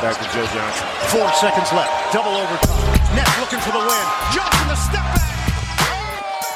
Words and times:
back 0.00 0.16
to 0.16 0.24
Joe 0.32 0.46
Johnson. 0.46 0.86
Four 1.08 1.28
seconds 1.34 1.72
left. 1.72 2.12
Double 2.12 2.30
overtime. 2.30 3.14
Nets 3.14 3.38
looking 3.38 3.60
for 3.60 3.72
the 3.72 3.78
win. 3.78 4.04
Johnson 4.32 4.68
the 4.68 4.76
step 4.76 5.02
back. 5.02 5.20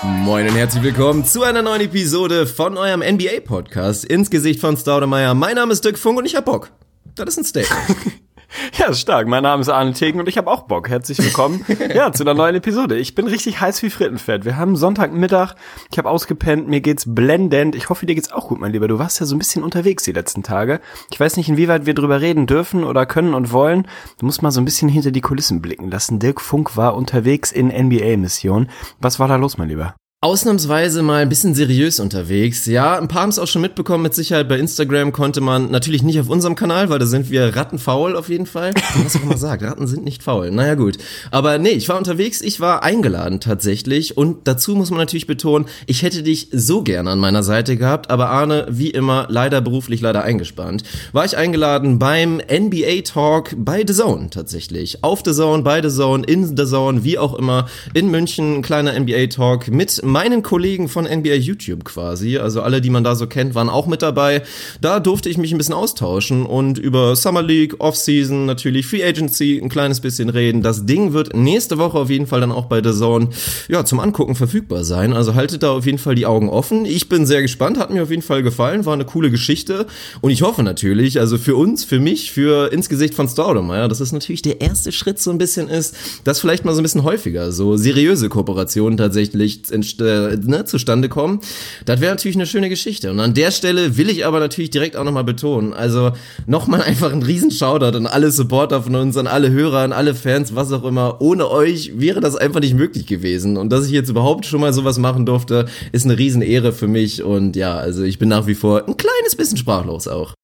Moin 0.03 0.49
und 0.49 0.55
herzlich 0.55 0.83
willkommen 0.83 1.25
zu 1.25 1.43
einer 1.43 1.63
neuen 1.63 1.83
Episode 1.83 2.47
von 2.47 2.77
eurem 2.79 3.01
NBA-Podcast 3.01 4.05
ins 4.05 4.31
Gesicht 4.31 4.61
von 4.61 4.77
Staudemeyer. 4.77 5.35
Mein 5.35 5.57
Name 5.57 5.73
ist 5.73 5.85
Dirk 5.85 5.99
Funk 5.99 6.19
und 6.19 6.27
ich 6.27 6.37
hab 6.37 6.47
Bock. 6.47 6.71
Das 7.15 7.29
ist 7.29 7.39
ein 7.39 7.45
Statement. 7.45 8.13
Ja, 8.79 8.93
stark. 8.93 9.29
Mein 9.29 9.43
Name 9.43 9.61
ist 9.61 9.69
Arne 9.69 9.93
Tegen 9.93 10.21
und 10.21 10.29
ich 10.29 10.39
habe 10.39 10.51
auch 10.51 10.63
Bock. 10.63 10.89
Herzlich 10.89 11.19
willkommen 11.19 11.65
ja, 11.95 12.13
zu 12.13 12.23
einer 12.25 12.35
neuen 12.35 12.55
Episode. 12.57 12.97
Ich 12.97 13.15
bin 13.15 13.27
richtig 13.27 13.61
heiß 13.61 13.83
wie 13.83 13.91
Frittenfett. 13.91 14.45
Wir 14.45 14.57
haben 14.57 14.77
Sonntagmittag. 14.77 15.55
Ich 15.91 15.99
habe 15.99 16.11
ausgepennt. 16.11 16.69
Mir 16.69 16.81
geht's 16.81 17.05
blendend. 17.07 17.75
Ich 17.75 17.89
hoffe, 17.89 18.07
dir 18.07 18.15
geht's 18.15 18.33
auch 18.33 18.49
gut, 18.49 18.61
mein 18.61 18.73
Lieber. 18.73 18.89
Du 18.89 18.99
warst 18.99 19.21
ja 19.21 19.27
so 19.27 19.35
ein 19.35 19.39
bisschen 19.39 19.63
unterwegs 19.63 20.05
die 20.05 20.13
letzten 20.13 20.43
Tage. 20.43 20.81
Ich 21.11 21.21
weiß 21.21 21.37
nicht, 21.37 21.49
inwieweit 21.49 21.87
wir 21.87 21.95
drüber 21.95 22.21
reden 22.21 22.47
dürfen 22.47 22.85
oder 22.85 23.07
können 23.07 23.35
und 23.35 23.53
wollen. 23.53 23.87
Du 24.19 24.27
musst 24.27 24.43
mal 24.43 24.51
so 24.51 24.61
ein 24.61 24.65
bisschen 24.65 24.89
hinter 24.89 25.11
die 25.11 25.21
Kulissen 25.21 25.63
blicken 25.63 25.91
lassen. 25.91 26.19
Dirk 26.19 26.41
Funk 26.41 26.77
war 26.77 26.95
unterwegs 26.95 27.53
in 27.53 27.69
NBA-Mission. 27.69 28.69
Was 29.01 29.19
war 29.19 29.29
da 29.29 29.37
los, 29.37 29.59
mein 29.59 29.69
Lieber? 29.69 29.95
Ausnahmsweise 30.25 31.03
mal 31.03 31.21
ein 31.21 31.29
bisschen 31.29 31.55
seriös 31.55 32.01
unterwegs. 32.01 32.65
Ja, 32.65 32.99
ein 32.99 33.09
paar 33.09 33.21
haben 33.21 33.29
es 33.29 33.39
auch 33.39 33.47
schon 33.47 33.61
mitbekommen, 33.61 34.05
mit 34.05 34.15
Sicherheit 34.15 34.49
bei 34.49 34.59
Instagram 34.59 35.13
konnte 35.13 35.43
man, 35.43 35.71
natürlich 35.71 36.03
nicht 36.03 36.19
auf 36.19 36.31
unserem 36.31 36.55
Kanal, 36.55 36.89
weil 36.89 36.99
da 36.99 37.05
sind 37.05 37.31
wir 37.31 37.55
rattenfaul 37.55 38.17
auf 38.17 38.31
jeden 38.31 38.47
Fall. 38.47 38.73
Was 39.05 39.17
auch 39.17 39.23
immer 39.23 39.37
sagt, 39.37 39.63
Ratten 39.63 39.87
sind 39.87 40.03
nicht 40.03 40.23
faul. 40.23 40.51
Naja 40.51 40.77
gut. 40.77 40.97
Aber 41.31 41.59
nee, 41.59 41.73
ich 41.73 41.91
war 41.91 41.99
unterwegs, 41.99 42.41
ich 42.41 42.59
war 42.59 42.83
eingeladen 42.83 43.41
tatsächlich 43.41 44.17
und 44.17 44.49
dazu 44.49 44.75
muss 44.75 44.89
man 44.89 45.01
natürlich 45.01 45.27
betonen, 45.27 45.67
ich 45.85 46.03
hätte 46.03 46.23
dich 46.23 46.49
so 46.53 46.83
gerne 46.83 47.11
an 47.11 47.19
meiner 47.19 47.43
Seite 47.43 47.77
gehabt, 47.77 48.09
aber 48.09 48.31
Arne, 48.31 48.67
wie 48.71 48.89
immer, 48.89 49.27
leider 49.29 49.61
beruflich 49.61 50.01
leider 50.01 50.23
eingespannt. 50.23 50.85
War 51.13 51.27
ich 51.27 51.37
eingeladen 51.37 51.99
beim 51.99 52.37
NBA 52.39 53.03
Talk 53.05 53.55
bei 53.59 53.85
The 53.87 53.93
Zone 53.93 54.31
tatsächlich. 54.31 55.05
Auf 55.05 55.21
The 55.23 55.33
Zone, 55.33 55.63
bei 55.63 55.83
The 55.83 55.95
Zone, 55.95 56.25
in 56.25 56.57
The 56.57 56.65
Zone, 56.65 57.05
wie 57.05 57.19
auch 57.19 57.35
immer, 57.35 57.67
in 57.93 58.11
München, 58.11 58.63
kleiner 58.63 58.99
NBA 58.99 59.27
Talk 59.27 59.69
mit 59.69 60.03
meinen 60.15 60.45
Kollegen 60.45 60.89
von 60.89 61.07
NBA 61.07 61.35
YouTube 61.35 61.85
quasi, 61.85 62.39
also 62.39 62.63
alle, 62.63 62.81
die 62.81 62.89
man 62.89 63.03
da 63.03 63.17
so 63.17 63.27
kennt, 63.27 63.57
waren 63.57 63.69
auch 63.69 63.89
mit 63.89 64.01
dabei. 64.01 64.45
Da 64.81 65.01
durfte 65.01 65.29
ich 65.29 65.39
mich 65.39 65.51
ein 65.51 65.59
bisschen 65.59 65.75
austauschen 65.75 66.47
und 66.47 66.79
über 66.79 67.17
Summer 67.17 67.43
League, 67.43 67.81
Offseason, 67.81 68.47
natürlich 68.47 68.87
Free 68.87 69.05
Agency 69.05 69.61
ein 69.61 69.69
kleines 69.69 69.99
bisschen 69.99 70.29
reden. 70.29 70.63
Das 70.63 70.87
Ding 70.87 71.15
wird 71.15 71.35
nächste 71.35 71.79
Woche 71.79 71.99
auf 71.99 72.11
jeden 72.11 72.29
Fall 72.29 72.41
dann 72.43 72.53
auch 72.53 72.67
bei 72.67 72.81
The 72.81 72.97
Zone 72.97 73.31
ja, 73.67 73.85
zum 73.85 73.99
Angucken 73.99 74.37
verfügbar 74.37 74.85
sein. 74.85 75.15
Also 75.15 75.35
haltet 75.35 75.65
da 75.65 75.73
auf 75.73 75.85
jeden 75.85 75.99
Fall 75.99 76.15
die 76.15 76.27
Augen 76.27 76.49
offen. 76.49 76.85
Ich 76.85 77.09
bin 77.09 77.27
sehr 77.27 77.43
gespannt, 77.43 77.77
hat 77.77 77.91
mir 77.91 78.05
auf 78.05 78.11
jeden 78.11 78.23
Fall 78.23 78.45
gefallen, 78.45 78.87
war 78.87 78.93
eine 78.93 79.07
coole 79.07 79.33
Geschichte 79.33 79.85
und 80.21 80.31
ich 80.31 80.43
hoffe 80.43 80.63
natürlich, 80.63 81.19
also 81.19 81.39
für 81.39 81.57
uns, 81.57 81.83
für 81.83 81.99
mich, 81.99 82.31
für 82.31 82.73
ins 82.73 82.89
Gesicht 82.89 83.15
von 83.15 83.27
Staudemeyer, 83.27 83.89
dass 83.89 83.99
es 83.99 84.13
natürlich 84.13 84.43
der 84.43 84.61
erste 84.61 84.93
Schritt 84.93 85.19
so 85.19 85.33
ein 85.33 85.39
bisschen 85.39 85.69
ist, 85.69 85.97
dass 86.23 86.39
vielleicht 86.39 86.65
mal 86.65 86.73
so 86.73 86.83
ein 86.83 86.85
bisschen 86.85 87.03
häufiger 87.03 87.51
so 87.51 87.77
seriöse 87.77 88.29
Kooperationen 88.29 88.97
tatsächlich 88.97 89.73
entstehen 89.73 89.94
äh, 90.01 90.37
ne, 90.37 90.65
zustande 90.65 91.09
kommen. 91.09 91.41
Das 91.85 92.01
wäre 92.01 92.13
natürlich 92.13 92.37
eine 92.37 92.47
schöne 92.47 92.69
Geschichte. 92.69 93.11
Und 93.11 93.21
an 93.21 93.35
der 93.35 93.51
Stelle 93.51 93.97
will 93.97 94.09
ich 94.09 94.27
aber 94.27 94.41
natürlich 94.41 94.71
direkt 94.71 94.97
auch 94.97 95.05
nochmal 95.05 95.25
betonen, 95.25 95.73
also 95.73 96.13
nochmal 96.47 96.83
einfach 96.87 97.13
ein 97.13 97.23
riesen 97.23 97.51
Shoutout 97.51 97.97
an 97.97 98.07
alle 98.07 98.31
Supporter 98.31 98.83
von 98.83 98.95
uns, 98.95 99.17
an 99.17 99.27
alle 99.27 99.51
Hörer, 99.51 99.81
an 99.81 99.93
alle 99.93 100.15
Fans, 100.15 100.55
was 100.55 100.73
auch 100.73 100.85
immer. 100.85 101.21
Ohne 101.21 101.51
euch 101.51 101.93
wäre 101.97 102.21
das 102.21 102.37
einfach 102.37 102.61
nicht 102.61 102.75
möglich 102.75 103.07
gewesen. 103.07 103.57
Und 103.57 103.71
dass 103.71 103.87
ich 103.87 103.93
jetzt 103.93 104.11
überhaupt 104.11 104.47
schon 104.47 104.61
mal 104.61 104.73
sowas 104.73 104.99
machen 104.99 105.27
durfte, 105.27 105.67
ist 105.93 106.05
eine 106.05 106.19
riesen 106.19 106.43
Ehre 106.43 106.73
für 106.73 106.89
mich. 106.89 107.23
Und 107.23 107.57
ja, 107.57 107.77
also 107.77 108.03
ich 108.03 108.19
bin 108.19 108.29
nach 108.29 108.47
wie 108.47 108.55
vor 108.55 108.87
ein 108.87 108.97
kleines 108.97 109.37
bisschen 109.37 109.57
sprachlos 109.57 110.09
auch. 110.09 110.35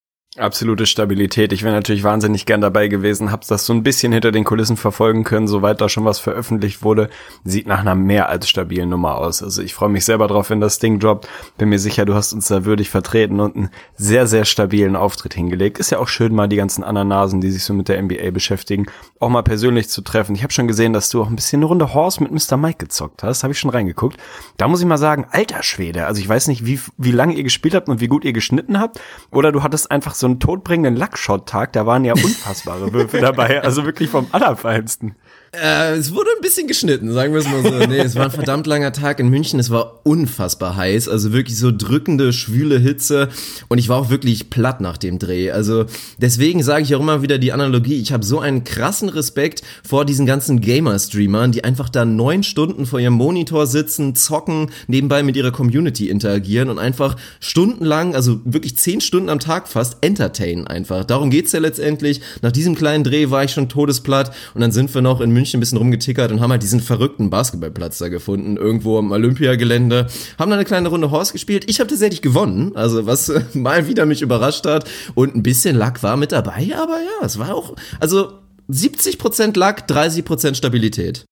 Absolute 0.41 0.87
Stabilität. 0.87 1.53
Ich 1.53 1.63
wäre 1.63 1.75
natürlich 1.75 2.03
wahnsinnig 2.03 2.47
gern 2.47 2.61
dabei 2.61 2.89
gewesen, 2.89 3.31
hab's 3.31 3.49
das 3.49 3.67
so 3.67 3.73
ein 3.75 3.83
bisschen 3.83 4.13
hinter 4.13 4.33
den 4.33 4.45
Kulissen 4.45 4.77
verfolgen 4.79 5.23
können, 5.23 5.47
soweit 5.47 5.81
da 5.81 5.89
schon 5.89 6.07
was 6.07 6.19
veröffentlicht 6.19 6.83
wurde. 6.83 7.11
Sieht 7.45 7.67
nach 7.67 7.81
einer 7.81 7.95
mehr 7.95 8.31
als 8.31 8.49
stabilen 8.49 8.89
Nummer 8.89 9.19
aus. 9.19 9.43
Also 9.43 9.61
ich 9.61 9.75
freue 9.75 9.91
mich 9.91 10.05
selber 10.05 10.29
drauf, 10.29 10.49
wenn 10.49 10.61
das 10.61 10.79
Ding 10.79 10.99
droppt. 10.99 11.29
Bin 11.59 11.69
mir 11.69 11.79
sicher, 11.79 12.07
du 12.07 12.15
hast 12.15 12.33
uns 12.33 12.49
da 12.49 12.65
würdig 12.65 12.89
vertreten 12.89 13.39
und 13.39 13.55
einen 13.55 13.71
sehr, 13.97 14.27
sehr 14.27 14.47
stabilen 14.47 14.97
Auftritt 14.97 15.35
hingelegt. 15.35 15.79
Ist 15.79 15.91
ja 15.91 15.99
auch 15.99 16.09
schön, 16.09 16.35
mal 16.35 16.49
die 16.49 16.57
ganzen 16.57 16.83
anderen 16.85 17.09
Nasen, 17.09 17.41
die 17.41 17.51
sich 17.51 17.65
so 17.65 17.75
mit 17.75 17.89
der 17.89 18.03
NBA 18.03 18.31
beschäftigen, 18.31 18.87
auch 19.19 19.29
mal 19.29 19.43
persönlich 19.43 19.91
zu 19.91 20.01
treffen. 20.01 20.35
Ich 20.35 20.43
habe 20.43 20.53
schon 20.53 20.69
gesehen, 20.69 20.95
dass 20.95 21.11
du 21.11 21.23
auch 21.23 21.29
ein 21.29 21.37
bisschen 21.37 21.59
eine 21.59 21.67
Runde 21.67 21.93
Horse 21.93 22.23
mit 22.23 22.33
Mr. 22.33 22.57
Mike 22.57 22.79
gezockt 22.79 23.23
hast. 23.23 23.43
Habe 23.43 23.53
ich 23.53 23.59
schon 23.59 23.71
reingeguckt. 23.71 24.17
Da 24.57 24.69
muss 24.69 24.81
ich 24.81 24.87
mal 24.87 24.97
sagen, 24.97 25.27
alter 25.31 25.63
Schwede. 25.63 26.07
Also 26.07 26.21
ich 26.21 26.29
weiß 26.29 26.49
nicht, 26.49 26.65
wie, 26.65 26.81
wie 26.97 27.13
lange 27.13 27.35
ihr 27.35 27.45
gespielt 27.45 27.75
habt 27.75 27.91
und 27.91 28.01
wie 28.01 28.09
gut 28.09 28.25
ihr 28.25 28.33
geschnitten 28.33 28.81
habt. 28.81 29.01
Oder 29.31 29.53
du 29.53 29.63
hattest 29.63 29.91
einfach 29.91 30.15
so 30.15 30.30
einen 30.31 30.41
todbringenden 30.41 30.97
Lackshot-Tag, 30.97 31.73
da 31.73 31.87
waren 31.87 32.05
ja 32.05 32.15
unfassbare 32.15 32.93
Würfe 32.93 33.21
dabei, 33.21 33.63
also 33.63 33.85
wirklich 33.85 34.11
vom 34.11 34.27
Allerfeinsten. 34.33 35.17
Äh, 35.53 35.97
es 35.97 36.15
wurde 36.15 36.31
ein 36.37 36.43
bisschen 36.43 36.69
geschnitten, 36.69 37.13
sagen 37.13 37.33
wir 37.33 37.41
es 37.41 37.49
mal 37.49 37.63
so. 37.65 37.87
Nee, 37.89 37.99
es 37.99 38.15
war 38.15 38.27
ein 38.27 38.31
verdammt 38.31 38.69
langer 38.69 38.93
Tag 38.93 39.19
in 39.19 39.29
München. 39.29 39.59
Es 39.59 39.69
war 39.69 40.01
unfassbar 40.05 40.77
heiß, 40.77 41.09
also 41.09 41.33
wirklich 41.33 41.59
so 41.59 41.73
drückende, 41.77 42.33
schwüle 42.33 42.79
Hitze. 42.79 43.29
Und 43.69 43.79
ich 43.79 43.89
war 43.89 43.97
auch 43.97 44.11
wirklich 44.11 44.51
platt 44.51 44.81
nach 44.81 44.97
dem 44.97 45.19
Dreh. 45.19 45.51
Also 45.51 45.87
deswegen 46.19 46.63
sage 46.63 46.85
ich 46.85 46.95
auch 46.95 47.01
immer 47.01 47.23
wieder 47.23 47.39
die 47.39 47.51
Analogie. 47.51 48.01
Ich 48.01 48.13
habe 48.13 48.25
so 48.25 48.39
einen 48.39 48.63
krassen 48.63 49.09
Respekt 49.09 49.63
vor 49.83 50.05
diesen 50.05 50.25
ganzen 50.25 50.61
Gamer-Streamern, 50.61 51.51
die 51.51 51.65
einfach 51.65 51.89
da 51.89 52.05
neun 52.05 52.45
Stunden 52.45 52.87
vor 52.87 53.01
ihrem 53.01 53.15
Monitor 53.15 53.67
sitzen, 53.67 54.15
zocken, 54.15 54.71
nebenbei 54.87 55.25
mit 55.25 55.35
ihrer 55.35 55.51
Community 55.51 56.11
interagieren 56.11 56.71
und 56.71 56.79
einfach 56.79 57.17
stundenlang, 57.41 58.15
also 58.15 58.41
wirklich 58.45 58.77
zehn 58.77 59.01
Stunden 59.01 59.29
am 59.29 59.41
Tag 59.41 59.67
fast, 59.67 59.97
entertainen 60.01 60.69
einfach. 60.69 61.05
Darum 61.05 61.29
geht's 61.29 61.51
ja 61.51 61.59
letztendlich. 61.59 62.21
Nach 62.41 62.53
diesem 62.53 62.77
kleinen 62.77 63.03
Dreh 63.03 63.31
war 63.31 63.43
ich 63.43 63.51
schon 63.51 63.69
todesplatt 63.69 64.33
und 64.55 64.61
dann 64.61 64.71
sind 64.71 64.95
wir 64.95 65.03
noch 65.03 65.21
in 65.21 65.31
München 65.31 65.40
ein 65.55 65.61
bisschen 65.61 65.79
rumgetickert 65.79 66.33
und 66.33 66.41
haben 66.41 66.51
halt 66.51 66.63
diesen 66.63 66.81
verrückten 66.81 67.31
Basketballplatz 67.31 67.99
da 67.99 68.09
gefunden, 68.09 68.57
irgendwo 68.57 68.99
am 68.99 69.11
Olympiagelände. 69.11 70.07
Haben 70.39 70.51
dann 70.51 70.59
eine 70.59 70.65
kleine 70.65 70.89
Runde 70.89 71.11
Horse 71.11 71.33
gespielt. 71.33 71.65
Ich 71.69 71.81
habe 71.81 71.89
tatsächlich 71.89 72.23
gewonnen, 72.23 72.77
also 72.77 73.07
was 73.07 73.33
mal 73.55 73.89
wieder 73.89 74.07
mich 74.07 74.23
überrascht 74.23 74.67
hat. 74.67 74.89
Und 75.15 75.35
ein 75.35 75.43
bisschen 75.43 75.77
Lack 75.77 76.03
war 76.03 76.17
mit 76.17 76.33
dabei, 76.33 76.71
aber 76.77 76.99
ja, 76.99 77.25
es 77.27 77.39
war 77.39 77.55
auch, 77.55 77.75
also 77.99 78.33
70% 78.71 79.59
Lack, 79.59 79.89
30% 79.89 80.55
Stabilität. 80.55 81.25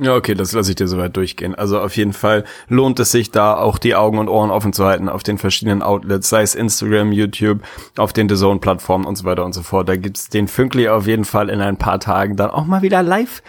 Ja, 0.00 0.16
okay, 0.16 0.34
das 0.34 0.50
lasse 0.52 0.70
ich 0.70 0.76
dir 0.76 0.88
soweit 0.88 1.16
durchgehen. 1.16 1.54
Also 1.54 1.78
auf 1.80 1.96
jeden 1.96 2.14
Fall 2.14 2.42
lohnt 2.68 2.98
es 2.98 3.12
sich 3.12 3.30
da 3.30 3.56
auch 3.56 3.78
die 3.78 3.94
Augen 3.94 4.18
und 4.18 4.28
Ohren 4.28 4.50
offen 4.50 4.72
zu 4.72 4.84
halten 4.84 5.08
auf 5.08 5.22
den 5.22 5.38
verschiedenen 5.38 5.82
Outlets, 5.82 6.28
sei 6.28 6.42
es 6.42 6.56
Instagram, 6.56 7.12
YouTube, 7.12 7.60
auf 7.96 8.12
den 8.12 8.28
The 8.28 8.34
Zone 8.34 8.58
Plattformen 8.58 9.04
und 9.04 9.14
so 9.14 9.24
weiter 9.24 9.44
und 9.44 9.52
so 9.52 9.62
fort. 9.62 9.88
Da 9.88 9.94
gibt's 9.96 10.28
den 10.28 10.48
Fünkli 10.48 10.88
auf 10.88 11.06
jeden 11.06 11.24
Fall 11.24 11.48
in 11.48 11.60
ein 11.60 11.76
paar 11.76 12.00
Tagen 12.00 12.34
dann 12.34 12.50
auch 12.50 12.64
mal 12.64 12.82
wieder 12.82 13.04
live 13.04 13.40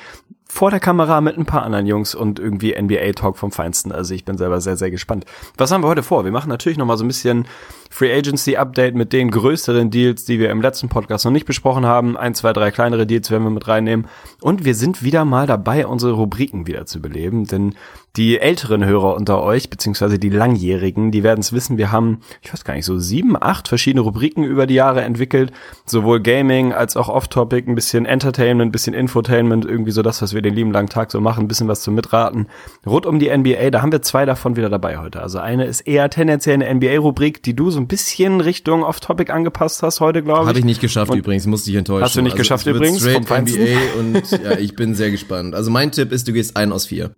vor 0.55 0.71
der 0.71 0.79
Kamera 0.79 1.19
mit 1.19 1.37
ein 1.37 1.45
paar 1.45 1.63
anderen 1.63 1.85
Jungs 1.85 2.15
und 2.15 2.39
irgendwie 2.39 2.81
NBA 2.81 3.11
Talk 3.11 3.35
vom 3.35 3.51
Feinsten. 3.51 3.91
Also 3.91 4.13
ich 4.13 4.23
bin 4.23 4.37
selber 4.37 4.61
sehr, 4.61 4.77
sehr 4.77 4.89
gespannt. 4.89 5.25
Was 5.57 5.69
haben 5.69 5.83
wir 5.83 5.89
heute 5.89 6.01
vor? 6.01 6.23
Wir 6.23 6.31
machen 6.31 6.47
natürlich 6.47 6.77
noch 6.77 6.85
mal 6.85 6.95
so 6.95 7.03
ein 7.03 7.09
bisschen 7.09 7.45
Free 7.89 8.17
Agency 8.17 8.55
Update 8.55 8.95
mit 8.95 9.11
den 9.11 9.31
größeren 9.31 9.91
Deals, 9.91 10.23
die 10.23 10.39
wir 10.39 10.49
im 10.51 10.61
letzten 10.61 10.87
Podcast 10.87 11.25
noch 11.25 11.33
nicht 11.33 11.45
besprochen 11.45 11.85
haben. 11.85 12.15
Ein, 12.15 12.35
zwei, 12.35 12.53
drei 12.53 12.71
kleinere 12.71 13.05
Deals 13.05 13.29
werden 13.31 13.43
wir 13.43 13.49
mit 13.49 13.67
reinnehmen. 13.67 14.07
Und 14.39 14.63
wir 14.63 14.75
sind 14.75 15.03
wieder 15.03 15.25
mal 15.25 15.45
dabei, 15.45 15.87
unsere 15.87 16.13
Rubriken 16.13 16.67
wieder 16.67 16.85
zu 16.85 17.01
beleben, 17.01 17.43
denn 17.43 17.75
die 18.17 18.39
älteren 18.39 18.85
Hörer 18.85 19.15
unter 19.15 19.41
euch, 19.41 19.69
beziehungsweise 19.69 20.17
die 20.17 20.29
Langjährigen, 20.29 21.11
die 21.11 21.23
werden 21.23 21.41
es 21.41 21.51
wissen, 21.51 21.77
wir 21.77 21.91
haben, 21.91 22.21
ich 22.41 22.51
weiß 22.53 22.63
gar 22.63 22.73
nicht, 22.75 22.85
so 22.85 22.97
sieben, 22.97 23.35
acht 23.39 23.67
verschiedene 23.67 24.01
Rubriken 24.01 24.43
über 24.43 24.67
die 24.67 24.75
Jahre 24.75 25.01
entwickelt. 25.01 25.51
Sowohl 25.85 26.21
Gaming 26.21 26.73
als 26.73 26.95
auch 26.95 27.09
Off-Topic, 27.09 27.69
ein 27.69 27.75
bisschen 27.75 28.05
Entertainment, 28.05 28.69
ein 28.69 28.71
bisschen 28.71 28.93
Infotainment, 28.93 29.65
irgendwie 29.65 29.91
so 29.91 30.01
das, 30.01 30.21
was 30.21 30.33
wir 30.33 30.41
den 30.41 30.53
lieben 30.53 30.71
langen 30.71 30.89
Tag 30.89 31.11
so 31.11 31.19
machen, 31.19 31.45
ein 31.45 31.47
bisschen 31.47 31.67
was 31.67 31.81
zum 31.81 31.95
Mitraten. 31.95 32.47
Rund 32.85 33.05
um 33.05 33.19
die 33.19 33.35
NBA, 33.35 33.69
da 33.71 33.81
haben 33.81 33.91
wir 33.91 34.01
zwei 34.01 34.25
davon 34.25 34.55
wieder 34.55 34.69
dabei 34.69 34.97
heute. 34.97 35.21
Also 35.21 35.39
eine 35.39 35.65
ist 35.65 35.81
eher 35.81 36.09
tendenziell 36.09 36.55
eine 36.55 36.73
NBA-Rubrik, 36.73 37.43
die 37.43 37.55
du 37.55 37.69
so 37.69 37.79
ein 37.79 37.87
bisschen 37.87 38.39
Richtung 38.41 38.83
Off-Topic 38.83 39.31
angepasst 39.31 39.83
hast 39.83 39.99
heute, 39.99 40.23
glaube 40.23 40.43
ich. 40.43 40.47
Habe 40.47 40.59
ich 40.59 40.65
nicht 40.65 40.81
geschafft 40.81 41.11
und 41.11 41.17
übrigens, 41.17 41.45
musste 41.47 41.69
ich 41.69 41.75
enttäuschen. 41.75 42.03
Hast 42.03 42.15
du 42.15 42.21
nicht 42.21 42.33
also, 42.33 42.41
geschafft 42.41 42.67
übrigens? 42.67 43.05
Vom 43.05 43.23
NBA 43.23 43.99
und 43.99 44.31
ja, 44.43 44.57
ich 44.57 44.75
bin 44.75 44.95
sehr 44.95 45.11
gespannt. 45.11 45.53
Also 45.53 45.69
mein 45.69 45.91
Tipp 45.91 46.11
ist, 46.11 46.27
du 46.27 46.33
gehst 46.33 46.55
ein 46.55 46.71
aus 46.71 46.85
vier. 46.85 47.13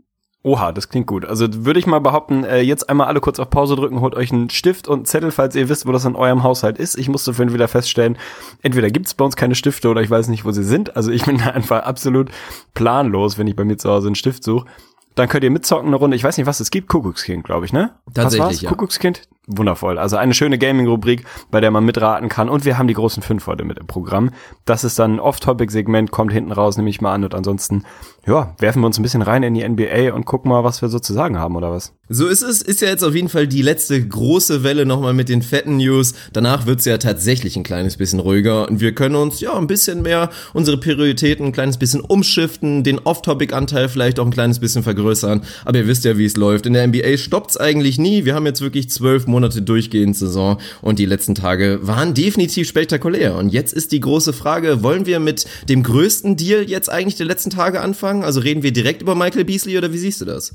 Oha, 0.48 0.72
das 0.72 0.88
klingt 0.88 1.08
gut. 1.08 1.26
Also 1.26 1.46
würde 1.66 1.78
ich 1.78 1.88
mal 1.88 2.00
behaupten, 2.00 2.46
äh, 2.46 2.62
jetzt 2.62 2.90
einmal 2.90 3.08
alle 3.08 3.20
kurz 3.20 3.38
auf 3.38 3.50
Pause 3.50 3.76
drücken, 3.76 4.00
holt 4.00 4.16
euch 4.16 4.32
einen 4.32 4.50
Stift 4.50 4.88
und 4.88 5.00
einen 5.00 5.06
Zettel, 5.06 5.32
falls 5.32 5.58
ihr 5.58 5.68
wisst, 5.68 5.86
wo 5.86 5.92
das 5.92 6.06
in 6.06 6.16
eurem 6.16 6.42
Haushalt 6.42 6.78
ist. 6.78 6.98
Ich 6.98 7.10
musste 7.10 7.34
vorhin 7.34 7.54
wieder 7.54 7.68
feststellen, 7.68 8.18
entweder 8.62 8.90
gibt 8.90 9.08
es 9.08 9.14
bei 9.14 9.26
uns 9.26 9.36
keine 9.36 9.56
Stifte 9.56 9.90
oder 9.90 10.02
ich 10.02 10.10
weiß 10.10 10.30
nicht, 10.30 10.46
wo 10.46 10.52
sie 10.52 10.64
sind. 10.64 10.96
Also 10.96 11.12
ich 11.12 11.26
bin 11.26 11.40
da 11.40 11.48
einfach 11.48 11.84
absolut 11.84 12.32
planlos, 12.74 13.38
wenn 13.38 13.48
ich 13.48 13.58
bei 13.58 13.66
mir 13.66 13.76
zu 13.76 13.90
Hause 13.90 14.08
einen 14.08 14.16
Stift 14.16 14.46
suche. 14.46 14.68
Dann 15.16 15.28
könnt 15.28 15.44
ihr 15.44 15.52
mitzocken 15.52 15.88
eine 15.88 15.98
Runde. 15.98 16.16
Ich 16.16 16.24
weiß 16.24 16.38
nicht, 16.38 16.48
was 16.48 16.62
es 16.62 16.72
gibt. 16.72 16.88
Kuckuckskind, 16.88 17.44
glaube 17.44 17.66
ich, 17.66 17.74
ne? 17.74 17.96
Tatsächlich, 18.14 18.40
was 18.40 18.48
war's? 18.48 18.62
ja. 18.62 18.70
Kuckuckskind? 18.70 19.28
Wundervoll. 19.48 19.98
Also 19.98 20.18
eine 20.18 20.34
schöne 20.34 20.58
Gaming-Rubrik, 20.58 21.26
bei 21.52 21.62
der 21.62 21.72
man 21.72 21.86
mitraten 21.86 22.28
kann. 22.30 22.50
Und 22.50 22.66
wir 22.66 22.78
haben 22.78 22.88
die 22.88 22.94
großen 22.94 23.24
fünf 23.24 23.48
heute 23.48 23.64
mit 23.64 23.80
im 23.80 23.88
Programm. 23.88 24.32
Das 24.66 24.84
ist 24.84 25.00
dann 25.00 25.16
ein 25.16 25.20
Off-Topic-Segment, 25.20 26.12
kommt 26.12 26.34
hinten 26.34 26.52
raus, 26.52 26.76
nehme 26.76 26.90
ich 26.90 27.00
mal 27.00 27.14
an. 27.14 27.24
Und 27.24 27.34
ansonsten 27.34 27.84
ja, 28.28 28.54
werfen 28.60 28.82
wir 28.82 28.88
uns 28.88 29.00
ein 29.00 29.04
bisschen 29.04 29.22
rein 29.22 29.42
in 29.44 29.54
die 29.54 29.68
NBA 29.68 30.14
und 30.14 30.26
gucken 30.26 30.50
mal, 30.50 30.66
was 30.66 30.82
wir 30.82 30.90
so 30.90 31.00
zu 31.00 31.14
sagen 31.14 31.40
haben, 31.40 31.56
oder 31.56 31.72
was? 31.72 31.94
So 32.10 32.28
ist 32.28 32.42
es, 32.42 32.62
ist 32.62 32.82
ja 32.82 32.90
jetzt 32.90 33.04
auf 33.04 33.16
jeden 33.16 33.30
Fall 33.30 33.48
die 33.48 33.62
letzte 33.62 34.06
große 34.06 34.64
Welle 34.64 34.86
nochmal 34.86 35.14
mit 35.14 35.30
den 35.30 35.42
fetten 35.42 35.78
News. 35.78 36.14
Danach 36.34 36.66
wird's 36.66 36.84
ja 36.84 36.98
tatsächlich 36.98 37.56
ein 37.56 37.64
kleines 37.64 37.96
bisschen 37.96 38.20
ruhiger 38.20 38.68
und 38.68 38.82
wir 38.82 38.94
können 38.94 39.16
uns 39.16 39.40
ja 39.40 39.58
ein 39.58 39.68
bisschen 39.68 40.02
mehr 40.02 40.30
unsere 40.54 40.78
Prioritäten 40.78 41.48
ein 41.48 41.52
kleines 41.54 41.78
bisschen 41.78 42.02
umschiften, 42.02 42.84
den 42.84 43.00
Off-Topic-Anteil 43.00 43.88
vielleicht 43.88 44.20
auch 44.20 44.26
ein 44.26 44.32
kleines 44.32 44.60
bisschen 44.60 44.84
vergrößern. 44.84 45.44
Aber 45.64 45.78
ihr 45.78 45.88
wisst 45.88 46.04
ja, 46.04 46.18
wie 46.18 46.26
es 46.26 46.36
läuft. 46.36 46.66
In 46.66 46.74
der 46.74 46.86
NBA 46.86 47.16
stoppt's 47.16 47.56
eigentlich 47.56 47.98
nie. 47.98 48.26
Wir 48.26 48.36
haben 48.36 48.46
jetzt 48.46 48.62
wirklich 48.62 48.90
zwölf 48.90 49.26
Monate 49.26 49.37
durchgehend 49.42 50.16
Saison 50.16 50.60
und 50.82 51.00
die 51.00 51.06
letzten 51.06 51.36
Tage 51.36 51.80
waren 51.82 52.14
definitiv 52.14 52.68
spektakulär. 52.68 53.36
Und 53.36 53.50
jetzt 53.50 53.74
ist 53.74 53.92
die 53.92 54.00
große 54.00 54.34
Frage, 54.34 54.84
wollen 54.84 55.06
wir 55.06 55.20
mit 55.20 55.46
dem 55.70 55.84
größten 55.84 56.36
Deal 56.36 56.64
jetzt 56.64 56.90
eigentlich 56.90 57.16
der 57.16 57.26
letzten 57.26 57.50
Tage 57.50 57.82
anfangen? 57.82 58.24
Also 58.24 58.40
reden 58.40 58.64
wir 58.64 58.72
direkt 58.72 59.02
über 59.02 59.16
Michael 59.16 59.46
Beasley 59.46 59.78
oder 59.78 59.94
wie 59.94 59.98
siehst 59.98 60.22
du 60.22 60.26
das? 60.26 60.54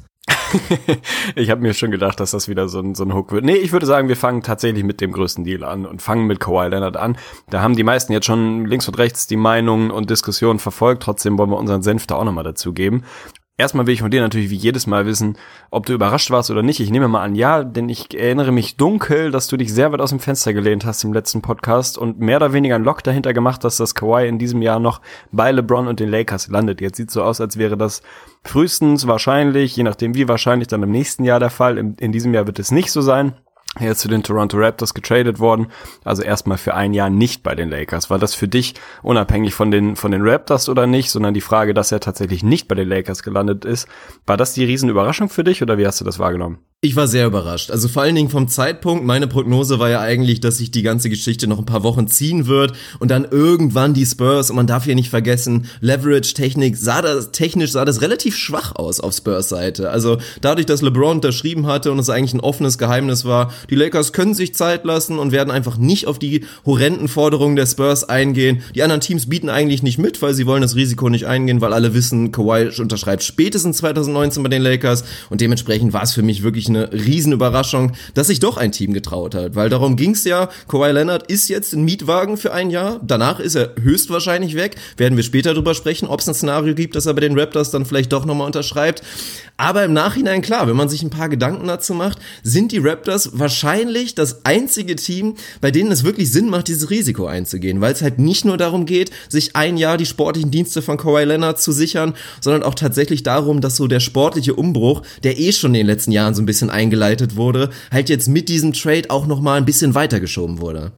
ich 1.34 1.50
habe 1.50 1.61
mir 1.61 1.75
schon 1.75 1.90
gedacht, 1.90 2.20
dass 2.20 2.31
das 2.32 2.49
wieder 2.49 2.69
so 2.69 2.81
ein, 2.81 2.94
so 2.94 3.05
ein 3.05 3.14
Hook 3.14 3.32
wird. 3.32 3.44
Nee, 3.44 3.56
ich 3.56 3.73
würde 3.73 3.87
sagen, 3.87 4.08
wir 4.08 4.17
fangen 4.17 4.43
tatsächlich 4.43 4.85
mit 4.85 5.00
dem 5.00 5.12
größten 5.12 5.44
Deal 5.44 5.64
an 5.64 5.87
und 5.87 6.02
fangen 6.02 6.26
mit 6.26 6.40
Kawhi 6.40 6.69
Leonard 6.69 6.96
an. 6.96 7.17
Da 7.50 7.61
haben 7.61 7.76
die 7.76 7.85
meisten 7.85 8.12
jetzt 8.12 8.26
schon 8.26 8.67
links 8.67 8.87
und 8.88 8.99
rechts 8.99 9.26
die 9.26 9.37
Meinungen 9.37 9.90
und 9.90 10.11
Diskussionen 10.11 10.58
verfolgt. 10.58 11.02
Trotzdem 11.02 11.38
wollen 11.38 11.50
wir 11.50 11.58
unseren 11.58 11.82
Senf 11.82 12.06
da 12.06 12.17
auch 12.17 12.25
nochmal 12.25 12.44
dazu 12.44 12.73
geben. 12.73 13.02
Erstmal 13.62 13.87
will 13.87 13.94
ich 13.94 14.00
von 14.00 14.11
dir 14.11 14.20
natürlich 14.20 14.50
wie 14.50 14.56
jedes 14.56 14.88
Mal 14.88 15.06
wissen, 15.06 15.38
ob 15.70 15.87
du 15.87 15.93
überrascht 15.93 16.32
warst 16.32 16.50
oder 16.50 16.64
nicht. 16.64 16.81
Ich 16.81 16.91
nehme 16.91 17.06
mal 17.06 17.23
an, 17.23 17.37
ja, 17.37 17.62
denn 17.62 17.88
ich 17.88 18.12
erinnere 18.12 18.50
mich 18.50 18.76
dunkel, 18.76 19.31
dass 19.31 19.47
du 19.47 19.56
dich 19.56 19.73
sehr 19.73 19.93
weit 19.93 20.00
aus 20.00 20.11
dem 20.11 20.19
Fenster 20.19 20.53
gelehnt 20.53 20.85
hast 20.85 21.05
im 21.05 21.12
letzten 21.12 21.43
Podcast 21.43 21.97
und 21.97 22.19
mehr 22.19 22.38
oder 22.38 22.53
weniger 22.53 22.75
einen 22.75 22.85
Lock 22.85 23.05
dahinter 23.05 23.32
gemacht 23.32 23.62
hast, 23.62 23.79
dass 23.79 23.94
Kawhi 23.94 24.26
in 24.26 24.41
diesem 24.41 24.62
Jahr 24.62 24.81
noch 24.81 25.00
bei 25.31 25.53
LeBron 25.53 25.87
und 25.87 26.00
den 26.00 26.09
Lakers 26.09 26.49
landet. 26.49 26.81
Jetzt 26.81 26.97
sieht 26.97 27.12
so 27.12 27.23
aus, 27.23 27.41
als 27.41 27.56
wäre 27.56 27.76
das 27.76 28.03
frühestens 28.43 29.06
wahrscheinlich, 29.06 29.76
je 29.76 29.85
nachdem 29.85 30.17
wie 30.17 30.26
wahrscheinlich 30.26 30.67
dann 30.67 30.82
im 30.82 30.91
nächsten 30.91 31.23
Jahr 31.23 31.38
der 31.38 31.50
Fall. 31.50 31.79
In, 31.79 31.94
in 32.00 32.11
diesem 32.11 32.35
Jahr 32.35 32.49
wird 32.49 32.59
es 32.59 32.73
nicht 32.73 32.91
so 32.91 33.00
sein. 33.00 33.35
Er 33.80 33.92
ist 33.92 34.00
zu 34.00 34.08
den 34.08 34.22
Toronto 34.22 34.58
Raptors 34.58 34.92
getradet 34.92 35.38
worden, 35.38 35.69
also 36.04 36.22
erstmal 36.22 36.58
für 36.58 36.74
ein 36.74 36.92
Jahr 36.92 37.08
nicht 37.08 37.42
bei 37.42 37.54
den 37.54 37.70
Lakers. 37.70 38.10
War 38.10 38.19
das 38.19 38.34
für 38.34 38.46
dich 38.46 38.74
unabhängig 39.02 39.54
von 39.54 39.70
den, 39.70 39.96
von 39.96 40.10
den 40.10 40.20
Raptors 40.28 40.69
oder 40.69 40.86
nicht, 40.86 41.10
sondern 41.10 41.32
die 41.32 41.40
Frage, 41.40 41.72
dass 41.72 41.90
er 41.90 42.00
tatsächlich 42.00 42.42
nicht 42.42 42.69
bei 42.69 42.74
den 42.74 42.88
Lakers 42.88 43.22
gelandet 43.22 43.64
ist, 43.64 43.88
war 44.26 44.36
das 44.36 44.52
die 44.52 44.64
Riesenüberraschung 44.64 45.30
für 45.30 45.42
dich 45.42 45.62
oder 45.62 45.78
wie 45.78 45.86
hast 45.86 46.02
du 46.02 46.04
das 46.04 46.19
wahrgenommen? 46.19 46.58
Ich 46.84 46.96
war 46.96 47.06
sehr 47.06 47.26
überrascht. 47.26 47.70
Also 47.70 47.86
vor 47.86 48.02
allen 48.02 48.16
Dingen 48.16 48.28
vom 48.28 48.48
Zeitpunkt. 48.48 49.04
Meine 49.04 49.28
Prognose 49.28 49.78
war 49.78 49.88
ja 49.88 50.00
eigentlich, 50.00 50.40
dass 50.40 50.58
sich 50.58 50.72
die 50.72 50.82
ganze 50.82 51.10
Geschichte 51.10 51.46
noch 51.46 51.60
ein 51.60 51.64
paar 51.64 51.84
Wochen 51.84 52.08
ziehen 52.08 52.48
wird 52.48 52.72
und 52.98 53.08
dann 53.08 53.25
irgendwann 53.25 53.94
die 53.94 54.04
Spurs, 54.04 54.50
und 54.50 54.56
man 54.56 54.66
darf 54.66 54.84
hier 54.84 54.96
nicht 54.96 55.08
vergessen, 55.08 55.66
Leverage-Technik 55.80 56.76
sah 56.76 57.00
das, 57.00 57.30
technisch 57.30 57.70
sah 57.70 57.84
das 57.84 58.00
relativ 58.00 58.36
schwach 58.36 58.75
aus 58.75 58.98
auf 58.98 59.14
Spurs 59.14 59.48
Seite. 59.48 59.90
Also 59.90 60.18
dadurch, 60.40 60.66
dass 60.66 60.82
LeBron 60.82 61.18
unterschrieben 61.18 61.68
hatte 61.68 61.92
und 61.92 62.00
es 62.00 62.10
eigentlich 62.10 62.34
ein 62.34 62.40
offenes 62.40 62.78
Geheimnis 62.78 63.25
war, 63.25 63.52
die 63.70 63.75
Lakers 63.75 64.12
können 64.12 64.35
sich 64.35 64.55
Zeit 64.55 64.85
lassen 64.85 65.19
und 65.19 65.32
werden 65.32 65.50
einfach 65.50 65.76
nicht 65.76 66.06
auf 66.06 66.19
die 66.19 66.44
horrenden 66.64 67.09
Forderungen 67.09 67.56
der 67.56 67.67
Spurs 67.67 68.05
eingehen. 68.09 68.62
Die 68.75 68.82
anderen 68.82 69.00
Teams 69.00 69.29
bieten 69.29 69.49
eigentlich 69.49 69.82
nicht 69.82 69.99
mit, 69.99 70.23
weil 70.23 70.35
sie 70.35 70.47
wollen 70.47 70.62
das 70.62 70.76
Risiko 70.76 71.09
nicht 71.09 71.26
eingehen, 71.26 71.61
weil 71.61 71.73
alle 71.73 71.94
wissen, 71.94 72.32
Kawhi 72.32 72.70
unterschreibt 72.81 73.23
spätestens 73.23 73.79
2019 73.79 74.43
bei 74.43 74.49
den 74.49 74.62
Lakers 74.62 75.05
und 75.31 75.41
dementsprechend 75.41 75.93
war 75.93 76.03
es 76.03 76.12
für 76.12 76.23
mich 76.23 76.43
wirklich 76.43 76.69
eine 76.69 76.93
Riesenüberraschung, 76.93 77.93
dass 78.14 78.29
sich 78.29 78.41
doch 78.41 78.56
ein 78.56 78.73
Team 78.73 78.93
getraut 78.93 79.35
hat, 79.35 79.55
weil 79.55 79.69
darum 79.69 79.97
ging's 79.97 80.25
ja. 80.25 80.49
Kawhi 80.69 80.91
Leonard 80.91 81.31
ist 81.31 81.49
jetzt 81.49 81.73
ein 81.73 81.85
Mietwagen 81.85 82.37
für 82.37 82.53
ein 82.53 82.70
Jahr, 82.70 83.00
danach 83.03 83.41
ist 83.41 83.55
er 83.55 83.75
höchstwahrscheinlich 83.81 84.56
weg. 84.56 84.76
Werden 84.97 85.17
wir 85.17 85.25
später 85.25 85.55
drüber 85.55 85.75
sprechen, 85.75 86.09
ob 86.09 86.20
es 86.20 86.29
ein 86.29 86.35
Szenario 86.35 86.75
gibt, 86.75 86.97
dass 86.97 87.06
er 87.06 87.14
bei 87.14 87.20
den 87.20 87.38
Raptors 87.38 87.70
dann 87.70 87.87
vielleicht 87.87 88.12
doch 88.12 88.25
nochmal 88.25 88.47
unterschreibt. 88.47 89.03
Aber 89.56 89.85
im 89.85 89.93
Nachhinein 89.93 90.43
klar, 90.43 90.67
wenn 90.67 90.76
man 90.76 90.88
sich 90.88 91.03
ein 91.03 91.11
paar 91.11 91.29
Gedanken 91.29 91.67
dazu 91.69 91.94
macht, 91.94 92.19
sind 92.43 92.73
die 92.73 92.79
Raptors 92.79 93.38
wahrscheinlich 93.38 93.51
das 94.14 94.44
einzige 94.44 94.96
Team, 94.96 95.34
bei 95.60 95.70
denen 95.70 95.93
es 95.93 96.04
wirklich 96.04 96.31
Sinn 96.31 96.49
macht, 96.49 96.69
dieses 96.69 96.90
Risiko 96.90 97.26
einzugehen, 97.26 97.81
weil 97.81 97.93
es 97.93 98.02
halt 98.02 98.19
nicht 98.19 98.44
nur 98.44 98.56
darum 98.56 98.87
geht, 98.87 99.10
sich 99.28 99.56
ein 99.56 99.76
Jahr 99.76 99.96
die 99.96 100.06
sportlichen 100.06 100.50
Dienste 100.50 100.82
von 100.82 100.96
Kawhi 100.96 101.25
Leonard 101.25 101.60
zu 101.60 101.72
sichern, 101.72 102.14
sondern 102.40 102.62
auch 102.62 102.75
tatsächlich 102.75 103.22
darum, 103.22 103.60
dass 103.60 103.76
so 103.76 103.87
der 103.87 104.00
sportliche 104.00 104.54
Umbruch, 104.54 105.02
der 105.22 105.38
eh 105.38 105.52
schon 105.52 105.75
in 105.75 105.81
den 105.81 105.87
letzten 105.87 106.12
Jahren 106.12 106.34
so 106.34 106.43
ein 106.43 106.46
bisschen 106.46 106.70
eingeleitet 106.70 107.37
wurde, 107.37 107.70
halt 107.90 108.08
jetzt 108.08 108.28
mit 108.28 108.49
diesem 108.49 108.72
Trade 108.72 109.10
auch 109.10 109.26
noch 109.26 109.40
mal 109.40 109.56
ein 109.56 109.64
bisschen 109.64 109.94
weitergeschoben 109.94 110.60
wurde. 110.60 110.93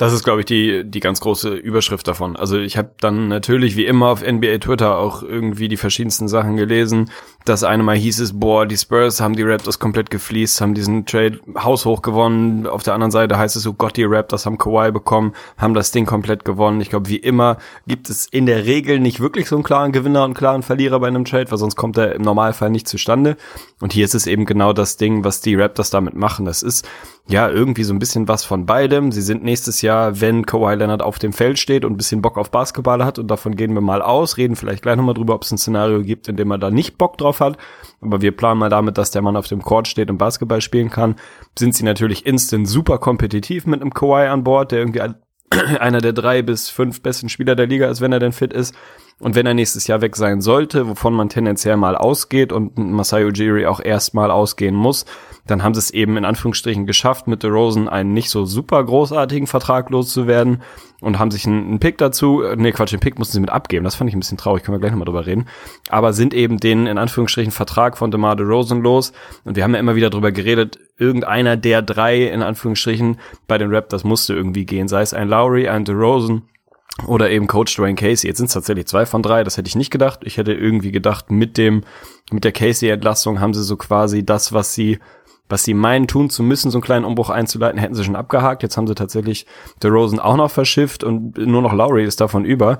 Das 0.00 0.14
ist, 0.14 0.24
glaube 0.24 0.40
ich, 0.40 0.46
die, 0.46 0.82
die 0.82 1.00
ganz 1.00 1.20
große 1.20 1.54
Überschrift 1.54 2.08
davon. 2.08 2.34
Also 2.34 2.58
ich 2.58 2.78
habe 2.78 2.94
dann 3.00 3.28
natürlich 3.28 3.76
wie 3.76 3.84
immer 3.84 4.06
auf 4.08 4.22
NBA 4.26 4.56
Twitter 4.56 4.96
auch 4.96 5.22
irgendwie 5.22 5.68
die 5.68 5.76
verschiedensten 5.76 6.26
Sachen 6.26 6.56
gelesen. 6.56 7.10
Das 7.46 7.64
eine 7.64 7.82
Mal 7.82 7.96
hieß 7.96 8.20
es, 8.20 8.38
boah, 8.38 8.66
die 8.66 8.76
Spurs 8.76 9.20
haben 9.20 9.34
die 9.34 9.42
Raptors 9.42 9.78
komplett 9.78 10.10
gefliest, 10.10 10.60
haben 10.60 10.74
diesen 10.74 11.06
Trade 11.06 11.40
haushoch 11.58 12.02
gewonnen. 12.02 12.66
Auf 12.66 12.82
der 12.82 12.92
anderen 12.92 13.10
Seite 13.10 13.38
heißt 13.38 13.56
es, 13.56 13.66
oh 13.66 13.72
Gott, 13.72 13.96
die 13.96 14.04
Raptors 14.04 14.44
haben 14.44 14.58
Kawhi 14.58 14.92
bekommen, 14.92 15.32
haben 15.56 15.72
das 15.72 15.90
Ding 15.90 16.04
komplett 16.04 16.44
gewonnen. 16.44 16.82
Ich 16.82 16.90
glaube, 16.90 17.08
wie 17.08 17.16
immer 17.16 17.56
gibt 17.86 18.10
es 18.10 18.26
in 18.26 18.44
der 18.44 18.66
Regel 18.66 19.00
nicht 19.00 19.20
wirklich 19.20 19.48
so 19.48 19.56
einen 19.56 19.64
klaren 19.64 19.92
Gewinner 19.92 20.24
und 20.24 20.34
klaren 20.34 20.62
Verlierer 20.62 21.00
bei 21.00 21.08
einem 21.08 21.24
Trade, 21.24 21.50
weil 21.50 21.58
sonst 21.58 21.76
kommt 21.76 21.96
er 21.96 22.14
im 22.14 22.22
Normalfall 22.22 22.68
nicht 22.68 22.86
zustande. 22.86 23.38
Und 23.80 23.94
hier 23.94 24.04
ist 24.04 24.14
es 24.14 24.26
eben 24.26 24.44
genau 24.44 24.74
das 24.74 24.98
Ding, 24.98 25.24
was 25.24 25.40
die 25.40 25.54
Raptors 25.54 25.88
damit 25.88 26.14
machen. 26.14 26.44
Das 26.44 26.62
ist 26.62 26.86
ja, 27.30 27.48
irgendwie 27.48 27.84
so 27.84 27.94
ein 27.94 28.00
bisschen 28.00 28.26
was 28.26 28.44
von 28.44 28.66
beidem. 28.66 29.12
Sie 29.12 29.22
sind 29.22 29.44
nächstes 29.44 29.82
Jahr, 29.82 30.20
wenn 30.20 30.46
Kawhi 30.46 30.74
Leonard 30.74 31.00
auf 31.00 31.20
dem 31.20 31.32
Feld 31.32 31.60
steht 31.60 31.84
und 31.84 31.92
ein 31.92 31.96
bisschen 31.96 32.22
Bock 32.22 32.36
auf 32.36 32.50
Basketball 32.50 33.04
hat, 33.04 33.20
und 33.20 33.28
davon 33.28 33.54
gehen 33.54 33.72
wir 33.72 33.80
mal 33.80 34.02
aus, 34.02 34.36
reden 34.36 34.56
vielleicht 34.56 34.82
gleich 34.82 34.96
nochmal 34.96 35.14
drüber, 35.14 35.34
ob 35.34 35.44
es 35.44 35.52
ein 35.52 35.58
Szenario 35.58 36.02
gibt, 36.02 36.26
in 36.28 36.36
dem 36.36 36.50
er 36.50 36.58
da 36.58 36.70
nicht 36.70 36.98
Bock 36.98 37.18
drauf 37.18 37.29
hat. 37.38 37.56
Aber 38.00 38.20
wir 38.20 38.36
planen 38.36 38.58
mal 38.58 38.68
damit, 38.68 38.98
dass 38.98 39.12
der 39.12 39.22
Mann 39.22 39.36
auf 39.36 39.46
dem 39.46 39.62
Court 39.62 39.86
steht 39.86 40.10
und 40.10 40.18
Basketball 40.18 40.60
spielen 40.60 40.90
kann. 40.90 41.14
Sind 41.56 41.76
sie 41.76 41.84
natürlich 41.84 42.26
instant 42.26 42.68
super 42.68 42.98
kompetitiv 42.98 43.66
mit 43.66 43.80
einem 43.80 43.94
Kawhi 43.94 44.26
an 44.26 44.42
Bord, 44.42 44.72
der 44.72 44.80
irgendwie 44.80 45.02
einer 45.78 46.00
der 46.00 46.12
drei 46.12 46.42
bis 46.42 46.68
fünf 46.70 47.02
besten 47.02 47.28
Spieler 47.28 47.54
der 47.54 47.66
Liga 47.66 47.88
ist, 47.88 48.00
wenn 48.00 48.12
er 48.12 48.18
denn 48.18 48.32
fit 48.32 48.52
ist. 48.52 48.74
Und 49.20 49.34
wenn 49.34 49.46
er 49.46 49.54
nächstes 49.54 49.86
Jahr 49.86 50.00
weg 50.00 50.16
sein 50.16 50.40
sollte, 50.40 50.88
wovon 50.88 51.12
man 51.12 51.28
tendenziell 51.28 51.76
mal 51.76 51.94
ausgeht 51.94 52.52
und 52.52 52.76
Masai 52.78 53.26
Ujiri 53.26 53.66
auch 53.66 53.80
erstmal 53.80 54.30
ausgehen 54.30 54.74
muss, 54.74 55.04
dann 55.46 55.62
haben 55.62 55.74
sie 55.74 55.80
es 55.80 55.90
eben 55.90 56.16
in 56.16 56.24
Anführungsstrichen 56.24 56.86
geschafft, 56.86 57.26
mit 57.26 57.42
DeRozan 57.42 57.88
einen 57.88 58.14
nicht 58.14 58.30
so 58.30 58.46
super 58.46 58.82
großartigen 58.82 59.46
Vertrag 59.46 59.90
loszuwerden 59.90 60.62
und 61.00 61.18
haben 61.18 61.30
sich 61.30 61.46
einen, 61.46 61.78
Pick 61.80 61.98
dazu, 61.98 62.42
äh, 62.42 62.56
nee 62.56 62.72
Quatsch, 62.72 62.92
den 62.92 63.00
Pick 63.00 63.18
mussten 63.18 63.34
sie 63.34 63.40
mit 63.40 63.50
abgeben, 63.50 63.84
das 63.84 63.94
fand 63.94 64.08
ich 64.08 64.16
ein 64.16 64.20
bisschen 64.20 64.38
traurig, 64.38 64.62
können 64.62 64.76
wir 64.76 64.80
gleich 64.80 64.92
nochmal 64.92 65.06
drüber 65.06 65.26
reden, 65.26 65.48
aber 65.88 66.12
sind 66.12 66.32
eben 66.34 66.58
den 66.58 66.86
in 66.86 66.98
Anführungsstrichen 66.98 67.52
Vertrag 67.52 67.98
von 67.98 68.10
DeMar 68.10 68.36
DeRozan 68.36 68.80
los. 68.82 69.12
Und 69.44 69.56
wir 69.56 69.64
haben 69.64 69.74
ja 69.74 69.80
immer 69.80 69.96
wieder 69.96 70.10
drüber 70.10 70.32
geredet, 70.32 70.78
irgendeiner 70.98 71.56
der 71.56 71.82
drei 71.82 72.24
in 72.24 72.42
Anführungsstrichen 72.42 73.18
bei 73.46 73.58
den 73.58 73.74
Raptors 73.74 74.04
musste 74.04 74.34
irgendwie 74.34 74.66
gehen, 74.66 74.88
sei 74.88 75.02
es 75.02 75.14
ein 75.14 75.28
Lowry, 75.28 75.68
ein 75.68 75.84
DeRozan 75.84 76.42
oder 77.06 77.30
eben 77.30 77.46
Coach 77.46 77.76
Dwayne 77.76 77.94
Casey. 77.94 78.28
Jetzt 78.28 78.38
sind 78.38 78.46
es 78.46 78.52
tatsächlich 78.52 78.86
zwei 78.86 79.06
von 79.06 79.22
drei, 79.22 79.44
das 79.44 79.56
hätte 79.56 79.68
ich 79.68 79.76
nicht 79.76 79.90
gedacht. 79.90 80.20
Ich 80.24 80.36
hätte 80.36 80.52
irgendwie 80.52 80.92
gedacht, 80.92 81.30
mit 81.30 81.56
dem, 81.56 81.82
mit 82.30 82.44
der 82.44 82.52
Casey-Entlassung 82.52 83.40
haben 83.40 83.54
sie 83.54 83.62
so 83.62 83.76
quasi 83.76 84.24
das, 84.24 84.52
was 84.52 84.74
sie 84.74 84.98
was 85.50 85.64
sie 85.64 85.74
meinen 85.74 86.06
tun 86.06 86.30
zu 86.30 86.42
müssen, 86.42 86.70
so 86.70 86.78
einen 86.78 86.84
kleinen 86.84 87.04
Umbruch 87.04 87.28
einzuleiten, 87.28 87.78
hätten 87.78 87.94
sie 87.94 88.04
schon 88.04 88.16
abgehakt. 88.16 88.62
Jetzt 88.62 88.76
haben 88.76 88.86
sie 88.86 88.94
tatsächlich 88.94 89.46
der 89.82 89.90
Rosen 89.90 90.20
auch 90.20 90.36
noch 90.36 90.50
verschifft 90.50 91.04
und 91.04 91.36
nur 91.36 91.60
noch 91.60 91.72
Lowry 91.72 92.04
ist 92.04 92.20
davon 92.20 92.44
über. 92.44 92.78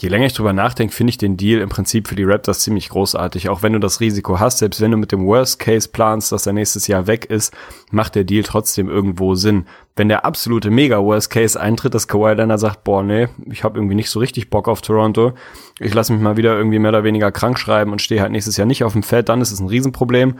Je 0.00 0.08
länger 0.08 0.26
ich 0.26 0.32
drüber 0.32 0.52
nachdenke, 0.52 0.94
finde 0.94 1.10
ich 1.10 1.18
den 1.18 1.36
Deal 1.36 1.60
im 1.60 1.68
Prinzip 1.68 2.08
für 2.08 2.14
die 2.14 2.24
Raptors 2.24 2.60
ziemlich 2.60 2.88
großartig. 2.88 3.48
Auch 3.48 3.62
wenn 3.62 3.72
du 3.72 3.80
das 3.80 4.00
Risiko 4.00 4.38
hast, 4.40 4.58
selbst 4.58 4.80
wenn 4.80 4.90
du 4.90 4.96
mit 4.96 5.12
dem 5.12 5.26
Worst 5.26 5.58
Case 5.58 5.88
planst, 5.88 6.32
dass 6.32 6.46
er 6.46 6.52
nächstes 6.52 6.86
Jahr 6.86 7.06
weg 7.06 7.26
ist, 7.26 7.52
macht 7.90 8.14
der 8.14 8.24
Deal 8.24 8.42
trotzdem 8.42 8.88
irgendwo 8.88 9.34
Sinn. 9.34 9.66
Wenn 9.96 10.08
der 10.08 10.24
absolute 10.24 10.70
mega 10.70 11.02
Worst 11.02 11.30
Case 11.30 11.60
eintritt, 11.60 11.94
dass 11.94 12.06
Kawhi 12.06 12.36
dann 12.36 12.56
sagt, 12.56 12.84
boah, 12.84 13.02
nee, 13.02 13.28
ich 13.50 13.64
habe 13.64 13.76
irgendwie 13.76 13.96
nicht 13.96 14.10
so 14.10 14.20
richtig 14.20 14.48
Bock 14.48 14.68
auf 14.68 14.80
Toronto. 14.80 15.32
Ich 15.80 15.92
lasse 15.92 16.12
mich 16.12 16.22
mal 16.22 16.36
wieder 16.36 16.56
irgendwie 16.56 16.78
mehr 16.78 16.90
oder 16.90 17.02
weniger 17.02 17.32
krank 17.32 17.58
schreiben 17.58 17.90
und 17.90 18.00
stehe 18.00 18.20
halt 18.20 18.30
nächstes 18.30 18.56
Jahr 18.56 18.66
nicht 18.66 18.84
auf 18.84 18.92
dem 18.92 19.02
Feld, 19.02 19.28
dann 19.28 19.40
ist 19.40 19.50
es 19.50 19.58
ein 19.58 19.66
Riesenproblem. 19.66 20.36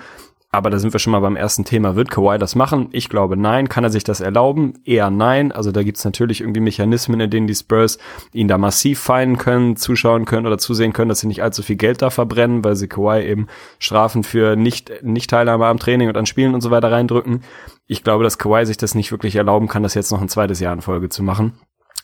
Aber 0.50 0.70
da 0.70 0.78
sind 0.78 0.94
wir 0.94 0.98
schon 0.98 1.10
mal 1.10 1.20
beim 1.20 1.36
ersten 1.36 1.66
Thema. 1.66 1.94
Wird 1.94 2.10
Kawhi 2.10 2.38
das 2.38 2.54
machen? 2.54 2.88
Ich 2.92 3.10
glaube 3.10 3.36
nein. 3.36 3.68
Kann 3.68 3.84
er 3.84 3.90
sich 3.90 4.02
das 4.02 4.20
erlauben? 4.20 4.74
Eher 4.86 5.10
nein. 5.10 5.52
Also 5.52 5.72
da 5.72 5.82
gibt's 5.82 6.06
natürlich 6.06 6.40
irgendwie 6.40 6.62
Mechanismen, 6.62 7.20
in 7.20 7.28
denen 7.28 7.46
die 7.46 7.54
Spurs 7.54 7.98
ihn 8.32 8.48
da 8.48 8.56
massiv 8.56 8.98
feinen 8.98 9.36
können, 9.36 9.76
zuschauen 9.76 10.24
können 10.24 10.46
oder 10.46 10.56
zusehen 10.56 10.94
können, 10.94 11.10
dass 11.10 11.20
sie 11.20 11.26
nicht 11.26 11.42
allzu 11.42 11.62
viel 11.62 11.76
Geld 11.76 12.00
da 12.00 12.08
verbrennen, 12.08 12.64
weil 12.64 12.76
sie 12.76 12.88
Kawhi 12.88 13.26
eben 13.26 13.46
Strafen 13.78 14.24
für 14.24 14.56
nicht, 14.56 14.90
nicht 15.02 15.28
Teilnahme 15.28 15.66
am 15.66 15.78
Training 15.78 16.08
und 16.08 16.16
an 16.16 16.24
Spielen 16.24 16.54
und 16.54 16.62
so 16.62 16.70
weiter 16.70 16.90
reindrücken. 16.90 17.42
Ich 17.86 18.02
glaube, 18.02 18.24
dass 18.24 18.38
Kawhi 18.38 18.64
sich 18.64 18.78
das 18.78 18.94
nicht 18.94 19.12
wirklich 19.12 19.36
erlauben 19.36 19.68
kann, 19.68 19.82
das 19.82 19.92
jetzt 19.92 20.12
noch 20.12 20.22
ein 20.22 20.28
zweites 20.30 20.60
Jahr 20.60 20.72
in 20.72 20.80
Folge 20.80 21.10
zu 21.10 21.22
machen. 21.22 21.58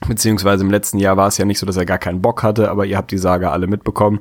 Beziehungsweise 0.06 0.64
im 0.64 0.70
letzten 0.70 0.98
Jahr 0.98 1.16
war 1.16 1.28
es 1.28 1.38
ja 1.38 1.46
nicht 1.46 1.58
so, 1.58 1.64
dass 1.64 1.78
er 1.78 1.86
gar 1.86 1.98
keinen 1.98 2.20
Bock 2.20 2.42
hatte, 2.42 2.70
aber 2.70 2.84
ihr 2.84 2.98
habt 2.98 3.10
die 3.10 3.18
Sage 3.18 3.50
alle 3.50 3.68
mitbekommen 3.68 4.20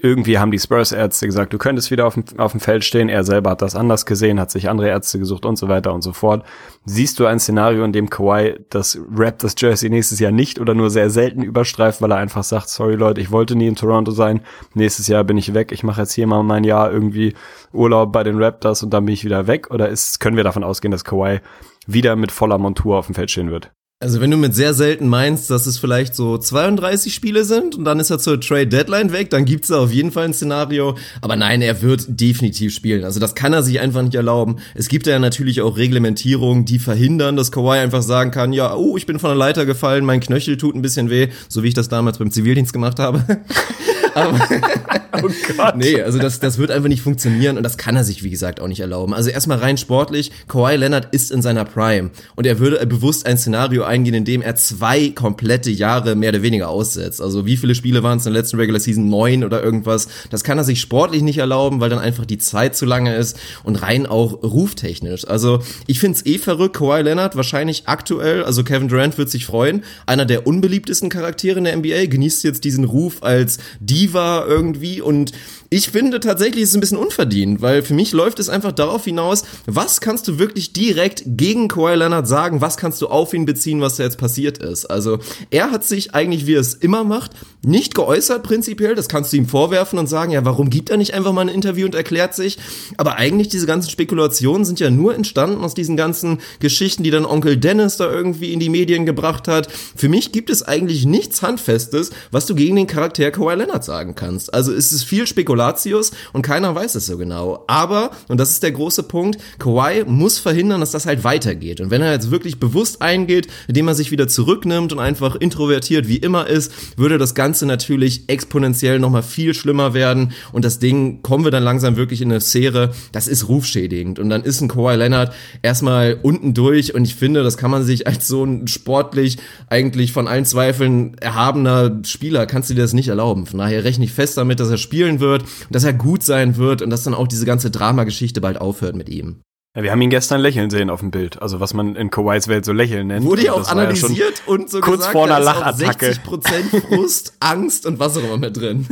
irgendwie 0.00 0.38
haben 0.38 0.50
die 0.50 0.58
Spurs-Ärzte 0.58 1.26
gesagt, 1.26 1.52
du 1.52 1.58
könntest 1.58 1.90
wieder 1.90 2.06
auf 2.06 2.14
dem, 2.14 2.24
auf 2.38 2.52
dem 2.52 2.60
Feld 2.60 2.84
stehen. 2.84 3.08
Er 3.08 3.24
selber 3.24 3.50
hat 3.50 3.62
das 3.62 3.74
anders 3.74 4.06
gesehen, 4.06 4.40
hat 4.40 4.50
sich 4.50 4.68
andere 4.68 4.88
Ärzte 4.88 5.18
gesucht 5.18 5.44
und 5.44 5.56
so 5.56 5.68
weiter 5.68 5.92
und 5.94 6.02
so 6.02 6.12
fort. 6.12 6.44
Siehst 6.84 7.18
du 7.18 7.26
ein 7.26 7.40
Szenario, 7.40 7.84
in 7.84 7.92
dem 7.92 8.10
Kawhi 8.10 8.58
das 8.70 8.98
Raptors 9.14 9.54
Jersey 9.58 9.90
nächstes 9.90 10.20
Jahr 10.20 10.32
nicht 10.32 10.60
oder 10.60 10.74
nur 10.74 10.90
sehr 10.90 11.10
selten 11.10 11.42
überstreift, 11.42 12.00
weil 12.02 12.10
er 12.10 12.18
einfach 12.18 12.44
sagt, 12.44 12.68
sorry 12.68 12.94
Leute, 12.94 13.20
ich 13.20 13.30
wollte 13.30 13.56
nie 13.56 13.68
in 13.68 13.76
Toronto 13.76 14.10
sein. 14.10 14.40
Nächstes 14.74 15.08
Jahr 15.08 15.24
bin 15.24 15.36
ich 15.36 15.54
weg. 15.54 15.72
Ich 15.72 15.82
mache 15.82 16.02
jetzt 16.02 16.12
hier 16.12 16.26
mal 16.26 16.42
mein 16.42 16.64
Jahr 16.64 16.90
irgendwie 16.90 17.34
Urlaub 17.72 18.12
bei 18.12 18.22
den 18.24 18.42
Raptors 18.42 18.82
und 18.82 18.90
dann 18.90 19.04
bin 19.04 19.14
ich 19.14 19.24
wieder 19.24 19.46
weg. 19.46 19.70
Oder 19.70 19.88
ist, 19.88 20.20
können 20.20 20.36
wir 20.36 20.44
davon 20.44 20.64
ausgehen, 20.64 20.92
dass 20.92 21.04
Kawhi 21.04 21.40
wieder 21.86 22.16
mit 22.16 22.32
voller 22.32 22.58
Montur 22.58 22.96
auf 22.96 23.06
dem 23.06 23.14
Feld 23.14 23.30
stehen 23.30 23.50
wird? 23.50 23.70
Also 24.00 24.20
wenn 24.20 24.30
du 24.30 24.36
mit 24.36 24.54
sehr 24.54 24.74
selten 24.74 25.08
meinst, 25.08 25.50
dass 25.50 25.66
es 25.66 25.76
vielleicht 25.76 26.14
so 26.14 26.38
32 26.38 27.12
Spiele 27.12 27.44
sind 27.44 27.74
und 27.74 27.84
dann 27.84 27.98
ist 27.98 28.10
er 28.10 28.20
zur 28.20 28.40
Trade 28.40 28.68
Deadline 28.68 29.12
weg, 29.12 29.28
dann 29.30 29.44
gibt's 29.44 29.66
da 29.66 29.80
auf 29.80 29.92
jeden 29.92 30.12
Fall 30.12 30.26
ein 30.26 30.32
Szenario. 30.32 30.96
Aber 31.20 31.34
nein, 31.34 31.62
er 31.62 31.82
wird 31.82 32.04
definitiv 32.06 32.72
spielen. 32.72 33.02
Also 33.02 33.18
das 33.18 33.34
kann 33.34 33.52
er 33.52 33.64
sich 33.64 33.80
einfach 33.80 34.02
nicht 34.02 34.14
erlauben. 34.14 34.60
Es 34.76 34.88
gibt 34.88 35.08
ja 35.08 35.18
natürlich 35.18 35.62
auch 35.62 35.76
Reglementierungen, 35.76 36.64
die 36.64 36.78
verhindern, 36.78 37.34
dass 37.34 37.50
Kawhi 37.50 37.80
einfach 37.80 38.02
sagen 38.02 38.30
kann, 38.30 38.52
ja, 38.52 38.72
oh, 38.72 38.96
ich 38.96 39.04
bin 39.04 39.18
von 39.18 39.30
der 39.30 39.36
Leiter 39.36 39.66
gefallen, 39.66 40.04
mein 40.04 40.20
Knöchel 40.20 40.58
tut 40.58 40.76
ein 40.76 40.82
bisschen 40.82 41.10
weh, 41.10 41.30
so 41.48 41.64
wie 41.64 41.68
ich 41.68 41.74
das 41.74 41.88
damals 41.88 42.18
beim 42.18 42.30
Zivildienst 42.30 42.72
gemacht 42.72 43.00
habe. 43.00 43.24
Aber 44.14 44.38
oh 45.22 45.30
Gott. 45.56 45.76
Nee, 45.76 46.00
also 46.02 46.18
das, 46.18 46.40
das 46.40 46.58
wird 46.58 46.70
einfach 46.70 46.88
nicht 46.88 47.02
funktionieren 47.02 47.56
und 47.56 47.62
das 47.62 47.76
kann 47.76 47.96
er 47.96 48.04
sich, 48.04 48.22
wie 48.22 48.30
gesagt, 48.30 48.60
auch 48.60 48.68
nicht 48.68 48.80
erlauben. 48.80 49.14
Also 49.14 49.30
erstmal 49.30 49.58
rein 49.58 49.76
sportlich, 49.76 50.30
Kawhi 50.48 50.76
Leonard 50.76 51.14
ist 51.14 51.30
in 51.30 51.42
seiner 51.42 51.64
Prime 51.64 52.10
und 52.36 52.46
er 52.46 52.58
würde 52.58 52.84
bewusst 52.86 53.26
ein 53.26 53.38
Szenario 53.38 53.84
eingehen, 53.84 54.14
in 54.14 54.24
dem 54.24 54.42
er 54.42 54.56
zwei 54.56 55.10
komplette 55.10 55.70
Jahre 55.70 56.14
mehr 56.14 56.30
oder 56.30 56.42
weniger 56.42 56.68
aussetzt. 56.68 57.20
Also 57.20 57.46
wie 57.46 57.56
viele 57.56 57.74
Spiele 57.74 58.02
waren 58.02 58.18
es 58.18 58.26
in 58.26 58.32
der 58.32 58.42
letzten 58.42 58.56
Regular 58.56 58.80
Season? 58.80 59.08
Neun 59.08 59.44
oder 59.44 59.62
irgendwas. 59.62 60.08
Das 60.30 60.44
kann 60.44 60.58
er 60.58 60.64
sich 60.64 60.80
sportlich 60.80 61.22
nicht 61.22 61.38
erlauben, 61.38 61.80
weil 61.80 61.90
dann 61.90 61.98
einfach 61.98 62.26
die 62.26 62.38
Zeit 62.38 62.76
zu 62.76 62.86
lange 62.86 63.16
ist 63.16 63.38
und 63.64 63.76
rein 63.76 64.06
auch 64.06 64.42
ruftechnisch. 64.42 65.26
Also 65.26 65.60
ich 65.86 66.00
find's 66.00 66.24
eh 66.26 66.38
verrückt, 66.38 66.76
Kawhi 66.76 67.02
Leonard 67.02 67.36
wahrscheinlich 67.36 67.84
aktuell, 67.86 68.44
also 68.44 68.64
Kevin 68.64 68.88
Durant 68.88 69.18
wird 69.18 69.30
sich 69.30 69.46
freuen, 69.46 69.82
einer 70.06 70.24
der 70.24 70.46
unbeliebtesten 70.46 71.08
Charaktere 71.08 71.58
in 71.58 71.64
der 71.64 71.76
NBA, 71.76 72.06
genießt 72.06 72.44
jetzt 72.44 72.64
diesen 72.64 72.84
Ruf 72.84 73.22
als 73.22 73.58
Diva 73.98 74.44
irgendwie 74.46 75.00
und 75.00 75.32
ich 75.70 75.90
finde 75.90 76.18
tatsächlich 76.20 76.62
ist 76.62 76.70
es 76.70 76.76
ein 76.76 76.80
bisschen 76.80 76.96
unverdient, 76.96 77.60
weil 77.60 77.82
für 77.82 77.92
mich 77.92 78.12
läuft 78.12 78.38
es 78.38 78.48
einfach 78.48 78.72
darauf 78.72 79.04
hinaus, 79.04 79.44
was 79.66 80.00
kannst 80.00 80.26
du 80.26 80.38
wirklich 80.38 80.72
direkt 80.72 81.24
gegen 81.26 81.68
Kawhi 81.68 81.94
Leonard 81.94 82.26
sagen, 82.26 82.62
was 82.62 82.78
kannst 82.78 83.02
du 83.02 83.08
auf 83.08 83.34
ihn 83.34 83.44
beziehen, 83.44 83.82
was 83.82 83.96
da 83.96 84.04
jetzt 84.04 84.16
passiert 84.16 84.58
ist. 84.58 84.86
Also 84.86 85.18
er 85.50 85.70
hat 85.70 85.84
sich 85.84 86.14
eigentlich, 86.14 86.46
wie 86.46 86.54
er 86.54 86.60
es 86.60 86.72
immer 86.72 87.04
macht, 87.04 87.32
nicht 87.62 87.94
geäußert 87.94 88.44
prinzipiell, 88.44 88.94
das 88.94 89.10
kannst 89.10 89.32
du 89.32 89.36
ihm 89.36 89.46
vorwerfen 89.46 89.98
und 89.98 90.06
sagen, 90.06 90.32
ja, 90.32 90.42
warum 90.46 90.70
gibt 90.70 90.88
er 90.88 90.96
nicht 90.96 91.12
einfach 91.12 91.32
mal 91.32 91.42
ein 91.42 91.48
Interview 91.48 91.84
und 91.84 91.94
erklärt 91.94 92.34
sich? 92.34 92.56
Aber 92.96 93.16
eigentlich 93.16 93.48
diese 93.48 93.66
ganzen 93.66 93.90
Spekulationen 93.90 94.64
sind 94.64 94.80
ja 94.80 94.88
nur 94.88 95.14
entstanden 95.14 95.62
aus 95.62 95.74
diesen 95.74 95.98
ganzen 95.98 96.38
Geschichten, 96.60 97.02
die 97.02 97.10
dann 97.10 97.26
Onkel 97.26 97.58
Dennis 97.58 97.98
da 97.98 98.10
irgendwie 98.10 98.54
in 98.54 98.60
die 98.60 98.70
Medien 98.70 99.04
gebracht 99.04 99.48
hat. 99.48 99.68
Für 99.70 100.08
mich 100.08 100.32
gibt 100.32 100.48
es 100.48 100.62
eigentlich 100.62 101.04
nichts 101.04 101.42
Handfestes, 101.42 102.10
was 102.30 102.46
du 102.46 102.54
gegen 102.54 102.76
den 102.76 102.86
Charakter 102.86 103.30
Kawhi 103.30 103.54
Leonard 103.54 103.84
sagen 103.84 104.14
kannst. 104.14 104.54
Also 104.54 104.72
es 104.72 104.92
ist 104.92 105.04
viel 105.04 105.26
Spekulation 105.26 105.57
Spekulatius 105.58 106.12
und 106.32 106.42
keiner 106.42 106.74
weiß 106.74 106.94
es 106.94 107.06
so 107.06 107.18
genau. 107.18 107.64
Aber, 107.66 108.10
und 108.28 108.38
das 108.38 108.50
ist 108.50 108.62
der 108.62 108.72
große 108.72 109.02
Punkt, 109.02 109.38
Kawhi 109.58 110.04
muss 110.06 110.38
verhindern, 110.38 110.80
dass 110.80 110.92
das 110.92 111.06
halt 111.06 111.24
weitergeht. 111.24 111.80
Und 111.80 111.90
wenn 111.90 112.02
er 112.02 112.12
jetzt 112.12 112.30
wirklich 112.30 112.60
bewusst 112.60 113.02
eingeht, 113.02 113.48
indem 113.66 113.88
er 113.88 113.94
sich 113.94 114.10
wieder 114.10 114.28
zurücknimmt 114.28 114.92
und 114.92 114.98
einfach 114.98 115.34
introvertiert 115.36 116.08
wie 116.08 116.16
immer 116.16 116.46
ist, 116.46 116.72
würde 116.96 117.18
das 117.18 117.34
Ganze 117.34 117.66
natürlich 117.66 118.28
exponentiell 118.28 118.98
nochmal 118.98 119.22
viel 119.22 119.54
schlimmer 119.54 119.94
werden. 119.94 120.32
Und 120.52 120.64
das 120.64 120.78
Ding, 120.78 121.22
kommen 121.22 121.44
wir 121.44 121.50
dann 121.50 121.64
langsam 121.64 121.96
wirklich 121.96 122.22
in 122.22 122.30
eine 122.30 122.40
Sphäre, 122.40 122.92
das 123.12 123.28
ist 123.28 123.48
rufschädigend. 123.48 124.18
Und 124.18 124.30
dann 124.30 124.44
ist 124.44 124.60
ein 124.60 124.68
Kawhi 124.68 124.94
Leonard 124.94 125.32
erstmal 125.62 126.18
unten 126.22 126.54
durch. 126.54 126.94
Und 126.94 127.04
ich 127.04 127.14
finde, 127.14 127.42
das 127.42 127.56
kann 127.56 127.70
man 127.70 127.84
sich 127.84 128.06
als 128.06 128.28
so 128.28 128.44
ein 128.44 128.68
sportlich 128.68 129.38
eigentlich 129.68 130.12
von 130.12 130.28
allen 130.28 130.44
Zweifeln 130.44 131.16
erhabener 131.18 132.00
Spieler, 132.04 132.46
kannst 132.46 132.70
du 132.70 132.74
dir 132.74 132.82
das 132.82 132.92
nicht 132.92 133.08
erlauben. 133.08 133.46
Von 133.46 133.58
daher 133.58 133.84
rechne 133.84 134.04
ich 134.04 134.12
fest 134.12 134.36
damit, 134.36 134.60
dass 134.60 134.70
er 134.70 134.78
spielen 134.78 135.20
wird 135.20 135.44
dass 135.70 135.84
er 135.84 135.92
gut 135.92 136.22
sein 136.22 136.56
wird 136.56 136.82
und 136.82 136.90
dass 136.90 137.04
dann 137.04 137.14
auch 137.14 137.28
diese 137.28 137.46
ganze 137.46 137.70
Dramageschichte 137.70 138.40
bald 138.40 138.60
aufhört 138.60 138.96
mit 138.96 139.08
ihm. 139.08 139.42
Ja, 139.76 139.84
wir 139.84 139.92
haben 139.92 140.00
ihn 140.00 140.10
gestern 140.10 140.40
lächeln 140.40 140.70
sehen 140.70 140.88
auf 140.90 141.00
dem 141.00 141.10
Bild, 141.10 141.40
also 141.40 141.60
was 141.60 141.74
man 141.74 141.94
in 141.94 142.10
Kawhis 142.10 142.48
Welt 142.48 142.64
so 142.64 142.72
lächeln 142.72 143.06
nennt. 143.06 143.24
Wurde 143.24 143.44
ja 143.44 143.52
also 143.52 143.68
auch 143.68 143.72
analysiert 143.72 144.42
ja 144.44 144.52
und 144.52 144.70
so 144.70 144.80
kurz 144.80 144.96
gesagt, 144.96 145.12
vor 145.12 145.26
einer 145.26 145.38
Lachattacke. 145.38 146.12
60% 146.12 146.80
Frust, 146.88 147.34
Angst 147.38 147.86
und 147.86 148.00
was 148.00 148.16
auch 148.16 148.24
immer 148.24 148.38
mit 148.38 148.56
drin. 148.56 148.88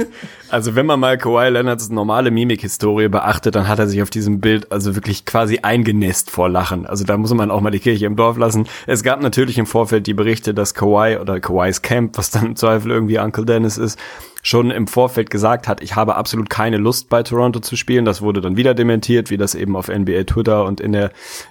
Also 0.49 0.77
wenn 0.77 0.87
man 0.87 1.01
mal 1.01 1.19
Kawhi 1.19 1.49
Leonards 1.49 1.89
normale 1.89 2.31
Mimikhistorie 2.31 3.09
beachtet, 3.09 3.57
dann 3.57 3.67
hat 3.67 3.79
er 3.79 3.89
sich 3.89 4.01
auf 4.01 4.11
diesem 4.11 4.41
Bild 4.41 4.71
also 4.71 4.95
wirklich 4.95 5.25
quasi 5.25 5.59
eingenässt 5.61 6.31
vor 6.31 6.49
Lachen. 6.49 6.87
Also 6.87 7.05
da 7.05 7.17
muss 7.17 7.35
man 7.35 7.51
auch 7.51 7.63
mal 7.63 7.71
die 7.71 7.81
Kirche 7.81 8.07
im 8.07 8.15
Dorf 8.15 8.37
lassen. 8.37 8.69
Es 8.87 9.03
gab 9.03 9.21
natürlich 9.23 9.59
im 9.59 9.67
Vorfeld 9.67 10.07
die 10.07 10.15
Berichte, 10.15 10.55
dass 10.55 10.75
Kawhi 10.75 11.17
oder 11.17 11.41
Kawhis 11.41 11.83
Camp, 11.83 12.17
was 12.17 12.31
dann 12.31 12.47
im 12.47 12.55
Zweifel 12.55 12.93
irgendwie 12.93 13.19
Uncle 13.19 13.45
Dennis 13.45 13.77
ist, 13.77 13.99
schon 14.47 14.71
im 14.71 14.87
Vorfeld 14.87 15.29
gesagt 15.29 15.67
hat, 15.67 15.83
ich 15.83 15.97
habe 15.97 16.15
absolut 16.15 16.49
keine 16.49 16.77
Lust 16.77 17.09
bei 17.09 17.25
Toronto 17.25 17.59
zu 17.59 17.75
spielen. 17.75 18.05
Das 18.05 18.23
wurde 18.23 18.41
dann 18.41 18.57
wieder 18.57 18.75
dementiert, 18.75 19.29
wie 19.29 19.37
das 19.37 19.57
eben 19.57 19.75
auf 19.75 19.89
NBA 19.89 20.23
Twitter 20.23 20.65
und 20.65 20.81
in 20.81 20.93
der 20.93 21.11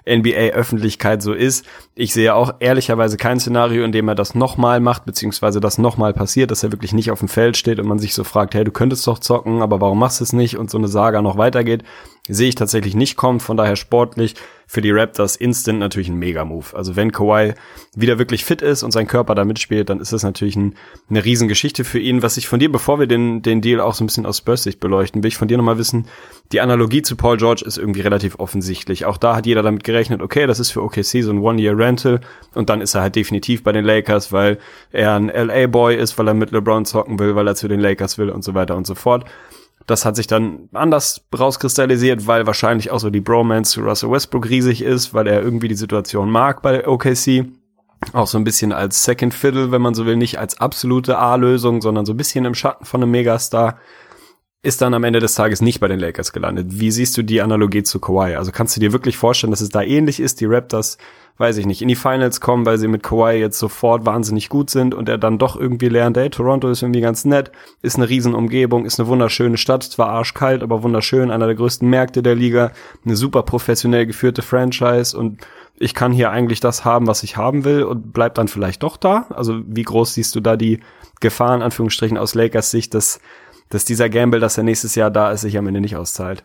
NBA 0.09 0.53
Öffentlichkeit 0.53 1.21
so 1.21 1.33
ist. 1.33 1.65
Ich 1.93 2.13
sehe 2.13 2.33
auch 2.33 2.53
ehrlicherweise 2.59 3.17
kein 3.17 3.41
Szenario, 3.41 3.83
in 3.83 3.91
dem 3.91 4.07
er 4.07 4.15
das 4.15 4.33
nochmal 4.33 4.79
macht, 4.79 5.05
beziehungsweise 5.05 5.59
das 5.59 5.77
nochmal 5.77 6.13
passiert, 6.13 6.51
dass 6.51 6.63
er 6.63 6.71
wirklich 6.71 6.93
nicht 6.93 7.11
auf 7.11 7.19
dem 7.19 7.27
Feld 7.27 7.57
steht 7.57 7.79
und 7.79 7.87
man 7.87 7.99
sich 7.99 8.13
so 8.13 8.23
fragt, 8.23 8.55
hey, 8.55 8.63
du 8.63 8.71
könntest 8.71 9.05
doch 9.07 9.19
zocken, 9.19 9.61
aber 9.61 9.81
warum 9.81 9.99
machst 9.99 10.21
du 10.21 10.23
es 10.23 10.31
nicht 10.31 10.57
und 10.57 10.69
so 10.69 10.77
eine 10.77 10.87
Saga 10.87 11.21
noch 11.21 11.37
weitergeht 11.37 11.83
sehe 12.27 12.49
ich 12.49 12.55
tatsächlich 12.55 12.95
nicht 12.95 13.17
kommen. 13.17 13.39
Von 13.39 13.57
daher 13.57 13.75
sportlich 13.75 14.35
für 14.67 14.81
die 14.81 14.89
Raptors 14.89 15.35
instant 15.35 15.77
natürlich 15.77 16.09
ein 16.09 16.17
Mega-Move. 16.17 16.75
Also 16.75 16.95
wenn 16.95 17.11
Kawhi 17.11 17.53
wieder 17.95 18.17
wirklich 18.17 18.43
fit 18.43 18.63
ist 18.63 18.81
und 18.81 18.91
sein 18.91 19.07
Körper 19.07 19.35
da 19.35 19.45
mitspielt, 19.45 19.89
dann 19.89 19.99
ist 19.99 20.11
das 20.11 20.23
natürlich 20.23 20.55
ein, 20.55 20.73
eine 21.07 21.23
Riesengeschichte 21.23 21.83
für 21.83 21.99
ihn. 21.99 22.23
Was 22.23 22.37
ich 22.37 22.47
von 22.47 22.59
dir, 22.59 22.71
bevor 22.71 22.99
wir 22.99 23.05
den, 23.05 23.43
den 23.43 23.61
Deal 23.61 23.79
auch 23.79 23.93
so 23.93 24.03
ein 24.03 24.07
bisschen 24.07 24.25
aus 24.25 24.39
Spurs-Sicht 24.39 24.79
beleuchten, 24.79 25.21
will 25.21 25.27
ich 25.27 25.37
von 25.37 25.47
dir 25.47 25.57
nochmal 25.57 25.77
wissen, 25.77 26.07
die 26.51 26.61
Analogie 26.61 27.03
zu 27.03 27.15
Paul 27.15 27.37
George 27.37 27.63
ist 27.63 27.77
irgendwie 27.77 28.01
relativ 28.01 28.39
offensichtlich. 28.39 29.05
Auch 29.05 29.17
da 29.17 29.35
hat 29.35 29.45
jeder 29.45 29.61
damit 29.61 29.83
gerechnet, 29.83 30.21
okay, 30.21 30.47
das 30.47 30.59
ist 30.59 30.71
für 30.71 30.81
OKC 30.81 31.21
so 31.21 31.31
ein 31.31 31.39
One-Year-Rental 31.39 32.21
und 32.55 32.69
dann 32.69 32.81
ist 32.81 32.95
er 32.95 33.01
halt 33.01 33.15
definitiv 33.15 33.63
bei 33.63 33.71
den 33.71 33.85
Lakers, 33.85 34.31
weil 34.31 34.57
er 34.91 35.15
ein 35.15 35.27
LA-Boy 35.27 35.95
ist, 35.95 36.17
weil 36.17 36.27
er 36.27 36.33
mit 36.33 36.49
LeBron 36.49 36.85
zocken 36.85 37.19
will, 37.19 37.35
weil 37.35 37.47
er 37.47 37.55
zu 37.55 37.67
den 37.67 37.79
Lakers 37.79 38.17
will 38.17 38.29
und 38.29 38.43
so 38.43 38.55
weiter 38.55 38.75
und 38.75 38.87
so 38.87 38.95
fort. 38.95 39.25
Das 39.85 40.03
hat 40.03 40.15
sich 40.15 40.25
dann 40.27 40.69
anders 40.73 41.21
rauskristallisiert, 41.37 42.25
weil 42.25 42.47
wahrscheinlich 42.47 42.89
auch 42.91 42.99
so 42.99 43.09
die 43.09 43.21
Bromance 43.21 43.73
zu 43.73 43.81
Russell 43.81 44.09
Westbrook 44.09 44.49
riesig 44.49 44.81
ist, 44.81 45.13
weil 45.13 45.27
er 45.27 45.41
irgendwie 45.41 45.67
die 45.67 45.75
Situation 45.75 46.31
mag 46.31 46.61
bei 46.61 46.87
OKC. 46.87 47.45
Auch 48.13 48.27
so 48.27 48.37
ein 48.37 48.43
bisschen 48.43 48.71
als 48.71 49.03
Second 49.03 49.33
Fiddle, 49.33 49.71
wenn 49.71 49.81
man 49.81 49.93
so 49.93 50.05
will, 50.05 50.15
nicht 50.15 50.39
als 50.39 50.59
absolute 50.59 51.17
A-Lösung, 51.17 51.81
sondern 51.81 52.05
so 52.05 52.13
ein 52.13 52.17
bisschen 52.17 52.45
im 52.45 52.55
Schatten 52.55 52.85
von 52.85 53.01
einem 53.01 53.11
Megastar. 53.11 53.77
Ist 54.65 54.81
dann 54.81 54.95
am 54.95 55.03
Ende 55.03 55.19
des 55.19 55.35
Tages 55.35 55.61
nicht 55.61 55.79
bei 55.79 55.87
den 55.87 55.99
Lakers 55.99 56.33
gelandet. 56.33 56.65
Wie 56.71 56.89
siehst 56.89 57.15
du 57.17 57.21
die 57.21 57.43
Analogie 57.43 57.83
zu 57.83 57.99
Kawhi? 57.99 58.33
Also 58.35 58.51
kannst 58.51 58.75
du 58.75 58.79
dir 58.79 58.93
wirklich 58.93 59.15
vorstellen, 59.15 59.51
dass 59.51 59.61
es 59.61 59.69
da 59.69 59.83
ähnlich 59.83 60.19
ist? 60.19 60.41
Die 60.41 60.45
Raptors 60.45 60.97
weiß 61.37 61.57
ich 61.57 61.67
nicht, 61.67 61.83
in 61.83 61.87
die 61.87 61.95
Finals 61.95 62.41
kommen, 62.41 62.65
weil 62.65 62.79
sie 62.79 62.87
mit 62.87 63.03
Kawhi 63.03 63.33
jetzt 63.33 63.59
sofort 63.59 64.07
wahnsinnig 64.07 64.49
gut 64.49 64.71
sind 64.71 64.95
und 64.95 65.07
er 65.07 65.19
dann 65.19 65.37
doch 65.37 65.55
irgendwie 65.55 65.89
lernt, 65.89 66.17
ey, 66.17 66.31
Toronto 66.31 66.67
ist 66.67 66.81
irgendwie 66.81 67.01
ganz 67.01 67.25
nett, 67.25 67.51
ist 67.83 67.97
eine 67.97 68.09
Riesenumgebung, 68.09 68.85
ist 68.85 68.99
eine 68.99 69.07
wunderschöne 69.07 69.57
Stadt, 69.57 69.83
zwar 69.83 70.07
arschkalt, 70.07 70.63
aber 70.63 70.81
wunderschön, 70.81 71.29
einer 71.29 71.45
der 71.45 71.55
größten 71.55 71.87
Märkte 71.87 72.23
der 72.23 72.33
Liga, 72.33 72.71
eine 73.05 73.15
super 73.15 73.43
professionell 73.43 74.07
geführte 74.07 74.41
Franchise 74.41 75.15
und 75.15 75.45
ich 75.77 75.93
kann 75.93 76.11
hier 76.11 76.31
eigentlich 76.31 76.61
das 76.61 76.85
haben, 76.85 77.05
was 77.05 77.21
ich 77.21 77.37
haben 77.37 77.65
will 77.65 77.83
und 77.83 78.13
bleib 78.13 78.33
dann 78.35 78.47
vielleicht 78.47 78.81
doch 78.81 78.97
da. 78.97 79.27
Also 79.29 79.61
wie 79.67 79.83
groß 79.83 80.13
siehst 80.13 80.33
du 80.35 80.39
da 80.39 80.55
die 80.55 80.79
Gefahr 81.19 81.55
in 81.55 81.61
Anführungsstrichen 81.61 82.17
aus 82.17 82.33
Lakers 82.33 82.71
Sicht, 82.71 82.93
dass, 82.93 83.19
dass 83.69 83.85
dieser 83.85 84.09
Gamble, 84.09 84.39
dass 84.39 84.57
er 84.57 84.63
nächstes 84.63 84.95
Jahr 84.95 85.11
da 85.11 85.31
ist, 85.31 85.41
sich 85.41 85.57
am 85.57 85.67
Ende 85.67 85.81
nicht 85.81 85.95
auszahlt? 85.95 86.43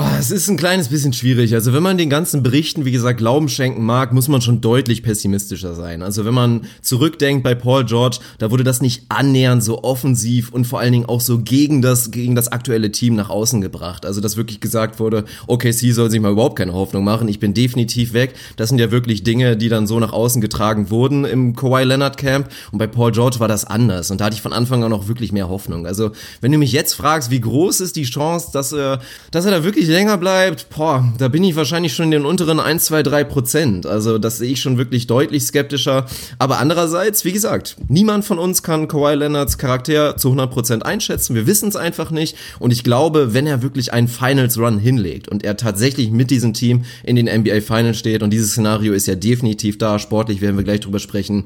Oh, 0.00 0.16
es 0.16 0.30
ist 0.30 0.48
ein 0.48 0.56
kleines 0.56 0.86
bisschen 0.86 1.12
schwierig. 1.12 1.54
Also 1.54 1.72
wenn 1.72 1.82
man 1.82 1.98
den 1.98 2.08
ganzen 2.08 2.44
Berichten, 2.44 2.84
wie 2.84 2.92
gesagt, 2.92 3.18
Glauben 3.18 3.48
schenken 3.48 3.84
mag, 3.84 4.12
muss 4.12 4.28
man 4.28 4.40
schon 4.40 4.60
deutlich 4.60 5.02
pessimistischer 5.02 5.74
sein. 5.74 6.02
Also 6.02 6.24
wenn 6.24 6.34
man 6.34 6.60
zurückdenkt 6.82 7.42
bei 7.42 7.56
Paul 7.56 7.84
George, 7.84 8.18
da 8.38 8.52
wurde 8.52 8.62
das 8.62 8.80
nicht 8.80 9.06
annähernd 9.08 9.64
so 9.64 9.82
offensiv 9.82 10.52
und 10.52 10.68
vor 10.68 10.78
allen 10.78 10.92
Dingen 10.92 11.06
auch 11.06 11.20
so 11.20 11.40
gegen 11.40 11.82
das, 11.82 12.12
gegen 12.12 12.36
das 12.36 12.46
aktuelle 12.46 12.92
Team 12.92 13.16
nach 13.16 13.28
außen 13.28 13.60
gebracht. 13.60 14.06
Also 14.06 14.20
dass 14.20 14.36
wirklich 14.36 14.60
gesagt 14.60 15.00
wurde, 15.00 15.24
okay, 15.48 15.72
sie 15.72 15.90
soll 15.90 16.12
sich 16.12 16.20
mal 16.20 16.30
überhaupt 16.30 16.54
keine 16.54 16.74
Hoffnung 16.74 17.02
machen, 17.02 17.26
ich 17.26 17.40
bin 17.40 17.52
definitiv 17.52 18.12
weg. 18.12 18.34
Das 18.54 18.68
sind 18.68 18.78
ja 18.78 18.92
wirklich 18.92 19.24
Dinge, 19.24 19.56
die 19.56 19.68
dann 19.68 19.88
so 19.88 19.98
nach 19.98 20.12
außen 20.12 20.40
getragen 20.40 20.90
wurden 20.90 21.24
im 21.24 21.56
Kawhi 21.56 21.82
Leonard 21.82 22.18
Camp. 22.18 22.50
Und 22.70 22.78
bei 22.78 22.86
Paul 22.86 23.10
George 23.10 23.40
war 23.40 23.48
das 23.48 23.64
anders. 23.64 24.12
Und 24.12 24.20
da 24.20 24.26
hatte 24.26 24.36
ich 24.36 24.42
von 24.42 24.52
Anfang 24.52 24.84
an 24.84 24.92
auch 24.92 25.08
wirklich 25.08 25.32
mehr 25.32 25.48
Hoffnung. 25.48 25.88
Also 25.88 26.12
wenn 26.40 26.52
du 26.52 26.58
mich 26.58 26.70
jetzt 26.70 26.92
fragst, 26.92 27.32
wie 27.32 27.40
groß 27.40 27.80
ist 27.80 27.96
die 27.96 28.04
Chance, 28.04 28.50
dass 28.52 28.70
er, 28.70 29.00
dass 29.32 29.44
er 29.44 29.50
da 29.50 29.64
wirklich 29.64 29.87
wirklich 29.88 29.98
länger 29.98 30.18
bleibt, 30.18 30.68
boah, 30.70 31.12
da 31.18 31.28
bin 31.28 31.42
ich 31.44 31.56
wahrscheinlich 31.56 31.94
schon 31.94 32.06
in 32.06 32.10
den 32.10 32.24
unteren 32.26 32.60
1, 32.60 32.84
2, 32.84 33.02
3 33.02 33.24
Prozent. 33.24 33.86
Also 33.86 34.18
das 34.18 34.38
sehe 34.38 34.52
ich 34.52 34.60
schon 34.60 34.78
wirklich 34.78 35.06
deutlich 35.06 35.44
skeptischer. 35.44 36.06
Aber 36.38 36.58
andererseits, 36.58 37.24
wie 37.24 37.32
gesagt, 37.32 37.76
niemand 37.88 38.24
von 38.24 38.38
uns 38.38 38.62
kann 38.62 38.88
Kawhi 38.88 39.14
Leonards 39.14 39.58
Charakter 39.58 40.16
zu 40.16 40.28
100 40.28 40.50
Prozent 40.50 40.86
einschätzen. 40.86 41.34
Wir 41.34 41.46
wissen 41.46 41.68
es 41.68 41.76
einfach 41.76 42.10
nicht. 42.10 42.36
Und 42.58 42.72
ich 42.72 42.84
glaube, 42.84 43.34
wenn 43.34 43.46
er 43.46 43.62
wirklich 43.62 43.92
einen 43.92 44.08
Finals 44.08 44.58
Run 44.58 44.78
hinlegt 44.78 45.28
und 45.28 45.44
er 45.44 45.56
tatsächlich 45.56 46.10
mit 46.10 46.30
diesem 46.30 46.52
Team 46.52 46.84
in 47.02 47.16
den 47.16 47.26
NBA 47.26 47.60
Finals 47.60 47.98
steht 47.98 48.22
und 48.22 48.30
dieses 48.30 48.52
Szenario 48.52 48.92
ist 48.92 49.06
ja 49.06 49.14
definitiv 49.14 49.78
da, 49.78 49.98
sportlich 49.98 50.40
werden 50.40 50.56
wir 50.56 50.64
gleich 50.64 50.80
drüber 50.80 50.98
sprechen, 50.98 51.44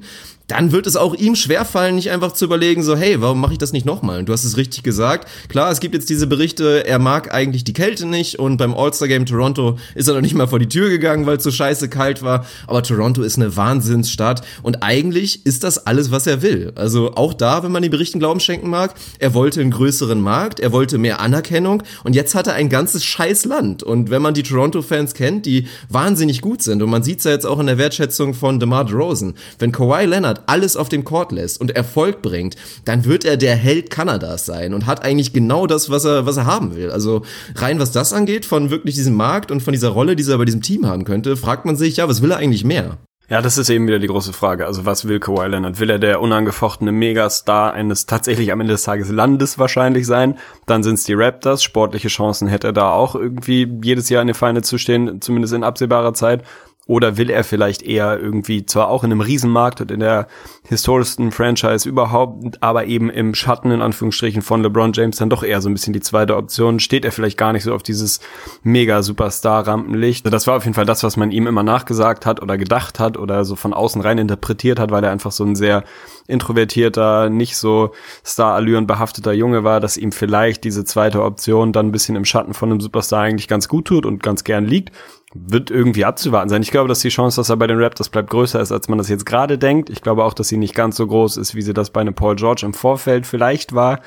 dann 0.53 0.71
wird 0.71 0.87
es 0.87 0.97
auch 0.97 1.15
ihm 1.15 1.35
schwerfallen, 1.35 1.95
nicht 1.95 2.11
einfach 2.11 2.33
zu 2.33 2.45
überlegen, 2.45 2.83
so, 2.83 2.95
hey, 2.95 3.23
warum 3.23 3.41
mache 3.41 3.53
ich 3.53 3.59
das 3.59 3.73
nicht 3.73 3.87
nochmal? 3.87 4.23
Du 4.23 4.35
hast 4.35 4.45
es 4.45 4.59
richtig 4.59 4.83
gesagt. 4.83 5.27
Klar, 5.49 5.71
es 5.71 5.81
gibt 5.81 5.95
jetzt 5.95 6.11
diese 6.11 6.27
Berichte, 6.27 6.87
er 6.87 6.99
mag 6.99 7.33
eigentlich 7.33 7.65
die 7.65 7.73
Kälte 7.73 8.07
nicht 8.07 8.39
und 8.39 8.59
beim 8.59 8.75
All-Star-Game 8.75 9.25
Toronto 9.25 9.79
ist 9.95 10.09
er 10.09 10.15
noch 10.15 10.21
nicht 10.21 10.35
mal 10.35 10.47
vor 10.47 10.59
die 10.59 10.69
Tür 10.69 10.91
gegangen, 10.91 11.25
weil 11.25 11.39
es 11.39 11.43
so 11.43 11.51
scheiße 11.51 11.89
kalt 11.89 12.23
war. 12.23 12.45
Aber 12.67 12.83
Toronto 12.83 13.23
ist 13.23 13.37
eine 13.37 13.57
Wahnsinnsstadt 13.57 14.43
und 14.63 14.83
eigentlich 14.83 15.47
ist 15.47 15.65
das 15.65 15.87
alles, 15.87 16.11
was 16.11 16.27
er 16.27 16.43
will. 16.43 16.73
Also 16.75 17.15
auch 17.15 17.33
da, 17.33 17.63
wenn 17.63 17.73
man 17.73 17.83
die 17.83 17.89
Berichten 17.89 18.19
Glauben 18.19 18.41
schenken 18.41 18.69
mag, 18.69 18.95
er 19.19 19.33
wollte 19.33 19.63
einen 19.63 19.71
größeren 19.71 20.21
Markt, 20.21 20.61
er 20.61 20.73
wollte 20.73 20.99
mehr 20.99 21.21
Anerkennung 21.21 21.83
und 22.05 22.15
jetzt 22.15 22.35
hat 22.35 22.47
er 22.47 22.55
ein 22.55 22.69
ganzes 22.69 23.07
scheiß 23.07 23.47
Land. 23.47 23.83
Und 23.83 24.11
wenn 24.11 24.21
man 24.21 24.35
die 24.35 24.43
Toronto-Fans 24.43 25.15
kennt, 25.15 25.47
die 25.47 25.67
wahnsinnig 25.89 26.43
gut 26.43 26.63
sind 26.63 26.83
und 26.83 26.91
man 26.91 27.03
sieht 27.03 27.21
es 27.21 27.25
ja 27.25 27.31
jetzt 27.31 27.47
auch 27.47 27.59
in 27.59 27.69
der 27.69 27.79
Wertschätzung 27.79 28.35
von 28.35 28.61
DeMar 28.61 28.85
DeRozan, 28.85 29.33
wenn 29.59 29.73
Kawhi 29.73 30.05
Leonard 30.05 30.42
alles 30.47 30.77
auf 30.77 30.89
den 30.89 31.05
Court 31.05 31.33
lässt 31.33 31.61
und 31.61 31.71
Erfolg 31.71 32.23
bringt, 32.23 32.57
dann 32.85 33.05
wird 33.05 33.25
er 33.25 33.37
der 33.37 33.57
Held 33.57 33.91
Kanadas 33.91 34.47
sein 34.47 34.75
und 34.75 34.87
hat 34.87 35.05
eigentlich 35.05 35.33
genau 35.33 35.67
das, 35.67 35.91
was 35.91 36.05
er, 36.05 36.27
was 36.27 36.37
er 36.37 36.47
haben 36.47 36.77
will. 36.77 36.91
Also 36.91 37.23
rein 37.57 37.79
was 37.79 37.93
das 37.93 38.13
angeht, 38.13 38.45
von 38.45 38.71
wirklich 38.71 38.95
diesem 38.95 39.15
Markt 39.15 39.51
und 39.51 39.63
von 39.63 39.73
dieser 39.73 39.91
Rolle, 39.91 40.17
die 40.17 40.25
er 40.25 40.39
bei 40.39 40.45
diesem 40.45 40.63
Team 40.63 40.87
haben 40.87 41.05
könnte, 41.05 41.37
fragt 41.37 41.65
man 41.65 41.77
sich, 41.77 41.97
ja, 41.97 42.09
was 42.09 42.23
will 42.23 42.31
er 42.31 42.39
eigentlich 42.39 42.65
mehr? 42.65 42.99
Ja, 43.33 43.41
das 43.41 43.57
ist 43.57 43.71
eben 43.71 43.87
wieder 43.87 43.99
die 43.99 44.09
große 44.09 44.35
Frage. 44.35 44.67
Also 44.67 44.85
was 44.85 45.07
will 45.09 45.19
Kawhi 45.19 45.47
Leonard? 45.47 45.81
Will 45.81 45.89
er 45.89 45.99
der 45.99 46.21
unangefochtene 46.21 46.93
Megastar 46.93 47.73
eines 47.73 48.05
tatsächlich 48.05 48.53
am 48.53 48.61
Ende 48.61 48.75
des 48.75 48.83
Tages 48.83 49.11
Landes 49.11 49.59
wahrscheinlich 49.59 50.07
sein? 50.07 50.37
Dann 50.67 50.83
sind 50.83 50.97
es 50.97 51.05
die 51.05 51.15
Raptors. 51.15 51.63
Sportliche 51.63 52.09
Chancen 52.09 52.47
hätte 52.49 52.67
er 52.67 52.73
da 52.75 52.93
auch 52.93 53.15
irgendwie 53.15 53.73
jedes 53.83 54.11
Jahr 54.11 54.21
in 54.21 54.29
den 54.29 54.35
Feinde 54.35 54.61
zu 54.61 54.77
stehen, 54.77 55.23
zumindest 55.23 55.55
in 55.55 55.65
absehbarer 55.65 56.13
Zeit. 56.13 56.43
Oder 56.89 57.17
will 57.17 57.31
er 57.31 57.45
vielleicht 57.45 57.83
eher 57.83 58.19
irgendwie 58.19 58.67
zwar 58.67 58.89
auch 58.89 59.05
in 59.05 59.13
einem 59.13 59.21
Riesenmarkt 59.21 59.81
und 59.81 59.93
in 59.93 60.01
der 60.01 60.27
historischsten 60.69 61.31
Franchise 61.31 61.89
überhaupt, 61.89 62.61
aber 62.61 62.87
eben 62.87 63.09
im 63.09 63.37
Schatten 63.37 63.71
in 63.71 63.81
Anführungsstrichen 63.81 64.43
von 64.43 64.63
LeBron 64.63 64.93
James 64.93 65.17
dann 65.17 65.31
doch 65.31 65.45
eher 65.45 65.61
so 65.61 65.69
ein 65.69 65.75
bisschen 65.75 65.93
die 65.93 66.01
zweite 66.01 66.37
Option. 66.37 66.81
Steht 66.81 67.05
er 67.05 67.13
vielleicht 67.13 67.39
gar 67.39 67.53
nicht 67.53 67.63
so 67.63 67.73
auf 67.73 67.85
dieses 67.85 68.19
mega 68.65 69.05
Superstar 69.05 69.65
Rampenlicht. 69.65 70.27
Das 70.33 70.49
war 70.49 70.57
auf 70.57 70.65
jeden 70.65 70.75
Fall 70.75 70.85
das, 70.85 71.05
was 71.05 71.17
man 71.17 71.31
ihm 71.31 71.47
immer 71.47 71.63
nachgesagt 71.63 72.27
hat 72.27 72.43
oder 72.43 72.59
gedacht 72.59 72.99
hat 72.99 73.17
oder 73.17 73.45
so 73.45 73.55
von 73.55 73.75
außen 73.75 74.03
rein 74.03 74.19
interpretiert 74.19 74.81
hat, 74.81 74.91
weil 74.91 75.05
er 75.05 75.13
einfach 75.13 75.31
so 75.31 75.45
ein 75.45 75.55
sehr 75.55 75.85
introvertierter, 76.27 77.31
nicht 77.31 77.57
so 77.57 77.93
Star-Allüren 78.25 78.89
behafteter 78.89 79.33
Junge 79.33 79.63
war, 79.63 79.79
dass 79.79 79.97
ihm 79.97 80.11
vielleicht 80.11 80.65
diese 80.65 80.85
zweite 80.85 81.23
Option 81.23 81.73
dann 81.73 81.87
ein 81.87 81.93
bisschen 81.93 82.17
im 82.17 82.25
Schatten 82.25 82.55
von 82.55 82.71
einem 82.71 82.81
Superstar 82.81 83.23
eigentlich 83.23 83.49
ganz 83.49 83.69
gut 83.69 83.87
tut 83.87 84.05
und 84.05 84.21
ganz 84.21 84.43
gern 84.43 84.67
liegt 84.67 84.91
wird 85.35 85.71
irgendwie 85.71 86.05
abzuwarten 86.05 86.51
sein. 86.51 86.63
Ich 86.63 86.71
glaube, 86.71 86.89
dass 86.89 87.01
die 87.01 87.09
Chance, 87.09 87.41
dass 87.41 87.49
er 87.49 87.57
bei 87.57 87.67
den 87.67 87.83
Raptors 87.83 88.11
bleibt, 88.11 88.31
größer 88.31 88.61
ist, 88.61 88.71
als 88.71 88.89
man 88.89 88.99
das 88.99 89.09
jetzt 89.09 89.25
gerade 89.25 89.57
denkt. 89.59 89.89
Ich 89.89 90.03
glaube 90.03 90.25
auch, 90.25 90.35
dass 90.35 90.49
sie 90.49 90.59
nicht 90.59 90.75
ganz 90.75 90.97
so 90.97 91.07
groß 91.07 91.39
ist, 91.39 91.55
wie 91.55 91.63
sie 91.63 91.73
das 91.73 91.91
bei 91.91 92.03
einem 92.03 92.15
Paul 92.15 92.37
George 92.37 92.67
im 92.67 92.75
Vorfeld 92.75 93.27
vielleicht 93.27 93.75
war. 93.75 94.01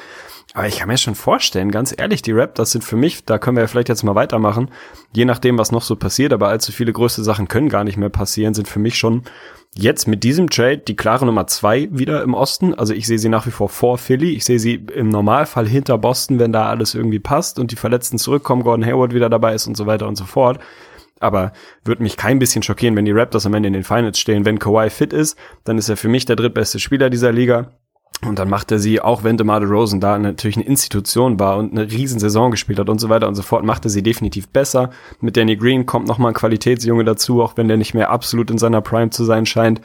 Aber 0.53 0.67
ich 0.67 0.79
kann 0.79 0.87
mir 0.87 0.97
schon 0.97 1.15
vorstellen, 1.15 1.71
ganz 1.71 1.93
ehrlich, 1.97 2.21
die 2.21 2.31
Raptors 2.31 2.71
sind 2.71 2.83
für 2.83 2.95
mich, 2.95 3.25
da 3.25 3.39
können 3.39 3.57
wir 3.57 3.61
ja 3.61 3.67
vielleicht 3.67 3.89
jetzt 3.89 4.03
mal 4.03 4.15
weitermachen, 4.15 4.69
je 5.13 5.25
nachdem, 5.25 5.57
was 5.57 5.71
noch 5.71 5.81
so 5.81 5.95
passiert, 5.97 6.31
aber 6.31 6.47
allzu 6.47 6.71
viele 6.71 6.93
größte 6.93 7.23
Sachen 7.23 7.47
können 7.47 7.67
gar 7.67 7.83
nicht 7.83 7.97
mehr 7.97 8.09
passieren, 8.09 8.53
sind 8.53 8.67
für 8.67 8.79
mich 8.79 8.97
schon 8.97 9.23
jetzt 9.77 10.07
mit 10.07 10.23
diesem 10.23 10.49
Trade 10.49 10.77
die 10.77 10.95
klare 10.95 11.25
Nummer 11.25 11.47
zwei 11.47 11.89
wieder 11.91 12.23
im 12.23 12.33
Osten. 12.33 12.73
Also 12.73 12.93
ich 12.93 13.07
sehe 13.07 13.19
sie 13.19 13.27
nach 13.27 13.45
wie 13.45 13.51
vor 13.51 13.67
vor 13.67 13.97
Philly. 13.97 14.29
Ich 14.31 14.45
sehe 14.45 14.59
sie 14.59 14.75
im 14.75 15.09
Normalfall 15.09 15.67
hinter 15.67 15.97
Boston, 15.97 16.39
wenn 16.39 16.53
da 16.53 16.69
alles 16.69 16.95
irgendwie 16.95 17.19
passt 17.19 17.59
und 17.59 17.71
die 17.71 17.75
Verletzten 17.75 18.17
zurückkommen, 18.17 18.63
Gordon 18.63 18.85
Hayward 18.85 19.13
wieder 19.13 19.29
dabei 19.29 19.55
ist 19.55 19.67
und 19.67 19.75
so 19.75 19.85
weiter 19.85 20.07
und 20.07 20.15
so 20.15 20.23
fort 20.23 20.59
aber 21.19 21.53
würde 21.83 22.03
mich 22.03 22.17
kein 22.17 22.39
bisschen 22.39 22.63
schockieren, 22.63 22.95
wenn 22.95 23.05
die 23.05 23.11
Raptors 23.11 23.45
am 23.45 23.53
Ende 23.53 23.67
in 23.67 23.73
den 23.73 23.83
Finals 23.83 24.19
stehen. 24.19 24.45
Wenn 24.45 24.59
Kawhi 24.59 24.89
fit 24.89 25.13
ist, 25.13 25.37
dann 25.63 25.77
ist 25.77 25.89
er 25.89 25.97
für 25.97 26.09
mich 26.09 26.25
der 26.25 26.35
drittbeste 26.35 26.79
Spieler 26.79 27.09
dieser 27.09 27.31
Liga. 27.31 27.71
Und 28.21 28.39
dann 28.39 28.49
macht 28.49 28.71
er 28.71 28.79
sie, 28.79 29.01
auch 29.01 29.23
wenn 29.23 29.37
DeMar 29.37 29.59
DeRozan 29.59 29.99
da 29.99 30.17
natürlich 30.17 30.55
eine 30.55 30.65
Institution 30.65 31.39
war 31.39 31.57
und 31.57 31.71
eine 31.71 31.91
riesen 31.91 32.19
Saison 32.19 32.49
gespielt 32.49 32.79
hat 32.79 32.89
und 32.89 32.99
so 32.99 33.09
weiter 33.09 33.27
und 33.27 33.35
so 33.35 33.41
fort, 33.41 33.65
macht 33.65 33.85
er 33.85 33.89
sie 33.89 34.03
definitiv 34.03 34.47
besser. 34.47 34.89
Mit 35.19 35.35
Danny 35.35 35.57
Green 35.57 35.85
kommt 35.85 36.07
nochmal 36.07 36.31
ein 36.31 36.35
Qualitätsjunge 36.35 37.03
dazu, 37.03 37.41
auch 37.41 37.57
wenn 37.57 37.67
der 37.67 37.77
nicht 37.77 37.93
mehr 37.93 38.09
absolut 38.09 38.49
in 38.49 38.57
seiner 38.57 38.81
Prime 38.81 39.09
zu 39.09 39.25
sein 39.25 39.45
scheint. 39.45 39.81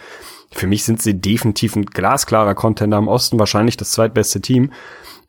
Für 0.53 0.67
mich 0.67 0.85
sind 0.85 1.03
sie 1.03 1.21
definitiv 1.21 1.77
ein 1.77 1.87
glasklarer 1.87 2.55
Contender 2.55 2.99
im 2.99 3.09
Osten, 3.09 3.39
wahrscheinlich 3.39 3.77
das 3.77 3.93
zweitbeste 3.93 4.41
Team. 4.41 4.71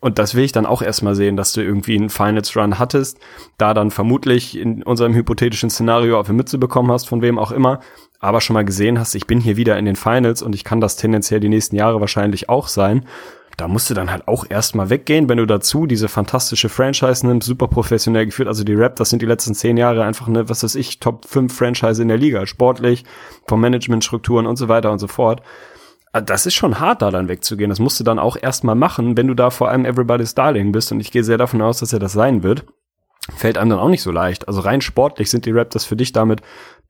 Und 0.01 0.17
das 0.17 0.35
will 0.35 0.43
ich 0.43 0.51
dann 0.51 0.65
auch 0.65 0.81
erstmal 0.81 1.15
sehen, 1.15 1.37
dass 1.37 1.53
du 1.53 1.61
irgendwie 1.61 1.95
einen 1.95 2.09
Finals 2.09 2.57
Run 2.57 2.79
hattest, 2.79 3.19
da 3.57 3.73
dann 3.73 3.91
vermutlich 3.91 4.57
in 4.57 4.83
unserem 4.83 5.13
hypothetischen 5.13 5.69
Szenario 5.69 6.19
auf 6.19 6.27
die 6.27 6.33
Mütze 6.33 6.57
bekommen 6.57 6.91
hast, 6.91 7.07
von 7.07 7.21
wem 7.21 7.37
auch 7.37 7.51
immer, 7.51 7.79
aber 8.19 8.41
schon 8.41 8.55
mal 8.55 8.65
gesehen 8.65 8.99
hast, 8.99 9.15
ich 9.15 9.27
bin 9.27 9.39
hier 9.39 9.57
wieder 9.57 9.77
in 9.77 9.85
den 9.85 9.95
Finals 9.95 10.41
und 10.41 10.55
ich 10.55 10.63
kann 10.63 10.81
das 10.81 10.95
tendenziell 10.95 11.39
die 11.39 11.49
nächsten 11.49 11.75
Jahre 11.75 12.01
wahrscheinlich 12.01 12.49
auch 12.49 12.67
sein. 12.67 13.05
Da 13.57 13.67
musst 13.67 13.91
du 13.91 13.93
dann 13.93 14.11
halt 14.11 14.27
auch 14.27 14.45
erstmal 14.49 14.89
weggehen, 14.89 15.29
wenn 15.29 15.37
du 15.37 15.45
dazu 15.45 15.85
diese 15.85 16.07
fantastische 16.07 16.67
Franchise 16.67 17.27
nimmst, 17.27 17.47
super 17.47 17.67
professionell 17.67 18.25
geführt. 18.25 18.47
Also 18.47 18.63
die 18.63 18.73
Rap, 18.73 18.95
das 18.95 19.11
sind 19.11 19.21
die 19.21 19.27
letzten 19.27 19.53
zehn 19.53 19.77
Jahre 19.77 20.03
einfach 20.03 20.27
eine, 20.27 20.49
was 20.49 20.63
weiß 20.63 20.75
ich, 20.75 20.99
Top 20.99 21.25
5 21.27 21.55
Franchise 21.55 22.01
in 22.01 22.07
der 22.07 22.17
Liga, 22.17 22.47
sportlich, 22.47 23.03
vom 23.47 23.61
Managementstrukturen 23.61 24.47
und 24.47 24.55
so 24.55 24.67
weiter 24.67 24.91
und 24.91 24.97
so 24.97 25.07
fort. 25.07 25.43
Ah, 26.13 26.21
das 26.21 26.45
ist 26.45 26.55
schon 26.55 26.79
hart, 26.79 27.01
da 27.01 27.09
dann 27.09 27.29
wegzugehen. 27.29 27.69
Das 27.69 27.79
musst 27.79 27.99
du 27.99 28.03
dann 28.03 28.19
auch 28.19 28.35
erstmal 28.35 28.75
machen, 28.75 29.15
wenn 29.15 29.27
du 29.27 29.33
da 29.33 29.49
vor 29.49 29.69
allem 29.69 29.85
Everybody's 29.85 30.35
Darling 30.35 30.73
bist. 30.73 30.91
Und 30.91 30.99
ich 30.99 31.11
gehe 31.11 31.23
sehr 31.23 31.37
davon 31.37 31.61
aus, 31.61 31.79
dass 31.79 31.93
er 31.93 31.99
das 31.99 32.11
sein 32.11 32.43
wird. 32.43 32.65
Fällt 33.35 33.57
einem 33.57 33.69
dann 33.69 33.79
auch 33.79 33.89
nicht 33.89 34.01
so 34.01 34.11
leicht. 34.11 34.47
Also 34.47 34.61
rein 34.61 34.81
sportlich 34.81 35.29
sind 35.29 35.45
die 35.45 35.51
Raptors 35.51 35.85
für 35.85 35.95
dich 35.95 36.11
damit 36.11 36.41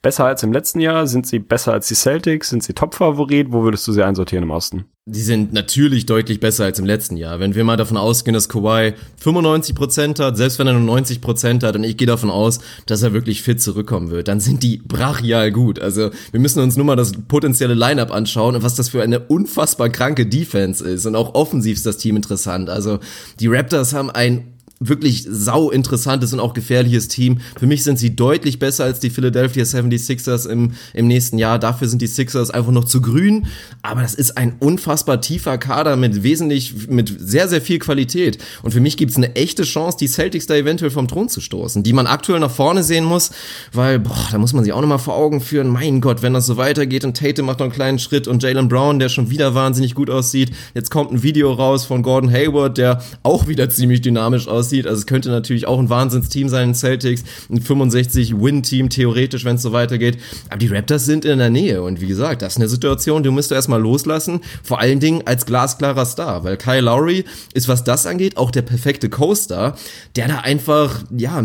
besser 0.02 0.26
als 0.26 0.44
im 0.44 0.52
letzten 0.52 0.80
Jahr? 0.80 1.08
Sind 1.08 1.28
sie 1.28 1.39
besser 1.39 1.74
als 1.74 1.88
die 1.88 1.96
Celtics? 1.96 2.50
Sind 2.50 2.63
sie 2.63 2.74
Top-Favorit? 2.74 3.52
Wo 3.52 3.63
würdest 3.63 3.88
du 3.88 3.91
sie 3.91 4.04
einsortieren 4.04 4.44
im 4.44 4.52
Osten? 4.52 4.86
Die 5.06 5.22
sind 5.22 5.52
natürlich 5.52 6.06
deutlich 6.06 6.39
besser 6.39 6.65
als 6.65 6.80
im 6.80 6.86
letzten 6.86 7.17
Jahr. 7.17 7.39
Wenn 7.39 7.56
wir 7.56 7.63
mal 7.63 7.76
davon 7.76 7.98
ausgehen, 7.98 8.34
dass 8.34 8.50
Kawhi 8.50 8.94
95% 9.24 10.24
hat, 10.24 10.38
selbst 10.38 10.60
wenn 10.60 10.67
er 10.67 10.74
nur 10.74 10.98
90% 10.98 11.63
hat, 11.65 11.76
und 11.76 11.84
ich 11.84 11.98
gehe 11.98 12.08
davon 12.08 12.30
aus, 12.30 12.60
dass 12.86 13.02
er 13.02 13.12
wirklich 13.12 13.41
fit 13.41 13.62
zurückkommen 13.62 14.12
wird, 14.12 14.28
dann 14.28 14.39
sind 14.39 14.63
die 14.63 14.78
brachial 14.78 15.52
gut. 15.52 15.80
Also 15.80 16.12
wir 16.32 16.39
müssen 16.39 16.62
uns 16.62 16.78
nur 16.78 16.86
mal 16.86 16.96
das 16.96 17.13
potenzielle 17.28 17.74
Lineup 17.74 18.12
anschauen 18.12 18.56
und 18.56 18.63
was 18.63 18.76
das 18.76 18.89
für 18.89 19.02
eine 19.02 19.20
unfassbar 19.20 19.89
kranke 19.89 20.28
Defense 20.28 20.88
ist. 20.88 21.06
Und 21.06 21.15
auch 21.15 21.34
offensiv 21.34 21.78
ist 21.78 21.86
das 21.86 21.98
Team 21.98 22.15
interessant. 22.15 22.70
Also 22.70 23.00
die 23.39 23.48
Raptors 23.48 23.94
haben 23.94 24.12
ein 24.12 24.54
wirklich 24.82 25.26
sau 25.30 25.70
interessantes 25.70 26.34
und 26.34 26.39
auch 26.39 26.54
gefährliches 26.54 27.08
Team. 27.08 27.39
Für 27.58 27.67
mich 27.67 27.84
sind 27.84 28.00
sie 28.00 28.15
deutlich 28.15 28.58
besser 28.58 28.84
als 28.84 29.00
die 29.00 29.12
Philadelphia 29.12 29.63
76ers 29.63 30.50
im, 30.50 30.72
im 30.94 31.08
nächsten 31.08 31.38
Jahr. 31.38 31.60
Dafür 31.60 31.88
sind 31.88 32.02
die 32.02 32.08
Sixers 32.08 32.50
einfach 32.50 32.72
noch 32.72 32.86
zu 32.86 33.00
grün. 33.00 33.46
Aber 33.84 34.02
das 34.02 34.15
ist 34.15 34.38
ein 34.38 34.56
unfassbar 34.60 35.22
tiefer 35.22 35.60
Kader 35.60 35.96
mit 35.96 36.24
wesentlich, 36.24 36.88
mit 36.88 37.15
sehr, 37.20 37.48
sehr 37.48 37.62
viel 37.62 37.78
Qualität. 37.78 38.39
Und 38.63 38.72
für 38.72 38.80
mich 38.80 38.98
gibt 38.98 39.12
es 39.12 39.17
eine 39.17 39.36
echte 39.36 39.63
Chance, 39.63 39.98
die 40.00 40.08
Celtics 40.08 40.48
da 40.48 40.56
eventuell 40.56 40.91
vom 40.91 41.08
Thron 41.08 41.30
zu 41.30 41.41
stoßen, 41.41 41.84
die 41.84 41.94
man 41.94 42.08
aktuell 42.08 42.39
nach 42.39 42.52
vorne 42.52 42.84
sehen 42.84 43.06
muss, 43.06 43.32
weil, 43.72 44.00
boah, 44.00 44.28
da 44.32 44.39
muss 44.39 44.54
man 44.54 44.63
sich 44.63 44.74
auch 44.74 44.82
nochmal 44.82 45.00
vor 45.00 45.15
Augen 45.15 45.41
führen. 45.41 45.67
Mein 45.67 46.02
Gott, 46.02 46.24
wenn 46.24 46.34
das 46.34 46.48
so 46.48 46.58
weitergeht 46.58 47.06
und 47.06 47.15
Tate 47.15 47.44
macht 47.44 47.60
noch 47.60 47.65
einen 47.65 47.74
kleinen 47.74 48.00
Schritt 48.00 48.28
und 48.28 48.41
Jalen 48.41 48.67
Brown, 48.67 48.98
der 48.98 49.10
schon 49.10 49.30
wieder 49.30 49.54
wahnsinnig 49.54 49.94
gut 49.94 50.10
aussieht. 50.10 50.52
Jetzt 50.74 50.89
kommt 50.89 51.12
ein 51.12 51.22
Video 51.22 51.54
raus 51.54 51.86
von 51.86 52.02
Gordon 52.02 52.32
Hayward, 52.32 52.80
der 52.80 53.04
auch 53.22 53.48
wieder 53.48 53.70
ziemlich 53.70 54.02
dynamisch 54.02 54.48
aussieht 54.48 54.70
aussieht. 54.71 54.88
Also 54.88 54.99
es 54.99 55.05
könnte 55.05 55.29
natürlich 55.29 55.67
auch 55.67 55.79
ein 55.79 55.89
Wahnsinnsteam 55.89 56.49
sein, 56.49 56.69
ein 56.69 56.75
Celtics, 56.75 57.23
ein 57.49 57.62
65-Win-Team 57.62 58.89
theoretisch, 58.89 59.45
wenn 59.45 59.55
es 59.55 59.62
so 59.62 59.71
weitergeht. 59.71 60.17
Aber 60.49 60.57
die 60.57 60.67
Raptors 60.67 61.05
sind 61.05 61.25
in 61.25 61.39
der 61.39 61.49
Nähe 61.49 61.81
und 61.81 62.01
wie 62.01 62.07
gesagt, 62.07 62.41
das 62.41 62.53
ist 62.53 62.57
eine 62.57 62.69
Situation, 62.69 63.23
die 63.23 63.29
musst 63.29 63.51
du 63.51 63.55
erstmal 63.55 63.81
loslassen. 63.81 64.41
Vor 64.63 64.79
allen 64.79 64.99
Dingen 64.99 65.23
als 65.25 65.45
glasklarer 65.45 66.05
Star, 66.05 66.43
weil 66.43 66.57
Kyle 66.57 66.81
Lowry 66.81 67.25
ist, 67.53 67.67
was 67.67 67.84
das 67.84 68.05
angeht, 68.05 68.38
auch 68.38 68.51
der 68.51 68.62
perfekte 68.62 69.10
Coaster, 69.10 69.75
der 70.15 70.27
da 70.27 70.39
einfach, 70.39 71.03
ja, 71.15 71.43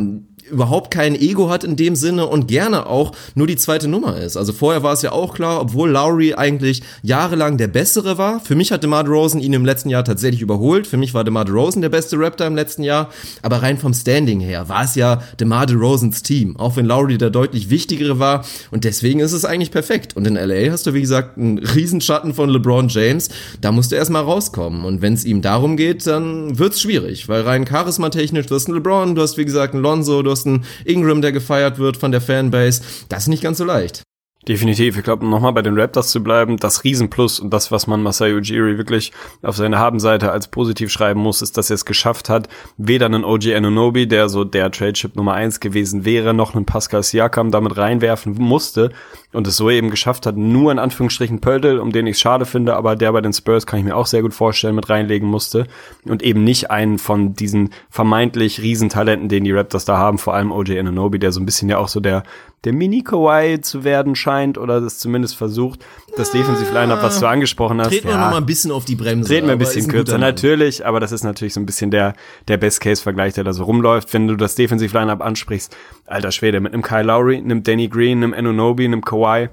überhaupt 0.50 0.90
kein 0.90 1.14
Ego 1.14 1.50
hat 1.50 1.64
in 1.64 1.76
dem 1.76 1.96
Sinne 1.96 2.26
und 2.26 2.48
gerne 2.48 2.86
auch 2.86 3.12
nur 3.34 3.46
die 3.46 3.56
zweite 3.56 3.88
Nummer 3.88 4.18
ist. 4.18 4.36
Also 4.36 4.52
vorher 4.52 4.82
war 4.82 4.92
es 4.92 5.02
ja 5.02 5.12
auch 5.12 5.34
klar, 5.34 5.60
obwohl 5.60 5.90
Lowry 5.90 6.34
eigentlich 6.34 6.82
jahrelang 7.02 7.56
der 7.58 7.68
Bessere 7.68 8.18
war. 8.18 8.40
Für 8.40 8.54
mich 8.54 8.72
hat 8.72 8.82
DeMar 8.82 9.06
Rosen 9.06 9.40
ihn 9.40 9.52
im 9.52 9.64
letzten 9.64 9.88
Jahr 9.88 10.04
tatsächlich 10.04 10.42
überholt. 10.42 10.86
Für 10.86 10.96
mich 10.96 11.14
war 11.14 11.24
DeMar 11.24 11.48
Rosen 11.48 11.82
der 11.82 11.88
beste 11.88 12.18
Raptor 12.18 12.46
im 12.46 12.54
letzten 12.54 12.82
Jahr. 12.82 13.10
Aber 13.42 13.62
rein 13.62 13.78
vom 13.78 13.94
Standing 13.94 14.40
her 14.40 14.68
war 14.68 14.84
es 14.84 14.94
ja 14.94 15.22
DeMar 15.40 15.70
Rosens 15.72 16.22
Team. 16.22 16.56
Auch 16.56 16.76
wenn 16.76 16.86
Lowry 16.86 17.18
der 17.18 17.30
deutlich 17.30 17.70
wichtigere 17.70 18.18
war. 18.18 18.44
Und 18.70 18.84
deswegen 18.84 19.20
ist 19.20 19.32
es 19.32 19.44
eigentlich 19.44 19.70
perfekt. 19.70 20.16
Und 20.16 20.26
in 20.26 20.34
LA 20.34 20.70
hast 20.70 20.86
du, 20.86 20.94
wie 20.94 21.00
gesagt, 21.00 21.38
einen 21.38 21.58
Riesenschatten 21.58 22.34
von 22.34 22.50
LeBron 22.50 22.88
James. 22.88 23.28
Da 23.60 23.72
musst 23.72 23.92
du 23.92 23.96
erstmal 23.96 24.22
rauskommen. 24.22 24.84
Und 24.84 25.02
wenn 25.02 25.14
es 25.14 25.24
ihm 25.24 25.42
darum 25.42 25.76
geht, 25.76 26.06
dann 26.06 26.58
wird's 26.58 26.80
schwierig. 26.80 27.28
Weil 27.28 27.42
rein 27.42 27.64
charismatechnisch, 27.64 28.46
du 28.46 28.54
hast 28.54 28.66
einen 28.66 28.76
LeBron, 28.76 29.14
du 29.14 29.22
hast, 29.22 29.36
wie 29.36 29.44
gesagt, 29.44 29.74
einen 29.74 29.82
Lonzo, 29.82 30.22
Du 30.26 30.32
hast 30.32 30.35
Ingram, 30.84 31.22
der 31.22 31.32
gefeiert 31.32 31.78
wird 31.78 31.96
von 31.96 32.12
der 32.12 32.20
Fanbase. 32.20 32.82
Das 33.08 33.24
ist 33.24 33.28
nicht 33.28 33.42
ganz 33.42 33.58
so 33.58 33.64
leicht. 33.64 34.02
Definitiv. 34.48 34.96
Ich 34.96 35.02
glaube, 35.02 35.26
nochmal 35.26 35.52
bei 35.52 35.62
den 35.62 35.76
Raptors 35.76 36.12
zu 36.12 36.22
bleiben, 36.22 36.56
das 36.56 36.84
Riesenplus 36.84 37.40
und 37.40 37.50
das, 37.50 37.72
was 37.72 37.88
man 37.88 38.00
Masai 38.00 38.32
Ujiri 38.32 38.78
wirklich 38.78 39.10
auf 39.42 39.56
seine 39.56 39.78
Habenseite 39.78 40.30
als 40.30 40.46
positiv 40.46 40.92
schreiben 40.92 41.18
muss, 41.18 41.42
ist, 41.42 41.58
dass 41.58 41.68
er 41.68 41.74
es 41.74 41.84
geschafft 41.84 42.28
hat, 42.28 42.48
weder 42.76 43.06
einen 43.06 43.24
OG 43.24 43.54
Anunobi, 43.56 44.06
der 44.06 44.28
so 44.28 44.44
der 44.44 44.70
Trade-Chip 44.70 45.16
Nummer 45.16 45.32
eins 45.32 45.58
gewesen 45.58 46.04
wäre, 46.04 46.32
noch 46.32 46.54
einen 46.54 46.64
Pascal 46.64 47.02
Siakam 47.02 47.50
damit 47.50 47.76
reinwerfen 47.76 48.34
musste 48.34 48.92
und 49.32 49.48
es 49.48 49.56
so 49.56 49.68
eben 49.68 49.90
geschafft 49.90 50.26
hat, 50.26 50.36
nur 50.36 50.70
in 50.70 50.78
Anführungsstrichen 50.78 51.40
Pöltl, 51.40 51.80
um 51.80 51.90
den 51.90 52.06
ich 52.06 52.18
schade 52.18 52.46
finde, 52.46 52.76
aber 52.76 52.94
der 52.94 53.12
bei 53.12 53.22
den 53.22 53.32
Spurs 53.32 53.66
kann 53.66 53.80
ich 53.80 53.84
mir 53.84 53.96
auch 53.96 54.06
sehr 54.06 54.22
gut 54.22 54.32
vorstellen, 54.32 54.76
mit 54.76 54.88
reinlegen 54.88 55.28
musste 55.28 55.66
und 56.04 56.22
eben 56.22 56.44
nicht 56.44 56.70
einen 56.70 57.00
von 57.00 57.34
diesen 57.34 57.70
vermeintlich 57.90 58.62
Riesentalenten, 58.62 59.28
den 59.28 59.42
die 59.42 59.52
Raptors 59.52 59.84
da 59.84 59.98
haben, 59.98 60.18
vor 60.18 60.34
allem 60.34 60.52
OG 60.52 60.70
Anunobi, 60.78 61.18
der 61.18 61.32
so 61.32 61.40
ein 61.40 61.46
bisschen 61.46 61.68
ja 61.68 61.78
auch 61.78 61.88
so 61.88 61.98
der 61.98 62.22
der 62.66 62.72
Mini-Kawhi 62.72 63.60
zu 63.60 63.84
werden 63.84 64.16
scheint 64.16 64.58
oder 64.58 64.80
das 64.80 64.98
zumindest 64.98 65.36
versucht. 65.36 65.84
Das 66.16 66.32
Defensiv-Line-Up, 66.32 67.00
was 67.00 67.20
du 67.20 67.26
angesprochen 67.26 67.80
hast. 67.80 67.90
Treten 67.90 68.08
wir 68.08 68.16
noch 68.18 68.30
mal 68.30 68.38
ein 68.38 68.46
bisschen 68.46 68.72
auf 68.72 68.84
die 68.84 68.96
Bremse. 68.96 69.28
Treten 69.28 69.46
wir 69.46 69.52
ein 69.52 69.58
bisschen 69.58 69.84
ein 69.84 69.88
kürzer, 69.88 70.18
natürlich, 70.18 70.84
aber 70.84 70.98
das 70.98 71.12
ist 71.12 71.22
natürlich 71.22 71.54
so 71.54 71.60
ein 71.60 71.66
bisschen 71.66 71.92
der, 71.92 72.14
der 72.48 72.56
Best-Case-Vergleich, 72.56 73.34
der 73.34 73.44
da 73.44 73.52
so 73.52 73.62
rumläuft. 73.62 74.12
Wenn 74.12 74.26
du 74.26 74.34
das 74.34 74.56
Defensiv-Line-Up 74.56 75.22
ansprichst, 75.22 75.76
alter 76.06 76.32
Schwede, 76.32 76.58
mit 76.58 76.72
einem 76.72 76.82
Kyle 76.82 77.04
Lowry, 77.04 77.36
einem 77.36 77.62
Danny 77.62 77.86
Green, 77.86 78.24
einem 78.24 78.34
Anunobi, 78.34 78.84
einem 78.84 79.02
Kawhi, 79.02 79.48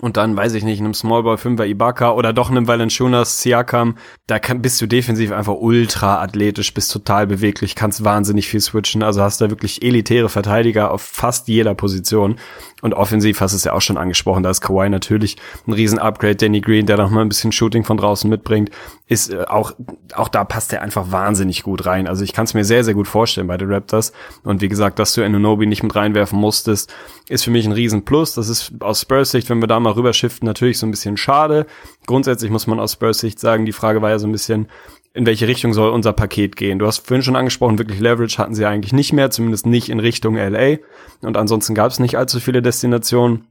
und 0.00 0.16
dann, 0.16 0.36
weiß 0.36 0.54
ich 0.54 0.62
nicht, 0.62 0.78
einem 0.78 0.94
Smallball 0.94 1.34
5er 1.36 1.66
Ibaka 1.66 2.12
oder 2.12 2.32
doch 2.32 2.50
einem 2.50 2.68
Valanciunas 2.68 3.42
Siakam, 3.42 3.96
da 4.28 4.38
kann, 4.38 4.62
bist 4.62 4.80
du 4.80 4.86
defensiv 4.86 5.32
einfach 5.32 5.54
ultra 5.54 6.22
athletisch, 6.22 6.72
bist 6.72 6.92
total 6.92 7.26
beweglich, 7.26 7.74
kannst 7.74 8.04
wahnsinnig 8.04 8.48
viel 8.48 8.60
switchen, 8.60 9.02
also 9.02 9.20
hast 9.22 9.40
da 9.40 9.50
wirklich 9.50 9.82
elitäre 9.82 10.28
Verteidiger 10.28 10.92
auf 10.92 11.02
fast 11.02 11.48
jeder 11.48 11.74
Position. 11.74 12.36
Und 12.80 12.94
offensiv 12.94 13.40
hast 13.40 13.52
du 13.52 13.56
es 13.56 13.64
ja 13.64 13.72
auch 13.72 13.80
schon 13.80 13.98
angesprochen, 13.98 14.42
da 14.42 14.50
ist 14.50 14.60
Kawhi 14.60 14.88
natürlich 14.88 15.36
ein 15.66 15.72
riesen 15.72 15.98
Upgrade. 15.98 16.36
Danny 16.36 16.60
Green, 16.60 16.86
der 16.86 16.96
noch 16.96 17.10
mal 17.10 17.22
ein 17.22 17.28
bisschen 17.28 17.52
Shooting 17.52 17.84
von 17.84 17.96
draußen 17.96 18.28
mitbringt, 18.28 18.70
ist 19.06 19.32
äh, 19.32 19.44
auch, 19.48 19.72
auch 20.14 20.28
da 20.28 20.44
passt 20.44 20.72
er 20.72 20.82
einfach 20.82 21.10
wahnsinnig 21.10 21.62
gut 21.62 21.86
rein. 21.86 22.06
Also 22.06 22.24
ich 22.24 22.32
kann 22.32 22.44
es 22.44 22.54
mir 22.54 22.64
sehr, 22.64 22.84
sehr 22.84 22.94
gut 22.94 23.08
vorstellen 23.08 23.46
bei 23.46 23.56
den 23.56 23.72
Raptors. 23.72 24.12
Und 24.44 24.60
wie 24.60 24.68
gesagt, 24.68 24.98
dass 24.98 25.14
du 25.14 25.24
Anunobi 25.24 25.66
nicht 25.66 25.82
mit 25.82 25.94
reinwerfen 25.94 26.38
musstest, 26.38 26.92
ist 27.28 27.44
für 27.44 27.50
mich 27.50 27.66
ein 27.66 27.72
riesen 27.72 28.04
Plus. 28.04 28.34
Das 28.34 28.48
ist 28.48 28.72
aus 28.80 29.00
Spurs 29.00 29.30
Sicht, 29.30 29.50
wenn 29.50 29.60
wir 29.60 29.68
da 29.68 29.80
mal 29.80 29.92
rüberschiften, 29.92 30.46
natürlich 30.46 30.78
so 30.78 30.86
ein 30.86 30.90
bisschen 30.90 31.16
schade. 31.16 31.66
Grundsätzlich 32.06 32.50
muss 32.50 32.66
man 32.66 32.80
aus 32.80 32.94
Spurs 32.94 33.18
Sicht 33.18 33.38
sagen, 33.38 33.66
die 33.66 33.72
Frage 33.72 34.02
war 34.02 34.10
ja 34.10 34.18
so 34.18 34.26
ein 34.26 34.32
bisschen, 34.32 34.68
in 35.12 35.26
welche 35.26 35.48
Richtung 35.48 35.72
soll 35.72 35.90
unser 35.90 36.12
Paket 36.12 36.56
gehen. 36.56 36.78
Du 36.78 36.86
hast 36.86 37.06
vorhin 37.06 37.22
schon 37.22 37.36
angesprochen, 37.36 37.78
wirklich 37.78 38.00
Leverage 38.00 38.38
hatten 38.38 38.54
sie 38.54 38.64
eigentlich 38.64 38.92
nicht 38.92 39.12
mehr, 39.12 39.30
zumindest 39.30 39.66
nicht 39.66 39.88
in 39.88 39.98
Richtung 39.98 40.36
LA. 40.36 40.76
Und 41.22 41.36
ansonsten 41.36 41.74
gab 41.74 41.90
es 41.90 41.98
nicht 41.98 42.16
allzu 42.16 42.38
viele 42.38 42.62
Destinationen. 42.62 43.46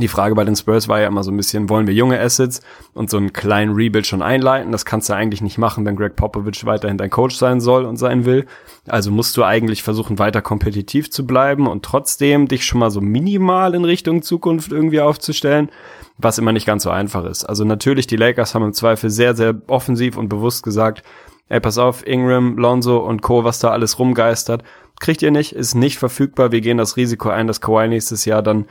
Die 0.00 0.08
Frage 0.08 0.34
bei 0.34 0.44
den 0.44 0.56
Spurs 0.56 0.88
war 0.88 1.00
ja 1.00 1.06
immer 1.06 1.22
so 1.22 1.30
ein 1.30 1.36
bisschen, 1.36 1.68
wollen 1.68 1.86
wir 1.86 1.92
junge 1.92 2.18
Assets 2.18 2.62
und 2.94 3.10
so 3.10 3.18
einen 3.18 3.34
kleinen 3.34 3.74
Rebuild 3.74 4.06
schon 4.06 4.22
einleiten? 4.22 4.72
Das 4.72 4.86
kannst 4.86 5.10
du 5.10 5.12
eigentlich 5.12 5.42
nicht 5.42 5.58
machen, 5.58 5.84
wenn 5.84 5.94
Greg 5.94 6.16
Popovich 6.16 6.64
weiterhin 6.64 6.96
dein 6.96 7.10
Coach 7.10 7.36
sein 7.36 7.60
soll 7.60 7.84
und 7.84 7.98
sein 7.98 8.24
will. 8.24 8.46
Also 8.88 9.10
musst 9.10 9.36
du 9.36 9.44
eigentlich 9.44 9.82
versuchen, 9.82 10.18
weiter 10.18 10.40
kompetitiv 10.40 11.10
zu 11.10 11.26
bleiben 11.26 11.66
und 11.66 11.84
trotzdem 11.84 12.48
dich 12.48 12.64
schon 12.64 12.80
mal 12.80 12.90
so 12.90 13.02
minimal 13.02 13.74
in 13.74 13.84
Richtung 13.84 14.22
Zukunft 14.22 14.72
irgendwie 14.72 15.00
aufzustellen 15.00 15.68
was 16.16 16.38
immer 16.38 16.52
nicht 16.52 16.66
ganz 16.66 16.84
so 16.84 16.90
einfach 16.90 17.24
ist. 17.24 17.44
Also 17.44 17.64
natürlich, 17.64 18.06
die 18.06 18.16
Lakers 18.16 18.54
haben 18.54 18.64
im 18.64 18.72
Zweifel 18.72 19.10
sehr, 19.10 19.34
sehr 19.34 19.54
offensiv 19.66 20.16
und 20.16 20.28
bewusst 20.28 20.62
gesagt, 20.62 21.02
ey, 21.48 21.60
pass 21.60 21.78
auf, 21.78 22.06
Ingram, 22.06 22.56
Lonzo 22.56 22.98
und 22.98 23.22
Co., 23.22 23.44
was 23.44 23.58
da 23.58 23.70
alles 23.70 23.98
rumgeistert, 23.98 24.62
kriegt 25.00 25.22
ihr 25.22 25.30
nicht, 25.30 25.52
ist 25.52 25.74
nicht 25.74 25.98
verfügbar. 25.98 26.52
Wir 26.52 26.60
gehen 26.60 26.78
das 26.78 26.96
Risiko 26.96 27.28
ein, 27.28 27.46
dass 27.46 27.60
Kawhi 27.60 27.88
nächstes 27.88 28.24
Jahr 28.24 28.42
dann 28.42 28.66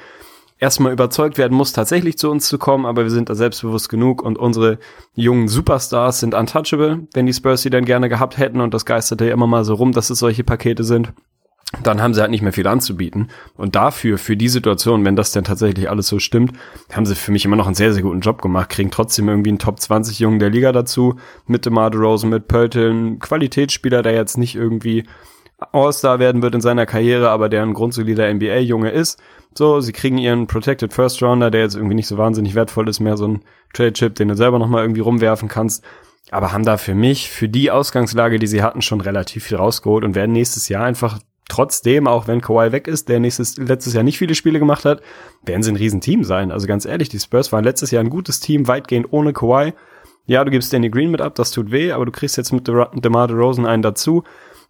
erstmal 0.58 0.94
überzeugt 0.94 1.38
werden 1.38 1.58
muss, 1.58 1.74
tatsächlich 1.74 2.18
zu 2.18 2.32
uns 2.32 2.48
zu 2.48 2.58
kommen, 2.58 2.86
aber 2.86 3.04
wir 3.04 3.12
sind 3.12 3.30
da 3.30 3.36
selbstbewusst 3.36 3.90
genug 3.90 4.22
und 4.22 4.38
unsere 4.38 4.80
jungen 5.14 5.50
Superstars 5.50 6.22
sind 6.22 6.34
untouchable, 6.34 7.06
wenn 7.14 7.26
die 7.26 7.34
Spurs 7.34 7.64
sie 7.64 7.70
dann 7.70 7.84
gerne 7.84 8.08
gehabt 8.08 8.38
hätten 8.38 8.62
und 8.62 8.74
das 8.74 8.86
geisterte 8.86 9.26
ja 9.26 9.34
immer 9.34 9.48
mal 9.48 9.66
so 9.66 9.74
rum, 9.74 9.92
dass 9.92 10.10
es 10.10 10.20
solche 10.20 10.46
Pakete 10.46 10.86
sind 10.86 11.12
dann 11.82 12.02
haben 12.02 12.14
sie 12.14 12.22
halt 12.22 12.30
nicht 12.30 12.44
mehr 12.44 12.54
viel 12.54 12.68
anzubieten. 12.68 13.30
Und 13.56 13.76
dafür, 13.76 14.18
für 14.18 14.38
die 14.38 14.50
Situation, 14.50 15.04
wenn 15.06 15.16
das 15.16 15.32
denn 15.32 15.44
tatsächlich 15.44 15.90
alles 15.90 16.08
so 16.08 16.20
stimmt, 16.20 16.54
haben 16.92 17.06
sie 17.06 17.16
für 17.16 17.32
mich 17.32 17.46
immer 17.46 17.56
noch 17.56 17.66
einen 17.66 17.76
sehr, 17.76 17.94
sehr 17.94 18.04
guten 18.04 18.22
Job 18.22 18.42
gemacht, 18.42 18.70
kriegen 18.70 18.92
trotzdem 18.92 19.28
irgendwie 19.28 19.50
einen 19.50 19.60
Top 19.60 19.80
20 19.80 20.20
Jungen 20.20 20.40
der 20.40 20.52
Liga 20.52 20.72
dazu, 20.72 21.16
mit 21.48 21.66
DeMar 21.66 21.90
DeRozan, 21.90 22.30
mit 22.30 22.48
Pöltl, 22.48 23.18
Qualitätsspieler, 23.20 24.04
der 24.04 24.14
jetzt 24.14 24.38
nicht 24.38 24.56
irgendwie 24.56 25.06
All-Star 25.72 26.20
werden 26.20 26.42
wird 26.42 26.56
in 26.56 26.62
seiner 26.62 26.86
Karriere, 26.86 27.30
aber 27.30 27.50
der 27.50 27.64
ein 27.64 27.74
grundsolider 27.74 28.32
NBA-Junge 28.32 28.92
ist. 28.92 29.20
So, 29.58 29.80
sie 29.80 29.94
kriegen 29.94 30.18
ihren 30.18 30.48
Protected 30.48 30.94
First 30.94 31.22
Rounder, 31.24 31.52
der 31.52 31.62
jetzt 31.62 31.76
irgendwie 31.76 31.96
nicht 31.96 32.08
so 32.08 32.18
wahnsinnig 32.18 32.54
wertvoll 32.54 32.90
ist, 32.90 33.00
mehr 33.00 33.18
so 33.18 33.28
ein 33.28 33.44
Trade-Chip, 33.74 34.16
den 34.16 34.28
du 34.28 34.36
selber 34.36 34.60
nochmal 34.60 34.84
irgendwie 34.84 35.02
rumwerfen 35.02 35.48
kannst. 35.48 35.84
Aber 36.32 36.52
haben 36.52 36.66
da 36.66 36.78
für 36.78 36.96
mich, 36.96 37.30
für 37.30 37.50
die 37.50 37.72
Ausgangslage, 37.72 38.40
die 38.40 38.48
sie 38.48 38.64
hatten, 38.64 38.82
schon 38.82 39.02
relativ 39.02 39.46
viel 39.46 39.58
rausgeholt 39.58 40.04
und 40.04 40.16
werden 40.16 40.32
nächstes 40.32 40.70
Jahr 40.70 40.86
einfach 40.86 41.20
trotzdem, 41.50 42.08
auch 42.08 42.28
wenn 42.28 42.42
Kawhi 42.42 42.72
weg 42.72 42.88
ist, 42.88 43.10
der 43.10 43.20
nächstes, 43.20 43.58
letztes 43.58 43.94
Jahr 43.94 44.04
nicht 44.04 44.18
viele 44.18 44.36
Spiele 44.36 44.60
gemacht 44.60 44.86
hat, 44.86 45.02
werden 45.44 45.64
sie 45.64 45.72
ein 45.72 45.76
Riesenteam 45.76 46.24
sein. 46.24 46.52
Also 46.52 46.68
ganz 46.68 46.86
ehrlich, 46.86 47.10
die 47.10 47.20
Spurs 47.20 47.52
waren 47.52 47.64
letztes 47.64 47.92
Jahr 47.92 48.04
ein 48.04 48.10
gutes 48.10 48.40
Team, 48.40 48.68
weitgehend 48.68 49.08
ohne 49.12 49.34
Kawhi. 49.34 49.74
Ja, 50.26 50.44
du 50.44 50.52
gibst 50.52 50.72
Danny 50.72 50.90
Green 50.90 51.12
mit 51.12 51.22
ab, 51.22 51.36
das 51.36 51.52
tut 51.52 51.72
weh, 51.72 51.92
aber 51.92 52.06
du 52.06 52.12
kriegst 52.12 52.38
jetzt 52.38 52.54
mit 52.54 52.68
DeMar 52.68 53.28
DeRozan 53.28 53.66
einen 53.66 53.84
dazu, 53.84 54.24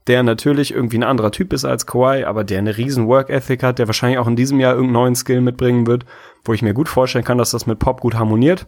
der 0.08 0.24
natürlich 0.24 0.74
irgendwie 0.74 0.98
ein 0.98 1.04
anderer 1.04 1.32
Typ 1.32 1.54
ist 1.54 1.64
als 1.64 1.86
Kawhi, 1.86 2.24
aber 2.24 2.44
der 2.44 2.58
eine 2.58 2.76
riesen 2.76 3.08
Work 3.08 3.30
Ethic 3.30 3.62
hat, 3.64 3.80
der 3.80 3.88
wahrscheinlich 3.88 4.18
auch 4.18 4.28
in 4.28 4.36
diesem 4.36 4.60
Jahr 4.60 4.74
irgendeinen 4.74 4.94
neuen 4.94 5.16
Skill 5.16 5.42
mitbringen 5.42 5.86
wird, 5.88 6.06
wo 6.44 6.54
ich 6.54 6.62
mir 6.62 6.74
gut 6.74 6.90
vorstellen 6.90 7.24
kann, 7.24 7.38
dass 7.38 7.52
das 7.52 7.68
mit 7.68 7.80
Pop 7.80 8.02
gut 8.02 8.16
harmoniert. 8.16 8.66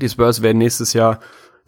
Die 0.00 0.08
Spurs 0.08 0.42
werden 0.42 0.58
nächstes 0.58 0.92
Jahr 0.92 1.20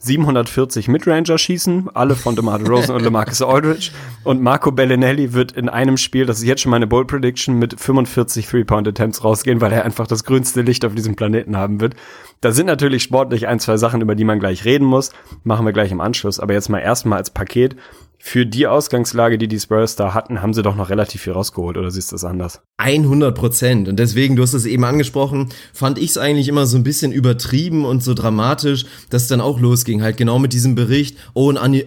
740 0.03 0.89
Midranger 0.89 1.37
schießen, 1.37 1.91
alle 1.93 2.17
von 2.17 2.35
DeMar 2.35 2.59
DeRozan 2.59 2.97
und 2.97 3.03
LeMarcus 3.03 3.43
Aldridge. 3.43 3.91
Und 4.25 4.41
Marco 4.41 4.73
Bellinelli 4.73 5.35
wird 5.35 5.53
in 5.53 5.69
einem 5.69 5.99
Spiel, 5.99 6.25
das 6.25 6.39
ist 6.39 6.45
jetzt 6.45 6.63
schon 6.63 6.71
meine 6.71 6.87
Bold 6.87 7.07
Prediction, 7.07 7.59
mit 7.59 7.79
45 7.79 8.47
Three-Point-Attempts 8.47 9.23
rausgehen, 9.23 9.61
weil 9.61 9.73
er 9.73 9.85
einfach 9.85 10.07
das 10.07 10.25
grünste 10.25 10.63
Licht 10.63 10.87
auf 10.87 10.95
diesem 10.95 11.17
Planeten 11.17 11.55
haben 11.55 11.83
wird. 11.83 11.95
Da 12.43 12.53
sind 12.53 12.67
natürlich 12.67 13.03
sportlich 13.03 13.49
ein, 13.49 13.61
zwei 13.61 13.77
Sachen, 13.77 14.01
über 14.01 14.15
die 14.15 14.25
man 14.25 14.41
gleich 14.41 14.65
reden 14.65 14.87
muss. 14.87 15.11
Machen 15.45 15.67
wir 15.67 15.75
gleich 15.75 15.93
im 15.93 16.01
Anschluss. 16.01 16.41
Aber 16.41 16.55
jetzt 16.55 16.71
mal 16.71 16.79
erstmal 16.79 17.19
als 17.19 17.29
Paket 17.29 17.77
für 18.23 18.45
die 18.45 18.67
Ausgangslage, 18.67 19.39
die 19.39 19.49
die 19.49 19.59
Spurs 19.59 19.97
da 19.97 20.13
hatten, 20.13 20.43
haben 20.43 20.53
sie 20.53 20.63
doch 20.63 20.77
noch 20.77 20.91
relativ 20.91 21.23
viel 21.23 21.33
rausgeholt, 21.33 21.79
oder 21.79 21.91
siehst 21.91 22.13
du 22.13 22.15
das 22.15 22.25
anders? 22.25 22.61
100 22.77 23.35
Prozent. 23.35 23.89
Und 23.89 23.99
deswegen, 23.99 24.37
du 24.37 24.43
hast 24.43 24.53
es 24.53 24.67
eben 24.67 24.85
angesprochen, 24.85 25.49
fand 25.73 25.99
ich 25.99 26.11
es 26.11 26.19
eigentlich 26.19 26.49
immer 26.49 26.67
so 26.67 26.77
ein 26.77 26.85
bisschen 26.85 27.13
übertrieben 27.13 27.87
und 27.87 28.05
so 28.05 28.13
dramatisch, 28.13 28.85
dass 29.09 29.23
es 29.23 29.29
dann 29.29 29.41
auch 29.41 29.59
losging. 29.59 30.03
Halt 30.03 30.19
genau 30.19 30.39
mit 30.39 30.53
diesem 30.53 30.75
Bericht, 30.75 31.17
oh, 31.33 31.51
ein 31.51 31.57
Annie 31.57 31.85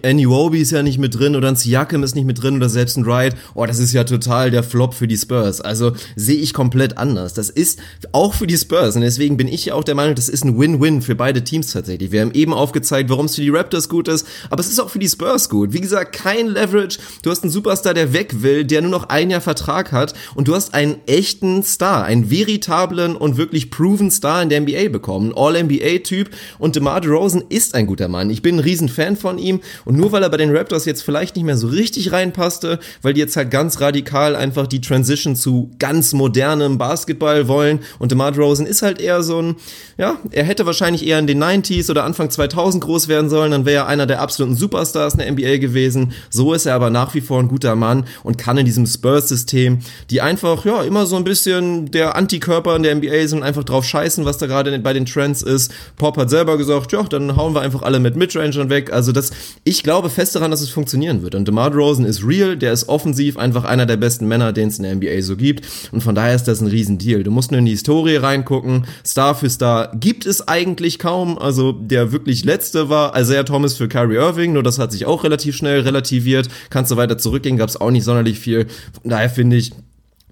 ist 0.54 0.72
ja 0.72 0.82
nicht 0.82 0.98
mit 0.98 1.18
drin 1.18 1.36
oder 1.36 1.48
ein 1.48 1.56
Siakam 1.56 2.02
ist 2.02 2.16
nicht 2.16 2.26
mit 2.26 2.42
drin 2.42 2.56
oder 2.56 2.68
selbst 2.68 2.96
ein 2.96 3.06
Wright. 3.06 3.36
Oh, 3.54 3.64
das 3.64 3.78
ist 3.78 3.92
ja 3.92 4.02
total 4.02 4.50
der 4.50 4.64
Flop 4.64 4.94
für 4.94 5.06
die 5.06 5.16
Spurs. 5.16 5.60
Also 5.60 5.92
sehe 6.16 6.36
ich 6.36 6.52
komplett 6.52 6.98
anders. 6.98 7.34
Das 7.34 7.48
ist 7.48 7.78
auch 8.10 8.34
für 8.34 8.48
die 8.48 8.58
Spurs. 8.58 8.96
Und 8.96 9.02
deswegen 9.02 9.36
bin 9.36 9.48
ich 9.48 9.66
ja 9.66 9.74
auch 9.74 9.84
der 9.84 9.94
Meinung, 9.94 10.16
das 10.16 10.28
ist 10.28 10.43
ein 10.44 10.58
Win-Win 10.58 11.02
für 11.02 11.14
beide 11.14 11.42
Teams 11.42 11.72
tatsächlich. 11.72 12.12
Wir 12.12 12.20
haben 12.20 12.32
eben 12.32 12.52
aufgezeigt, 12.52 13.10
warum 13.10 13.26
es 13.26 13.34
für 13.34 13.42
die 13.42 13.50
Raptors 13.50 13.88
gut 13.88 14.08
ist, 14.08 14.26
aber 14.50 14.60
es 14.60 14.68
ist 14.68 14.80
auch 14.80 14.90
für 14.90 14.98
die 14.98 15.08
Spurs 15.08 15.48
gut. 15.48 15.72
Wie 15.72 15.80
gesagt, 15.80 16.14
kein 16.14 16.48
Leverage. 16.48 16.98
Du 17.22 17.30
hast 17.30 17.42
einen 17.42 17.50
Superstar, 17.50 17.94
der 17.94 18.12
weg 18.12 18.42
will, 18.42 18.64
der 18.64 18.82
nur 18.82 18.90
noch 18.90 19.08
ein 19.08 19.30
Jahr 19.30 19.40
Vertrag 19.40 19.92
hat 19.92 20.14
und 20.34 20.48
du 20.48 20.54
hast 20.54 20.74
einen 20.74 20.96
echten 21.06 21.62
Star, 21.62 22.04
einen 22.04 22.30
veritablen 22.30 23.16
und 23.16 23.36
wirklich 23.36 23.70
proven 23.70 24.10
Star 24.10 24.42
in 24.42 24.48
der 24.48 24.60
NBA 24.60 24.88
bekommen. 24.88 25.32
All-NBA-Typ 25.34 26.30
und 26.58 26.76
DeMar 26.76 27.00
DeRozan 27.00 27.44
ist 27.48 27.74
ein 27.74 27.86
guter 27.86 28.08
Mann. 28.08 28.30
Ich 28.30 28.42
bin 28.42 28.56
ein 28.56 28.60
riesen 28.60 28.88
Fan 28.88 29.16
von 29.16 29.38
ihm 29.38 29.60
und 29.84 29.96
nur 29.96 30.12
weil 30.12 30.22
er 30.22 30.30
bei 30.30 30.36
den 30.36 30.54
Raptors 30.54 30.84
jetzt 30.84 31.02
vielleicht 31.02 31.36
nicht 31.36 31.44
mehr 31.44 31.56
so 31.56 31.68
richtig 31.68 32.12
reinpasste, 32.12 32.78
weil 33.02 33.14
die 33.14 33.20
jetzt 33.20 33.36
halt 33.36 33.50
ganz 33.50 33.80
radikal 33.80 34.36
einfach 34.36 34.66
die 34.66 34.80
Transition 34.80 35.36
zu 35.36 35.70
ganz 35.78 36.12
modernem 36.12 36.78
Basketball 36.78 37.48
wollen 37.48 37.80
und 37.98 38.12
DeMar 38.12 38.32
DeRozan 38.32 38.66
ist 38.66 38.82
halt 38.82 39.00
eher 39.00 39.22
so 39.22 39.40
ein, 39.40 39.56
ja, 39.98 40.18
er 40.34 40.44
hätte 40.44 40.66
wahrscheinlich 40.66 41.06
eher 41.06 41.20
in 41.20 41.28
den 41.28 41.42
90s 41.42 41.88
oder 41.90 42.04
Anfang 42.04 42.28
2000 42.28 42.82
groß 42.82 43.06
werden 43.06 43.30
sollen, 43.30 43.52
dann 43.52 43.64
wäre 43.64 43.84
er 43.84 43.86
einer 43.86 44.06
der 44.06 44.20
absoluten 44.20 44.56
Superstars 44.56 45.14
in 45.14 45.20
der 45.20 45.30
NBA 45.30 45.58
gewesen. 45.58 46.12
So 46.28 46.52
ist 46.52 46.66
er 46.66 46.74
aber 46.74 46.90
nach 46.90 47.14
wie 47.14 47.20
vor 47.20 47.38
ein 47.38 47.46
guter 47.46 47.76
Mann 47.76 48.06
und 48.24 48.36
kann 48.36 48.58
in 48.58 48.66
diesem 48.66 48.84
Spurs-System, 48.84 49.78
die 50.10 50.20
einfach, 50.20 50.64
ja, 50.64 50.82
immer 50.82 51.06
so 51.06 51.14
ein 51.14 51.22
bisschen 51.22 51.90
der 51.92 52.16
Antikörper 52.16 52.74
in 52.74 52.82
der 52.82 52.96
NBA 52.96 53.28
sind 53.28 53.44
einfach 53.44 53.62
drauf 53.62 53.84
scheißen, 53.84 54.24
was 54.24 54.38
da 54.38 54.46
gerade 54.46 54.76
bei 54.80 54.92
den 54.92 55.06
Trends 55.06 55.42
ist. 55.42 55.72
Pop 55.96 56.16
hat 56.16 56.30
selber 56.30 56.58
gesagt, 56.58 56.90
ja, 56.90 57.04
dann 57.04 57.36
hauen 57.36 57.54
wir 57.54 57.60
einfach 57.60 57.82
alle 57.82 58.00
mit 58.00 58.16
Midrangern 58.16 58.70
weg. 58.70 58.92
Also 58.92 59.12
das, 59.12 59.30
ich 59.62 59.84
glaube 59.84 60.10
fest 60.10 60.34
daran, 60.34 60.50
dass 60.50 60.62
es 60.62 60.70
funktionieren 60.70 61.22
wird. 61.22 61.36
Und 61.36 61.46
DeMar 61.46 61.70
DeRozan 61.70 62.04
ist 62.04 62.26
real, 62.26 62.56
der 62.56 62.72
ist 62.72 62.88
offensiv 62.88 63.36
einfach 63.36 63.62
einer 63.62 63.86
der 63.86 63.96
besten 63.96 64.26
Männer, 64.26 64.52
den 64.52 64.68
es 64.68 64.78
in 64.78 64.82
der 64.82 64.96
NBA 64.96 65.22
so 65.22 65.36
gibt. 65.36 65.64
Und 65.92 66.02
von 66.02 66.16
daher 66.16 66.34
ist 66.34 66.48
das 66.48 66.60
ein 66.60 66.66
Riesendeal. 66.66 67.22
Du 67.22 67.30
musst 67.30 67.52
nur 67.52 67.60
in 67.60 67.66
die 67.66 67.72
Historie 67.72 68.16
reingucken. 68.16 68.86
Star 69.06 69.36
für 69.36 69.48
Star 69.48 69.92
gibt 69.94 70.23
es 70.26 70.46
eigentlich 70.46 70.98
kaum. 70.98 71.38
Also 71.38 71.72
der 71.72 72.12
wirklich 72.12 72.44
letzte 72.44 72.88
war 72.88 73.18
Isaiah 73.18 73.44
Thomas 73.44 73.76
für 73.76 73.88
Kyrie 73.88 74.16
Irving, 74.16 74.52
nur 74.52 74.62
das 74.62 74.78
hat 74.78 74.92
sich 74.92 75.06
auch 75.06 75.24
relativ 75.24 75.56
schnell 75.56 75.80
relativ 75.80 76.04
relativiert. 76.04 76.48
Kannst 76.70 76.90
du 76.90 76.96
weiter 76.96 77.18
zurückgehen, 77.18 77.56
gab 77.56 77.68
es 77.68 77.80
auch 77.80 77.90
nicht 77.90 78.04
sonderlich 78.04 78.38
viel. 78.38 78.66
Von 79.00 79.10
daher 79.10 79.30
finde 79.30 79.56
ich, 79.56 79.72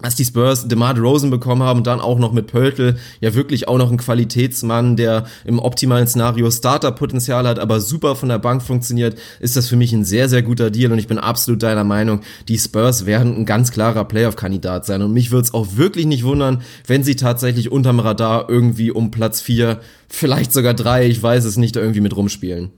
dass 0.01 0.15
die 0.15 0.25
Spurs 0.25 0.67
DeMar 0.67 0.97
Rosen 0.99 1.29
bekommen 1.29 1.63
haben 1.63 1.79
und 1.79 1.87
dann 1.87 2.01
auch 2.01 2.19
noch 2.19 2.33
mit 2.33 2.47
Pöltl 2.47 2.97
ja 3.21 3.33
wirklich 3.35 3.67
auch 3.67 3.77
noch 3.77 3.91
ein 3.91 3.97
Qualitätsmann, 3.97 4.97
der 4.97 5.25
im 5.45 5.59
optimalen 5.59 6.07
Szenario 6.07 6.51
Starterpotenzial 6.51 7.47
hat, 7.47 7.59
aber 7.59 7.79
super 7.79 8.15
von 8.15 8.29
der 8.29 8.39
Bank 8.39 8.61
funktioniert, 8.63 9.17
ist 9.39 9.55
das 9.55 9.67
für 9.67 9.75
mich 9.75 9.93
ein 9.93 10.03
sehr, 10.03 10.27
sehr 10.29 10.41
guter 10.41 10.71
Deal 10.71 10.91
und 10.91 10.99
ich 10.99 11.07
bin 11.07 11.19
absolut 11.19 11.63
deiner 11.63 11.83
Meinung, 11.83 12.21
die 12.47 12.57
Spurs 12.57 13.05
werden 13.05 13.37
ein 13.37 13.45
ganz 13.45 13.71
klarer 13.71 14.03
Playoff-Kandidat 14.05 14.85
sein 14.85 15.01
und 15.01 15.13
mich 15.13 15.31
würde 15.31 15.45
es 15.45 15.53
auch 15.53 15.77
wirklich 15.77 16.05
nicht 16.05 16.23
wundern, 16.23 16.63
wenn 16.85 17.03
sie 17.03 17.15
tatsächlich 17.15 17.71
unterm 17.71 17.99
Radar 17.99 18.49
irgendwie 18.49 18.91
um 18.91 19.11
Platz 19.11 19.41
vier, 19.41 19.79
vielleicht 20.09 20.51
sogar 20.51 20.73
drei, 20.73 21.07
ich 21.07 21.21
weiß 21.21 21.45
es 21.45 21.57
nicht, 21.57 21.75
irgendwie 21.75 22.01
mit 22.01 22.15
rumspielen. 22.15 22.71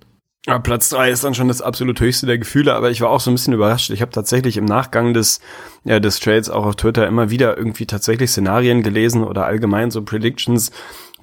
Ja, 0.48 0.60
Platz 0.60 0.90
drei 0.90 1.10
ist 1.10 1.24
dann 1.24 1.34
schon 1.34 1.48
das 1.48 1.64
absolut 1.64 2.00
höchste 2.00 2.28
der 2.28 2.38
Gefühle, 2.38 2.76
aber 2.76 2.92
ich 2.92 3.02
war 3.02 3.10
auch 3.10 3.20
so 3.20 3.32
ein 3.32 3.34
bisschen 3.34 3.54
überrascht. 3.54 3.90
Ich 3.90 4.02
habe 4.02 4.12
tatsächlich 4.12 4.58
im 4.58 4.66
Nachgang 4.66 5.16
des, 5.16 5.40
ja, 5.86 6.00
des 6.00 6.20
Trades 6.20 6.52
auch 6.52 6.66
auf 6.66 6.76
Twitter 6.76 7.08
immer 7.08 7.32
wieder 7.32 7.58
irgendwie 7.58 7.88
tatsächlich 7.88 8.30
Szenarien 8.30 8.84
gelesen 8.84 9.24
oder 9.24 9.46
allgemein 9.46 9.90
so 9.90 10.04
Predictions, 10.04 10.72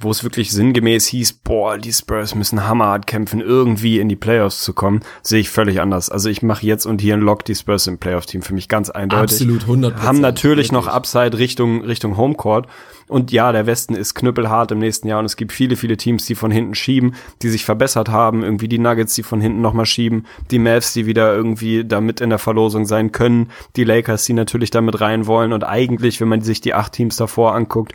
wo 0.00 0.10
es 0.10 0.24
wirklich 0.24 0.50
sinngemäß 0.50 1.06
hieß, 1.06 1.34
boah, 1.34 1.78
die 1.78 1.92
Spurs 1.92 2.34
müssen 2.34 2.66
hammerhart 2.66 3.06
kämpfen, 3.06 3.40
irgendwie 3.40 4.00
in 4.00 4.08
die 4.08 4.16
Playoffs 4.16 4.62
zu 4.62 4.72
kommen, 4.72 5.02
sehe 5.22 5.38
ich 5.38 5.50
völlig 5.50 5.80
anders. 5.80 6.10
Also 6.10 6.28
ich 6.28 6.42
mache 6.42 6.66
jetzt 6.66 6.84
und 6.84 7.00
hier 7.00 7.14
ein 7.14 7.20
Lock 7.20 7.44
die 7.44 7.54
Spurs 7.54 7.86
im 7.86 7.98
Playoff-Team 7.98 8.42
für 8.42 8.54
mich 8.54 8.68
ganz 8.68 8.90
eindeutig. 8.90 9.40
Absolut 9.40 9.62
100% 9.64 10.02
Haben 10.02 10.20
natürlich 10.20 10.72
noch 10.72 10.88
Upside 10.88 11.38
Richtung, 11.38 11.84
Richtung 11.84 12.16
Homecourt. 12.16 12.66
Und 13.12 13.30
ja, 13.30 13.52
der 13.52 13.66
Westen 13.66 13.94
ist 13.94 14.14
knüppelhart 14.14 14.72
im 14.72 14.78
nächsten 14.78 15.06
Jahr 15.06 15.18
und 15.18 15.26
es 15.26 15.36
gibt 15.36 15.52
viele, 15.52 15.76
viele 15.76 15.98
Teams, 15.98 16.24
die 16.24 16.34
von 16.34 16.50
hinten 16.50 16.74
schieben, 16.74 17.14
die 17.42 17.50
sich 17.50 17.66
verbessert 17.66 18.08
haben. 18.08 18.42
Irgendwie 18.42 18.68
die 18.68 18.78
Nuggets, 18.78 19.14
die 19.14 19.22
von 19.22 19.40
hinten 19.40 19.60
nochmal 19.60 19.84
schieben. 19.84 20.26
Die 20.50 20.58
Mavs, 20.58 20.94
die 20.94 21.04
wieder 21.04 21.34
irgendwie 21.34 21.84
damit 21.84 22.22
in 22.22 22.30
der 22.30 22.38
Verlosung 22.38 22.86
sein 22.86 23.12
können. 23.12 23.50
Die 23.76 23.84
Lakers, 23.84 24.24
die 24.24 24.32
natürlich 24.32 24.70
damit 24.70 25.02
rein 25.02 25.26
wollen. 25.26 25.52
Und 25.52 25.62
eigentlich, 25.62 26.22
wenn 26.22 26.28
man 26.28 26.40
sich 26.40 26.62
die 26.62 26.72
acht 26.72 26.94
Teams 26.94 27.16
davor 27.16 27.54
anguckt, 27.54 27.92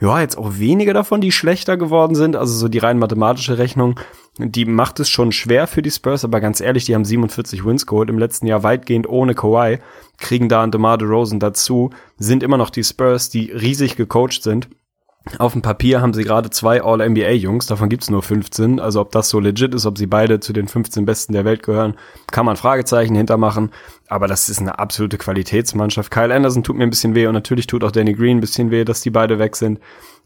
ja, 0.00 0.20
jetzt 0.20 0.38
auch 0.38 0.52
wenige 0.58 0.92
davon, 0.92 1.20
die 1.20 1.32
schlechter 1.32 1.76
geworden 1.76 2.14
sind. 2.14 2.36
Also 2.36 2.54
so 2.54 2.68
die 2.68 2.78
rein 2.78 2.98
mathematische 2.98 3.58
Rechnung, 3.58 3.98
die 4.38 4.64
macht 4.64 5.00
es 5.00 5.08
schon 5.08 5.32
schwer 5.32 5.66
für 5.66 5.82
die 5.82 5.90
Spurs, 5.90 6.24
aber 6.24 6.40
ganz 6.40 6.60
ehrlich, 6.60 6.84
die 6.84 6.94
haben 6.94 7.04
47 7.04 7.64
Wins 7.64 7.86
geholt 7.86 8.08
im 8.08 8.18
letzten 8.18 8.46
Jahr 8.46 8.62
weitgehend 8.62 9.08
ohne 9.08 9.34
Kawhi, 9.34 9.78
kriegen 10.18 10.48
da 10.48 10.62
einen 10.62 10.72
DeMar 10.72 10.98
DeRozan 10.98 11.40
dazu, 11.40 11.90
sind 12.18 12.42
immer 12.42 12.58
noch 12.58 12.70
die 12.70 12.84
Spurs, 12.84 13.30
die 13.30 13.50
riesig 13.50 13.96
gecoacht 13.96 14.42
sind 14.42 14.68
auf 15.38 15.52
dem 15.52 15.62
Papier 15.62 16.00
haben 16.00 16.14
sie 16.14 16.24
gerade 16.24 16.48
zwei 16.50 16.82
All-NBA-Jungs, 16.82 17.66
davon 17.66 17.88
gibt's 17.88 18.08
nur 18.08 18.22
15. 18.22 18.80
Also 18.80 19.00
ob 19.00 19.12
das 19.12 19.28
so 19.28 19.40
legit 19.40 19.74
ist, 19.74 19.84
ob 19.84 19.98
sie 19.98 20.06
beide 20.06 20.40
zu 20.40 20.52
den 20.52 20.68
15 20.68 21.04
Besten 21.04 21.32
der 21.34 21.44
Welt 21.44 21.62
gehören, 21.62 21.94
kann 22.30 22.46
man 22.46 22.56
Fragezeichen 22.56 23.14
hintermachen. 23.14 23.70
Aber 24.08 24.26
das 24.26 24.48
ist 24.48 24.60
eine 24.60 24.78
absolute 24.78 25.18
Qualitätsmannschaft. 25.18 26.10
Kyle 26.10 26.34
Anderson 26.34 26.64
tut 26.64 26.76
mir 26.76 26.84
ein 26.84 26.90
bisschen 26.90 27.14
weh 27.14 27.26
und 27.26 27.34
natürlich 27.34 27.66
tut 27.66 27.84
auch 27.84 27.90
Danny 27.90 28.14
Green 28.14 28.38
ein 28.38 28.40
bisschen 28.40 28.70
weh, 28.70 28.84
dass 28.84 29.02
die 29.02 29.10
beide 29.10 29.38
weg 29.38 29.56
sind. 29.56 29.80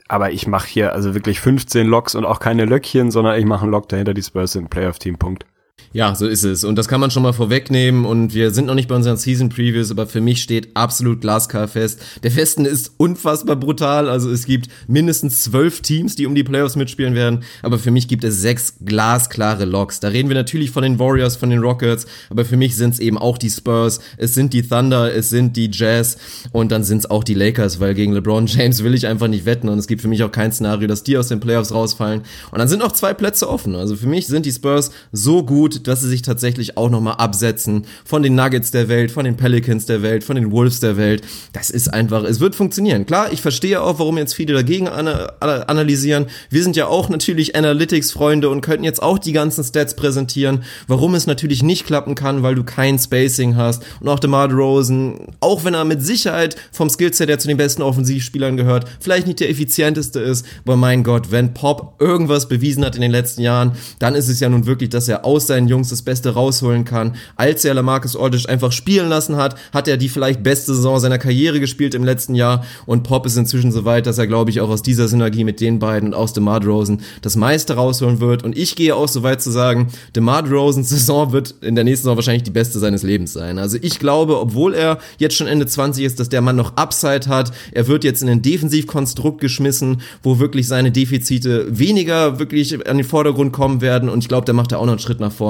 Aber 0.08 0.30
ich 0.30 0.46
mache 0.46 0.68
hier 0.68 0.92
also 0.92 1.14
wirklich 1.14 1.40
15 1.40 1.86
Locks 1.86 2.14
und 2.14 2.24
auch 2.24 2.38
keine 2.38 2.64
Löckchen, 2.64 3.10
sondern 3.10 3.38
ich 3.38 3.44
mache 3.44 3.62
einen 3.62 3.72
Lock 3.72 3.88
dahinter, 3.88 4.14
die 4.14 4.22
Spurs 4.22 4.52
sind 4.52 4.70
Playoff-Team, 4.70 5.18
Punkt. 5.18 5.46
Ja, 5.92 6.14
so 6.14 6.26
ist 6.26 6.42
es. 6.42 6.64
Und 6.64 6.76
das 6.76 6.88
kann 6.88 7.00
man 7.00 7.10
schon 7.10 7.22
mal 7.22 7.32
vorwegnehmen. 7.32 8.04
Und 8.04 8.34
wir 8.34 8.50
sind 8.50 8.66
noch 8.66 8.74
nicht 8.74 8.88
bei 8.88 8.94
unseren 8.94 9.16
Season 9.16 9.48
Previews, 9.48 9.90
aber 9.90 10.06
für 10.06 10.20
mich 10.20 10.42
steht 10.42 10.68
absolut 10.74 11.20
glasklar 11.20 11.68
fest. 11.68 12.00
Der 12.22 12.34
Westen 12.34 12.64
ist 12.64 12.92
unfassbar 12.96 13.56
brutal. 13.56 14.08
Also 14.08 14.30
es 14.30 14.46
gibt 14.46 14.68
mindestens 14.86 15.42
zwölf 15.42 15.82
Teams, 15.82 16.16
die 16.16 16.26
um 16.26 16.34
die 16.34 16.44
Playoffs 16.44 16.76
mitspielen 16.76 17.14
werden. 17.14 17.44
Aber 17.62 17.78
für 17.78 17.90
mich 17.90 18.08
gibt 18.08 18.24
es 18.24 18.40
sechs 18.40 18.74
glasklare 18.84 19.64
Locks. 19.64 20.00
Da 20.00 20.08
reden 20.08 20.28
wir 20.28 20.36
natürlich 20.36 20.70
von 20.70 20.82
den 20.82 20.98
Warriors, 20.98 21.36
von 21.36 21.50
den 21.50 21.60
Rockets. 21.60 22.06
Aber 22.30 22.44
für 22.44 22.56
mich 22.56 22.76
sind 22.76 22.94
es 22.94 23.00
eben 23.00 23.18
auch 23.18 23.36
die 23.36 23.50
Spurs. 23.50 24.00
Es 24.16 24.34
sind 24.34 24.52
die 24.52 24.62
Thunder, 24.62 25.14
es 25.14 25.28
sind 25.28 25.56
die 25.56 25.70
Jazz. 25.70 26.16
Und 26.52 26.72
dann 26.72 26.84
sind 26.84 26.98
es 26.98 27.10
auch 27.10 27.24
die 27.24 27.34
Lakers, 27.34 27.80
weil 27.80 27.94
gegen 27.94 28.12
LeBron 28.12 28.46
James 28.46 28.82
will 28.82 28.94
ich 28.94 29.06
einfach 29.06 29.28
nicht 29.28 29.44
wetten. 29.44 29.68
Und 29.68 29.78
es 29.78 29.86
gibt 29.86 30.00
für 30.00 30.08
mich 30.08 30.22
auch 30.22 30.32
kein 30.32 30.52
Szenario, 30.52 30.88
dass 30.88 31.02
die 31.02 31.18
aus 31.18 31.28
den 31.28 31.40
Playoffs 31.40 31.72
rausfallen. 31.72 32.22
Und 32.50 32.58
dann 32.58 32.68
sind 32.68 32.78
noch 32.78 32.92
zwei 32.92 33.14
Plätze 33.14 33.48
offen. 33.48 33.74
Also 33.74 33.96
für 33.96 34.06
mich 34.06 34.26
sind 34.26 34.46
die 34.46 34.52
Spurs 34.52 34.90
so 35.12 35.44
gut, 35.44 35.71
dass 35.86 36.00
sie 36.00 36.08
sich 36.08 36.22
tatsächlich 36.22 36.76
auch 36.76 36.90
nochmal 36.90 37.14
absetzen 37.14 37.86
von 38.04 38.22
den 38.22 38.34
Nuggets 38.34 38.70
der 38.70 38.88
Welt, 38.88 39.10
von 39.10 39.24
den 39.24 39.36
Pelicans 39.36 39.86
der 39.86 40.02
Welt, 40.02 40.24
von 40.24 40.36
den 40.36 40.50
Wolves 40.52 40.80
der 40.80 40.96
Welt. 40.96 41.22
Das 41.52 41.70
ist 41.70 41.92
einfach, 41.92 42.24
es 42.24 42.40
wird 42.40 42.54
funktionieren. 42.54 43.06
Klar, 43.06 43.32
ich 43.32 43.42
verstehe 43.42 43.82
auch, 43.82 43.98
warum 43.98 44.18
jetzt 44.18 44.34
viele 44.34 44.54
dagegen 44.54 44.88
analysieren. 44.88 46.26
Wir 46.50 46.62
sind 46.62 46.76
ja 46.76 46.86
auch 46.86 47.08
natürlich 47.08 47.56
Analytics-Freunde 47.56 48.48
und 48.48 48.60
könnten 48.60 48.84
jetzt 48.84 49.02
auch 49.02 49.18
die 49.18 49.32
ganzen 49.32 49.64
Stats 49.64 49.96
präsentieren, 49.96 50.64
warum 50.86 51.14
es 51.14 51.26
natürlich 51.26 51.62
nicht 51.62 51.86
klappen 51.86 52.14
kann, 52.14 52.42
weil 52.42 52.54
du 52.54 52.64
kein 52.64 52.98
Spacing 52.98 53.56
hast. 53.56 53.82
Und 54.00 54.08
auch 54.08 54.18
DeMar 54.18 54.48
DeRozan, 54.48 55.28
auch 55.40 55.64
wenn 55.64 55.74
er 55.74 55.84
mit 55.84 56.02
Sicherheit 56.02 56.56
vom 56.70 56.88
Skillset 56.90 57.28
der 57.28 57.38
zu 57.38 57.48
den 57.48 57.56
besten 57.56 57.82
Offensivspielern 57.82 58.56
gehört, 58.56 58.86
vielleicht 59.00 59.26
nicht 59.26 59.40
der 59.40 59.50
effizienteste 59.50 60.20
ist, 60.20 60.46
aber 60.64 60.76
mein 60.76 61.02
Gott, 61.04 61.30
wenn 61.30 61.54
Pop 61.54 61.96
irgendwas 62.00 62.48
bewiesen 62.48 62.84
hat 62.84 62.94
in 62.94 63.02
den 63.02 63.10
letzten 63.10 63.42
Jahren, 63.42 63.72
dann 63.98 64.14
ist 64.14 64.28
es 64.28 64.40
ja 64.40 64.48
nun 64.48 64.66
wirklich, 64.66 64.90
dass 64.90 65.08
er 65.08 65.24
aus 65.24 65.46
seinen 65.46 65.61
Jungs 65.68 65.88
das 65.88 66.02
Beste 66.02 66.30
rausholen 66.30 66.84
kann. 66.84 67.16
Als 67.36 67.64
er 67.64 67.74
Lamarcus 67.74 68.16
Aldridge 68.16 68.48
einfach 68.48 68.72
spielen 68.72 69.08
lassen 69.08 69.36
hat, 69.36 69.56
hat 69.72 69.88
er 69.88 69.96
die 69.96 70.08
vielleicht 70.08 70.42
beste 70.42 70.74
Saison 70.74 70.98
seiner 70.98 71.18
Karriere 71.18 71.60
gespielt 71.60 71.94
im 71.94 72.04
letzten 72.04 72.34
Jahr 72.34 72.64
und 72.86 73.02
Pop 73.02 73.26
ist 73.26 73.36
inzwischen 73.36 73.72
so 73.72 73.84
weit, 73.84 74.06
dass 74.06 74.18
er, 74.18 74.26
glaube 74.26 74.50
ich, 74.50 74.60
auch 74.60 74.68
aus 74.68 74.82
dieser 74.82 75.08
Synergie 75.08 75.44
mit 75.44 75.60
den 75.60 75.78
beiden 75.78 76.10
und 76.10 76.14
aus 76.14 76.32
DeMar 76.32 76.60
DeRozan 76.60 77.00
das 77.20 77.36
meiste 77.36 77.74
rausholen 77.74 78.20
wird 78.20 78.42
und 78.42 78.56
ich 78.56 78.76
gehe 78.76 78.94
auch 78.94 79.08
so 79.08 79.22
weit 79.22 79.42
zu 79.42 79.50
sagen, 79.50 79.88
DeMar 80.14 80.42
DeRozans 80.42 80.88
Saison 80.92 81.32
wird 81.32 81.54
in 81.60 81.74
der 81.74 81.84
nächsten 81.84 82.04
Saison 82.04 82.16
wahrscheinlich 82.16 82.42
die 82.42 82.50
beste 82.50 82.78
seines 82.78 83.02
Lebens 83.02 83.32
sein. 83.32 83.58
Also 83.58 83.78
ich 83.80 83.98
glaube, 83.98 84.38
obwohl 84.38 84.74
er 84.74 84.98
jetzt 85.18 85.36
schon 85.36 85.46
Ende 85.46 85.66
20 85.66 86.04
ist, 86.04 86.20
dass 86.20 86.28
der 86.28 86.40
Mann 86.40 86.56
noch 86.56 86.76
Upside 86.76 87.28
hat. 87.28 87.52
Er 87.72 87.86
wird 87.88 88.04
jetzt 88.04 88.22
in 88.22 88.28
ein 88.28 88.42
Defensivkonstrukt 88.42 89.40
geschmissen, 89.40 90.00
wo 90.22 90.38
wirklich 90.38 90.68
seine 90.68 90.90
Defizite 90.90 91.66
weniger 91.70 92.38
wirklich 92.38 92.88
an 92.88 92.96
den 92.96 93.06
Vordergrund 93.06 93.52
kommen 93.52 93.80
werden 93.80 94.08
und 94.08 94.20
ich 94.20 94.28
glaube, 94.28 94.44
der 94.44 94.54
macht 94.54 94.72
da 94.72 94.76
auch 94.76 94.86
noch 94.86 94.92
einen 94.92 94.98
Schritt 94.98 95.20
nach 95.20 95.32
vorne 95.32 95.41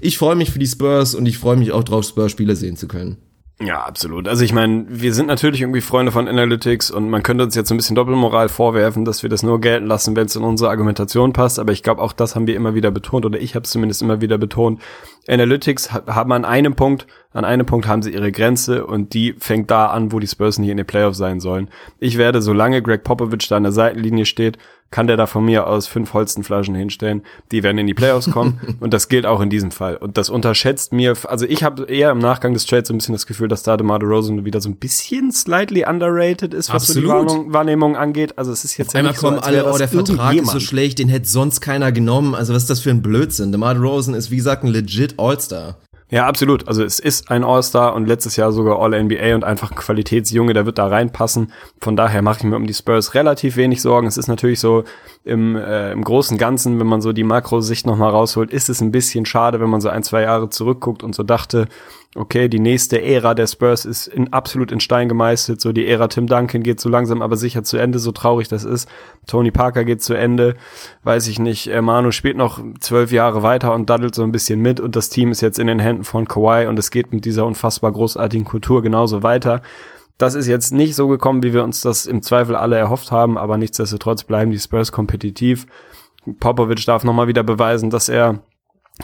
ich 0.00 0.18
freue 0.18 0.36
mich 0.36 0.50
für 0.50 0.58
die 0.58 0.66
Spurs 0.66 1.14
und 1.14 1.26
ich 1.26 1.38
freue 1.38 1.56
mich 1.56 1.72
auch 1.72 1.84
drauf, 1.84 2.04
Spurs-Spiele 2.04 2.56
sehen 2.56 2.76
zu 2.76 2.88
können. 2.88 3.18
Ja, 3.58 3.84
absolut. 3.84 4.28
Also 4.28 4.44
ich 4.44 4.52
meine, 4.52 4.84
wir 4.90 5.14
sind 5.14 5.28
natürlich 5.28 5.62
irgendwie 5.62 5.80
Freunde 5.80 6.12
von 6.12 6.28
Analytics 6.28 6.90
und 6.90 7.08
man 7.08 7.22
könnte 7.22 7.42
uns 7.42 7.54
jetzt 7.54 7.70
ein 7.70 7.78
bisschen 7.78 7.96
Doppelmoral 7.96 8.50
vorwerfen, 8.50 9.06
dass 9.06 9.22
wir 9.22 9.30
das 9.30 9.42
nur 9.42 9.62
gelten 9.62 9.86
lassen, 9.86 10.14
wenn 10.14 10.26
es 10.26 10.36
in 10.36 10.44
unsere 10.44 10.68
Argumentation 10.68 11.32
passt. 11.32 11.58
Aber 11.58 11.72
ich 11.72 11.82
glaube, 11.82 12.02
auch 12.02 12.12
das 12.12 12.36
haben 12.36 12.46
wir 12.46 12.54
immer 12.54 12.74
wieder 12.74 12.90
betont 12.90 13.24
oder 13.24 13.40
ich 13.40 13.54
habe 13.54 13.64
es 13.64 13.70
zumindest 13.70 14.02
immer 14.02 14.20
wieder 14.20 14.36
betont. 14.36 14.82
Analytics 15.26 15.90
haben 15.90 16.32
an 16.32 16.44
einem 16.44 16.74
Punkt, 16.74 17.06
an 17.32 17.46
einem 17.46 17.64
Punkt 17.64 17.86
haben 17.86 18.02
sie 18.02 18.12
ihre 18.12 18.30
Grenze 18.30 18.86
und 18.86 19.14
die 19.14 19.34
fängt 19.38 19.70
da 19.70 19.86
an, 19.86 20.12
wo 20.12 20.18
die 20.18 20.26
Spurs 20.26 20.58
nicht 20.58 20.68
in 20.68 20.76
den 20.76 20.86
Playoffs 20.86 21.16
sein 21.16 21.40
sollen. 21.40 21.70
Ich 21.98 22.18
werde, 22.18 22.42
solange 22.42 22.82
Greg 22.82 23.04
Popovich 23.04 23.48
da 23.48 23.56
an 23.56 23.62
der 23.62 23.72
Seitenlinie 23.72 24.26
steht, 24.26 24.58
kann 24.90 25.06
der 25.06 25.16
da 25.16 25.26
von 25.26 25.44
mir 25.44 25.66
aus 25.66 25.86
fünf 25.86 26.14
Holzenflaschen 26.14 26.74
hinstellen. 26.74 27.22
Die 27.50 27.62
werden 27.62 27.78
in 27.78 27.86
die 27.86 27.94
Playoffs 27.94 28.30
kommen 28.30 28.60
und 28.80 28.94
das 28.94 29.08
gilt 29.08 29.26
auch 29.26 29.40
in 29.40 29.50
diesem 29.50 29.70
Fall. 29.70 29.96
Und 29.96 30.16
das 30.16 30.30
unterschätzt 30.30 30.92
mir, 30.92 31.14
also 31.24 31.44
ich 31.46 31.62
habe 31.62 31.84
eher 31.84 32.10
im 32.10 32.18
Nachgang 32.18 32.54
des 32.54 32.66
Trades 32.66 32.88
so 32.88 32.94
ein 32.94 32.98
bisschen 32.98 33.14
das 33.14 33.26
Gefühl, 33.26 33.48
dass 33.48 33.62
da 33.62 33.76
DeMar 33.76 33.98
DeRozan 33.98 34.44
wieder 34.44 34.60
so 34.60 34.68
ein 34.68 34.76
bisschen 34.76 35.32
slightly 35.32 35.84
underrated 35.84 36.54
ist, 36.54 36.72
was 36.72 36.88
Absolut. 36.90 36.94
so 36.94 37.00
die 37.00 37.08
Wahrnehmung, 37.08 37.52
Wahrnehmung 37.52 37.96
angeht. 37.96 38.38
Also 38.38 38.52
es 38.52 38.64
ist 38.64 38.76
jetzt 38.76 38.88
Auf 38.88 38.94
ja 38.94 39.00
einmal 39.00 39.14
kommen 39.14 39.38
so, 39.38 39.42
alle, 39.42 39.72
oh, 39.72 39.76
der 39.76 39.88
Vertrag 39.88 40.34
ist 40.34 40.50
so 40.50 40.60
schlecht, 40.60 40.98
den 40.98 41.08
hätte 41.08 41.28
sonst 41.28 41.60
keiner 41.60 41.92
genommen. 41.92 42.34
Also 42.34 42.54
was 42.54 42.62
ist 42.62 42.70
das 42.70 42.80
für 42.80 42.90
ein 42.90 43.02
Blödsinn? 43.02 43.52
DeMar 43.52 43.74
DeRozan 43.74 44.14
ist 44.14 44.30
wie 44.30 44.36
gesagt 44.36 44.64
ein 44.64 44.68
legit 44.68 45.14
All-Star. 45.18 45.76
Ja, 46.08 46.26
absolut. 46.26 46.68
Also 46.68 46.84
es 46.84 47.00
ist 47.00 47.32
ein 47.32 47.42
All-Star 47.42 47.94
und 47.94 48.06
letztes 48.06 48.36
Jahr 48.36 48.52
sogar 48.52 48.78
All-NBA 48.80 49.34
und 49.34 49.42
einfach 49.42 49.72
ein 49.72 49.76
Qualitätsjunge, 49.76 50.52
der 50.52 50.64
wird 50.64 50.78
da 50.78 50.86
reinpassen. 50.86 51.52
Von 51.80 51.96
daher 51.96 52.22
mache 52.22 52.38
ich 52.38 52.44
mir 52.44 52.54
um 52.54 52.66
die 52.66 52.74
Spurs 52.74 53.14
relativ 53.14 53.56
wenig 53.56 53.82
Sorgen. 53.82 54.06
Es 54.06 54.16
ist 54.16 54.28
natürlich 54.28 54.60
so 54.60 54.84
im, 55.24 55.56
äh, 55.56 55.90
im 55.90 56.04
großen 56.04 56.38
Ganzen, 56.38 56.78
wenn 56.78 56.86
man 56.86 57.00
so 57.00 57.12
die 57.12 57.24
Makrosicht 57.24 57.86
nochmal 57.86 58.10
rausholt, 58.10 58.52
ist 58.52 58.68
es 58.68 58.80
ein 58.80 58.92
bisschen 58.92 59.26
schade, 59.26 59.58
wenn 59.60 59.68
man 59.68 59.80
so 59.80 59.88
ein, 59.88 60.04
zwei 60.04 60.22
Jahre 60.22 60.48
zurückguckt 60.48 61.02
und 61.02 61.12
so 61.12 61.24
dachte, 61.24 61.66
okay, 62.16 62.48
die 62.48 62.58
nächste 62.58 63.02
Ära 63.02 63.34
der 63.34 63.46
Spurs 63.46 63.84
ist 63.84 64.06
in, 64.06 64.32
absolut 64.32 64.72
in 64.72 64.80
Stein 64.80 65.08
gemeißelt. 65.08 65.60
So 65.60 65.72
die 65.72 65.86
Ära 65.86 66.08
Tim 66.08 66.26
Duncan 66.26 66.62
geht 66.62 66.80
so 66.80 66.88
langsam 66.88 67.22
aber 67.22 67.36
sicher 67.36 67.62
zu 67.62 67.76
Ende, 67.76 67.98
so 67.98 68.12
traurig 68.12 68.48
das 68.48 68.64
ist. 68.64 68.88
Tony 69.26 69.50
Parker 69.50 69.84
geht 69.84 70.02
zu 70.02 70.14
Ende, 70.14 70.56
weiß 71.04 71.28
ich 71.28 71.38
nicht. 71.38 71.70
Manu 71.80 72.10
spielt 72.10 72.36
noch 72.36 72.60
zwölf 72.80 73.12
Jahre 73.12 73.42
weiter 73.42 73.74
und 73.74 73.90
daddelt 73.90 74.14
so 74.14 74.22
ein 74.22 74.32
bisschen 74.32 74.60
mit 74.60 74.80
und 74.80 74.96
das 74.96 75.08
Team 75.08 75.30
ist 75.30 75.40
jetzt 75.40 75.58
in 75.58 75.66
den 75.66 75.78
Händen 75.78 76.04
von 76.04 76.26
Kawhi 76.26 76.66
und 76.66 76.78
es 76.78 76.90
geht 76.90 77.12
mit 77.12 77.24
dieser 77.24 77.46
unfassbar 77.46 77.92
großartigen 77.92 78.46
Kultur 78.46 78.82
genauso 78.82 79.22
weiter. 79.22 79.62
Das 80.18 80.34
ist 80.34 80.46
jetzt 80.46 80.72
nicht 80.72 80.94
so 80.94 81.08
gekommen, 81.08 81.42
wie 81.42 81.52
wir 81.52 81.62
uns 81.62 81.82
das 81.82 82.06
im 82.06 82.22
Zweifel 82.22 82.56
alle 82.56 82.76
erhofft 82.76 83.12
haben, 83.12 83.36
aber 83.36 83.58
nichtsdestotrotz 83.58 84.24
bleiben 84.24 84.50
die 84.50 84.58
Spurs 84.58 84.90
kompetitiv. 84.90 85.66
Popovic 86.40 86.84
darf 86.86 87.04
nochmal 87.04 87.28
wieder 87.28 87.42
beweisen, 87.42 87.90
dass 87.90 88.08
er 88.08 88.40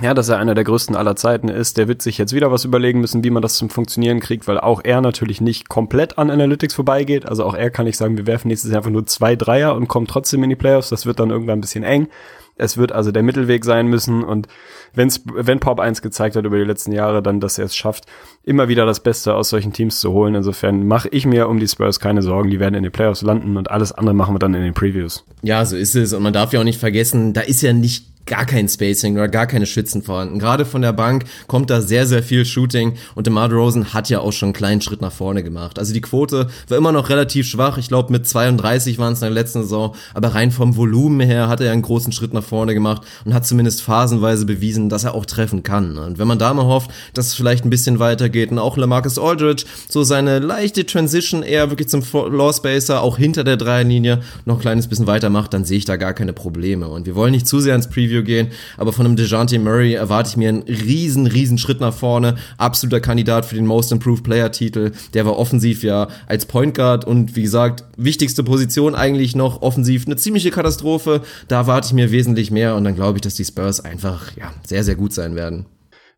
ja, 0.01 0.15
dass 0.15 0.29
er 0.31 0.39
einer 0.39 0.55
der 0.55 0.65
größten 0.65 0.97
aller 0.97 1.17
Zeiten 1.17 1.49
ist. 1.49 1.77
Der 1.77 1.87
wird 1.87 2.01
sich 2.01 2.17
jetzt 2.17 2.33
wieder 2.33 2.51
was 2.51 2.65
überlegen 2.65 3.01
müssen, 3.01 3.25
wie 3.25 3.31
man 3.31 3.43
das 3.43 3.57
zum 3.57 3.69
Funktionieren 3.69 4.21
kriegt, 4.21 4.49
weil 4.49 4.59
auch 4.59 4.81
er 4.83 5.03
natürlich 5.03 5.41
nicht 5.41 5.69
komplett 5.69 6.17
an 6.17 6.31
Analytics 6.31 6.75
vorbeigeht. 6.75 7.27
Also 7.27 7.45
auch 7.45 7.55
er 7.55 7.71
kann 7.71 7.85
nicht 7.85 7.99
sagen, 7.99 8.17
wir 8.17 8.27
werfen 8.27 8.49
nächstes 8.49 8.71
Jahr 8.71 8.79
einfach 8.79 8.91
nur 8.91 9.07
zwei 9.07 9.37
Dreier 9.37 9.75
und 9.75 9.89
kommen 9.89 10.07
trotzdem 10.07 10.43
in 10.45 10.51
die 10.51 10.57
Playoffs. 10.57 10.89
Das 10.89 11.05
wird 11.05 11.21
dann 11.21 11.31
irgendwann 11.31 11.59
ein 11.59 11.61
bisschen 11.61 11.85
eng. 11.85 12.09
Es 12.57 12.77
wird 12.77 12.93
also 12.93 13.13
der 13.13 13.23
Mittelweg 13.23 13.65
sein 13.65 13.87
müssen 13.87 14.23
und 14.23 14.47
wenn's, 14.95 15.23
wenn 15.25 15.59
Pop 15.59 15.81
1 15.81 16.03
gezeigt 16.03 16.37
hat 16.37 16.45
über 16.45 16.59
die 16.59 16.65
letzten 16.65 16.93
Jahre, 16.93 17.23
dann, 17.23 17.41
dass 17.41 17.59
er 17.59 17.65
es 17.65 17.75
schafft, 17.75 18.05
immer 18.45 18.69
wieder 18.69 18.85
das 18.85 19.01
Beste 19.01 19.35
aus 19.35 19.49
solchen 19.49 19.73
Teams 19.73 20.01
zu 20.01 20.13
holen. 20.13 20.35
Insofern 20.35 20.87
mache 20.87 21.09
ich 21.09 21.27
mir 21.27 21.49
um 21.49 21.59
die 21.59 21.69
Spurs 21.69 21.99
keine 21.99 22.23
Sorgen. 22.23 22.51
Die 22.51 22.61
werden 22.61 22.75
in 22.75 22.83
den 22.83 22.93
Playoffs 22.93 23.23
landen 23.23 23.57
und 23.57 23.71
alles 23.71 23.93
andere 23.93 24.15
machen 24.15 24.35
wir 24.35 24.39
dann 24.39 24.55
in 24.55 24.63
den 24.63 24.75
Previews. 24.75 25.25
Ja, 25.43 25.65
so 25.65 25.77
ist 25.77 25.97
es. 25.97 26.13
Und 26.13 26.23
man 26.23 26.33
darf 26.33 26.53
ja 26.53 26.61
auch 26.61 26.65
nicht 26.65 26.79
vergessen, 26.79 27.33
da 27.33 27.41
ist 27.41 27.63
ja 27.63 27.73
nicht 27.73 28.12
gar 28.27 28.47
kein 28.47 28.69
Spacing 28.69 29.15
oder 29.15 29.29
gar 29.29 29.47
keine 29.47 29.67
Schützen 29.67 30.03
vorhanden. 30.03 30.39
Gerade 30.39 30.65
von 30.65 30.83
der 30.83 30.93
Bank 30.93 31.25
kommt 31.47 31.71
da 31.71 31.81
sehr, 31.81 32.07
sehr 32.07 32.23
viel 32.23 32.45
Shooting 32.45 32.95
und 33.15 33.27
DeMar 33.27 33.49
DeRozan 33.49 33.93
hat 33.93 34.09
ja 34.09 34.21
auch 34.21 34.33
schon 34.33 34.49
einen 34.49 34.55
kleinen 34.55 34.81
Schritt 34.81 35.01
nach 35.01 35.13
vorne 35.13 35.43
gemacht. 35.43 35.79
Also 35.79 35.93
die 35.93 36.01
Quote 36.01 36.49
war 36.69 36.79
immer 36.79 36.93
noch 36.93 37.09
relativ 37.09 37.47
schwach. 37.47 37.79
Ich 37.79 37.89
glaube 37.89 38.13
mit 38.13 38.27
32 38.27 38.99
waren 38.99 39.13
es 39.13 39.21
in 39.21 39.27
der 39.27 39.35
letzten 39.35 39.63
Saison, 39.63 39.95
aber 40.15 40.29
rein 40.35 40.51
vom 40.51 40.77
Volumen 40.77 41.21
her 41.21 41.49
hat 41.49 41.61
er 41.61 41.73
einen 41.73 41.83
großen 41.83 42.13
Schritt 42.13 42.33
nach 42.33 42.45
vorne 42.45 42.75
gemacht 42.75 43.03
und 43.25 43.35
hat 43.35 43.47
zumindest 43.47 43.83
phasenweise 43.83 44.47
bewiesen, 44.47 44.89
dass 44.89 45.05
er 45.05 45.15
auch 45.15 45.27
treffen 45.27 45.63
kann. 45.63 45.99
Und 45.99 46.19
wenn 46.19 46.29
man 46.29 46.39
da 46.39 46.55
mal 46.55 46.67
hofft, 46.67 46.91
dass 47.15 47.29
es 47.29 47.35
vielleicht 47.35 47.65
ein 47.65 47.71
bisschen 47.71 47.99
weitergeht 47.99 48.51
und 48.51 48.59
auch 48.59 48.77
LaMarcus 48.77 49.19
Aldridge 49.19 49.65
so 49.89 50.03
seine 50.03 50.39
leichte 50.39 50.87
Transition 50.87 51.43
eher 51.43 51.71
wirklich 51.71 51.89
zum 51.89 52.03
Floor 52.03 52.53
Spacer 52.53 53.03
auch 53.03 53.19
hinter 53.19 53.45
der 53.45 53.57
Dreierlinie 53.57 54.21
noch 54.45 54.57
ein 54.57 54.61
kleines 54.61 54.87
bisschen 54.87 55.07
weitermacht, 55.07 55.53
dann 55.55 55.65
sehe 55.65 55.79
ich 55.79 55.85
da 55.85 55.97
gar 55.97 56.15
keine 56.15 56.33
Probleme. 56.33 56.89
Und 56.89 57.07
wir 57.07 57.15
wollen 57.15 57.33
nicht 57.33 57.47
zu 57.47 57.61
sehr 57.61 57.75
ins 57.75 57.89
Preview 57.89 58.12
Preview 58.13 58.23
gehen, 58.23 58.49
aber 58.77 58.93
von 58.93 59.07
einem 59.07 59.17
DeJounte 59.17 59.59
Murray 59.59 59.95
erwarte 59.95 60.31
ich 60.31 60.37
mir 60.37 60.49
einen 60.49 60.63
riesen, 60.63 61.27
riesen 61.27 61.59
Schritt 61.59 61.81
nach 61.81 61.95
vorne. 61.95 62.37
Absoluter 62.59 63.01
Kandidat 63.01 63.47
für 63.47 63.55
den 63.55 63.67
Most 63.67 63.93
Improved 63.93 64.25
Player 64.25 64.53
Titel. 64.53 64.93
Der 65.15 65.25
war 65.25 65.39
offensiv 65.39 65.83
ja 65.83 66.09
als 66.27 66.47
Point 66.47 66.75
Guard 66.75 67.05
und 67.05 67.37
wie 67.37 67.43
gesagt, 67.43 67.85
wichtigste 67.97 68.45
Position 68.45 68.95
eigentlich 68.95 69.35
noch 69.35 69.63
offensiv 69.63 70.07
eine 70.07 70.17
ziemliche 70.17 70.51
Katastrophe. 70.51 71.23
Da 71.49 71.57
erwarte 71.57 71.87
ich 71.89 71.95
mir 71.95 72.11
wesentlich 72.11 72.51
mehr 72.51 72.77
und 72.77 72.85
dann 72.85 72.95
glaube 72.95 73.19
ich, 73.19 73.23
dass 73.23 73.35
die 73.35 73.45
Spurs 73.45 73.81
einfach, 73.81 74.37
ja, 74.37 74.53
sehr, 74.67 74.85
sehr 74.85 74.95
gut 74.95 75.13
sein 75.13 75.35
werden. 75.35 75.67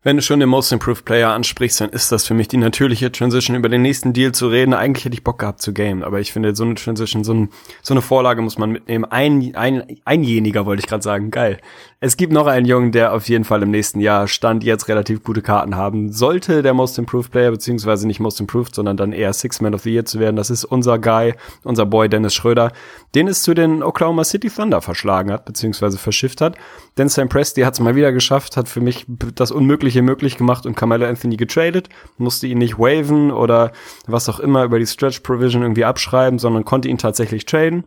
Wenn 0.05 0.17
du 0.17 0.21
schon 0.21 0.39
den 0.39 0.49
Most 0.49 0.71
Improved 0.71 1.03
Player 1.03 1.31
ansprichst, 1.31 1.81
dann 1.81 1.89
ist 1.89 2.11
das 2.11 2.27
für 2.27 2.35
mich 2.35 2.47
die 2.47 2.57
natürliche 2.57 3.11
Transition, 3.11 3.55
über 3.55 3.69
den 3.69 3.81
nächsten 3.81 4.13
Deal 4.13 4.33
zu 4.33 4.49
reden. 4.49 4.75
Eigentlich 4.75 5.03
hätte 5.03 5.15
ich 5.15 5.23
Bock 5.23 5.39
gehabt 5.39 5.63
zu 5.63 5.73
game, 5.73 6.03
aber 6.03 6.19
ich 6.19 6.31
finde, 6.31 6.55
so 6.55 6.63
eine 6.63 6.75
Transition, 6.75 7.23
so, 7.23 7.33
ein, 7.33 7.49
so 7.81 7.95
eine 7.95 8.03
Vorlage 8.03 8.43
muss 8.43 8.59
man 8.59 8.69
mitnehmen. 8.69 9.05
Ein, 9.05 9.55
ein, 9.55 9.97
einjeniger 10.05 10.67
wollte 10.67 10.81
ich 10.81 10.87
gerade 10.87 11.01
sagen, 11.01 11.31
geil. 11.31 11.57
Es 12.01 12.17
gibt 12.17 12.33
noch 12.33 12.45
einen 12.45 12.67
Jungen, 12.67 12.91
der 12.91 13.13
auf 13.13 13.27
jeden 13.29 13.45
Fall 13.45 13.63
im 13.63 13.71
nächsten 13.71 13.99
Jahr 13.99 14.27
Stand 14.27 14.63
jetzt 14.63 14.89
relativ 14.89 15.23
gute 15.23 15.41
Karten 15.41 15.75
haben 15.75 16.11
sollte, 16.11 16.61
der 16.61 16.75
Most 16.75 16.99
Improved 16.99 17.31
Player, 17.31 17.49
beziehungsweise 17.49 18.05
nicht 18.05 18.19
Most 18.19 18.39
Improved, 18.39 18.75
sondern 18.75 18.97
dann 18.97 19.11
eher 19.11 19.33
Six 19.33 19.59
Man 19.59 19.73
of 19.73 19.81
the 19.81 19.91
Year 19.91 20.05
zu 20.05 20.19
werden. 20.19 20.35
Das 20.35 20.51
ist 20.51 20.65
unser 20.65 20.99
Guy, 20.99 21.33
unser 21.63 21.87
Boy 21.87 22.09
Dennis 22.09 22.35
Schröder, 22.35 22.73
den 23.15 23.27
es 23.27 23.41
zu 23.41 23.55
den 23.55 23.81
Oklahoma 23.81 24.23
City 24.23 24.51
Thunder 24.51 24.81
verschlagen 24.81 25.31
hat, 25.31 25.45
beziehungsweise 25.45 25.97
verschifft 25.97 26.41
hat. 26.41 26.55
Denn 26.99 27.09
Sam 27.09 27.27
Presti 27.27 27.61
hat 27.61 27.73
es 27.73 27.79
mal 27.79 27.95
wieder 27.95 28.11
geschafft, 28.11 28.55
hat 28.55 28.69
für 28.69 28.81
mich 28.81 29.07
das 29.33 29.49
Unmögliche 29.49 29.94
möglich 30.01 30.37
gemacht 30.37 30.65
und 30.65 30.75
Carmelo 30.75 31.05
Anthony 31.05 31.37
getradet, 31.37 31.89
musste 32.17 32.47
ihn 32.47 32.57
nicht 32.57 32.77
waven 32.77 33.31
oder 33.31 33.71
was 34.07 34.29
auch 34.29 34.39
immer 34.39 34.63
über 34.63 34.79
die 34.79 34.87
Stretch 34.87 35.19
Provision 35.21 35.61
irgendwie 35.61 35.85
abschreiben, 35.85 36.39
sondern 36.39 36.65
konnte 36.65 36.87
ihn 36.87 36.97
tatsächlich 36.97 37.45
traden 37.45 37.85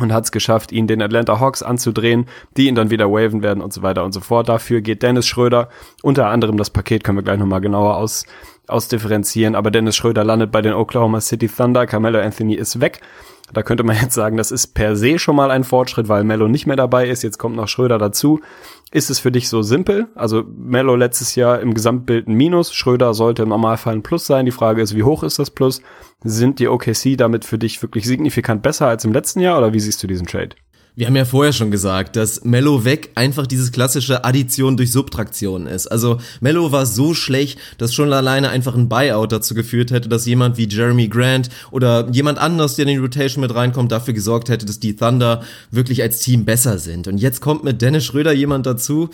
und 0.00 0.12
hat 0.12 0.24
es 0.24 0.32
geschafft, 0.32 0.72
ihn 0.72 0.86
den 0.86 1.02
Atlanta 1.02 1.38
Hawks 1.38 1.62
anzudrehen, 1.62 2.26
die 2.56 2.68
ihn 2.68 2.74
dann 2.74 2.90
wieder 2.90 3.10
waven 3.10 3.42
werden 3.42 3.62
und 3.62 3.72
so 3.72 3.82
weiter 3.82 4.04
und 4.04 4.12
so 4.12 4.20
fort. 4.20 4.48
Dafür 4.48 4.80
geht 4.80 5.02
Dennis 5.02 5.26
Schröder, 5.26 5.68
unter 6.02 6.28
anderem 6.28 6.56
das 6.56 6.70
Paket 6.70 7.04
können 7.04 7.18
wir 7.18 7.22
gleich 7.22 7.38
nochmal 7.38 7.60
genauer 7.60 7.96
aus, 7.96 8.24
ausdifferenzieren, 8.68 9.54
aber 9.54 9.70
Dennis 9.70 9.96
Schröder 9.96 10.24
landet 10.24 10.50
bei 10.50 10.62
den 10.62 10.72
Oklahoma 10.72 11.20
City 11.20 11.48
Thunder, 11.48 11.86
Carmelo 11.86 12.20
Anthony 12.20 12.54
ist 12.54 12.80
weg. 12.80 13.00
Da 13.52 13.62
könnte 13.62 13.82
man 13.84 13.96
jetzt 14.00 14.14
sagen, 14.14 14.36
das 14.36 14.50
ist 14.50 14.68
per 14.68 14.96
se 14.96 15.18
schon 15.18 15.36
mal 15.36 15.50
ein 15.50 15.64
Fortschritt, 15.64 16.08
weil 16.08 16.24
Mello 16.24 16.48
nicht 16.48 16.66
mehr 16.66 16.76
dabei 16.76 17.08
ist. 17.08 17.22
Jetzt 17.22 17.38
kommt 17.38 17.56
noch 17.56 17.68
Schröder 17.68 17.98
dazu. 17.98 18.40
Ist 18.90 19.10
es 19.10 19.18
für 19.18 19.32
dich 19.32 19.48
so 19.48 19.62
simpel? 19.62 20.08
Also 20.14 20.44
Mello 20.56 20.96
letztes 20.96 21.34
Jahr 21.34 21.60
im 21.60 21.74
Gesamtbild 21.74 22.28
ein 22.28 22.34
Minus. 22.34 22.74
Schröder 22.74 23.14
sollte 23.14 23.42
im 23.42 23.48
Normalfall 23.50 23.94
ein 23.94 24.02
Plus 24.02 24.26
sein. 24.26 24.44
Die 24.44 24.52
Frage 24.52 24.82
ist, 24.82 24.96
wie 24.96 25.02
hoch 25.02 25.22
ist 25.22 25.38
das 25.38 25.50
Plus? 25.50 25.82
Sind 26.24 26.58
die 26.58 26.68
OKC 26.68 27.16
damit 27.16 27.44
für 27.44 27.58
dich 27.58 27.80
wirklich 27.82 28.06
signifikant 28.06 28.62
besser 28.62 28.86
als 28.86 29.04
im 29.04 29.12
letzten 29.12 29.40
Jahr 29.40 29.58
oder 29.58 29.72
wie 29.72 29.80
siehst 29.80 30.02
du 30.02 30.06
diesen 30.06 30.26
Trade? 30.26 30.56
Wir 30.94 31.06
haben 31.06 31.16
ja 31.16 31.24
vorher 31.24 31.54
schon 31.54 31.70
gesagt, 31.70 32.16
dass 32.16 32.44
Mello 32.44 32.84
weg 32.84 33.12
einfach 33.14 33.46
dieses 33.46 33.72
klassische 33.72 34.26
Addition 34.26 34.76
durch 34.76 34.92
Subtraktion 34.92 35.66
ist. 35.66 35.86
Also 35.86 36.18
Mello 36.42 36.70
war 36.70 36.84
so 36.84 37.14
schlecht, 37.14 37.58
dass 37.78 37.94
schon 37.94 38.12
alleine 38.12 38.50
einfach 38.50 38.74
ein 38.74 38.90
Buyout 38.90 39.32
dazu 39.32 39.54
geführt 39.54 39.90
hätte, 39.90 40.10
dass 40.10 40.26
jemand 40.26 40.58
wie 40.58 40.68
Jeremy 40.68 41.08
Grant 41.08 41.48
oder 41.70 42.10
jemand 42.12 42.38
anders, 42.38 42.76
der 42.76 42.86
in 42.86 42.90
die 42.90 42.98
Rotation 42.98 43.40
mit 43.40 43.54
reinkommt, 43.54 43.90
dafür 43.90 44.12
gesorgt 44.12 44.50
hätte, 44.50 44.66
dass 44.66 44.80
die 44.80 44.94
Thunder 44.94 45.42
wirklich 45.70 46.02
als 46.02 46.20
Team 46.20 46.44
besser 46.44 46.76
sind. 46.76 47.08
Und 47.08 47.16
jetzt 47.16 47.40
kommt 47.40 47.64
mit 47.64 47.80
Dennis 47.80 48.04
Schröder 48.04 48.34
jemand 48.34 48.66
dazu, 48.66 49.08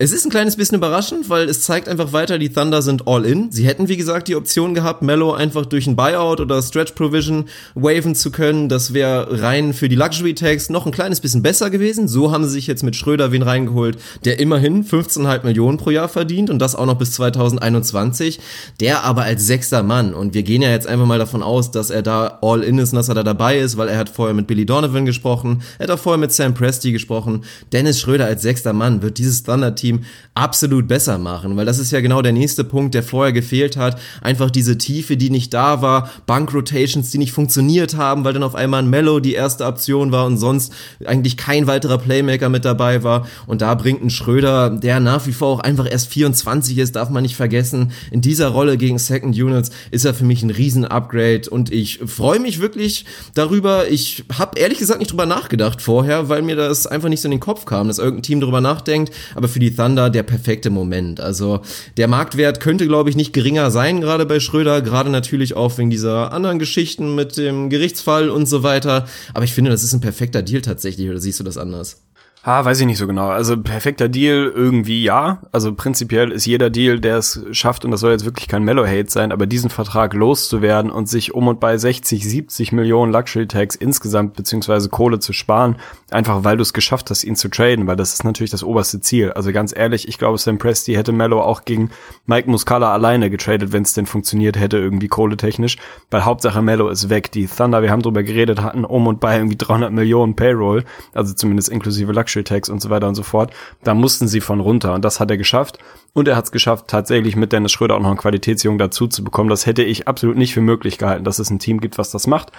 es 0.00 0.12
ist 0.12 0.24
ein 0.24 0.30
kleines 0.30 0.54
bisschen 0.54 0.76
überraschend, 0.76 1.28
weil 1.28 1.48
es 1.48 1.62
zeigt 1.62 1.88
einfach 1.88 2.12
weiter, 2.12 2.38
die 2.38 2.50
Thunder 2.50 2.82
sind 2.82 3.08
all 3.08 3.24
in. 3.24 3.50
Sie 3.50 3.66
hätten, 3.66 3.88
wie 3.88 3.96
gesagt, 3.96 4.28
die 4.28 4.36
Option 4.36 4.72
gehabt, 4.72 5.02
Mello 5.02 5.32
einfach 5.32 5.66
durch 5.66 5.88
ein 5.88 5.96
Buyout 5.96 6.40
oder 6.40 6.62
Stretch 6.62 6.92
Provision 6.92 7.46
waven 7.74 8.14
zu 8.14 8.30
können. 8.30 8.68
Das 8.68 8.94
wäre 8.94 9.42
rein 9.42 9.74
für 9.74 9.88
die 9.88 9.96
Luxury 9.96 10.34
Tags 10.34 10.70
noch 10.70 10.86
ein 10.86 10.92
kleines 10.92 11.17
bisschen 11.20 11.42
besser 11.42 11.70
gewesen. 11.70 12.08
So 12.08 12.30
haben 12.30 12.44
sie 12.44 12.50
sich 12.50 12.66
jetzt 12.66 12.82
mit 12.82 12.96
Schröder 12.96 13.32
wen 13.32 13.42
reingeholt, 13.42 13.98
der 14.24 14.38
immerhin 14.38 14.84
15,5 14.84 15.44
Millionen 15.44 15.78
pro 15.78 15.90
Jahr 15.90 16.08
verdient 16.08 16.50
und 16.50 16.58
das 16.58 16.76
auch 16.76 16.86
noch 16.86 16.98
bis 16.98 17.12
2021. 17.12 18.40
Der 18.80 19.04
aber 19.04 19.22
als 19.22 19.46
sechster 19.46 19.82
Mann. 19.82 20.14
Und 20.14 20.34
wir 20.34 20.44
gehen 20.44 20.62
ja 20.62 20.70
jetzt 20.70 20.86
einfach 20.86 21.06
mal 21.06 21.18
davon 21.18 21.42
aus, 21.42 21.70
dass 21.70 21.90
er 21.90 22.02
da 22.02 22.38
all 22.42 22.62
in 22.62 22.78
ist 22.78 22.92
und 22.92 22.96
dass 22.96 23.08
er 23.08 23.14
da 23.16 23.22
dabei 23.24 23.58
ist, 23.58 23.76
weil 23.76 23.88
er 23.88 23.98
hat 23.98 24.08
vorher 24.08 24.34
mit 24.34 24.46
Billy 24.46 24.64
Donovan 24.64 25.06
gesprochen. 25.06 25.62
Er 25.78 25.88
hat 25.88 25.90
auch 25.90 25.98
vorher 25.98 26.18
mit 26.18 26.32
Sam 26.32 26.54
Presti 26.54 26.92
gesprochen. 26.92 27.42
Dennis 27.72 28.00
Schröder 28.00 28.26
als 28.26 28.42
sechster 28.42 28.72
Mann 28.72 29.02
wird 29.02 29.18
dieses 29.18 29.42
Thunder-Team 29.42 29.88
Team 29.88 30.04
absolut 30.34 30.86
besser 30.86 31.18
machen, 31.18 31.56
weil 31.56 31.66
das 31.66 31.78
ist 31.78 31.90
ja 31.90 32.00
genau 32.00 32.22
der 32.22 32.32
nächste 32.32 32.62
Punkt, 32.62 32.94
der 32.94 33.02
vorher 33.02 33.32
gefehlt 33.32 33.76
hat. 33.76 34.00
Einfach 34.20 34.50
diese 34.50 34.78
Tiefe, 34.78 35.16
die 35.16 35.30
nicht 35.30 35.52
da 35.52 35.82
war, 35.82 36.10
Bank-Rotations, 36.26 37.10
die 37.10 37.18
nicht 37.18 37.32
funktioniert 37.32 37.96
haben, 37.96 38.24
weil 38.24 38.32
dann 38.32 38.42
auf 38.42 38.54
einmal 38.54 38.82
ein 38.82 38.90
Mellow 38.90 39.20
die 39.20 39.32
erste 39.32 39.66
Option 39.66 40.12
war 40.12 40.26
und 40.26 40.38
sonst 40.38 40.72
eigentlich 41.08 41.36
kein 41.36 41.66
weiterer 41.66 41.98
Playmaker 41.98 42.48
mit 42.48 42.64
dabei 42.64 43.02
war. 43.02 43.26
Und 43.46 43.62
da 43.62 43.74
bringt 43.74 44.02
ein 44.02 44.10
Schröder, 44.10 44.70
der 44.70 45.00
nach 45.00 45.26
wie 45.26 45.32
vor 45.32 45.48
auch 45.48 45.60
einfach 45.60 45.90
erst 45.90 46.08
24 46.08 46.78
ist, 46.78 46.96
darf 46.96 47.10
man 47.10 47.22
nicht 47.22 47.36
vergessen. 47.36 47.92
In 48.10 48.20
dieser 48.20 48.48
Rolle 48.48 48.76
gegen 48.76 48.98
Second 48.98 49.36
Units 49.36 49.70
ist 49.90 50.04
er 50.04 50.14
für 50.14 50.24
mich 50.24 50.42
ein 50.42 50.50
Riesen-Upgrade 50.50 51.48
und 51.50 51.72
ich 51.72 52.00
freue 52.06 52.40
mich 52.40 52.60
wirklich 52.60 53.04
darüber. 53.34 53.88
Ich 53.88 54.24
habe 54.38 54.58
ehrlich 54.58 54.78
gesagt 54.78 55.00
nicht 55.00 55.10
drüber 55.10 55.26
nachgedacht 55.26 55.82
vorher, 55.82 56.28
weil 56.28 56.42
mir 56.42 56.56
das 56.56 56.86
einfach 56.86 57.08
nicht 57.08 57.20
so 57.20 57.26
in 57.26 57.32
den 57.32 57.40
Kopf 57.40 57.64
kam, 57.64 57.88
dass 57.88 57.98
irgendein 57.98 58.22
Team 58.22 58.40
drüber 58.40 58.60
nachdenkt. 58.60 59.12
Aber 59.34 59.48
für 59.48 59.58
die 59.58 59.74
Thunder 59.74 60.10
der 60.10 60.22
perfekte 60.22 60.70
Moment. 60.70 61.20
Also 61.20 61.60
der 61.96 62.08
Marktwert 62.08 62.60
könnte, 62.60 62.86
glaube 62.86 63.10
ich, 63.10 63.16
nicht 63.16 63.32
geringer 63.32 63.70
sein, 63.70 64.00
gerade 64.00 64.26
bei 64.26 64.40
Schröder, 64.40 64.82
gerade 64.82 65.10
natürlich 65.10 65.54
auch 65.54 65.76
wegen 65.78 65.90
dieser 65.90 66.32
anderen 66.32 66.58
Geschichten 66.58 67.14
mit 67.14 67.36
dem 67.36 67.70
Gerichtsfall 67.70 68.30
und 68.30 68.46
so 68.46 68.62
weiter. 68.62 69.06
Aber 69.34 69.44
ich 69.44 69.52
finde, 69.52 69.70
das 69.70 69.82
ist 69.84 69.92
ein 69.92 70.00
perfekter 70.00 70.42
Deal 70.42 70.62
tatsächlich, 70.62 70.97
oder 71.06 71.20
siehst 71.20 71.38
du 71.40 71.44
das 71.44 71.58
anders? 71.58 72.02
Ah, 72.44 72.64
weiß 72.64 72.80
ich 72.80 72.86
nicht 72.86 72.98
so 72.98 73.08
genau. 73.08 73.28
Also 73.28 73.60
perfekter 73.60 74.08
Deal 74.08 74.50
irgendwie 74.54 75.02
ja. 75.02 75.42
Also 75.50 75.74
prinzipiell 75.74 76.30
ist 76.30 76.46
jeder 76.46 76.70
Deal, 76.70 77.00
der 77.00 77.16
es 77.16 77.44
schafft, 77.50 77.84
und 77.84 77.90
das 77.90 78.00
soll 78.00 78.12
jetzt 78.12 78.24
wirklich 78.24 78.46
kein 78.46 78.62
Mellow-Hate 78.62 79.10
sein, 79.10 79.32
aber 79.32 79.46
diesen 79.46 79.70
Vertrag 79.70 80.14
loszuwerden 80.14 80.90
und 80.90 81.08
sich 81.08 81.34
um 81.34 81.48
und 81.48 81.58
bei 81.58 81.76
60, 81.76 82.26
70 82.26 82.70
Millionen 82.72 83.12
Luxury-Tags 83.12 83.74
insgesamt 83.74 84.34
beziehungsweise 84.34 84.88
Kohle 84.88 85.18
zu 85.18 85.32
sparen, 85.32 85.76
einfach 86.10 86.44
weil 86.44 86.56
du 86.56 86.62
es 86.62 86.72
geschafft 86.72 87.10
hast, 87.10 87.24
ihn 87.24 87.34
zu 87.34 87.48
traden, 87.48 87.88
weil 87.88 87.96
das 87.96 88.14
ist 88.14 88.24
natürlich 88.24 88.52
das 88.52 88.62
oberste 88.62 89.00
Ziel. 89.00 89.32
Also 89.32 89.50
ganz 89.50 89.76
ehrlich, 89.76 90.06
ich 90.06 90.16
glaube, 90.16 90.38
Sam 90.38 90.58
Presti 90.58 90.94
hätte 90.94 91.10
Mellow 91.10 91.40
auch 91.40 91.64
gegen 91.64 91.90
Mike 92.26 92.48
Muscala 92.48 92.92
alleine 92.92 93.30
getradet, 93.30 93.72
wenn 93.72 93.82
es 93.82 93.94
denn 93.94 94.06
funktioniert 94.06 94.58
hätte, 94.58 94.78
irgendwie 94.78 95.08
kohletechnisch, 95.08 95.76
weil 96.10 96.24
Hauptsache 96.24 96.62
Mellow 96.62 96.88
ist 96.88 97.10
weg. 97.10 97.32
Die 97.32 97.48
Thunder, 97.48 97.82
wir 97.82 97.90
haben 97.90 98.02
drüber 98.02 98.22
geredet, 98.22 98.62
hatten 98.62 98.84
um 98.84 99.08
und 99.08 99.18
bei 99.18 99.36
irgendwie 99.36 99.56
300 99.56 99.92
Millionen 99.92 100.36
Payroll, 100.36 100.84
also 101.12 101.34
zumindest 101.34 101.68
inklusive 101.68 102.12
Luxury 102.12 102.27
Luxury 102.28 102.44
Tax 102.44 102.68
und 102.68 102.80
so 102.80 102.90
weiter 102.90 103.08
und 103.08 103.14
so 103.14 103.22
fort. 103.22 103.52
Da 103.82 103.94
mussten 103.94 104.28
sie 104.28 104.40
von 104.40 104.60
runter 104.60 104.94
und 104.94 105.04
das 105.04 105.20
hat 105.20 105.30
er 105.30 105.36
geschafft. 105.36 105.78
Und 106.12 106.28
er 106.28 106.36
hat 106.36 106.44
es 106.44 106.52
geschafft, 106.52 106.88
tatsächlich 106.88 107.36
mit 107.36 107.52
Dennis 107.52 107.72
Schröder 107.72 107.96
auch 107.96 108.00
noch 108.00 108.08
einen 108.08 108.18
Qualitätsjungen 108.18 108.78
dazu 108.78 109.06
zu 109.08 109.24
bekommen. 109.24 109.50
Das 109.50 109.66
hätte 109.66 109.82
ich 109.82 110.08
absolut 110.08 110.36
nicht 110.36 110.54
für 110.54 110.60
möglich 110.60 110.98
gehalten, 110.98 111.24
dass 111.24 111.38
es 111.38 111.50
ein 111.50 111.58
Team 111.58 111.80
gibt, 111.80 111.98
was 111.98 112.10
das 112.10 112.26
macht. 112.26 112.52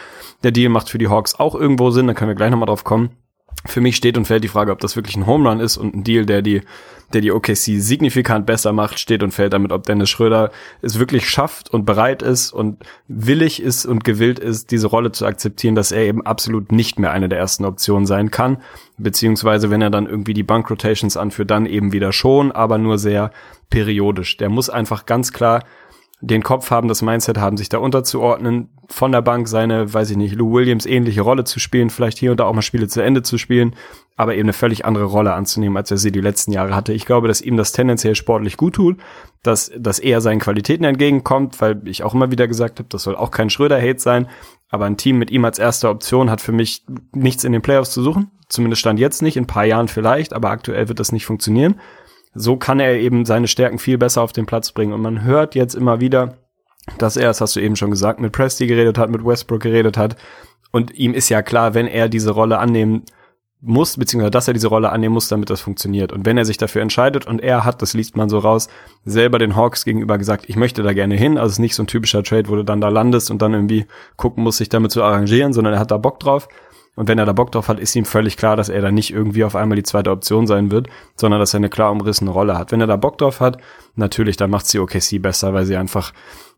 Der 0.44 0.52
Deal 0.52 0.70
macht 0.70 0.90
für 0.90 0.98
die 0.98 1.08
Hawks 1.08 1.36
auch 1.36 1.56
irgendwo 1.56 1.92
Sinn, 1.92 2.08
da 2.08 2.14
können 2.14 2.30
wir 2.30 2.36
gleich 2.36 2.52
nochmal 2.52 2.68
drauf 2.68 2.84
kommen. 2.84 3.12
Für 3.66 3.82
mich 3.82 3.96
steht 3.96 4.18
und 4.18 4.26
fällt 4.26 4.44
die 4.44 4.50
Frage, 4.50 4.72
ob 4.72 4.80
das 4.80 4.96
wirklich 4.96 5.16
ein 5.16 5.28
Home 5.28 5.50
Run 5.50 5.60
ist 5.60 5.78
und 5.78 5.96
ein 5.96 6.04
Deal, 6.04 6.26
der 6.26 6.42
die 6.42 6.62
der 7.14 7.22
die 7.22 7.32
OKC 7.32 7.80
signifikant 7.80 8.46
besser 8.46 8.74
macht, 8.74 9.00
steht 9.00 9.24
und 9.24 9.32
fällt 9.32 9.54
damit, 9.54 9.72
ob 9.72 9.86
Dennis 9.86 10.10
Schröder 10.10 10.52
es 10.82 11.00
wirklich 11.00 11.30
schafft 11.30 11.70
und 11.74 11.86
bereit 11.86 12.22
ist 12.22 12.52
und 12.52 12.84
willig 13.08 13.62
ist 13.62 13.86
und 13.86 14.04
gewillt 14.04 14.40
ist, 14.40 14.72
diese 14.72 14.88
Rolle 14.88 15.12
zu 15.12 15.26
akzeptieren, 15.26 15.76
dass 15.76 15.92
er 15.92 16.04
eben 16.04 16.26
absolut 16.26 16.72
nicht 16.72 17.00
mehr 17.00 17.12
eine 17.12 17.30
der 17.30 17.40
ersten 17.40 17.66
Optionen 17.66 18.06
sein 18.06 18.32
kann, 18.32 18.58
beziehungsweise 18.98 19.70
wenn 19.70 19.82
er 19.82 19.90
dann 19.90 20.08
irgendwie 20.08 20.34
die 20.34 20.44
Bank 20.44 20.70
Rotations 20.70 21.18
anführt, 21.18 21.50
dann 21.50 21.66
eben 21.66 21.92
wieder 21.92 22.14
schon, 22.14 22.52
aber 22.52 22.78
nur 22.78 22.98
sehr 22.98 23.32
periodisch. 23.70 24.38
Der 24.38 24.50
muss 24.50 24.70
einfach 24.70 25.06
ganz 25.06 25.34
klar 25.34 25.64
den 26.22 26.44
Kopf 26.44 26.70
haben, 26.70 26.90
das 26.90 27.02
Mindset 27.02 27.38
haben, 27.38 27.56
sich 27.56 27.70
da 27.70 27.78
unterzuordnen, 27.78 28.70
von 28.90 29.12
der 29.12 29.22
Bank 29.22 29.48
seine, 29.48 29.94
weiß 29.94 30.10
ich 30.10 30.18
nicht, 30.18 30.36
Lou 30.36 30.52
Williams 30.52 30.86
ähnliche 30.86 31.22
Rolle 31.22 31.46
zu 31.46 31.60
spielen, 31.60 31.90
vielleicht 31.90 32.18
hier 32.18 32.32
und 32.32 32.40
da 32.40 32.46
auch 32.46 32.54
mal 32.54 32.62
Spiele 32.62 32.88
zu 32.88 33.02
Ende 33.02 33.22
zu 33.22 33.38
spielen, 33.38 33.76
aber 34.18 34.34
eben 34.34 34.44
eine 34.44 34.54
völlig 34.54 34.84
andere 34.84 35.06
Rolle 35.06 35.34
anzunehmen, 35.34 35.78
als 35.78 35.92
er 35.92 35.98
sie 35.98 36.12
die 36.12 36.20
letzten 36.20 36.52
Jahre 36.52 36.76
hatte. 36.76 36.92
Ich 36.92 37.06
glaube, 37.06 37.30
dass 37.30 37.42
ihm 37.42 37.56
das 37.56 37.72
tendenziell 37.72 38.16
sportlich 38.16 38.58
gut 38.58 38.76
tut, 38.76 38.98
dass, 39.44 39.72
dass 39.78 40.00
er 40.00 40.20
seinen 40.20 40.40
Qualitäten 40.40 40.84
entgegenkommt, 40.84 41.62
weil 41.62 41.82
ich 41.86 42.04
auch 42.04 42.14
immer 42.14 42.32
wieder 42.32 42.48
gesagt 42.48 42.80
habe, 42.80 42.90
das 42.90 43.04
soll 43.04 43.16
auch 43.16 43.32
kein 43.32 43.50
Schröder-Hate 43.50 44.00
sein, 44.00 44.28
aber 44.70 44.86
ein 44.86 44.98
Team 44.98 45.20
mit 45.20 45.32
ihm 45.32 45.46
als 45.46 45.58
erste 45.58 45.88
Option 45.88 46.30
hat 46.30 46.42
für 46.42 46.52
mich 46.52 46.84
nichts 47.14 47.46
in 47.46 47.54
den 47.54 47.62
Playoffs 47.62 47.92
zu 47.92 48.02
suchen. 48.04 48.30
Zumindest 48.50 48.82
stand 48.82 49.00
jetzt 49.00 49.22
nicht, 49.22 49.38
in 49.38 49.44
ein 49.44 49.48
paar 49.48 49.66
Jahren 49.66 49.88
vielleicht, 49.88 50.34
aber 50.34 50.50
aktuell 50.50 50.90
wird 50.90 51.00
das 51.00 51.12
nicht 51.12 51.26
funktionieren 51.26 51.76
so 52.40 52.56
kann 52.56 52.80
er 52.80 52.98
eben 52.98 53.26
seine 53.26 53.48
Stärken 53.48 53.80
viel 53.80 53.98
besser 53.98 54.22
auf 54.22 54.32
den 54.32 54.46
Platz 54.46 54.72
bringen. 54.72 54.94
Und 54.94 55.02
man 55.02 55.24
hört 55.24 55.56
jetzt 55.56 55.76
immer 55.76 56.00
wieder, 56.00 56.38
dass 56.98 57.18
er, 57.18 57.28
das 57.28 57.42
hast 57.42 57.56
du 57.56 57.60
eben 57.60 57.76
schon 57.76 57.92
gesagt, 57.92 58.22
mit 58.22 58.32
Presti 58.32 58.66
geredet 58.66 58.98
hat, 58.98 59.10
mit 59.10 59.26
Westbrook 59.26 59.62
geredet 59.62 59.98
hat. 59.98 60.16
Und 60.72 60.96
ihm 60.96 61.14
ist 61.14 61.30
ja 61.30 61.42
klar, 61.42 61.74
wenn 61.74 61.88
er 61.88 62.08
diese 62.08 62.32
Rolle 62.32 62.60
annehmen 62.60 63.04
muss, 63.62 63.98
beziehungsweise 63.98 64.32
dass 64.32 64.48
er 64.48 64.54
diese 64.54 64.70
Rolle 64.70 64.90
annehmen 64.90 65.14
muss, 65.14 65.28
damit 65.28 65.50
das 65.50 65.60
funktioniert. 65.60 66.14
Und 66.14 66.26
wenn 66.26 66.38
er 66.38 66.46
sich 66.46 66.58
dafür 66.58 66.82
entscheidet 66.82 67.28
und 67.28 67.42
er 67.42 67.66
hat, 67.66 67.82
das 67.82 67.94
liest 67.94 68.16
man 68.16 68.30
so 68.30 68.40
raus, 68.40 68.70
selber 69.04 69.38
den 69.38 69.58
Hawks 69.58 69.84
gegenüber 69.84 70.18
gesagt, 70.18 70.46
ich 70.48 70.56
möchte 70.56 70.82
da 70.82 70.94
gerne 70.94 71.16
hin. 71.16 71.38
Also 71.38 71.48
es 71.48 71.54
ist 71.54 71.60
nicht 71.60 71.76
so 71.76 71.84
ein 71.84 71.88
typischer 71.88 72.24
Trade, 72.24 72.48
wo 72.48 72.56
du 72.56 72.64
dann 72.64 72.80
da 72.80 72.88
landest 72.88 73.32
und 73.32 73.42
dann 73.42 73.54
irgendwie 73.54 73.86
gucken 74.16 74.46
musst, 74.46 74.60
sich 74.60 74.70
damit 74.70 74.92
zu 74.92 75.04
arrangieren, 75.04 75.52
sondern 75.52 75.74
er 75.74 75.80
hat 75.80 75.92
da 75.92 75.98
Bock 75.98 76.22
drauf. 76.22 76.48
Und 77.00 77.08
wenn 77.08 77.18
er 77.18 77.26
da 77.26 77.32
Bock 77.32 77.54
drauf 77.54 77.70
hat, 77.70 77.80
ist 77.80 77.96
ihm 77.96 78.04
völlig 78.04 78.36
klar, 78.36 78.58
dass 78.58 78.68
er 78.68 78.82
da 78.82 78.92
nicht 78.92 79.14
irgendwie 79.14 79.46
auf 79.46 79.56
einmal 79.56 79.78
die 79.78 79.84
zweite 79.84 80.12
Option 80.12 80.48
sein 80.48 80.70
wird, 80.70 80.90
sondern 81.16 81.40
dass 81.40 81.54
er 81.54 81.60
eine 81.60 81.70
klar 81.70 81.94
umrissene 81.94 82.30
Rolle 82.30 82.58
hat. 82.58 82.74
Wenn 82.74 82.82
er 82.82 82.88
da 82.88 82.98
Bock 82.98 83.18
drauf 83.18 83.40
hat, 83.40 83.58
natürlich, 83.96 84.36
dann 84.36 84.50
macht 84.50 84.68
sie 84.68 84.80
OKC 84.80 85.22
besser, 85.22 85.54
weil 85.54 85.66
sie 85.66 85.78
einfach, 85.78 86.12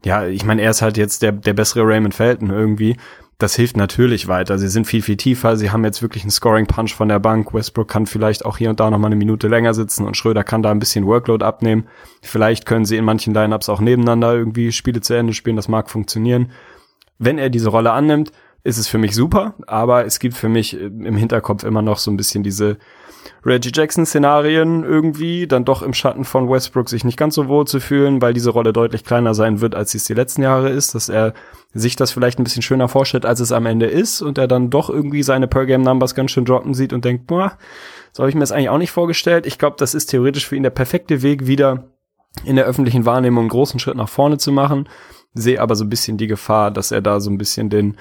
ja, 0.03 0.25
ich 0.25 0.43
meine, 0.43 0.63
er 0.63 0.71
ist 0.71 0.81
halt 0.81 0.97
jetzt 0.97 1.21
der, 1.21 1.31
der 1.31 1.53
bessere 1.53 1.83
Raymond 1.85 2.15
Felton 2.15 2.49
irgendwie. 2.49 2.97
Das 3.37 3.55
hilft 3.55 3.77
natürlich 3.77 4.27
weiter. 4.27 4.57
Sie 4.57 4.67
sind 4.67 4.87
viel, 4.87 5.03
viel 5.03 5.15
tiefer. 5.15 5.57
Sie 5.57 5.69
haben 5.69 5.85
jetzt 5.85 6.01
wirklich 6.01 6.23
einen 6.23 6.31
Scoring-Punch 6.31 6.95
von 6.95 7.07
der 7.07 7.19
Bank. 7.19 7.53
Westbrook 7.53 7.89
kann 7.89 8.07
vielleicht 8.07 8.43
auch 8.43 8.57
hier 8.57 8.71
und 8.71 8.79
da 8.79 8.89
noch 8.89 8.97
mal 8.97 9.09
eine 9.09 9.17
Minute 9.17 9.47
länger 9.47 9.75
sitzen 9.75 10.07
und 10.07 10.17
Schröder 10.17 10.43
kann 10.43 10.63
da 10.63 10.71
ein 10.71 10.79
bisschen 10.79 11.05
Workload 11.05 11.45
abnehmen. 11.45 11.87
Vielleicht 12.23 12.65
können 12.65 12.85
sie 12.85 12.97
in 12.97 13.05
manchen 13.05 13.35
Lineups 13.35 13.69
auch 13.69 13.79
nebeneinander 13.79 14.33
irgendwie 14.33 14.71
Spiele 14.71 15.01
zu 15.01 15.13
Ende 15.13 15.33
spielen. 15.33 15.55
Das 15.55 15.67
mag 15.67 15.91
funktionieren. 15.91 16.49
Wenn 17.19 17.37
er 17.37 17.51
diese 17.51 17.69
Rolle 17.69 17.91
annimmt, 17.91 18.31
ist 18.63 18.77
es 18.77 18.87
für 18.87 18.97
mich 18.97 19.15
super, 19.15 19.55
aber 19.67 20.05
es 20.05 20.19
gibt 20.19 20.35
für 20.35 20.49
mich 20.49 20.79
im 20.79 21.15
Hinterkopf 21.15 21.63
immer 21.63 21.81
noch 21.81 21.97
so 21.97 22.11
ein 22.11 22.17
bisschen 22.17 22.43
diese 22.43 22.77
Reggie 23.43 23.71
Jackson-Szenarien 23.73 24.83
irgendwie, 24.83 25.47
dann 25.47 25.65
doch 25.65 25.81
im 25.81 25.93
Schatten 25.93 26.25
von 26.25 26.49
Westbrook 26.49 26.89
sich 26.89 27.03
nicht 27.03 27.17
ganz 27.17 27.35
so 27.35 27.47
wohl 27.47 27.65
zu 27.65 27.79
fühlen, 27.79 28.21
weil 28.21 28.33
diese 28.33 28.51
Rolle 28.51 28.71
deutlich 28.71 29.03
kleiner 29.03 29.33
sein 29.33 29.61
wird, 29.61 29.73
als 29.73 29.91
sie 29.91 29.97
es 29.97 30.03
die 30.03 30.13
letzten 30.13 30.43
Jahre 30.43 30.69
ist, 30.69 30.93
dass 30.93 31.09
er 31.09 31.33
sich 31.73 31.95
das 31.95 32.11
vielleicht 32.11 32.39
ein 32.39 32.43
bisschen 32.43 32.61
schöner 32.61 32.87
vorstellt, 32.87 33.25
als 33.25 33.39
es 33.39 33.51
am 33.51 33.65
Ende 33.65 33.87
ist 33.87 34.21
und 34.21 34.37
er 34.37 34.47
dann 34.47 34.69
doch 34.69 34.89
irgendwie 34.89 35.23
seine 35.23 35.47
Per-Game-Numbers 35.47 36.13
ganz 36.13 36.31
schön 36.31 36.45
droppen 36.45 36.73
sieht 36.73 36.93
und 36.93 37.03
denkt, 37.03 37.25
boah, 37.27 37.57
so 38.11 38.21
habe 38.21 38.29
ich 38.29 38.35
mir 38.35 38.41
das 38.41 38.51
eigentlich 38.51 38.69
auch 38.69 38.77
nicht 38.77 38.91
vorgestellt. 38.91 39.45
Ich 39.45 39.57
glaube, 39.57 39.77
das 39.79 39.95
ist 39.95 40.07
theoretisch 40.07 40.47
für 40.47 40.55
ihn 40.55 40.63
der 40.63 40.69
perfekte 40.69 41.21
Weg, 41.23 41.47
wieder 41.47 41.91
in 42.45 42.55
der 42.55 42.65
öffentlichen 42.65 43.05
Wahrnehmung 43.05 43.43
einen 43.43 43.49
großen 43.49 43.79
Schritt 43.79 43.97
nach 43.97 44.09
vorne 44.09 44.37
zu 44.37 44.51
machen. 44.51 44.87
Sehe 45.33 45.61
aber 45.61 45.75
so 45.75 45.85
ein 45.85 45.89
bisschen 45.89 46.17
die 46.17 46.27
Gefahr, 46.27 46.71
dass 46.71 46.91
er 46.91 47.01
da 47.01 47.19
so 47.19 47.29
ein 47.29 47.37
bisschen 47.37 47.69
den 47.69 47.97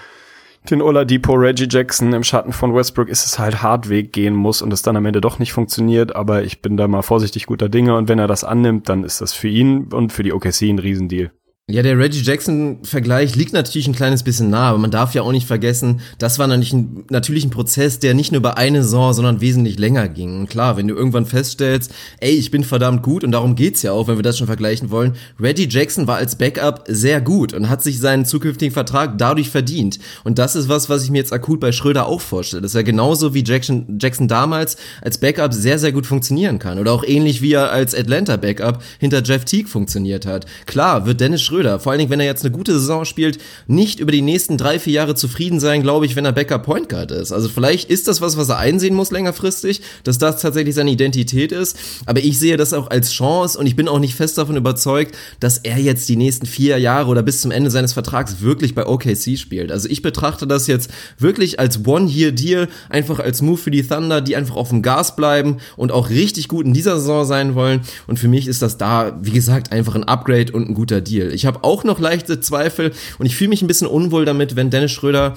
den 0.68 0.82
Oladipo 0.82 1.32
Reggie 1.34 1.68
Jackson 1.68 2.12
im 2.12 2.22
Schatten 2.22 2.52
von 2.52 2.74
Westbrook 2.74 3.08
ist 3.08 3.24
es 3.24 3.38
halt 3.38 3.62
hart 3.62 3.88
Weg 3.88 4.12
gehen 4.12 4.34
muss 4.34 4.60
und 4.60 4.72
es 4.72 4.82
dann 4.82 4.96
am 4.96 5.06
Ende 5.06 5.20
doch 5.20 5.38
nicht 5.38 5.52
funktioniert, 5.52 6.14
aber 6.14 6.42
ich 6.42 6.60
bin 6.60 6.76
da 6.76 6.86
mal 6.86 7.02
vorsichtig 7.02 7.46
guter 7.46 7.68
Dinge 7.68 7.96
und 7.96 8.08
wenn 8.08 8.18
er 8.18 8.26
das 8.26 8.44
annimmt, 8.44 8.88
dann 8.88 9.04
ist 9.04 9.20
das 9.20 9.32
für 9.32 9.48
ihn 9.48 9.84
und 9.92 10.12
für 10.12 10.22
die 10.22 10.32
OKC 10.32 10.62
ein 10.62 10.78
Riesendeal. 10.78 11.30
Ja, 11.72 11.82
der 11.82 11.96
Reggie 11.98 12.20
Jackson-Vergleich 12.20 13.36
liegt 13.36 13.52
natürlich 13.52 13.86
ein 13.86 13.94
kleines 13.94 14.24
bisschen 14.24 14.50
nah, 14.50 14.70
aber 14.70 14.78
man 14.78 14.90
darf 14.90 15.14
ja 15.14 15.22
auch 15.22 15.30
nicht 15.30 15.46
vergessen, 15.46 16.00
das 16.18 16.40
war 16.40 16.48
natürlich 16.48 16.72
ein, 16.72 17.04
natürlich 17.10 17.44
ein 17.44 17.50
Prozess, 17.50 18.00
der 18.00 18.14
nicht 18.14 18.32
nur 18.32 18.40
über 18.40 18.58
eine 18.58 18.82
Saison, 18.82 19.12
sondern 19.12 19.40
wesentlich 19.40 19.78
länger 19.78 20.08
ging. 20.08 20.40
Und 20.40 20.50
klar, 20.50 20.76
wenn 20.76 20.88
du 20.88 20.96
irgendwann 20.96 21.26
feststellst, 21.26 21.92
ey, 22.18 22.32
ich 22.32 22.50
bin 22.50 22.64
verdammt 22.64 23.02
gut 23.02 23.22
und 23.22 23.30
darum 23.30 23.54
geht's 23.54 23.82
ja 23.82 23.92
auch, 23.92 24.08
wenn 24.08 24.16
wir 24.16 24.24
das 24.24 24.38
schon 24.38 24.48
vergleichen 24.48 24.90
wollen. 24.90 25.14
Reggie 25.38 25.68
Jackson 25.70 26.08
war 26.08 26.16
als 26.16 26.36
Backup 26.36 26.84
sehr 26.88 27.20
gut 27.20 27.52
und 27.52 27.68
hat 27.68 27.82
sich 27.82 28.00
seinen 28.00 28.24
zukünftigen 28.24 28.74
Vertrag 28.74 29.16
dadurch 29.18 29.50
verdient. 29.50 30.00
Und 30.24 30.38
das 30.38 30.56
ist 30.56 30.68
was, 30.68 30.88
was 30.88 31.04
ich 31.04 31.10
mir 31.10 31.18
jetzt 31.18 31.32
akut 31.32 31.60
bei 31.60 31.70
Schröder 31.70 32.06
auch 32.06 32.20
vorstelle, 32.20 32.62
dass 32.62 32.74
er 32.74 32.82
genauso 32.82 33.32
wie 33.32 33.44
Jackson, 33.44 33.98
Jackson 34.00 34.26
damals 34.26 34.76
als 35.02 35.18
Backup 35.18 35.54
sehr, 35.54 35.78
sehr 35.78 35.92
gut 35.92 36.06
funktionieren 36.06 36.58
kann. 36.58 36.80
Oder 36.80 36.92
auch 36.92 37.04
ähnlich 37.04 37.42
wie 37.42 37.52
er 37.52 37.70
als 37.70 37.94
Atlanta-Backup 37.94 38.82
hinter 38.98 39.22
Jeff 39.22 39.44
Teague 39.44 39.68
funktioniert 39.68 40.26
hat. 40.26 40.46
Klar, 40.66 41.06
wird 41.06 41.20
Dennis 41.20 41.42
Schröder 41.42 41.59
Schröder, 41.60 41.78
vor 41.78 41.92
allen 41.92 41.98
Dingen, 41.98 42.10
wenn 42.10 42.20
er 42.20 42.26
jetzt 42.26 42.42
eine 42.42 42.52
gute 42.52 42.72
Saison 42.72 43.04
spielt, 43.04 43.38
nicht 43.66 44.00
über 44.00 44.12
die 44.12 44.22
nächsten 44.22 44.56
drei, 44.56 44.78
vier 44.78 44.94
Jahre 44.94 45.14
zufrieden 45.14 45.60
sein, 45.60 45.82
glaube 45.82 46.06
ich, 46.06 46.16
wenn 46.16 46.24
er 46.24 46.32
Backup 46.32 46.62
Point 46.62 46.88
Guard 46.88 47.10
ist. 47.10 47.32
Also 47.32 47.50
vielleicht 47.50 47.90
ist 47.90 48.08
das 48.08 48.22
was, 48.22 48.38
was 48.38 48.48
er 48.48 48.56
einsehen 48.56 48.94
muss 48.94 49.10
längerfristig, 49.10 49.82
dass 50.02 50.16
das 50.16 50.40
tatsächlich 50.40 50.74
seine 50.74 50.90
Identität 50.90 51.52
ist. 51.52 51.76
Aber 52.06 52.20
ich 52.20 52.38
sehe 52.38 52.56
das 52.56 52.72
auch 52.72 52.88
als 52.88 53.12
Chance 53.12 53.58
und 53.58 53.66
ich 53.66 53.76
bin 53.76 53.88
auch 53.88 53.98
nicht 53.98 54.14
fest 54.14 54.38
davon 54.38 54.56
überzeugt, 54.56 55.14
dass 55.38 55.58
er 55.58 55.78
jetzt 55.78 56.08
die 56.08 56.16
nächsten 56.16 56.46
vier 56.46 56.78
Jahre 56.78 57.10
oder 57.10 57.22
bis 57.22 57.42
zum 57.42 57.50
Ende 57.50 57.70
seines 57.70 57.92
Vertrags 57.92 58.40
wirklich 58.40 58.74
bei 58.74 58.86
OKC 58.86 59.36
spielt. 59.36 59.70
Also 59.70 59.86
ich 59.90 60.00
betrachte 60.00 60.46
das 60.46 60.66
jetzt 60.66 60.90
wirklich 61.18 61.60
als 61.60 61.86
One-Year-Deal, 61.86 62.68
einfach 62.88 63.18
als 63.18 63.42
Move 63.42 63.58
für 63.58 63.70
die 63.70 63.82
Thunder, 63.82 64.22
die 64.22 64.34
einfach 64.34 64.56
auf 64.56 64.70
dem 64.70 64.80
Gas 64.80 65.14
bleiben 65.14 65.58
und 65.76 65.92
auch 65.92 66.08
richtig 66.08 66.48
gut 66.48 66.64
in 66.64 66.72
dieser 66.72 66.96
Saison 66.96 67.26
sein 67.26 67.54
wollen. 67.54 67.82
Und 68.06 68.18
für 68.18 68.28
mich 68.28 68.48
ist 68.48 68.62
das 68.62 68.78
da, 68.78 69.18
wie 69.20 69.32
gesagt, 69.32 69.72
einfach 69.72 69.94
ein 69.94 70.04
Upgrade 70.04 70.52
und 70.52 70.70
ein 70.70 70.74
guter 70.74 71.02
Deal. 71.02 71.32
Ich 71.32 71.49
auch 71.62 71.84
noch 71.84 71.98
leichte 71.98 72.40
Zweifel 72.40 72.92
und 73.18 73.26
ich 73.26 73.36
fühle 73.36 73.50
mich 73.50 73.62
ein 73.62 73.66
bisschen 73.66 73.86
unwohl 73.86 74.24
damit, 74.24 74.56
wenn 74.56 74.70
Dennis 74.70 74.92
Schröder 74.92 75.36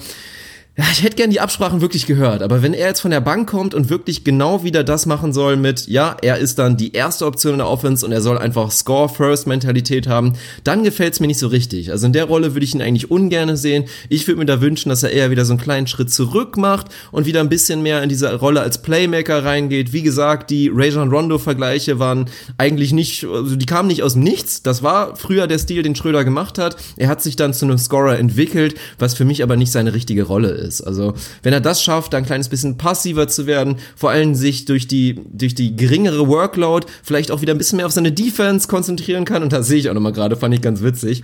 ja, 0.76 0.84
ich 0.90 1.04
hätte 1.04 1.14
gern 1.14 1.30
die 1.30 1.38
Absprachen 1.38 1.80
wirklich 1.80 2.04
gehört, 2.06 2.42
aber 2.42 2.60
wenn 2.60 2.74
er 2.74 2.88
jetzt 2.88 2.98
von 2.98 3.12
der 3.12 3.20
Bank 3.20 3.48
kommt 3.48 3.74
und 3.74 3.90
wirklich 3.90 4.24
genau 4.24 4.64
wieder 4.64 4.82
das 4.82 5.06
machen 5.06 5.32
soll 5.32 5.56
mit, 5.56 5.86
ja, 5.86 6.16
er 6.20 6.38
ist 6.38 6.58
dann 6.58 6.76
die 6.76 6.94
erste 6.94 7.26
Option 7.26 7.52
in 7.52 7.58
der 7.58 7.68
Offense 7.68 8.04
und 8.04 8.10
er 8.10 8.20
soll 8.20 8.38
einfach 8.38 8.72
Score-First-Mentalität 8.72 10.08
haben, 10.08 10.32
dann 10.64 10.82
gefällt's 10.82 11.20
mir 11.20 11.28
nicht 11.28 11.38
so 11.38 11.46
richtig. 11.46 11.92
Also 11.92 12.06
in 12.06 12.12
der 12.12 12.24
Rolle 12.24 12.54
würde 12.56 12.64
ich 12.64 12.74
ihn 12.74 12.82
eigentlich 12.82 13.08
ungern 13.08 13.56
sehen. 13.56 13.84
Ich 14.08 14.26
würde 14.26 14.40
mir 14.40 14.46
da 14.46 14.60
wünschen, 14.60 14.88
dass 14.88 15.04
er 15.04 15.10
eher 15.10 15.30
wieder 15.30 15.44
so 15.44 15.52
einen 15.52 15.60
kleinen 15.60 15.86
Schritt 15.86 16.10
zurück 16.10 16.56
macht 16.56 16.88
und 17.12 17.24
wieder 17.24 17.38
ein 17.38 17.48
bisschen 17.48 17.80
mehr 17.82 18.02
in 18.02 18.08
diese 18.08 18.34
Rolle 18.34 18.60
als 18.60 18.82
Playmaker 18.82 19.44
reingeht. 19.44 19.92
Wie 19.92 20.02
gesagt, 20.02 20.50
die 20.50 20.72
Rajon 20.74 21.08
Rondo-Vergleiche 21.08 22.00
waren 22.00 22.28
eigentlich 22.58 22.92
nicht, 22.92 23.24
also 23.24 23.54
die 23.54 23.66
kamen 23.66 23.86
nicht 23.86 24.02
aus 24.02 24.14
dem 24.14 24.24
Nichts. 24.24 24.62
Das 24.62 24.82
war 24.82 25.14
früher 25.14 25.46
der 25.46 25.60
Stil, 25.60 25.84
den 25.84 25.94
Schröder 25.94 26.24
gemacht 26.24 26.58
hat. 26.58 26.76
Er 26.96 27.06
hat 27.06 27.22
sich 27.22 27.36
dann 27.36 27.54
zu 27.54 27.64
einem 27.64 27.78
Scorer 27.78 28.18
entwickelt, 28.18 28.74
was 28.98 29.14
für 29.14 29.24
mich 29.24 29.44
aber 29.44 29.54
nicht 29.54 29.70
seine 29.70 29.94
richtige 29.94 30.24
Rolle 30.24 30.48
ist 30.48 30.63
ist. 30.64 30.80
Also 30.80 31.14
wenn 31.42 31.52
er 31.52 31.60
das 31.60 31.82
schafft, 31.82 32.12
da 32.12 32.18
ein 32.18 32.26
kleines 32.26 32.48
bisschen 32.48 32.76
passiver 32.76 33.28
zu 33.28 33.46
werden, 33.46 33.76
vor 33.94 34.10
allem 34.10 34.34
sich 34.34 34.64
durch 34.64 34.88
die, 34.88 35.20
durch 35.32 35.54
die 35.54 35.76
geringere 35.76 36.28
Workload 36.28 36.86
vielleicht 37.02 37.30
auch 37.30 37.42
wieder 37.42 37.54
ein 37.54 37.58
bisschen 37.58 37.76
mehr 37.76 37.86
auf 37.86 37.92
seine 37.92 38.12
Defense 38.12 38.66
konzentrieren 38.66 39.24
kann. 39.24 39.42
Und 39.42 39.52
das 39.52 39.66
sehe 39.66 39.78
ich 39.78 39.90
auch 39.90 39.94
nochmal 39.94 40.12
gerade, 40.12 40.36
fand 40.36 40.54
ich 40.54 40.62
ganz 40.62 40.82
witzig. 40.82 41.22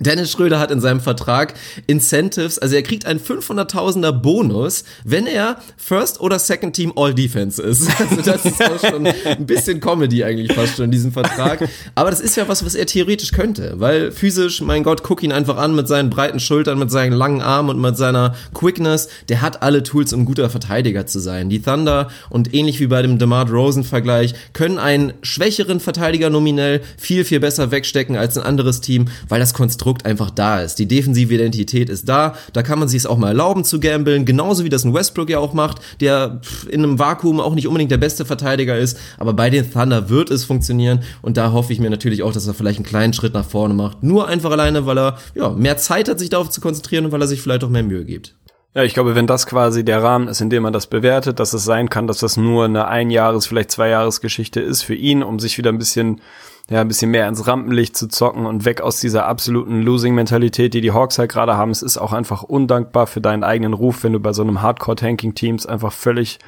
Dennis 0.00 0.32
Schröder 0.32 0.58
hat 0.58 0.70
in 0.70 0.80
seinem 0.80 1.00
Vertrag 1.00 1.54
Incentives, 1.86 2.58
also 2.58 2.74
er 2.74 2.82
kriegt 2.82 3.06
einen 3.06 3.20
500.000er 3.20 4.10
Bonus, 4.12 4.84
wenn 5.04 5.26
er 5.26 5.58
First 5.76 6.20
oder 6.20 6.38
Second 6.38 6.74
Team 6.74 6.92
All 6.96 7.14
Defense 7.14 7.62
ist. 7.62 7.88
Also 8.04 8.22
das 8.22 8.44
ist 8.44 8.62
auch 8.62 8.90
schon 8.90 9.06
ein 9.06 9.46
bisschen 9.46 9.80
Comedy 9.80 10.24
eigentlich 10.24 10.52
fast 10.52 10.76
schon 10.76 10.86
in 10.86 10.90
diesem 10.90 11.12
Vertrag. 11.12 11.66
Aber 11.94 12.10
das 12.10 12.20
ist 12.20 12.36
ja 12.36 12.48
was, 12.48 12.64
was 12.64 12.74
er 12.74 12.86
theoretisch 12.86 13.32
könnte, 13.32 13.74
weil 13.78 14.10
physisch, 14.12 14.60
mein 14.60 14.82
Gott, 14.82 15.02
guck 15.02 15.22
ihn 15.22 15.32
einfach 15.32 15.56
an 15.56 15.74
mit 15.74 15.88
seinen 15.88 16.10
breiten 16.10 16.40
Schultern, 16.40 16.78
mit 16.78 16.90
seinen 16.90 17.12
langen 17.12 17.40
Armen 17.40 17.70
und 17.70 17.80
mit 17.80 17.96
seiner 17.96 18.34
Quickness. 18.52 19.08
Der 19.28 19.42
hat 19.42 19.62
alle 19.62 19.84
Tools, 19.84 20.12
um 20.12 20.24
guter 20.24 20.50
Verteidiger 20.50 21.06
zu 21.06 21.18
sein. 21.20 21.48
Die 21.48 21.62
Thunder 21.62 22.08
und 22.30 22.52
ähnlich 22.52 22.80
wie 22.80 22.88
bei 22.88 23.00
dem 23.00 23.18
DeMar 23.18 23.48
Rosen 23.48 23.84
Vergleich 23.84 24.34
können 24.52 24.78
einen 24.78 25.14
schwächeren 25.22 25.80
Verteidiger 25.80 26.30
nominell 26.30 26.82
viel, 26.98 27.24
viel 27.24 27.40
besser 27.40 27.70
wegstecken 27.70 28.16
als 28.16 28.36
ein 28.36 28.44
anderes 28.44 28.80
Team, 28.80 29.06
weil 29.28 29.40
das 29.40 29.54
Konstrukt 29.54 29.83
Konstrukt 29.84 30.06
einfach 30.06 30.30
da 30.30 30.62
ist. 30.62 30.78
Die 30.78 30.88
defensive 30.88 31.34
Identität 31.34 31.90
ist 31.90 32.08
da, 32.08 32.34
da 32.54 32.62
kann 32.62 32.78
man 32.78 32.88
sich 32.88 33.00
es 33.00 33.06
auch 33.06 33.18
mal 33.18 33.28
erlauben 33.28 33.64
zu 33.64 33.80
gambeln, 33.80 34.24
genauso 34.24 34.64
wie 34.64 34.70
das 34.70 34.82
ein 34.84 34.94
Westbrook 34.94 35.28
ja 35.28 35.38
auch 35.38 35.52
macht, 35.52 35.82
der 36.00 36.40
in 36.70 36.82
einem 36.82 36.98
Vakuum 36.98 37.38
auch 37.38 37.54
nicht 37.54 37.66
unbedingt 37.66 37.90
der 37.90 37.98
beste 37.98 38.24
Verteidiger 38.24 38.78
ist, 38.78 38.98
aber 39.18 39.34
bei 39.34 39.50
den 39.50 39.70
Thunder 39.70 40.08
wird 40.08 40.30
es 40.30 40.44
funktionieren 40.44 41.00
und 41.20 41.36
da 41.36 41.52
hoffe 41.52 41.74
ich 41.74 41.80
mir 41.80 41.90
natürlich 41.90 42.22
auch, 42.22 42.32
dass 42.32 42.46
er 42.46 42.54
vielleicht 42.54 42.78
einen 42.78 42.86
kleinen 42.86 43.12
Schritt 43.12 43.34
nach 43.34 43.44
vorne 43.44 43.74
macht. 43.74 44.02
Nur 44.02 44.26
einfach 44.26 44.52
alleine, 44.52 44.86
weil 44.86 44.98
er 44.98 45.18
ja, 45.34 45.50
mehr 45.50 45.76
Zeit 45.76 46.08
hat, 46.08 46.18
sich 46.18 46.30
darauf 46.30 46.48
zu 46.48 46.62
konzentrieren 46.62 47.04
und 47.04 47.12
weil 47.12 47.20
er 47.20 47.28
sich 47.28 47.42
vielleicht 47.42 47.62
auch 47.62 47.68
mehr 47.68 47.82
Mühe 47.82 48.06
gibt. 48.06 48.34
Ja, 48.74 48.84
ich 48.84 48.94
glaube, 48.94 49.14
wenn 49.14 49.26
das 49.26 49.46
quasi 49.46 49.84
der 49.84 50.02
Rahmen 50.02 50.28
ist, 50.28 50.40
in 50.40 50.48
dem 50.48 50.62
man 50.62 50.72
das 50.72 50.86
bewertet, 50.86 51.38
dass 51.38 51.52
es 51.52 51.64
sein 51.64 51.90
kann, 51.90 52.06
dass 52.06 52.18
das 52.18 52.38
nur 52.38 52.64
eine 52.64 52.88
Einjahres-, 52.88 53.46
vielleicht 53.46 53.70
Zweijahresgeschichte 53.70 54.60
ist 54.60 54.82
für 54.82 54.94
ihn, 54.94 55.22
um 55.22 55.38
sich 55.38 55.58
wieder 55.58 55.70
ein 55.70 55.78
bisschen 55.78 56.22
ja, 56.70 56.80
ein 56.80 56.88
bisschen 56.88 57.10
mehr 57.10 57.28
ins 57.28 57.46
Rampenlicht 57.46 57.96
zu 57.96 58.08
zocken 58.08 58.46
und 58.46 58.64
weg 58.64 58.80
aus 58.80 58.98
dieser 58.98 59.26
absoluten 59.26 59.82
Losing-Mentalität, 59.82 60.72
die 60.72 60.80
die 60.80 60.92
Hawks 60.92 61.18
halt 61.18 61.30
gerade 61.30 61.56
haben. 61.56 61.70
Es 61.70 61.82
ist 61.82 61.98
auch 61.98 62.12
einfach 62.12 62.42
undankbar 62.42 63.06
für 63.06 63.20
deinen 63.20 63.44
eigenen 63.44 63.74
Ruf, 63.74 64.02
wenn 64.02 64.14
du 64.14 64.20
bei 64.20 64.32
so 64.32 64.42
einem 64.42 64.62
Hardcore-Tanking-Teams 64.62 65.66
einfach 65.66 65.92
völlig 65.92 66.38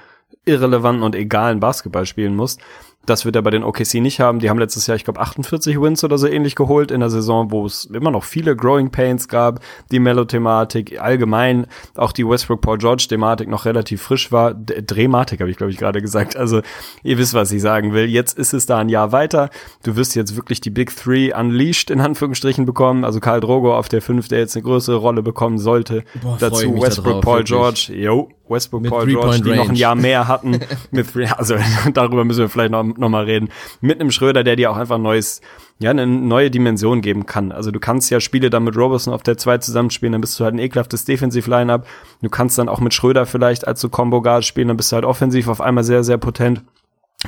irrelevanten 0.47 1.03
und 1.03 1.15
egalen 1.15 1.61
Basketball 1.61 2.07
spielen 2.07 2.35
musst. 2.35 2.61
Das 3.07 3.25
wird 3.25 3.37
er 3.37 3.43
bei 3.43 3.51
den 3.51 3.65
OKC 3.65 3.95
nicht 3.95 4.21
haben. 4.21 4.41
Die 4.41 4.51
haben 4.51 4.59
letztes 4.59 4.87
Jahr, 4.87 4.97
ich 4.97 5.05
glaube, 5.05 5.21
48 5.21 5.81
Wins 5.81 6.05
oder 6.05 6.19
so 6.19 6.27
ähnlich 6.27 6.55
geholt 6.55 6.91
in 6.91 7.01
der 7.01 7.11
Saison, 7.11 7.51
wo 7.51 7.65
es 7.65 7.85
immer 7.87 8.11
noch 8.11 8.25
viele 8.25 8.57
Growing 8.57 8.91
Pains 8.91 9.29
gab. 9.29 9.61
Die 9.91 9.99
Mellow-Thematik, 10.01 11.01
allgemein 11.01 11.67
auch 11.95 12.13
die 12.13 12.29
Westbrook-Paul 12.29 12.79
George-Thematik 12.79 13.49
noch 13.49 13.65
relativ 13.65 14.03
frisch 14.03 14.33
war. 14.33 14.55
D 14.55 14.83
Drehmatik 14.87 15.41
habe 15.41 15.51
ich, 15.51 15.57
glaube 15.57 15.71
ich, 15.71 15.79
gerade 15.79 16.03
gesagt. 16.03 16.37
Also 16.37 16.61
ihr 17.03 17.19
wisst, 17.19 17.35
was 17.35 17.53
ich 17.53 17.63
sagen 17.63 17.93
will. 17.93 18.07
Jetzt 18.07 18.39
ist 18.39 18.53
es 18.53 18.67
da 18.67 18.79
ein 18.79 18.89
Jahr 18.89 19.13
weiter. 19.13 19.51
Du 19.83 19.97
wirst 19.97 20.15
jetzt 20.15 20.37
wirklich 20.37 20.61
die 20.61 20.71
Big 20.71 20.95
Three 20.95 21.33
unleashed 21.33 21.91
in 21.91 22.01
Anführungsstrichen 22.01 22.67
bekommen. 22.67 23.05
Also 23.05 23.21
Karl 23.21 23.41
Drogo 23.41 23.77
auf 23.77 23.89
der 23.89 24.03
5, 24.03 24.29
der 24.29 24.41
jetzt 24.41 24.57
eine 24.57 24.65
größere 24.65 24.97
Rolle 24.97 25.23
bekommen 25.23 25.59
sollte. 25.59 26.05
Boah, 26.23 26.37
Dazu 26.39 26.81
Westbrook, 26.81 27.23
Paul 27.23 27.45
George. 27.45 27.93
Jo, 27.95 28.29
Westbrook, 28.49 28.83
Mit 28.83 28.91
Paul 28.91 29.07
George, 29.07 29.41
die 29.43 29.55
noch 29.55 29.69
ein. 29.69 29.75
Jahr 29.75 29.95
mehr 29.95 30.29
hatten. 30.29 30.61
mit, 30.91 31.07
also 31.37 31.57
darüber 31.93 32.25
müssen 32.25 32.41
wir 32.41 32.49
vielleicht 32.49 32.71
noch, 32.71 32.85
noch 32.85 33.09
mal 33.09 33.25
reden. 33.25 33.49
Mit 33.81 34.01
einem 34.01 34.11
Schröder, 34.11 34.45
der 34.45 34.57
dir 34.57 34.71
auch 34.71 34.77
einfach 34.77 34.97
ein 34.97 35.03
neues, 35.03 35.41
ja, 35.79 35.91
eine 35.91 36.07
neue 36.07 36.51
Dimension 36.51 37.01
geben 37.01 37.27
kann. 37.27 37.53
Also 37.53 37.71
du 37.71 37.81
kannst 37.81 38.11
ja 38.11 38.21
Spiele 38.21 38.51
dann 38.51 38.65
mit 38.65 38.77
Robertson 38.77 39.13
auf 39.13 39.23
der 39.23 39.37
2 39.37 39.59
zusammenspielen, 39.59 40.13
dann 40.13 40.21
bist 40.21 40.39
du 40.39 40.45
halt 40.45 40.55
ein 40.55 40.59
ekelhaftes 40.59 41.05
Defensive-Line-Up. 41.05 41.87
Du 42.23 42.29
kannst 42.29 42.59
dann 42.59 42.69
auch 42.69 42.81
mit 42.81 42.95
Schröder 42.95 43.27
vielleicht 43.27 43.67
als 43.67 43.81
so 43.81 43.89
Combo-Guard 43.89 44.45
spielen, 44.45 44.69
dann 44.69 44.77
bist 44.77 44.93
du 44.93 44.97
halt 44.97 45.05
offensiv 45.05 45.49
auf 45.49 45.61
einmal 45.61 45.85
sehr, 45.85 46.05
sehr 46.05 46.19
potent. 46.19 46.63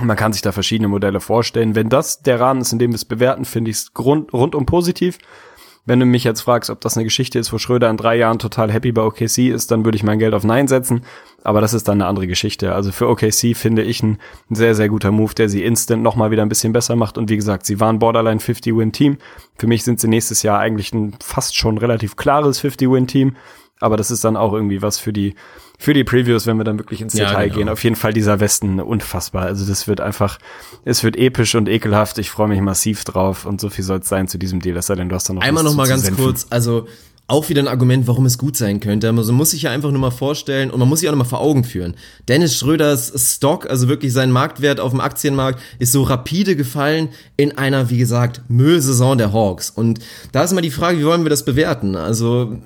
Man 0.01 0.17
kann 0.17 0.33
sich 0.33 0.43
da 0.43 0.53
verschiedene 0.53 0.89
Modelle 0.89 1.21
vorstellen. 1.21 1.75
Wenn 1.75 1.89
das 1.89 2.23
der 2.23 2.39
Rahmen 2.39 2.61
ist, 2.61 2.73
in 2.73 2.79
dem 2.79 2.93
wir 2.93 2.97
es 2.97 3.05
bewerten, 3.05 3.45
finde 3.45 3.71
ich 3.71 3.79
es 3.79 3.93
rund, 3.99 4.33
rundum 4.33 4.67
positiv. 4.67 5.19
Wenn 5.89 6.01
du 6.01 6.05
mich 6.05 6.23
jetzt 6.23 6.43
fragst, 6.43 6.69
ob 6.69 6.83
das 6.83 6.99
eine 6.99 7.05
Geschichte 7.05 7.39
ist, 7.39 7.51
wo 7.51 7.57
Schröder 7.57 7.89
in 7.89 7.97
drei 7.97 8.15
Jahren 8.15 8.39
total 8.39 8.71
happy 8.71 8.93
bei 8.93 9.01
OKC 9.01 9.49
ist, 9.49 9.71
dann 9.71 9.87
würde 9.87 9.97
ich 9.97 10.03
mein 10.03 10.19
Geld 10.19 10.35
auf 10.35 10.45
Nein 10.45 10.69
setzen. 10.69 11.01
Aber 11.45 11.63
das 11.63 11.73
ist 11.73 11.89
dann 11.89 12.03
eine 12.03 12.07
andere 12.07 12.27
Geschichte. 12.27 12.75
Also 12.75 12.93
für 12.93 13.09
OKC 13.09 13.57
finde 13.57 13.85
ich 13.85 14.03
ein 14.03 14.19
sehr, 14.51 14.75
sehr 14.75 14.91
guter 14.91 15.13
Move, 15.13 15.33
der 15.33 15.49
sie 15.49 15.65
instant 15.65 16.03
nochmal 16.03 16.31
wieder 16.31 16.43
ein 16.43 16.51
bisschen 16.51 16.75
besser 16.75 16.95
macht. 16.95 17.17
Und 17.17 17.31
wie 17.31 17.37
gesagt, 17.37 17.65
sie 17.65 17.81
waren 17.81 18.01
Borderline 18.01 18.39
50-Win-Team. 18.39 19.17
Für 19.57 19.67
mich 19.67 19.83
sind 19.83 19.99
sie 19.99 20.09
nächstes 20.09 20.43
Jahr 20.43 20.59
eigentlich 20.59 20.93
ein 20.93 21.15
fast 21.23 21.57
schon 21.57 21.79
relativ 21.79 22.17
klares 22.17 22.63
50-Win-Team. 22.63 23.37
Aber 23.81 23.97
das 23.97 24.11
ist 24.11 24.25
dann 24.25 24.37
auch 24.37 24.53
irgendwie 24.53 24.83
was 24.83 24.99
für 24.99 25.15
die, 25.15 25.37
für 25.81 25.95
die 25.95 26.03
Previews, 26.03 26.47
wenn 26.47 26.57
wir 26.57 26.65
dann 26.65 26.79
wirklich 26.79 27.01
ins 27.01 27.15
Ja, 27.15 27.29
Detail 27.29 27.45
genau. 27.45 27.57
gehen. 27.57 27.69
Auf 27.69 27.85
jeden 27.85 27.95
Fall 27.95 28.13
dieser 28.13 28.41
Westen 28.41 28.81
unfassbar. 28.81 29.45
Also 29.45 29.65
das 29.65 29.87
wird 29.87 30.01
einfach, 30.01 30.39
es 30.85 31.05
wird 31.05 31.17
episch 31.17 31.55
und 31.55 31.69
ekelhaft. 31.69 32.19
Ich 32.19 32.31
freue 32.31 32.49
mich 32.49 32.61
massiv 32.61 33.05
drauf 33.05 33.47
und 33.47 33.61
so 33.61 33.71
viel 33.71 33.85
soll 33.85 34.01
es 34.01 34.09
sein 34.09 34.27
zu 34.27 34.39
diesem 34.39 34.59
Deal. 34.61 34.77
Es 34.77 34.89
sei 34.89 34.97
denn, 34.97 35.09
du 35.09 35.15
hast 35.15 35.29
da 35.29 35.35
noch 35.35 35.43
Einmal 35.43 35.63
noch 35.63 35.77
mal 35.77 35.87
ganz 35.87 36.11
kurz, 36.17 36.49
also 36.51 36.89
auch 37.31 37.51
wieder 37.51 37.63
ein 37.63 37.69
Argument, 37.69 38.07
warum 38.07 38.25
es 38.25 38.39
gut 38.39 38.57
sein 38.57 38.81
könnte. 38.81 39.11
Also 39.11 39.33
man 39.33 39.37
muss 39.37 39.51
sich 39.51 39.63
ja 39.63 39.71
einfach 39.71 39.91
nur 39.91 40.01
mal 40.01 40.11
vorstellen 40.11 40.71
und 40.71 40.79
man 40.79 40.89
muss 40.89 41.01
sich 41.01 41.09
auch 41.11 41.13
noch 41.13 41.19
mal 41.19 41.29
vor 41.29 41.43
Augen 41.43 41.63
führen. 41.63 41.95
Dennis 42.27 42.57
Schröders 42.57 43.13
Stock, 43.35 43.69
also 43.69 43.87
wirklich 43.87 44.15
sein 44.15 44.31
Marktwert 44.31 44.81
auf 44.81 44.93
dem 44.93 45.03
Aktienmarkt, 45.03 45.61
ist 45.79 45.93
so 45.93 46.05
rapide 46.05 46.57
gefallen 46.57 47.11
in 47.37 47.59
einer, 47.59 47.91
wie 47.91 47.99
gesagt, 47.99 48.41
Müllsaison 48.49 49.19
der 49.19 49.35
Hawks. 49.35 49.69
Und 49.69 50.01
da 50.33 50.43
ist 50.43 50.53
immer 50.53 50.63
die 50.63 50.71
Frage, 50.71 51.01
wie 51.01 51.05
wollen 51.05 51.23
wir 51.23 51.29
das 51.29 51.45
bewerten? 51.45 51.97
Also 51.97 52.57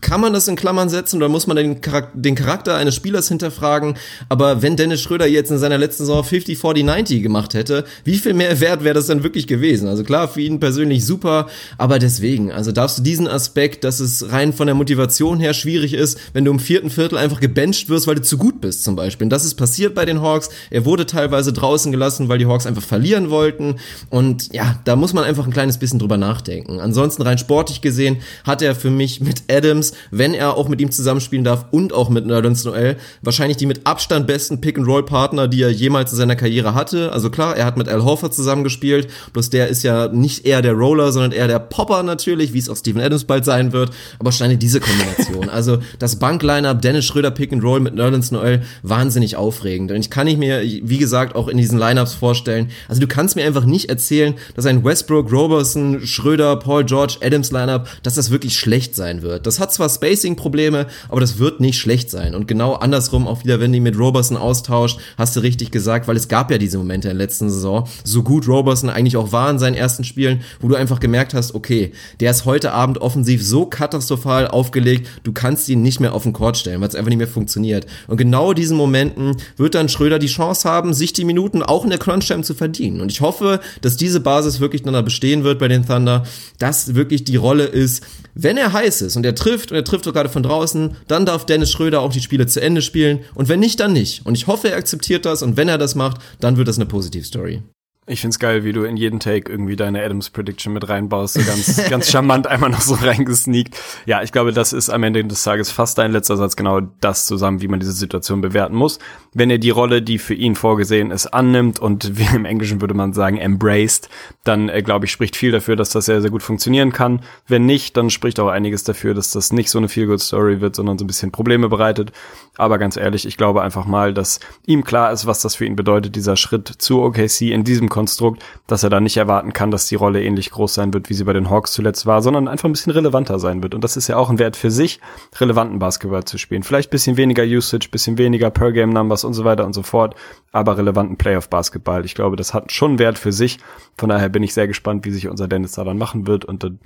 kann 0.00 0.20
man 0.20 0.32
das 0.32 0.46
in 0.46 0.54
Klammern 0.54 0.88
setzen 0.88 1.16
oder 1.16 1.28
muss 1.28 1.48
man 1.48 1.56
den, 1.56 1.80
Charak 1.80 2.10
den 2.14 2.36
Charakter 2.36 2.76
eines 2.76 2.94
Spielers 2.94 3.26
hinterfragen? 3.26 3.96
Aber 4.28 4.62
wenn 4.62 4.76
Dennis 4.76 5.02
Schröder 5.02 5.26
jetzt 5.26 5.50
in 5.50 5.58
seiner 5.58 5.78
letzten 5.78 6.04
Saison 6.04 6.22
50, 6.22 6.56
40, 6.56 6.84
90 6.84 7.22
gemacht 7.24 7.54
hätte, 7.54 7.84
wie 8.04 8.18
viel 8.18 8.34
mehr 8.34 8.60
wert 8.60 8.84
wäre 8.84 8.94
das 8.94 9.08
denn 9.08 9.24
wirklich 9.24 9.48
gewesen? 9.48 9.88
Also 9.88 10.04
klar, 10.04 10.28
für 10.28 10.42
ihn 10.42 10.60
persönlich 10.60 11.04
super, 11.04 11.48
aber 11.76 11.98
deswegen, 11.98 12.52
also 12.52 12.70
darfst 12.70 12.98
du 12.98 13.02
diesen 13.02 13.26
Aspekt, 13.26 13.82
dass 13.82 13.98
es 13.98 14.11
rein 14.30 14.52
von 14.52 14.66
der 14.66 14.74
Motivation 14.74 15.40
her 15.40 15.54
schwierig 15.54 15.94
ist, 15.94 16.18
wenn 16.32 16.44
du 16.44 16.50
im 16.50 16.58
vierten 16.58 16.90
Viertel 16.90 17.18
einfach 17.18 17.40
gebencht 17.40 17.88
wirst, 17.88 18.06
weil 18.06 18.16
du 18.16 18.22
zu 18.22 18.36
gut 18.36 18.60
bist 18.60 18.84
zum 18.84 18.96
Beispiel. 18.96 19.26
Und 19.26 19.30
das 19.30 19.44
ist 19.44 19.54
passiert 19.54 19.94
bei 19.94 20.04
den 20.04 20.20
Hawks. 20.20 20.50
Er 20.70 20.84
wurde 20.84 21.06
teilweise 21.06 21.52
draußen 21.52 21.92
gelassen, 21.92 22.28
weil 22.28 22.38
die 22.38 22.46
Hawks 22.46 22.66
einfach 22.66 22.82
verlieren 22.82 23.30
wollten. 23.30 23.76
Und 24.10 24.52
ja, 24.52 24.78
da 24.84 24.96
muss 24.96 25.12
man 25.12 25.24
einfach 25.24 25.46
ein 25.46 25.52
kleines 25.52 25.78
bisschen 25.78 25.98
drüber 25.98 26.16
nachdenken. 26.16 26.80
Ansonsten 26.80 27.22
rein 27.22 27.38
sportlich 27.38 27.80
gesehen 27.80 28.18
hat 28.44 28.62
er 28.62 28.74
für 28.74 28.90
mich 28.90 29.20
mit 29.20 29.44
Adams, 29.50 29.92
wenn 30.10 30.34
er 30.34 30.56
auch 30.56 30.68
mit 30.68 30.80
ihm 30.80 30.90
zusammenspielen 30.90 31.44
darf 31.44 31.66
und 31.70 31.92
auch 31.92 32.08
mit 32.10 32.26
Nerlens 32.26 32.64
Noel, 32.64 32.96
wahrscheinlich 33.22 33.56
die 33.56 33.66
mit 33.66 33.86
Abstand 33.86 34.26
besten 34.26 34.60
Pick-and-Roll-Partner, 34.60 35.48
die 35.48 35.62
er 35.62 35.70
jemals 35.70 36.12
in 36.12 36.18
seiner 36.18 36.36
Karriere 36.36 36.74
hatte. 36.74 37.12
Also 37.12 37.30
klar, 37.30 37.56
er 37.56 37.64
hat 37.64 37.76
mit 37.76 37.88
Al 37.88 38.04
Horford 38.04 38.34
zusammengespielt, 38.34 39.08
bloß 39.32 39.50
der 39.50 39.68
ist 39.68 39.82
ja 39.82 40.08
nicht 40.08 40.46
eher 40.46 40.62
der 40.62 40.72
Roller, 40.72 41.12
sondern 41.12 41.32
eher 41.32 41.48
der 41.48 41.58
Popper 41.58 42.02
natürlich, 42.02 42.52
wie 42.52 42.58
es 42.58 42.68
auch 42.68 42.76
Steven 42.76 43.00
Adams 43.00 43.24
bald 43.24 43.44
sein 43.44 43.72
wird. 43.72 43.90
Aber 44.18 44.26
wahrscheinlich 44.26 44.58
diese 44.58 44.80
Kombination. 44.80 45.48
Also 45.48 45.78
das 45.98 46.16
Bank-Line-Up, 46.16 46.82
Dennis 46.82 47.04
Schröder 47.04 47.30
Pick-and-Roll 47.30 47.80
mit 47.80 47.94
Nerlens 47.94 48.30
Noel, 48.30 48.62
wahnsinnig 48.82 49.36
aufregend. 49.36 49.90
Und 49.90 49.98
ich 49.98 50.10
kann 50.10 50.26
ich 50.26 50.36
mir, 50.36 50.62
wie 50.62 50.98
gesagt, 50.98 51.34
auch 51.34 51.48
in 51.48 51.58
diesen 51.58 51.78
Lineups 51.78 52.14
vorstellen. 52.14 52.70
Also 52.88 53.00
du 53.00 53.06
kannst 53.06 53.36
mir 53.36 53.44
einfach 53.44 53.64
nicht 53.64 53.88
erzählen, 53.88 54.34
dass 54.54 54.66
ein 54.66 54.84
Westbrook, 54.84 55.30
Robertson, 55.32 56.06
Schröder, 56.06 56.56
Paul 56.56 56.84
George, 56.84 57.18
Adams 57.20 57.50
Lineup, 57.50 57.88
dass 58.02 58.14
das 58.14 58.30
wirklich 58.30 58.56
schlecht 58.56 58.94
sein 58.94 59.22
wird. 59.22 59.46
Das 59.46 59.60
hat 59.60 59.72
zwar 59.72 59.88
Spacing-Probleme, 59.88 60.86
aber 61.08 61.20
das 61.20 61.38
wird 61.38 61.60
nicht 61.60 61.78
schlecht 61.78 62.10
sein. 62.10 62.34
Und 62.34 62.48
genau 62.48 62.74
andersrum 62.74 63.26
auch 63.26 63.44
wieder, 63.44 63.60
wenn 63.60 63.72
die 63.72 63.80
mit 63.80 63.98
Robertson 63.98 64.36
austauscht, 64.36 64.98
hast 65.16 65.36
du 65.36 65.40
richtig 65.40 65.70
gesagt, 65.70 66.08
weil 66.08 66.16
es 66.16 66.28
gab 66.28 66.50
ja 66.50 66.58
diese 66.58 66.78
Momente 66.78 67.08
in 67.08 67.16
der 67.16 67.26
letzten 67.26 67.50
Saison, 67.50 67.88
so 68.04 68.22
gut 68.22 68.48
Robertson 68.48 68.90
eigentlich 68.90 69.16
auch 69.16 69.32
war 69.32 69.50
in 69.50 69.58
seinen 69.58 69.74
ersten 69.74 70.04
Spielen, 70.04 70.42
wo 70.60 70.68
du 70.68 70.74
einfach 70.74 71.00
gemerkt 71.00 71.34
hast, 71.34 71.54
okay, 71.54 71.92
der 72.20 72.30
ist 72.30 72.44
heute 72.44 72.72
Abend 72.72 72.98
offensiv 72.98 73.44
so 73.44 73.66
katastrophal 73.92 74.48
aufgelegt, 74.48 75.08
du 75.22 75.32
kannst 75.32 75.68
ihn 75.68 75.82
nicht 75.82 76.00
mehr 76.00 76.14
auf 76.14 76.24
den 76.24 76.32
Court 76.32 76.56
stellen, 76.56 76.80
weil 76.80 76.88
es 76.88 76.94
einfach 76.94 77.10
nicht 77.10 77.18
mehr 77.18 77.28
funktioniert. 77.28 77.86
Und 78.08 78.16
genau 78.16 78.52
diesen 78.52 78.76
Momenten 78.76 79.36
wird 79.56 79.74
dann 79.74 79.88
Schröder 79.88 80.18
die 80.18 80.26
Chance 80.26 80.68
haben, 80.68 80.94
sich 80.94 81.12
die 81.12 81.24
Minuten 81.24 81.62
auch 81.62 81.84
in 81.84 81.90
der 81.90 81.98
Crunch-Time 81.98 82.42
zu 82.42 82.54
verdienen. 82.54 83.00
Und 83.00 83.12
ich 83.12 83.20
hoffe, 83.20 83.60
dass 83.80 83.96
diese 83.96 84.20
Basis 84.20 84.60
wirklich 84.60 84.82
dann 84.82 84.94
da 84.94 85.02
bestehen 85.02 85.44
wird 85.44 85.58
bei 85.58 85.68
den 85.68 85.86
Thunder, 85.86 86.24
dass 86.58 86.94
wirklich 86.94 87.24
die 87.24 87.36
Rolle 87.36 87.64
ist, 87.64 88.02
wenn 88.34 88.56
er 88.56 88.72
heiß 88.72 89.02
ist 89.02 89.16
und 89.16 89.26
er 89.26 89.34
trifft 89.34 89.70
und 89.70 89.76
er 89.76 89.84
trifft 89.84 90.08
auch 90.08 90.12
gerade 90.14 90.28
von 90.28 90.42
draußen, 90.42 90.96
dann 91.06 91.26
darf 91.26 91.44
Dennis 91.44 91.70
Schröder 91.70 92.00
auch 92.00 92.12
die 92.12 92.20
Spiele 92.20 92.46
zu 92.46 92.60
Ende 92.60 92.82
spielen 92.82 93.20
und 93.34 93.48
wenn 93.48 93.60
nicht, 93.60 93.80
dann 93.80 93.92
nicht. 93.92 94.24
Und 94.24 94.34
ich 94.36 94.46
hoffe, 94.46 94.70
er 94.70 94.76
akzeptiert 94.76 95.26
das 95.26 95.42
und 95.42 95.56
wenn 95.56 95.68
er 95.68 95.78
das 95.78 95.94
macht, 95.94 96.20
dann 96.40 96.56
wird 96.56 96.68
das 96.68 96.76
eine 96.76 96.86
Positivstory. 96.86 97.62
Ich 98.04 98.20
find's 98.20 98.40
geil, 98.40 98.64
wie 98.64 98.72
du 98.72 98.82
in 98.82 98.96
jeden 98.96 99.20
Take 99.20 99.48
irgendwie 99.48 99.76
deine 99.76 100.04
Adams 100.04 100.30
Prediction 100.30 100.72
mit 100.72 100.88
reinbaust, 100.88 101.34
so 101.34 101.40
ganz, 101.44 101.84
ganz 101.88 102.10
charmant 102.10 102.48
einmal 102.48 102.68
noch 102.68 102.80
so 102.80 102.94
reingesneakt. 102.94 103.78
Ja, 104.06 104.24
ich 104.24 104.32
glaube, 104.32 104.50
das 104.52 104.72
ist 104.72 104.90
am 104.90 105.04
Ende 105.04 105.22
des 105.24 105.44
Tages 105.44 105.70
fast 105.70 105.98
dein 105.98 106.10
letzter 106.10 106.36
Satz 106.36 106.56
genau 106.56 106.80
das 106.80 107.26
zusammen, 107.26 107.62
wie 107.62 107.68
man 107.68 107.78
diese 107.78 107.92
Situation 107.92 108.40
bewerten 108.40 108.74
muss. 108.74 108.98
Wenn 109.34 109.50
er 109.50 109.58
die 109.58 109.70
Rolle, 109.70 110.02
die 110.02 110.18
für 110.18 110.34
ihn 110.34 110.56
vorgesehen 110.56 111.12
ist, 111.12 111.28
annimmt 111.28 111.78
und 111.78 112.18
wie 112.18 112.26
im 112.34 112.44
Englischen 112.44 112.80
würde 112.80 112.94
man 112.94 113.12
sagen, 113.12 113.38
embraced, 113.38 114.08
dann 114.42 114.68
äh, 114.68 114.82
glaube 114.82 115.04
ich, 115.04 115.12
spricht 115.12 115.36
viel 115.36 115.52
dafür, 115.52 115.76
dass 115.76 115.90
das 115.90 116.06
sehr, 116.06 116.20
sehr 116.20 116.30
gut 116.32 116.42
funktionieren 116.42 116.92
kann. 116.92 117.20
Wenn 117.46 117.66
nicht, 117.66 117.96
dann 117.96 118.10
spricht 118.10 118.40
auch 118.40 118.48
einiges 118.48 118.82
dafür, 118.82 119.14
dass 119.14 119.30
das 119.30 119.52
nicht 119.52 119.70
so 119.70 119.78
eine 119.78 119.88
Feel-Good-Story 119.88 120.60
wird, 120.60 120.74
sondern 120.74 120.98
so 120.98 121.04
ein 121.04 121.06
bisschen 121.06 121.30
Probleme 121.30 121.68
bereitet. 121.68 122.10
Aber 122.56 122.78
ganz 122.78 122.96
ehrlich, 122.96 123.26
ich 123.26 123.36
glaube 123.36 123.62
einfach 123.62 123.86
mal, 123.86 124.12
dass 124.12 124.40
ihm 124.66 124.82
klar 124.82 125.12
ist, 125.12 125.24
was 125.24 125.40
das 125.40 125.54
für 125.54 125.66
ihn 125.66 125.76
bedeutet, 125.76 126.16
dieser 126.16 126.34
Schritt 126.34 126.66
zu 126.66 127.00
OKC 127.00 127.42
in 127.42 127.62
diesem 127.62 127.91
Konstrukt, 127.92 128.42
dass 128.66 128.82
er 128.82 128.90
da 128.90 129.00
nicht 129.00 129.18
erwarten 129.18 129.52
kann, 129.52 129.70
dass 129.70 129.86
die 129.86 129.96
Rolle 129.96 130.22
ähnlich 130.22 130.50
groß 130.50 130.72
sein 130.72 130.94
wird, 130.94 131.10
wie 131.10 131.14
sie 131.14 131.24
bei 131.24 131.34
den 131.34 131.50
Hawks 131.50 131.72
zuletzt 131.72 132.06
war, 132.06 132.22
sondern 132.22 132.48
einfach 132.48 132.68
ein 132.68 132.72
bisschen 132.72 132.92
relevanter 132.92 133.38
sein 133.38 133.62
wird. 133.62 133.74
Und 133.74 133.84
das 133.84 133.98
ist 133.98 134.08
ja 134.08 134.16
auch 134.16 134.30
ein 134.30 134.38
Wert 134.38 134.56
für 134.56 134.70
sich, 134.70 134.98
relevanten 135.38 135.78
Basketball 135.78 136.24
zu 136.24 136.38
spielen. 136.38 136.62
Vielleicht 136.62 136.90
bisschen 136.90 137.18
weniger 137.18 137.44
Usage, 137.44 137.88
bisschen 137.90 138.16
weniger 138.16 138.50
Per-Game-Numbers 138.50 139.24
und 139.24 139.34
so 139.34 139.44
weiter 139.44 139.66
und 139.66 139.74
so 139.74 139.82
fort, 139.82 140.16
aber 140.52 140.78
relevanten 140.78 141.18
Playoff-Basketball. 141.18 142.04
Ich 142.06 142.14
glaube, 142.14 142.36
das 142.36 142.54
hat 142.54 142.72
schon 142.72 142.98
Wert 142.98 143.18
für 143.18 143.32
sich. 143.32 143.58
Von 143.98 144.08
daher 144.08 144.30
bin 144.30 144.42
ich 144.42 144.54
sehr 144.54 144.66
gespannt, 144.66 145.04
wie 145.04 145.10
sich 145.10 145.28
unser 145.28 145.46
Dennis 145.46 145.72
da 145.72 145.84
dann 145.84 145.98
machen 145.98 146.26
wird 146.26 146.46
und 146.46 146.64
dann 146.64 146.80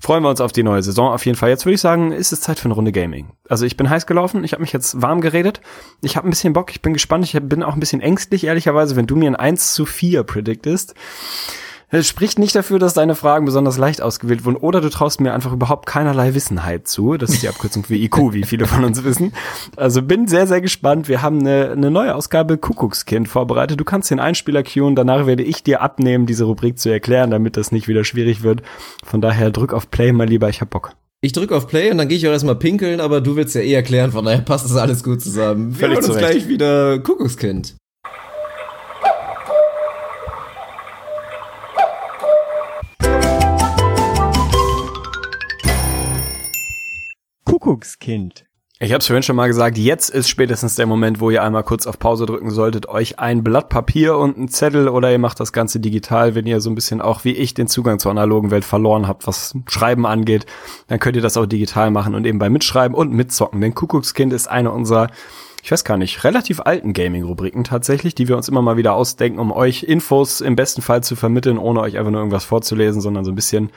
freuen 0.00 0.22
wir 0.22 0.30
uns 0.30 0.40
auf 0.40 0.52
die 0.52 0.62
neue 0.62 0.82
Saison 0.82 1.12
auf 1.12 1.24
jeden 1.26 1.36
Fall. 1.36 1.50
Jetzt 1.50 1.66
würde 1.66 1.74
ich 1.74 1.80
sagen, 1.80 2.12
ist 2.12 2.32
es 2.32 2.40
Zeit 2.40 2.58
für 2.58 2.66
eine 2.66 2.74
Runde 2.74 2.92
Gaming. 2.92 3.30
Also 3.48 3.64
ich 3.64 3.76
bin 3.76 3.90
heiß 3.90 4.06
gelaufen, 4.06 4.44
ich 4.44 4.52
habe 4.52 4.62
mich 4.62 4.72
jetzt 4.72 5.00
warm 5.02 5.20
geredet. 5.20 5.60
Ich 6.02 6.16
habe 6.16 6.28
ein 6.28 6.30
bisschen 6.30 6.52
Bock, 6.52 6.70
ich 6.70 6.82
bin 6.82 6.92
gespannt, 6.92 7.24
ich 7.24 7.38
bin 7.40 7.62
auch 7.62 7.74
ein 7.74 7.80
bisschen 7.80 8.00
ängstlich, 8.00 8.44
ehrlicherweise, 8.44 8.96
wenn 8.96 9.06
du 9.06 9.16
mir 9.16 9.28
ein 9.28 9.36
1 9.36 9.74
zu 9.74 9.86
4 9.86 10.22
prediktest. 10.48 10.94
Es 11.90 12.06
spricht 12.06 12.38
nicht 12.38 12.54
dafür, 12.54 12.78
dass 12.78 12.92
deine 12.92 13.14
Fragen 13.14 13.46
besonders 13.46 13.78
leicht 13.78 14.02
ausgewählt 14.02 14.44
wurden 14.44 14.56
oder 14.56 14.82
du 14.82 14.90
traust 14.90 15.22
mir 15.22 15.32
einfach 15.32 15.54
überhaupt 15.54 15.86
keinerlei 15.86 16.34
Wissenheit 16.34 16.86
zu. 16.86 17.16
Das 17.16 17.30
ist 17.30 17.42
die 17.42 17.48
Abkürzung 17.48 17.84
für 17.84 17.94
IQ, 17.94 18.34
wie 18.34 18.42
viele 18.42 18.66
von 18.66 18.84
uns 18.84 19.04
wissen. 19.04 19.32
Also 19.74 20.02
bin 20.02 20.28
sehr, 20.28 20.46
sehr 20.46 20.60
gespannt. 20.60 21.08
Wir 21.08 21.22
haben 21.22 21.40
eine, 21.40 21.70
eine 21.70 21.90
neue 21.90 22.14
Ausgabe 22.14 22.58
Kuckuckskind 22.58 23.26
vorbereitet. 23.26 23.80
Du 23.80 23.84
kannst 23.84 24.10
den 24.10 24.20
Einspieler 24.20 24.62
cueen. 24.64 24.96
Danach 24.96 25.24
werde 25.26 25.42
ich 25.42 25.62
dir 25.62 25.80
abnehmen, 25.80 26.26
diese 26.26 26.44
Rubrik 26.44 26.78
zu 26.78 26.90
erklären, 26.90 27.30
damit 27.30 27.56
das 27.56 27.72
nicht 27.72 27.88
wieder 27.88 28.04
schwierig 28.04 28.42
wird. 28.42 28.60
Von 29.02 29.22
daher 29.22 29.50
drück 29.50 29.72
auf 29.72 29.90
Play 29.90 30.12
mal 30.12 30.28
lieber. 30.28 30.50
Ich 30.50 30.60
hab 30.60 30.68
Bock. 30.68 30.92
Ich 31.22 31.32
drücke 31.32 31.56
auf 31.56 31.68
Play 31.68 31.90
und 31.90 31.96
dann 31.96 32.08
gehe 32.08 32.18
ich 32.18 32.28
auch 32.28 32.32
erstmal 32.32 32.56
pinkeln, 32.56 33.00
aber 33.00 33.22
du 33.22 33.34
willst 33.34 33.54
ja 33.54 33.62
eh 33.62 33.72
erklären, 33.72 34.12
von 34.12 34.26
daher 34.26 34.42
passt 34.42 34.66
das 34.66 34.76
alles 34.76 35.02
gut 35.02 35.22
zusammen. 35.22 35.70
Wir 35.70 35.88
Völlig 35.88 35.96
hören 35.96 36.04
uns 36.04 36.18
zurecht. 36.18 36.32
gleich 36.32 36.48
wieder 36.48 36.98
Kuckuckskind. 36.98 37.76
Kuckuckskind. 47.68 48.46
Ich 48.80 48.92
habe 48.92 49.00
es 49.00 49.06
vorhin 49.06 49.22
schon 49.22 49.36
mal 49.36 49.48
gesagt, 49.48 49.76
jetzt 49.76 50.08
ist 50.08 50.26
spätestens 50.26 50.76
der 50.76 50.86
Moment, 50.86 51.20
wo 51.20 51.28
ihr 51.28 51.42
einmal 51.42 51.64
kurz 51.64 51.86
auf 51.86 51.98
Pause 51.98 52.24
drücken 52.24 52.50
solltet, 52.50 52.88
euch 52.88 53.18
ein 53.18 53.44
Blatt 53.44 53.68
Papier 53.68 54.16
und 54.16 54.38
einen 54.38 54.48
Zettel 54.48 54.88
oder 54.88 55.12
ihr 55.12 55.18
macht 55.18 55.38
das 55.38 55.52
Ganze 55.52 55.78
digital, 55.78 56.34
wenn 56.34 56.46
ihr 56.46 56.62
so 56.62 56.70
ein 56.70 56.74
bisschen 56.74 57.02
auch 57.02 57.24
wie 57.24 57.32
ich 57.32 57.52
den 57.52 57.66
Zugang 57.66 57.98
zur 57.98 58.10
analogen 58.10 58.50
Welt 58.50 58.64
verloren 58.64 59.06
habt, 59.06 59.26
was 59.26 59.54
Schreiben 59.68 60.06
angeht, 60.06 60.46
dann 60.86 60.98
könnt 60.98 61.16
ihr 61.16 61.22
das 61.22 61.36
auch 61.36 61.44
digital 61.44 61.90
machen 61.90 62.14
und 62.14 62.24
eben 62.24 62.38
bei 62.38 62.48
Mitschreiben 62.48 62.96
und 62.96 63.12
Mitzocken. 63.12 63.60
Denn 63.60 63.74
Kuckuckskind 63.74 64.32
ist 64.32 64.48
eine 64.48 64.70
unserer 64.70 65.08
ich 65.62 65.72
weiß 65.72 65.84
gar 65.84 65.98
nicht, 65.98 66.24
relativ 66.24 66.60
alten 66.60 66.92
Gaming-Rubriken 66.92 67.64
tatsächlich, 67.64 68.14
die 68.14 68.28
wir 68.28 68.36
uns 68.36 68.48
immer 68.48 68.62
mal 68.62 68.76
wieder 68.76 68.94
ausdenken, 68.94 69.38
um 69.38 69.52
euch 69.52 69.82
Infos 69.82 70.40
im 70.40 70.56
besten 70.56 70.82
Fall 70.82 71.02
zu 71.02 71.16
vermitteln, 71.16 71.58
ohne 71.58 71.80
euch 71.80 71.98
einfach 71.98 72.12
nur 72.12 72.20
irgendwas 72.20 72.44
vorzulesen, 72.44 73.00
sondern 73.00 73.24
so 73.24 73.32
ein 73.32 73.34
bisschen 73.34 73.70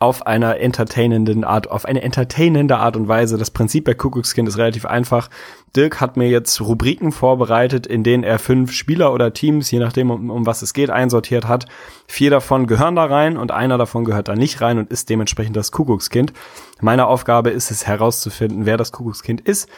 auf 0.00 0.26
einer 0.26 0.58
entertainenden 0.58 1.44
Art, 1.44 1.70
auf 1.70 1.84
eine 1.84 2.00
entertainende 2.00 2.78
Art 2.78 2.96
und 2.96 3.06
Weise. 3.06 3.36
Das 3.36 3.50
Prinzip 3.50 3.84
bei 3.84 3.92
Kuckuckskind 3.92 4.48
ist 4.48 4.56
relativ 4.56 4.86
einfach. 4.86 5.28
Dirk 5.76 6.00
hat 6.00 6.16
mir 6.16 6.30
jetzt 6.30 6.58
Rubriken 6.62 7.12
vorbereitet, 7.12 7.86
in 7.86 8.02
denen 8.02 8.24
er 8.24 8.38
fünf 8.38 8.72
Spieler 8.72 9.12
oder 9.12 9.34
Teams, 9.34 9.70
je 9.70 9.78
nachdem 9.78 10.10
um, 10.10 10.30
um 10.30 10.46
was 10.46 10.62
es 10.62 10.72
geht, 10.72 10.88
einsortiert 10.88 11.46
hat. 11.46 11.66
Vier 12.08 12.30
davon 12.30 12.66
gehören 12.66 12.96
da 12.96 13.04
rein 13.04 13.36
und 13.36 13.52
einer 13.52 13.76
davon 13.76 14.06
gehört 14.06 14.28
da 14.28 14.34
nicht 14.34 14.62
rein 14.62 14.78
und 14.78 14.90
ist 14.90 15.10
dementsprechend 15.10 15.54
das 15.54 15.70
Kuckuckskind. 15.70 16.32
Meine 16.80 17.06
Aufgabe 17.06 17.50
ist 17.50 17.70
es 17.70 17.86
herauszufinden, 17.86 18.64
wer 18.64 18.78
das 18.78 18.92
Kuckuckskind 18.92 19.42
ist. 19.42 19.68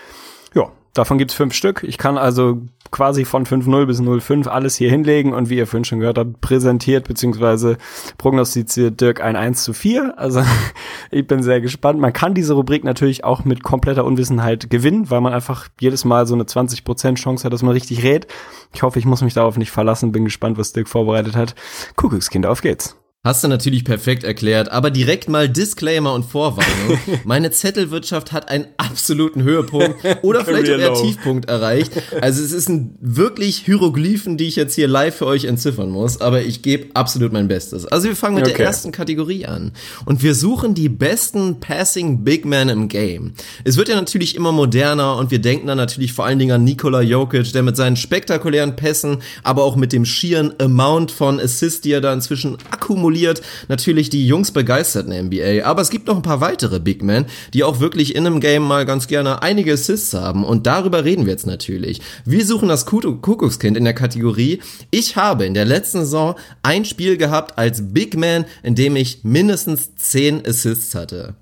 Davon 0.94 1.16
gibt's 1.16 1.34
fünf 1.34 1.54
Stück. 1.54 1.84
Ich 1.84 1.96
kann 1.96 2.18
also 2.18 2.60
quasi 2.90 3.24
von 3.24 3.46
5.0 3.46 3.86
bis 3.86 4.00
0.5 4.00 4.46
alles 4.46 4.76
hier 4.76 4.90
hinlegen 4.90 5.32
und 5.32 5.48
wie 5.48 5.56
ihr 5.56 5.66
vorhin 5.66 5.86
schon 5.86 6.00
gehört 6.00 6.18
habt, 6.18 6.42
präsentiert 6.42 7.08
bzw. 7.08 7.76
prognostiziert 8.18 9.00
Dirk 9.00 9.22
ein 9.22 9.34
1 9.34 9.64
zu 9.64 9.72
4. 9.72 10.18
Also 10.18 10.42
ich 11.10 11.26
bin 11.26 11.42
sehr 11.42 11.62
gespannt. 11.62 11.98
Man 11.98 12.12
kann 12.12 12.34
diese 12.34 12.52
Rubrik 12.52 12.84
natürlich 12.84 13.24
auch 13.24 13.44
mit 13.44 13.62
kompletter 13.62 14.04
Unwissenheit 14.04 14.68
gewinnen, 14.68 15.10
weil 15.10 15.22
man 15.22 15.32
einfach 15.32 15.68
jedes 15.80 16.04
Mal 16.04 16.26
so 16.26 16.34
eine 16.34 16.44
20% 16.44 17.14
Chance 17.14 17.44
hat, 17.44 17.52
dass 17.54 17.62
man 17.62 17.72
richtig 17.72 18.02
rät. 18.02 18.26
Ich 18.74 18.82
hoffe, 18.82 18.98
ich 18.98 19.06
muss 19.06 19.22
mich 19.22 19.32
darauf 19.32 19.56
nicht 19.56 19.70
verlassen. 19.70 20.12
Bin 20.12 20.24
gespannt, 20.24 20.58
was 20.58 20.74
Dirk 20.74 20.88
vorbereitet 20.88 21.36
hat. 21.36 21.54
Kuckuckskind, 21.96 22.44
auf 22.44 22.60
geht's. 22.60 23.01
Hast 23.24 23.44
du 23.44 23.46
natürlich 23.46 23.84
perfekt 23.84 24.24
erklärt, 24.24 24.72
aber 24.72 24.90
direkt 24.90 25.28
mal 25.28 25.48
Disclaimer 25.48 26.12
und 26.12 26.24
Vorwarnung. 26.24 26.98
Meine 27.24 27.52
Zettelwirtschaft 27.52 28.32
hat 28.32 28.48
einen 28.48 28.66
absoluten 28.78 29.44
Höhepunkt 29.44 29.94
oder 30.22 30.44
vielleicht 30.44 30.72
auch 30.72 30.76
eher 30.76 30.94
Tiefpunkt 30.94 31.48
erreicht. 31.48 31.92
Also 32.20 32.42
es 32.42 32.50
ist 32.50 32.68
ein 32.68 32.98
wirklich 33.00 33.58
Hieroglyphen, 33.58 34.38
die 34.38 34.48
ich 34.48 34.56
jetzt 34.56 34.74
hier 34.74 34.88
live 34.88 35.14
für 35.14 35.26
euch 35.26 35.44
entziffern 35.44 35.88
muss, 35.88 36.20
aber 36.20 36.42
ich 36.42 36.62
gebe 36.62 36.88
absolut 36.94 37.32
mein 37.32 37.46
Bestes. 37.46 37.86
Also 37.86 38.08
wir 38.08 38.16
fangen 38.16 38.34
mit 38.34 38.48
okay. 38.48 38.56
der 38.56 38.66
ersten 38.66 38.90
Kategorie 38.90 39.46
an 39.46 39.70
und 40.04 40.24
wir 40.24 40.34
suchen 40.34 40.74
die 40.74 40.88
besten 40.88 41.60
Passing 41.60 42.24
Big 42.24 42.44
Men 42.44 42.70
im 42.70 42.88
Game. 42.88 43.34
Es 43.62 43.76
wird 43.76 43.88
ja 43.88 43.94
natürlich 43.94 44.34
immer 44.34 44.50
moderner 44.50 45.16
und 45.16 45.30
wir 45.30 45.38
denken 45.38 45.68
dann 45.68 45.78
natürlich 45.78 46.12
vor 46.12 46.24
allen 46.24 46.40
Dingen 46.40 46.56
an 46.56 46.64
Nikola 46.64 47.02
Jokic, 47.02 47.52
der 47.52 47.62
mit 47.62 47.76
seinen 47.76 47.94
spektakulären 47.94 48.74
Pässen, 48.74 49.18
aber 49.44 49.62
auch 49.62 49.76
mit 49.76 49.92
dem 49.92 50.04
schieren 50.04 50.54
Amount 50.58 51.12
von 51.12 51.38
Assist, 51.38 51.84
die 51.84 51.92
er 51.92 52.00
da 52.00 52.12
inzwischen 52.12 52.56
akkumuliert 52.72 53.11
formuliert, 53.12 53.42
natürlich 53.68 54.10
die 54.10 54.26
Jungs 54.26 54.50
begeistert 54.50 55.06
in 55.06 55.10
der 55.10 55.22
NBA. 55.22 55.66
Aber 55.66 55.82
es 55.82 55.90
gibt 55.90 56.06
noch 56.06 56.16
ein 56.16 56.22
paar 56.22 56.40
weitere 56.40 56.80
Big 56.80 57.02
Men, 57.02 57.26
die 57.52 57.64
auch 57.64 57.80
wirklich 57.80 58.14
in 58.14 58.26
einem 58.26 58.40
Game 58.40 58.62
mal 58.62 58.86
ganz 58.86 59.06
gerne 59.06 59.42
einige 59.42 59.74
Assists 59.74 60.14
haben. 60.14 60.44
Und 60.44 60.66
darüber 60.66 61.04
reden 61.04 61.26
wir 61.26 61.32
jetzt 61.32 61.46
natürlich. 61.46 62.00
Wir 62.24 62.46
suchen 62.46 62.68
das 62.68 62.86
Kuckuckskind 62.86 63.76
in 63.76 63.84
der 63.84 63.94
Kategorie. 63.94 64.60
Ich 64.90 65.16
habe 65.16 65.44
in 65.44 65.54
der 65.54 65.64
letzten 65.64 66.00
Saison 66.00 66.34
ein 66.62 66.84
Spiel 66.84 67.16
gehabt 67.16 67.58
als 67.58 67.92
Big 67.92 68.16
Man, 68.16 68.46
in 68.62 68.74
dem 68.74 68.96
ich 68.96 69.20
mindestens 69.24 69.94
10 69.96 70.46
Assists 70.46 70.94
hatte. 70.94 71.34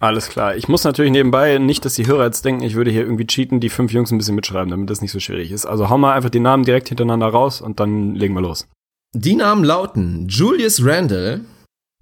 Alles 0.00 0.28
klar. 0.28 0.54
Ich 0.54 0.68
muss 0.68 0.84
natürlich 0.84 1.10
nebenbei 1.10 1.58
nicht, 1.58 1.84
dass 1.84 1.94
die 1.94 2.06
Hörer 2.06 2.26
jetzt 2.26 2.44
denken, 2.44 2.62
ich 2.62 2.76
würde 2.76 2.90
hier 2.90 3.02
irgendwie 3.02 3.26
cheaten, 3.26 3.58
die 3.58 3.68
fünf 3.68 3.92
Jungs 3.92 4.12
ein 4.12 4.18
bisschen 4.18 4.36
mitschreiben, 4.36 4.70
damit 4.70 4.88
das 4.88 5.02
nicht 5.02 5.10
so 5.10 5.18
schwierig 5.18 5.50
ist. 5.50 5.66
Also 5.66 5.90
hau 5.90 5.98
mal 5.98 6.14
einfach 6.14 6.30
die 6.30 6.40
Namen 6.40 6.62
direkt 6.64 6.88
hintereinander 6.88 7.26
raus 7.26 7.60
und 7.60 7.80
dann 7.80 8.14
legen 8.14 8.34
wir 8.34 8.40
los. 8.40 8.68
Die 9.16 9.36
Namen 9.36 9.64
lauten 9.64 10.28
Julius 10.28 10.84
Randle, 10.84 11.40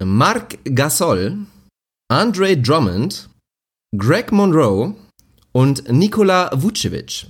Mark 0.03 0.57
Gasol, 0.65 1.37
Andre 2.09 2.57
Drummond, 2.57 3.29
Greg 3.97 4.33
Monroe 4.33 4.93
und 5.53 5.89
Nikola 5.89 6.51
Vucevic. 6.53 7.27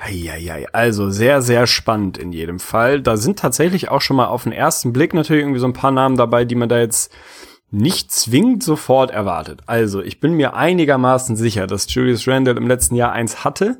Eieiei, 0.00 0.66
also 0.72 1.10
sehr, 1.10 1.42
sehr 1.42 1.66
spannend 1.66 2.16
in 2.16 2.32
jedem 2.32 2.58
Fall. 2.58 3.02
Da 3.02 3.18
sind 3.18 3.38
tatsächlich 3.38 3.90
auch 3.90 4.00
schon 4.00 4.16
mal 4.16 4.28
auf 4.28 4.44
den 4.44 4.52
ersten 4.52 4.94
Blick 4.94 5.12
natürlich 5.12 5.42
irgendwie 5.42 5.60
so 5.60 5.66
ein 5.66 5.74
paar 5.74 5.92
Namen 5.92 6.16
dabei, 6.16 6.46
die 6.46 6.54
man 6.54 6.70
da 6.70 6.78
jetzt 6.78 7.12
nicht 7.70 8.10
zwingend 8.12 8.62
sofort 8.62 9.10
erwartet. 9.10 9.60
Also, 9.66 10.00
ich 10.00 10.20
bin 10.20 10.32
mir 10.32 10.54
einigermaßen 10.54 11.36
sicher, 11.36 11.66
dass 11.66 11.92
Julius 11.92 12.26
Randle 12.26 12.56
im 12.56 12.66
letzten 12.66 12.94
Jahr 12.94 13.12
eins 13.12 13.44
hatte 13.44 13.78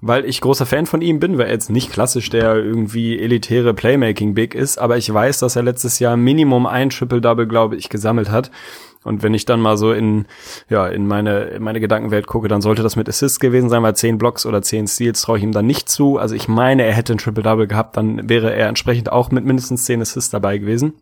weil 0.00 0.24
ich 0.24 0.40
großer 0.40 0.66
Fan 0.66 0.86
von 0.86 1.02
ihm 1.02 1.20
bin, 1.20 1.38
weil 1.38 1.46
er 1.46 1.52
jetzt 1.52 1.70
nicht 1.70 1.92
klassisch 1.92 2.30
der 2.30 2.56
irgendwie 2.56 3.18
elitäre 3.18 3.74
Playmaking-Big 3.74 4.54
ist, 4.54 4.78
aber 4.78 4.96
ich 4.96 5.12
weiß, 5.12 5.40
dass 5.40 5.56
er 5.56 5.62
letztes 5.62 5.98
Jahr 5.98 6.16
Minimum 6.16 6.66
ein 6.66 6.90
Triple-Double, 6.90 7.46
glaube 7.46 7.76
ich, 7.76 7.88
gesammelt 7.88 8.30
hat. 8.30 8.50
Und 9.02 9.22
wenn 9.22 9.32
ich 9.32 9.46
dann 9.46 9.60
mal 9.60 9.78
so 9.78 9.92
in, 9.92 10.26
ja, 10.68 10.86
in 10.86 11.06
meine, 11.06 11.44
in 11.44 11.62
meine 11.62 11.80
Gedankenwelt 11.80 12.26
gucke, 12.26 12.48
dann 12.48 12.60
sollte 12.60 12.82
das 12.82 12.96
mit 12.96 13.08
Assists 13.08 13.40
gewesen 13.40 13.70
sein, 13.70 13.82
weil 13.82 13.96
zehn 13.96 14.18
Blocks 14.18 14.44
oder 14.44 14.60
zehn 14.60 14.86
Steals 14.86 15.22
traue 15.22 15.38
ich 15.38 15.44
ihm 15.44 15.52
dann 15.52 15.66
nicht 15.66 15.88
zu. 15.88 16.18
Also 16.18 16.34
ich 16.34 16.48
meine, 16.48 16.84
er 16.84 16.92
hätte 16.92 17.14
ein 17.14 17.18
Triple-Double 17.18 17.66
gehabt, 17.66 17.96
dann 17.96 18.28
wäre 18.28 18.54
er 18.54 18.68
entsprechend 18.68 19.10
auch 19.10 19.30
mit 19.30 19.44
mindestens 19.44 19.86
zehn 19.86 20.02
Assists 20.02 20.30
dabei 20.30 20.58
gewesen. 20.58 20.94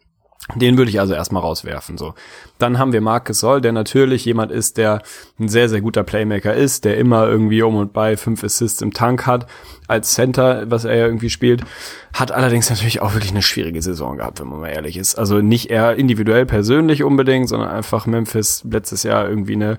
Den 0.54 0.78
würde 0.78 0.90
ich 0.90 0.98
also 0.98 1.12
erstmal 1.12 1.42
rauswerfen, 1.42 1.98
so. 1.98 2.14
Dann 2.58 2.78
haben 2.78 2.94
wir 2.94 3.02
Marcus 3.02 3.40
Soll, 3.40 3.60
der 3.60 3.72
natürlich 3.72 4.24
jemand 4.24 4.50
ist, 4.50 4.78
der 4.78 5.02
ein 5.38 5.48
sehr, 5.48 5.68
sehr 5.68 5.82
guter 5.82 6.04
Playmaker 6.04 6.54
ist, 6.54 6.86
der 6.86 6.96
immer 6.96 7.26
irgendwie 7.28 7.60
um 7.60 7.76
und 7.76 7.92
bei 7.92 8.16
fünf 8.16 8.42
Assists 8.42 8.80
im 8.80 8.94
Tank 8.94 9.26
hat, 9.26 9.46
als 9.88 10.14
Center, 10.14 10.70
was 10.70 10.84
er 10.84 10.96
ja 10.96 11.06
irgendwie 11.06 11.28
spielt, 11.28 11.64
hat 12.14 12.32
allerdings 12.32 12.70
natürlich 12.70 13.02
auch 13.02 13.12
wirklich 13.12 13.32
eine 13.32 13.42
schwierige 13.42 13.82
Saison 13.82 14.16
gehabt, 14.16 14.40
wenn 14.40 14.48
man 14.48 14.60
mal 14.60 14.68
ehrlich 14.68 14.96
ist. 14.96 15.16
Also 15.16 15.40
nicht 15.42 15.70
eher 15.70 15.96
individuell 15.96 16.46
persönlich 16.46 17.02
unbedingt, 17.02 17.48
sondern 17.48 17.68
einfach 17.68 18.06
Memphis 18.06 18.64
letztes 18.68 19.02
Jahr 19.02 19.28
irgendwie 19.28 19.54
eine, 19.54 19.78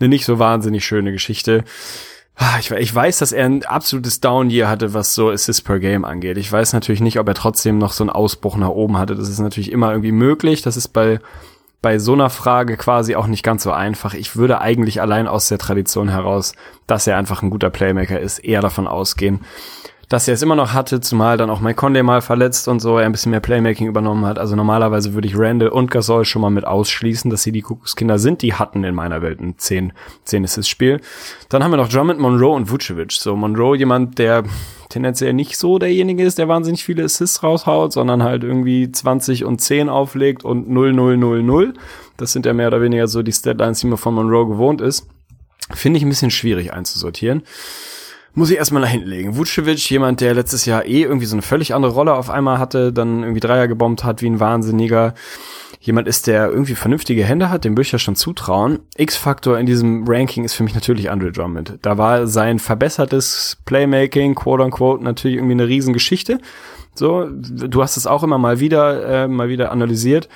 eine 0.00 0.08
nicht 0.08 0.24
so 0.24 0.38
wahnsinnig 0.38 0.84
schöne 0.86 1.12
Geschichte. 1.12 1.64
Ah, 2.38 2.58
ich, 2.60 2.70
ich 2.70 2.94
weiß, 2.94 3.18
dass 3.18 3.32
er 3.32 3.46
ein 3.46 3.64
absolutes 3.64 4.20
Down-Year 4.20 4.68
hatte, 4.68 4.92
was 4.92 5.14
so 5.14 5.30
Assists 5.30 5.62
per 5.62 5.78
Game 5.78 6.04
angeht. 6.04 6.36
Ich 6.36 6.52
weiß 6.52 6.74
natürlich 6.74 7.00
nicht, 7.00 7.18
ob 7.18 7.26
er 7.28 7.34
trotzdem 7.34 7.78
noch 7.78 7.92
so 7.92 8.04
einen 8.04 8.10
Ausbruch 8.10 8.56
nach 8.56 8.68
oben 8.68 8.98
hatte. 8.98 9.14
Das 9.14 9.30
ist 9.30 9.38
natürlich 9.38 9.72
immer 9.72 9.90
irgendwie 9.90 10.12
möglich. 10.12 10.60
Das 10.60 10.76
ist 10.76 10.88
bei, 10.88 11.18
bei 11.80 11.98
so 11.98 12.12
einer 12.12 12.28
Frage 12.28 12.76
quasi 12.76 13.16
auch 13.16 13.26
nicht 13.26 13.42
ganz 13.42 13.62
so 13.62 13.72
einfach. 13.72 14.12
Ich 14.12 14.36
würde 14.36 14.60
eigentlich 14.60 15.00
allein 15.00 15.28
aus 15.28 15.48
der 15.48 15.56
Tradition 15.56 16.10
heraus, 16.10 16.52
dass 16.86 17.06
er 17.06 17.16
einfach 17.16 17.40
ein 17.40 17.48
guter 17.48 17.70
Playmaker 17.70 18.20
ist, 18.20 18.38
eher 18.40 18.60
davon 18.60 18.86
ausgehen, 18.86 19.40
dass 20.08 20.28
er 20.28 20.34
es 20.34 20.42
immer 20.42 20.54
noch 20.54 20.72
hatte, 20.72 21.00
zumal 21.00 21.36
dann 21.36 21.50
auch 21.50 21.60
Mike 21.60 21.76
Conley 21.76 22.02
mal 22.02 22.20
verletzt 22.20 22.68
und 22.68 22.78
so, 22.78 22.98
er 22.98 23.06
ein 23.06 23.12
bisschen 23.12 23.30
mehr 23.30 23.40
Playmaking 23.40 23.88
übernommen 23.88 24.24
hat. 24.24 24.38
Also 24.38 24.54
normalerweise 24.54 25.14
würde 25.14 25.26
ich 25.26 25.36
Randall 25.36 25.70
und 25.70 25.90
Gasol 25.90 26.24
schon 26.24 26.42
mal 26.42 26.50
mit 26.50 26.64
ausschließen, 26.64 27.28
dass 27.30 27.42
sie 27.42 27.50
die 27.50 27.62
Kuckuckskinder 27.62 28.18
sind. 28.18 28.42
Die 28.42 28.54
hatten 28.54 28.84
in 28.84 28.94
meiner 28.94 29.20
Welt 29.20 29.40
ein 29.40 29.58
10, 29.58 29.92
10 30.24 30.44
Assist 30.44 30.68
Spiel. 30.68 31.00
Dann 31.48 31.64
haben 31.64 31.72
wir 31.72 31.76
noch 31.76 31.88
Drummond, 31.88 32.20
Monroe 32.20 32.54
und 32.54 32.70
Vucevic. 32.70 33.12
So 33.12 33.34
Monroe 33.34 33.76
jemand, 33.76 34.18
der 34.18 34.44
tendenziell 34.90 35.32
nicht 35.32 35.56
so 35.56 35.80
derjenige 35.80 36.22
ist, 36.22 36.38
der 36.38 36.46
wahnsinnig 36.46 36.84
viele 36.84 37.02
Assists 37.02 37.42
raushaut, 37.42 37.92
sondern 37.92 38.22
halt 38.22 38.44
irgendwie 38.44 38.92
20 38.92 39.44
und 39.44 39.60
10 39.60 39.88
auflegt 39.88 40.44
und 40.44 40.70
0, 40.70 40.92
0, 40.92 41.16
0, 41.16 41.42
0. 41.42 41.74
Das 42.16 42.30
sind 42.30 42.46
ja 42.46 42.52
mehr 42.52 42.68
oder 42.68 42.80
weniger 42.80 43.08
so 43.08 43.24
die 43.24 43.32
Statlines, 43.32 43.80
die 43.80 43.88
man 43.88 43.98
von 43.98 44.14
Monroe 44.14 44.46
gewohnt 44.46 44.80
ist. 44.80 45.08
Finde 45.74 45.98
ich 45.98 46.04
ein 46.04 46.08
bisschen 46.08 46.30
schwierig 46.30 46.72
einzusortieren 46.72 47.42
muss 48.36 48.50
ich 48.50 48.58
erstmal 48.58 48.82
nach 48.82 48.90
hinten 48.90 49.08
legen. 49.08 49.36
Vucevic, 49.36 49.90
jemand, 49.90 50.20
der 50.20 50.34
letztes 50.34 50.66
Jahr 50.66 50.84
eh 50.84 51.02
irgendwie 51.02 51.26
so 51.26 51.34
eine 51.34 51.42
völlig 51.42 51.74
andere 51.74 51.92
Rolle 51.92 52.14
auf 52.14 52.28
einmal 52.28 52.58
hatte, 52.58 52.92
dann 52.92 53.22
irgendwie 53.22 53.40
Dreier 53.40 53.66
gebombt 53.66 54.04
hat 54.04 54.20
wie 54.20 54.28
ein 54.28 54.40
Wahnsinniger. 54.40 55.14
Jemand 55.80 56.06
ist, 56.06 56.26
der 56.26 56.50
irgendwie 56.50 56.74
vernünftige 56.74 57.24
Hände 57.24 57.48
hat, 57.48 57.64
dem 57.64 57.72
würde 57.72 57.82
ich 57.82 57.92
ja 57.92 57.98
schon 57.98 58.14
zutrauen. 58.14 58.80
X-Faktor 58.96 59.58
in 59.58 59.64
diesem 59.64 60.04
Ranking 60.06 60.44
ist 60.44 60.54
für 60.54 60.64
mich 60.64 60.74
natürlich 60.74 61.10
Andre 61.10 61.32
Drummond. 61.32 61.78
Da 61.80 61.96
war 61.96 62.26
sein 62.26 62.58
verbessertes 62.58 63.56
Playmaking, 63.64 64.34
quote 64.34 64.62
unquote, 64.62 65.02
natürlich 65.02 65.38
irgendwie 65.38 65.54
eine 65.54 65.68
Riesengeschichte. 65.68 66.38
So, 66.94 67.28
du 67.30 67.82
hast 67.82 67.96
es 67.96 68.06
auch 68.06 68.22
immer 68.22 68.38
mal 68.38 68.60
wieder, 68.60 69.24
äh, 69.24 69.28
mal 69.28 69.48
wieder 69.48 69.72
analysiert 69.72 70.28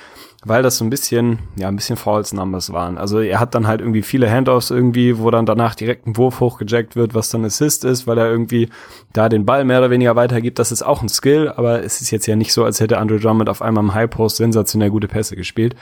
weil 0.43 0.63
das 0.63 0.77
so 0.77 0.85
ein 0.85 0.89
bisschen, 0.89 1.39
ja, 1.55 1.67
ein 1.67 1.75
bisschen 1.75 1.97
False 1.97 2.35
Numbers 2.35 2.73
waren. 2.73 2.97
Also 2.97 3.19
er 3.19 3.39
hat 3.39 3.53
dann 3.53 3.67
halt 3.67 3.79
irgendwie 3.79 4.01
viele 4.01 4.29
Handoffs 4.29 4.71
irgendwie, 4.71 5.19
wo 5.19 5.29
dann 5.29 5.45
danach 5.45 5.75
direkt 5.75 6.07
ein 6.07 6.17
Wurf 6.17 6.39
hochgejackt 6.39 6.95
wird, 6.95 7.13
was 7.13 7.29
dann 7.29 7.45
Assist 7.45 7.85
ist, 7.85 8.07
weil 8.07 8.17
er 8.17 8.29
irgendwie 8.29 8.69
da 9.13 9.29
den 9.29 9.45
Ball 9.45 9.65
mehr 9.65 9.77
oder 9.77 9.91
weniger 9.91 10.15
weitergibt. 10.15 10.57
Das 10.57 10.71
ist 10.71 10.81
auch 10.81 11.03
ein 11.03 11.09
Skill, 11.09 11.49
aber 11.55 11.83
es 11.83 12.01
ist 12.01 12.09
jetzt 12.09 12.25
ja 12.25 12.35
nicht 12.35 12.53
so, 12.53 12.63
als 12.63 12.79
hätte 12.79 12.97
Andrew 12.97 13.19
Drummond 13.19 13.49
auf 13.49 13.61
einmal 13.61 13.83
im 13.83 13.93
High 13.93 14.09
Post 14.09 14.37
sensationell 14.37 14.89
gute 14.89 15.07
Pässe 15.07 15.35
gespielt 15.35 15.75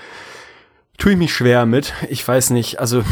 tue 1.00 1.14
ich 1.14 1.18
mich 1.18 1.34
schwer 1.34 1.66
mit. 1.66 1.94
Ich 2.10 2.26
weiß 2.28 2.52
nicht. 2.52 2.80
Also 2.80 3.04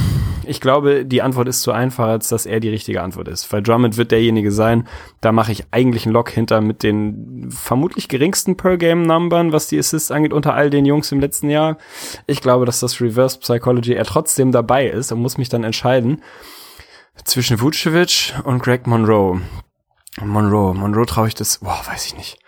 ich 0.45 0.61
glaube, 0.61 1.05
die 1.05 1.21
Antwort 1.21 1.47
ist 1.47 1.61
zu 1.61 1.71
einfach, 1.71 2.07
als 2.07 2.27
dass 2.29 2.45
er 2.45 2.59
die 2.59 2.69
richtige 2.69 3.01
Antwort 3.01 3.27
ist. 3.27 3.51
Weil 3.51 3.63
Drummond 3.63 3.97
wird 3.97 4.11
derjenige 4.11 4.51
sein. 4.51 4.87
Da 5.21 5.31
mache 5.31 5.51
ich 5.53 5.65
eigentlich 5.71 6.05
einen 6.05 6.13
Lock 6.13 6.29
hinter 6.29 6.61
mit 6.61 6.83
den 6.83 7.49
vermutlich 7.49 8.09
geringsten 8.09 8.57
Per-Game-Numbern, 8.57 9.51
was 9.53 9.67
die 9.67 9.79
Assists 9.79 10.11
angeht, 10.11 10.33
unter 10.33 10.53
all 10.53 10.69
den 10.69 10.85
Jungs 10.85 11.11
im 11.11 11.19
letzten 11.19 11.49
Jahr. 11.49 11.77
Ich 12.27 12.41
glaube, 12.41 12.65
dass 12.65 12.81
das 12.81 13.01
Reverse 13.01 13.39
Psychology 13.39 13.93
er 13.93 14.05
trotzdem 14.05 14.51
dabei 14.51 14.87
ist 14.87 15.11
und 15.11 15.21
muss 15.21 15.37
mich 15.37 15.49
dann 15.49 15.63
entscheiden. 15.63 16.21
Zwischen 17.23 17.59
Vucevic 17.59 18.35
und 18.43 18.61
Greg 18.61 18.85
Monroe. 18.85 19.41
Monroe, 20.21 20.73
Monroe 20.73 21.05
traue 21.05 21.29
ich 21.29 21.35
das, 21.35 21.59
boah, 21.59 21.81
weiß 21.87 22.05
ich 22.05 22.17
nicht. 22.17 22.39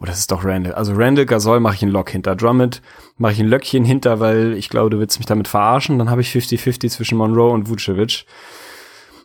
Oh, 0.00 0.04
das 0.04 0.18
ist 0.18 0.30
doch 0.30 0.44
Randall. 0.44 0.74
Also 0.74 0.92
Randall, 0.94 1.26
Gasol 1.26 1.60
mache 1.60 1.76
ich 1.76 1.82
ein 1.82 1.88
Lock 1.88 2.10
hinter. 2.10 2.34
Drummond 2.34 2.82
mache 3.16 3.32
ich 3.32 3.40
ein 3.40 3.46
Löckchen 3.46 3.84
hinter, 3.84 4.20
weil 4.20 4.54
ich 4.54 4.68
glaube, 4.68 4.90
du 4.90 4.98
willst 4.98 5.18
mich 5.18 5.26
damit 5.26 5.48
verarschen. 5.48 5.98
Dann 5.98 6.10
habe 6.10 6.20
ich 6.20 6.30
50-50 6.30 6.90
zwischen 6.90 7.18
Monroe 7.18 7.50
und 7.50 7.68
Vucevic. 7.68 8.26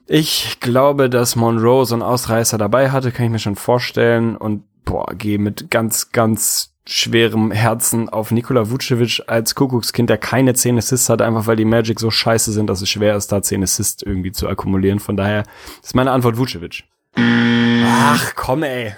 Ich 0.08 0.60
glaube, 0.60 1.10
dass 1.10 1.36
Monroe 1.36 1.86
so 1.86 1.96
einen 1.96 2.02
Ausreißer 2.02 2.58
dabei 2.58 2.92
hatte, 2.92 3.12
kann 3.12 3.26
ich 3.26 3.32
mir 3.32 3.40
schon 3.40 3.56
vorstellen. 3.56 4.36
Und 4.36 4.64
boah, 4.86 5.14
gehe 5.14 5.40
mit 5.40 5.70
ganz, 5.70 6.12
ganz 6.12 6.74
schwerem 6.88 7.52
Herzen 7.52 8.10
auf 8.10 8.32
Nikola 8.32 8.70
Vucevic 8.72 9.22
als 9.28 9.54
Kuckuckskind, 9.54 10.10
der 10.10 10.18
keine 10.18 10.56
10 10.56 10.80
Assists 10.80 11.10
hat, 11.10 11.22
einfach 11.22 11.46
weil 11.46 11.56
die 11.56 11.66
Magic 11.66 12.00
so 12.00 12.10
scheiße 12.10 12.52
sind, 12.52 12.68
dass 12.68 12.82
es 12.82 12.90
schwer 12.90 13.16
ist, 13.16 13.32
da 13.32 13.42
10 13.42 13.64
Assists 13.64 14.02
irgendwie 14.02 14.32
zu 14.32 14.48
akkumulieren. 14.48 15.00
Von 15.00 15.16
daher 15.16 15.44
ist 15.84 15.96
meine 15.96 16.12
Antwort 16.12 16.38
Vucevic. 16.38 16.84
Ach, 17.92 18.36
komm, 18.36 18.64
ey. 18.64 18.94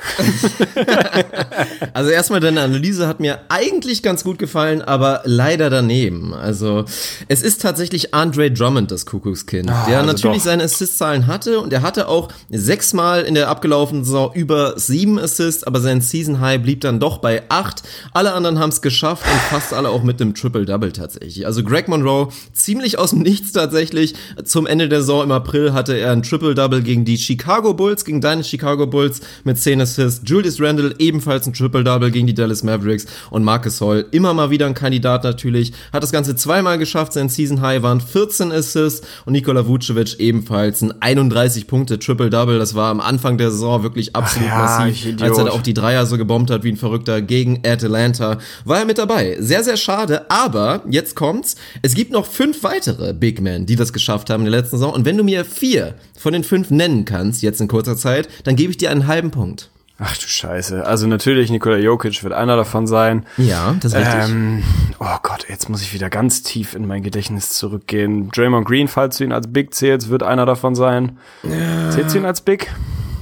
also 1.94 2.10
erstmal 2.10 2.40
deine 2.40 2.62
Analyse 2.62 3.08
hat 3.08 3.20
mir 3.20 3.40
eigentlich 3.50 4.04
ganz 4.04 4.24
gut 4.24 4.38
gefallen, 4.38 4.82
aber 4.82 5.22
leider 5.26 5.70
daneben. 5.70 6.34
Also 6.34 6.86
es 7.28 7.42
ist 7.42 7.62
tatsächlich 7.62 8.14
Andre 8.14 8.52
Drummond, 8.52 8.92
das 8.92 9.06
Kuckuckskind, 9.06 9.70
ah, 9.70 9.86
der 9.88 10.00
also 10.00 10.12
natürlich 10.12 10.38
doch. 10.38 10.46
seine 10.46 10.64
Assist-Zahlen 10.64 11.28
hatte 11.28 11.60
und 11.60 11.72
er 11.72 11.82
hatte 11.82 12.08
auch 12.08 12.30
sechsmal 12.50 13.24
in 13.24 13.36
der 13.36 13.50
abgelaufenen 13.50 14.04
Saison 14.04 14.34
über 14.34 14.78
sieben 14.78 15.20
Assists, 15.20 15.64
aber 15.64 15.80
sein 15.80 16.02
Season 16.02 16.40
High 16.42 16.62
blieb 16.62 16.82
dann 16.82 17.00
doch 17.00 17.20
bei 17.20 17.44
acht. 17.50 17.84
Alle 18.14 18.34
anderen 18.34 18.60
haben 18.60 18.70
es 18.70 18.82
geschafft 18.82 19.26
und 19.26 19.40
fast 19.50 19.74
alle 19.74 19.90
auch 19.90 20.04
mit 20.04 20.20
dem 20.20 20.34
Triple-Double 20.36 20.92
tatsächlich. 20.92 21.46
Also 21.46 21.64
Greg 21.64 21.88
Monroe 21.88 22.30
ziemlich 22.54 22.98
aus 23.00 23.12
dem 23.12 23.22
Nichts 23.22 23.52
tatsächlich. 23.52 24.16
Zum 24.44 24.68
Ende 24.68 24.90
der 24.90 25.00
Saison 25.00 25.24
im 25.24 25.32
April 25.32 25.74
hatte 25.74 25.98
er 25.98 26.12
ein 26.12 26.24
Triple-Double 26.24 26.82
gegen 26.82 27.06
die 27.06 27.18
Chicago 27.18 27.74
Bulls, 27.74 28.06
gegen 28.06 28.22
deine 28.22 28.44
Chicago 28.44 28.81
Bulls 28.88 29.22
mit 29.44 29.58
10 29.58 29.82
Assists. 29.82 30.22
Julius 30.26 30.60
Randle 30.60 30.96
ebenfalls 31.00 31.48
ein 31.48 31.54
Triple-Double 31.54 32.12
gegen 32.12 32.28
die 32.28 32.34
Dallas 32.34 32.64
Mavericks 32.64 33.06
und 33.30 33.44
Marcus 33.44 33.82
Hall 33.82 34.06
immer 34.12 34.34
mal 34.34 34.50
wieder 34.50 34.66
ein 34.66 34.74
Kandidat 34.74 35.24
natürlich. 35.24 35.74
Hat 35.94 36.04
das 36.04 36.12
Ganze 36.12 36.36
zweimal 36.36 36.78
geschafft. 36.78 37.14
Sein 37.14 37.30
Season 37.30 37.62
High 37.62 37.82
waren 37.82 38.02
14 38.02 38.52
Assists 38.52 39.08
und 39.26 39.34
Nikola 39.34 39.68
Vucevic 39.68 40.20
ebenfalls 40.20 40.82
ein 40.82 40.94
31 41.02 41.68
Punkte 41.68 42.00
Triple-Double. 42.00 42.60
Das 42.60 42.76
war 42.76 42.90
am 42.90 43.00
Anfang 43.00 43.38
der 43.38 43.52
Saison 43.52 43.84
wirklich 43.84 44.16
absolut 44.16 44.50
ja, 44.50 44.58
massiv, 44.58 45.22
als 45.22 45.38
er 45.38 45.46
da 45.46 45.52
auch 45.52 45.62
die 45.62 45.74
Dreier 45.74 46.06
so 46.06 46.18
gebombt 46.18 46.52
hat 46.52 46.64
wie 46.64 46.72
ein 46.72 46.78
Verrückter 46.78 47.22
gegen 47.22 47.62
Atlanta. 47.66 48.38
War 48.66 48.80
er 48.80 48.86
mit 48.86 48.98
dabei. 48.98 49.38
Sehr, 49.40 49.64
sehr 49.64 49.78
schade, 49.78 50.30
aber 50.30 50.84
jetzt 50.90 51.16
kommt's. 51.16 51.56
Es 51.82 51.94
gibt 51.94 52.12
noch 52.12 52.26
fünf 52.26 52.64
weitere 52.64 53.14
Big 53.14 53.42
Men, 53.42 53.66
die 53.66 53.76
das 53.76 53.94
geschafft 53.94 54.30
haben 54.30 54.46
in 54.46 54.52
der 54.52 54.62
letzten 54.62 54.78
Saison 54.78 54.94
und 54.94 55.06
wenn 55.06 55.18
du 55.18 55.24
mir 55.24 55.46
vier 55.46 55.96
von 56.18 56.34
den 56.34 56.44
fünf 56.44 56.70
nennen 56.70 57.06
kannst, 57.06 57.42
jetzt 57.42 57.62
in 57.62 57.68
kurzer 57.68 57.98
Zeit, 57.98 58.30
dann 58.44 58.56
gebe 58.56 58.71
ich 58.72 58.78
dir 58.78 58.92
einen 58.92 59.08
halben 59.08 59.32
Punkt. 59.32 59.70
Ach 60.04 60.18
du 60.18 60.28
Scheiße. 60.28 60.84
Also 60.84 61.06
natürlich, 61.06 61.52
Nikola 61.52 61.78
Jokic 61.78 62.24
wird 62.24 62.34
einer 62.34 62.56
davon 62.56 62.88
sein. 62.88 63.24
Ja, 63.38 63.76
das 63.80 63.94
ist 63.94 64.00
richtig. 64.00 64.30
Ähm, 64.30 64.64
oh 65.00 65.18
Gott, 65.22 65.46
jetzt 65.48 65.70
muss 65.70 65.84
ich 65.84 65.94
wieder 65.94 66.10
ganz 66.10 66.42
tief 66.42 66.74
in 66.74 66.88
mein 66.88 67.04
Gedächtnis 67.04 67.50
zurückgehen. 67.50 68.32
Draymond 68.32 68.68
Green, 68.68 68.88
falls 68.88 69.18
du 69.18 69.26
ihn 69.26 69.32
als 69.32 69.54
Big 69.54 69.76
zählst, 69.76 70.10
wird 70.10 70.24
einer 70.24 70.48
davon 70.48 70.74
sein. 70.74 71.20
Ja. 71.44 71.92
Zählst 71.92 72.16
du 72.16 72.20
ihn 72.20 72.26
als 72.26 72.42
Big? 72.42 72.72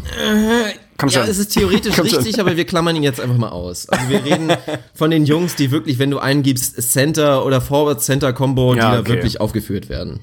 Äh, 0.06 0.74
Komm 1.00 1.10
schon. 1.10 1.24
Ja, 1.24 1.30
es 1.30 1.38
ist 1.38 1.54
theoretisch 1.54 1.95
Komm 1.97 2.06
richtig, 2.06 2.36
schon. 2.36 2.41
aber 2.41 2.56
wir 2.56 2.66
klammern 2.66 2.95
ihn 2.95 3.04
jetzt 3.04 3.20
einfach 3.20 3.38
mal 3.38 3.50
aus. 3.50 3.89
Also 3.89 4.10
wir 4.10 4.24
reden 4.24 4.52
von 4.93 5.12
den 5.12 5.26
Jungs, 5.26 5.56
die 5.56 5.72
wirklich, 5.72 6.00
wenn 6.00 6.12
du 6.12 6.20
eingibst, 6.20 6.82
Center 6.82 7.45
oder 7.45 7.60
Forward 7.60 8.02
Center 8.02 8.32
Combo, 8.32 8.74
ja, 8.74 8.91
die 8.91 9.00
okay. 9.00 9.10
da 9.10 9.16
wirklich 9.16 9.41
aufgeführt 9.41 9.89
werden. 9.89 10.22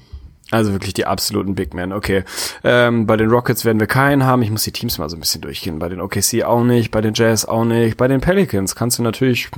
Also 0.49 0.71
wirklich 0.71 0.93
die 0.93 1.05
absoluten 1.05 1.55
Big 1.55 1.73
Men, 1.73 1.91
okay. 1.91 2.23
Ähm, 2.63 3.05
bei 3.05 3.17
den 3.17 3.29
Rockets 3.29 3.65
werden 3.65 3.79
wir 3.79 3.87
keinen 3.87 4.23
haben. 4.23 4.41
Ich 4.41 4.49
muss 4.49 4.63
die 4.63 4.71
Teams 4.71 4.97
mal 4.97 5.09
so 5.09 5.17
ein 5.17 5.19
bisschen 5.19 5.41
durchgehen. 5.41 5.79
Bei 5.79 5.89
den 5.89 5.99
OKC 5.99 6.43
auch 6.43 6.63
nicht, 6.63 6.91
bei 6.91 7.01
den 7.01 7.13
Jazz 7.13 7.45
auch 7.45 7.65
nicht. 7.65 7.97
Bei 7.97 8.07
den 8.07 8.21
Pelicans 8.21 8.75
kannst 8.75 8.97
du 8.97 9.03
natürlich, 9.03 9.49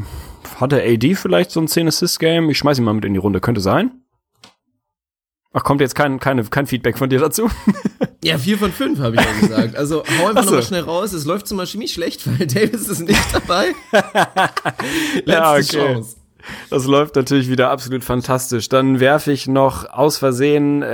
hatte 0.59 0.81
AD 0.81 1.15
vielleicht 1.15 1.51
so 1.51 1.59
ein 1.59 1.67
10-Assist-Game? 1.67 2.49
Ich 2.49 2.57
schmeiß 2.57 2.79
ihn 2.79 2.85
mal 2.85 2.93
mit 2.93 3.05
in 3.05 3.13
die 3.13 3.19
Runde, 3.19 3.39
könnte 3.39 3.61
sein. 3.61 3.91
Ach, 5.51 5.63
kommt 5.63 5.81
jetzt 5.81 5.95
kein, 5.95 6.19
keine, 6.19 6.43
kein 6.43 6.67
Feedback 6.67 6.97
von 6.97 7.09
dir 7.09 7.19
dazu? 7.19 7.49
Ja, 8.21 8.37
vier 8.37 8.57
von 8.57 8.73
fünf 8.73 8.99
habe 8.99 9.15
ich 9.15 9.21
ja 9.21 9.39
gesagt. 9.39 9.77
Also 9.77 10.03
hau 10.19 10.27
einfach 10.27 10.43
so. 10.43 10.49
nochmal 10.49 10.63
schnell 10.63 10.81
raus. 10.81 11.13
Es 11.13 11.23
läuft 11.23 11.47
zum 11.47 11.57
Beispiel 11.57 11.79
nicht 11.79 11.93
schlecht, 11.93 12.27
weil 12.27 12.47
Davis 12.47 12.89
ist 12.89 12.99
nicht 12.99 13.33
dabei. 13.33 13.73
Letzte 13.93 15.31
ja, 15.31 15.53
okay. 15.53 15.63
Chance. 15.63 16.15
Das 16.69 16.85
läuft 16.85 17.15
natürlich 17.15 17.49
wieder 17.49 17.69
absolut 17.69 18.03
fantastisch. 18.03 18.69
Dann 18.69 18.99
werfe 18.99 19.31
ich 19.31 19.47
noch 19.47 19.89
aus 19.89 20.17
Versehen 20.17 20.81
äh, 20.81 20.85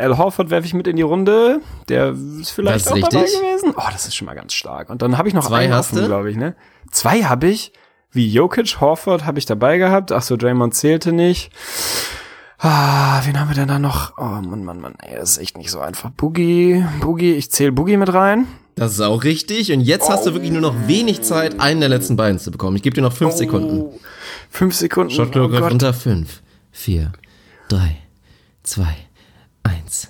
Al 0.00 0.18
Horford 0.18 0.50
werfe 0.50 0.66
ich 0.66 0.74
mit 0.74 0.86
in 0.86 0.96
die 0.96 1.02
Runde. 1.02 1.60
Der 1.88 2.14
ist 2.40 2.50
vielleicht 2.50 2.86
ist 2.86 2.92
auch 2.92 2.96
richtig. 2.96 3.12
dabei 3.12 3.26
gewesen. 3.26 3.74
Oh, 3.76 3.88
das 3.92 4.06
ist 4.06 4.16
schon 4.16 4.26
mal 4.26 4.34
ganz 4.34 4.52
stark. 4.52 4.90
Und 4.90 5.02
dann 5.02 5.18
habe 5.18 5.28
ich 5.28 5.34
noch 5.34 5.46
Zwei 5.46 5.70
einen 5.70 5.82
glaube 6.06 6.30
ich, 6.30 6.36
ne? 6.36 6.54
Zwei 6.90 7.24
habe 7.24 7.48
ich. 7.48 7.72
Wie 8.10 8.26
Jokic, 8.26 8.80
Horford 8.80 9.26
habe 9.26 9.38
ich 9.38 9.44
dabei 9.44 9.76
gehabt. 9.76 10.12
Ach 10.12 10.22
so, 10.22 10.36
Draymond 10.36 10.74
zählte 10.74 11.12
nicht. 11.12 11.52
Ah, 12.60 13.20
wen 13.24 13.38
haben 13.38 13.48
wir 13.48 13.54
denn 13.54 13.68
da 13.68 13.78
noch? 13.78 14.18
Oh 14.18 14.24
Mann, 14.24 14.64
Mann, 14.64 14.80
Mann, 14.80 14.94
ey, 15.00 15.16
das 15.16 15.32
ist 15.32 15.38
echt 15.38 15.56
nicht 15.56 15.70
so 15.70 15.78
einfach. 15.78 16.10
Boogie, 16.10 16.84
Boogie, 17.00 17.34
ich 17.34 17.52
zähle 17.52 17.70
Boogie 17.70 17.96
mit 17.96 18.12
rein. 18.12 18.48
Das 18.74 18.92
ist 18.92 19.00
auch 19.00 19.22
richtig. 19.22 19.72
Und 19.72 19.80
jetzt 19.80 20.06
oh. 20.08 20.10
hast 20.10 20.26
du 20.26 20.34
wirklich 20.34 20.50
nur 20.50 20.60
noch 20.60 20.74
wenig 20.88 21.22
Zeit, 21.22 21.60
einen 21.60 21.78
der 21.78 21.88
letzten 21.88 22.16
beiden 22.16 22.40
zu 22.40 22.50
bekommen. 22.50 22.76
Ich 22.76 22.82
gebe 22.82 22.94
dir 22.94 23.02
noch 23.02 23.12
fünf 23.12 23.34
oh. 23.34 23.36
Sekunden. 23.36 23.98
Fünf 24.50 24.74
Sekunden. 24.74 25.12
Shotclock 25.12 25.52
oh 25.52 25.66
unter 25.66 25.94
fünf, 25.94 26.42
vier, 26.72 27.12
drei, 27.68 27.98
zwei, 28.64 28.96
eins. 29.62 30.08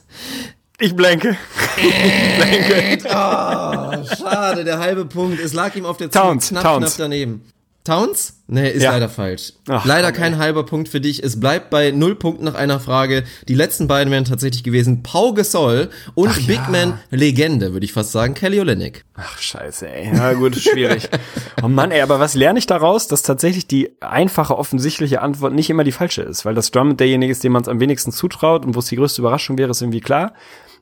Ich 0.80 0.96
blenke. 0.96 1.36
ich 1.76 2.38
blenke. 2.38 3.08
oh, 3.08 4.14
schade, 4.16 4.64
der 4.64 4.78
halbe 4.78 5.04
Punkt. 5.04 5.38
Es 5.38 5.52
lag 5.52 5.74
ihm 5.76 5.84
auf 5.84 5.98
der 5.98 6.10
Zunge 6.10 6.38
knapp, 6.38 6.78
knapp 6.78 6.92
daneben. 6.96 7.42
Towns? 7.88 8.42
Nee, 8.48 8.70
ist 8.70 8.82
ja. 8.82 8.92
leider 8.92 9.08
falsch. 9.08 9.54
Ach, 9.66 9.84
leider 9.86 10.12
kein 10.12 10.34
ey. 10.34 10.38
halber 10.38 10.64
Punkt 10.66 10.88
für 10.88 11.00
dich. 11.00 11.22
Es 11.22 11.40
bleibt 11.40 11.70
bei 11.70 11.90
null 11.90 12.14
Punkten 12.16 12.44
nach 12.44 12.54
einer 12.54 12.80
Frage. 12.80 13.24
Die 13.48 13.54
letzten 13.54 13.88
beiden 13.88 14.12
wären 14.12 14.26
tatsächlich 14.26 14.62
gewesen 14.62 15.02
Pau 15.02 15.32
Gasol 15.32 15.88
und 16.14 16.28
Ach, 16.28 16.36
Big 16.46 16.56
ja. 16.56 16.68
Man 16.70 17.00
Legende, 17.10 17.72
würde 17.72 17.84
ich 17.84 17.94
fast 17.94 18.12
sagen, 18.12 18.34
Kelly 18.34 18.60
Olynyk. 18.60 19.06
Ach 19.14 19.38
scheiße, 19.38 19.88
ey. 19.88 20.10
Na 20.12 20.34
gut, 20.34 20.56
schwierig. 20.56 21.08
oh 21.62 21.68
Mann, 21.68 21.90
ey, 21.90 22.02
aber 22.02 22.20
was 22.20 22.34
lerne 22.34 22.58
ich 22.58 22.66
daraus? 22.66 23.08
Dass 23.08 23.22
tatsächlich 23.22 23.66
die 23.66 23.90
einfache, 24.02 24.58
offensichtliche 24.58 25.22
Antwort 25.22 25.54
nicht 25.54 25.70
immer 25.70 25.84
die 25.84 25.92
falsche 25.92 26.22
ist, 26.22 26.44
weil 26.44 26.54
das 26.54 26.70
Drum 26.70 26.98
derjenige 26.98 27.32
ist, 27.32 27.42
dem 27.42 27.52
man 27.52 27.62
es 27.62 27.68
am 27.68 27.80
wenigsten 27.80 28.12
zutraut 28.12 28.66
und 28.66 28.74
wo 28.74 28.80
es 28.80 28.86
die 28.86 28.96
größte 28.96 29.22
Überraschung 29.22 29.56
wäre, 29.56 29.70
ist 29.70 29.80
irgendwie 29.80 30.00
klar. 30.00 30.34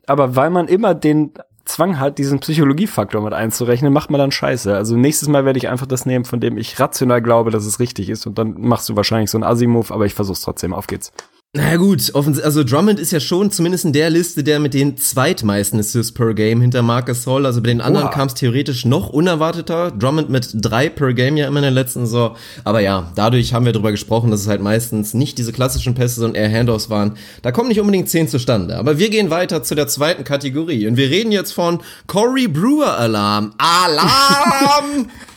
Aber 0.07 0.35
weil 0.35 0.51
man 0.51 0.67
immer 0.67 0.95
den 0.95 1.33
Zwang 1.67 1.99
hat, 1.99 2.19
diesen 2.19 2.41
Psychologiefaktor 2.41 3.21
mit 3.23 3.33
einzurechnen, 3.33 3.93
macht 3.93 4.11
man 4.11 4.19
dann 4.19 4.31
scheiße. 4.31 4.75
Also 4.75 4.97
nächstes 4.97 5.29
Mal 5.29 5.45
werde 5.45 5.59
ich 5.59 5.69
einfach 5.69 5.87
das 5.87 6.07
nehmen, 6.07 6.25
von 6.25 6.41
dem 6.41 6.57
ich 6.57 6.79
rational 6.81 7.21
glaube, 7.21 7.51
dass 7.51 7.67
es 7.67 7.81
richtig 7.81 8.09
ist. 8.09 8.27
Und 8.27 8.39
dann 8.39 8.55
machst 8.59 8.89
du 8.89 8.97
wahrscheinlich 8.97 9.31
so 9.31 9.37
einen 9.37 9.45
Assi-Move, 9.45 9.93
aber 9.93 10.07
ich 10.07 10.15
versuch's 10.15 10.43
trotzdem. 10.43 10.73
Auf 10.73 10.87
geht's. 10.87 11.13
Na 11.55 11.77
gut, 11.77 12.15
also 12.15 12.65
Drummond 12.65 13.01
ist 13.01 13.13
ja 13.13 13.21
schon 13.21 13.51
zumindest 13.51 13.87
in 13.87 13.95
der 13.95 14.11
Liste 14.11 14.45
der 14.45 14.61
mit 14.61 14.75
den 14.75 14.99
zweitmeisten 14.99 15.81
Assists 15.81 16.13
per 16.13 16.35
Game 16.35 16.61
hinter 16.61 16.83
Marcus 16.83 17.27
Hall. 17.27 17.47
Also 17.47 17.63
bei 17.63 17.69
den 17.69 17.81
anderen 17.81 18.11
kam 18.11 18.29
es 18.29 18.35
theoretisch 18.35 18.85
noch 18.85 19.09
unerwarteter. 19.09 19.91
Drummond 19.91 20.29
mit 20.29 20.51
drei 20.53 20.91
per 20.91 21.15
Game 21.15 21.39
ja 21.39 21.47
immer 21.47 21.61
in 21.61 21.63
der 21.63 21.71
letzten 21.71 22.05
Saison. 22.05 22.37
Aber 22.65 22.81
ja, 22.81 23.11
dadurch 23.15 23.55
haben 23.55 23.65
wir 23.65 23.73
darüber 23.73 23.91
gesprochen, 23.91 24.31
dass 24.31 24.41
es 24.41 24.49
halt 24.49 24.61
meistens 24.61 25.15
nicht 25.15 25.39
diese 25.39 25.53
klassischen 25.53 25.95
Pässe, 25.95 26.21
sondern 26.21 26.43
eher 26.43 26.53
Handoffs 26.53 26.91
waren. 26.91 27.17
Da 27.41 27.53
kommen 27.53 27.69
nicht 27.69 27.81
unbedingt 27.81 28.11
zehn 28.11 28.29
zustande. 28.29 28.77
Aber 28.77 28.99
wir 28.99 29.09
gehen 29.09 29.31
weiter 29.31 29.63
zu 29.63 29.75
der 29.75 29.89
zweiten 29.89 30.25
Kategorie. 30.25 30.87
Und 30.87 30.99
wir 30.99 31.09
reden 31.09 31.33
jetzt 31.33 31.53
von 31.53 31.81
Corey 32.07 32.49
Brewer 32.49 32.99
Alarm. 32.99 33.55
Alarm! 33.57 35.09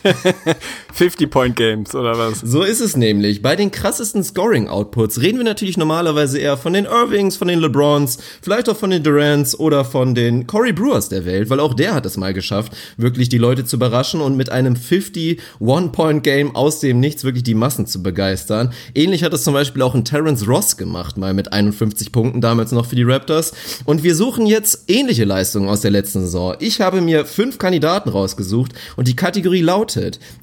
50-Point-Games 0.98 1.94
oder 1.94 2.16
was? 2.18 2.40
So 2.40 2.62
ist 2.62 2.80
es 2.80 2.96
nämlich. 2.96 3.42
Bei 3.42 3.56
den 3.56 3.70
krassesten 3.70 4.24
Scoring-Outputs 4.24 5.20
reden 5.20 5.38
wir 5.38 5.44
natürlich 5.44 5.76
normalerweise 5.76 6.38
eher 6.38 6.56
von 6.56 6.72
den 6.72 6.86
Irvings, 6.86 7.36
von 7.36 7.48
den 7.48 7.60
LeBrons, 7.60 8.18
vielleicht 8.40 8.68
auch 8.68 8.76
von 8.76 8.90
den 8.90 9.02
Durants 9.02 9.58
oder 9.58 9.84
von 9.84 10.14
den 10.14 10.46
Corey 10.46 10.72
Brewers 10.72 11.08
der 11.08 11.24
Welt, 11.26 11.50
weil 11.50 11.60
auch 11.60 11.74
der 11.74 11.94
hat 11.94 12.06
es 12.06 12.16
mal 12.16 12.32
geschafft, 12.32 12.72
wirklich 12.96 13.28
die 13.28 13.38
Leute 13.38 13.64
zu 13.64 13.76
überraschen 13.76 14.20
und 14.20 14.36
mit 14.36 14.50
einem 14.50 14.74
50-One-Point-Game 14.74 16.56
aus 16.56 16.80
dem 16.80 17.00
Nichts 17.00 17.24
wirklich 17.24 17.44
die 17.44 17.54
Massen 17.54 17.86
zu 17.86 18.02
begeistern. 18.02 18.72
Ähnlich 18.94 19.22
hat 19.22 19.34
es 19.34 19.44
zum 19.44 19.54
Beispiel 19.54 19.82
auch 19.82 19.94
ein 19.94 20.04
Terrence 20.04 20.48
Ross 20.48 20.76
gemacht, 20.76 21.18
mal 21.18 21.34
mit 21.34 21.52
51 21.52 22.10
Punkten 22.12 22.40
damals 22.40 22.72
noch 22.72 22.86
für 22.86 22.96
die 22.96 23.02
Raptors. 23.02 23.52
Und 23.84 24.02
wir 24.02 24.14
suchen 24.14 24.46
jetzt 24.46 24.84
ähnliche 24.88 25.24
Leistungen 25.24 25.68
aus 25.68 25.82
der 25.82 25.90
letzten 25.90 26.20
Saison. 26.20 26.56
Ich 26.58 26.80
habe 26.80 27.00
mir 27.00 27.26
fünf 27.26 27.58
Kandidaten 27.58 28.08
rausgesucht 28.08 28.72
und 28.96 29.06
die 29.06 29.16
Kategorie 29.16 29.60
lautet, 29.60 29.89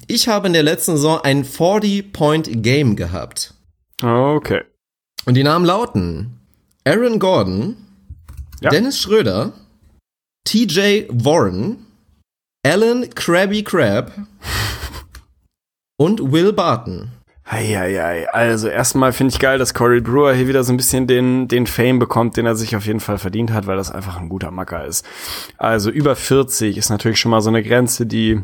ich 0.06 0.28
habe 0.28 0.46
in 0.46 0.52
der 0.52 0.62
letzten 0.62 0.92
Saison 0.96 1.20
ein 1.22 1.44
40-Point-Game 1.44 2.96
gehabt. 2.96 3.54
Okay. 4.02 4.62
Und 5.24 5.34
die 5.34 5.44
Namen 5.44 5.64
lauten 5.64 6.38
Aaron 6.84 7.18
Gordon, 7.18 7.76
ja. 8.60 8.70
Dennis 8.70 8.98
Schröder, 8.98 9.52
TJ 10.44 11.04
Warren, 11.10 11.86
Alan 12.64 13.08
Krabby 13.10 13.62
Crab 13.62 14.12
und 15.98 16.32
Will 16.32 16.52
Barton. 16.52 17.12
Heieiei. 17.50 18.28
Also 18.30 18.68
erstmal 18.68 19.12
finde 19.12 19.32
ich 19.32 19.40
geil, 19.40 19.58
dass 19.58 19.72
Corey 19.72 20.00
Brewer 20.00 20.34
hier 20.34 20.48
wieder 20.48 20.64
so 20.64 20.72
ein 20.72 20.76
bisschen 20.76 21.06
den, 21.06 21.48
den 21.48 21.66
Fame 21.66 21.98
bekommt, 21.98 22.36
den 22.36 22.46
er 22.46 22.56
sich 22.56 22.76
auf 22.76 22.86
jeden 22.86 23.00
Fall 23.00 23.18
verdient 23.18 23.52
hat, 23.52 23.66
weil 23.66 23.76
das 23.76 23.90
einfach 23.90 24.18
ein 24.18 24.28
guter 24.28 24.50
Macker 24.50 24.84
ist. 24.84 25.06
Also 25.56 25.90
über 25.90 26.14
40 26.14 26.76
ist 26.76 26.90
natürlich 26.90 27.18
schon 27.18 27.30
mal 27.30 27.40
so 27.40 27.48
eine 27.48 27.62
Grenze, 27.62 28.06
die 28.06 28.42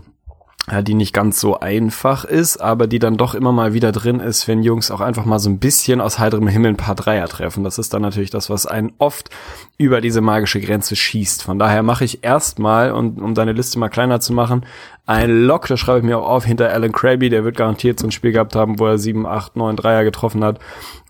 ja, 0.70 0.80
die 0.80 0.94
nicht 0.94 1.12
ganz 1.12 1.40
so 1.40 1.60
einfach 1.60 2.24
ist, 2.24 2.56
aber 2.56 2.86
die 2.86 2.98
dann 2.98 3.18
doch 3.18 3.34
immer 3.34 3.52
mal 3.52 3.74
wieder 3.74 3.92
drin 3.92 4.18
ist, 4.18 4.48
wenn 4.48 4.62
Jungs 4.62 4.90
auch 4.90 5.02
einfach 5.02 5.26
mal 5.26 5.38
so 5.38 5.50
ein 5.50 5.58
bisschen 5.58 6.00
aus 6.00 6.18
heiterem 6.18 6.48
Himmel 6.48 6.70
ein 6.70 6.76
paar 6.78 6.94
Dreier 6.94 7.28
treffen. 7.28 7.64
Das 7.64 7.78
ist 7.78 7.92
dann 7.92 8.00
natürlich 8.00 8.30
das, 8.30 8.48
was 8.48 8.64
einen 8.64 8.92
oft 8.96 9.28
über 9.76 10.00
diese 10.00 10.22
magische 10.22 10.60
Grenze 10.60 10.96
schießt. 10.96 11.42
Von 11.42 11.58
daher 11.58 11.82
mache 11.82 12.04
ich 12.04 12.24
erstmal, 12.24 12.92
und 12.92 13.20
um 13.20 13.34
deine 13.34 13.52
Liste 13.52 13.78
mal 13.78 13.90
kleiner 13.90 14.20
zu 14.20 14.32
machen, 14.32 14.64
ein 15.06 15.44
Lock, 15.44 15.68
das 15.68 15.80
schreibe 15.80 15.98
ich 15.98 16.04
mir 16.04 16.18
auch 16.18 16.28
auf, 16.28 16.44
hinter 16.46 16.70
Alan 16.70 16.92
Kraby, 16.92 17.28
der 17.28 17.44
wird 17.44 17.58
garantiert 17.58 18.00
so 18.00 18.06
ein 18.06 18.10
Spiel 18.10 18.32
gehabt 18.32 18.56
haben, 18.56 18.78
wo 18.78 18.86
er 18.86 18.96
sieben, 18.96 19.26
acht, 19.26 19.54
neun 19.54 19.76
Dreier 19.76 20.02
getroffen 20.02 20.42
hat 20.42 20.58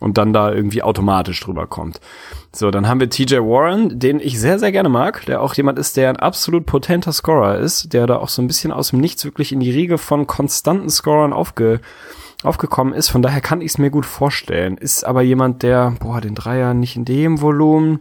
und 0.01 0.18
dann 0.18 0.32
da 0.32 0.53
irgendwie 0.53 0.82
automatisch 0.82 1.38
drüber 1.40 1.68
kommt. 1.68 2.01
So, 2.53 2.72
dann 2.72 2.88
haben 2.88 2.99
wir 2.99 3.09
TJ 3.09 3.36
Warren, 3.36 3.99
den 3.99 4.18
ich 4.18 4.40
sehr, 4.40 4.59
sehr 4.59 4.72
gerne 4.72 4.88
mag, 4.88 5.24
der 5.26 5.40
auch 5.40 5.55
jemand 5.55 5.78
ist, 5.78 5.97
der 5.97 6.09
ein 6.09 6.16
absolut 6.16 6.66
potenter 6.66 7.12
Scorer 7.12 7.59
ist, 7.59 7.92
der 7.92 8.09
da 8.09 8.16
auch 8.16 8.28
so 8.28 8.42
ein 8.42 8.49
bisschen 8.49 8.72
aus 8.72 8.90
dem 8.90 9.01
Nichts 9.01 9.24
wirklich 9.24 9.53
in 9.53 9.61
die 9.61 9.70
Riege 9.70 9.99
von 9.99 10.26
konstanten 10.26 10.90
Scorern 10.90 11.32
aufge, 11.32 11.80
aufgekommen 12.42 12.95
ist. 12.95 13.11
Von 13.11 13.22
daher 13.22 13.40
kann 13.40 13.61
ich 13.61 13.72
es 13.72 13.78
mir 13.78 13.90
gut 13.90 14.07
vorstellen. 14.07 14.76
Ist 14.76 15.05
aber 15.05 15.22
jemand, 15.22 15.62
der, 15.62 15.95
boah, 16.01 16.20
den 16.20 16.34
Dreier 16.34 16.74
nicht 16.74 16.97
in 16.97 17.05
dem 17.05 17.40
Volumen 17.40 18.01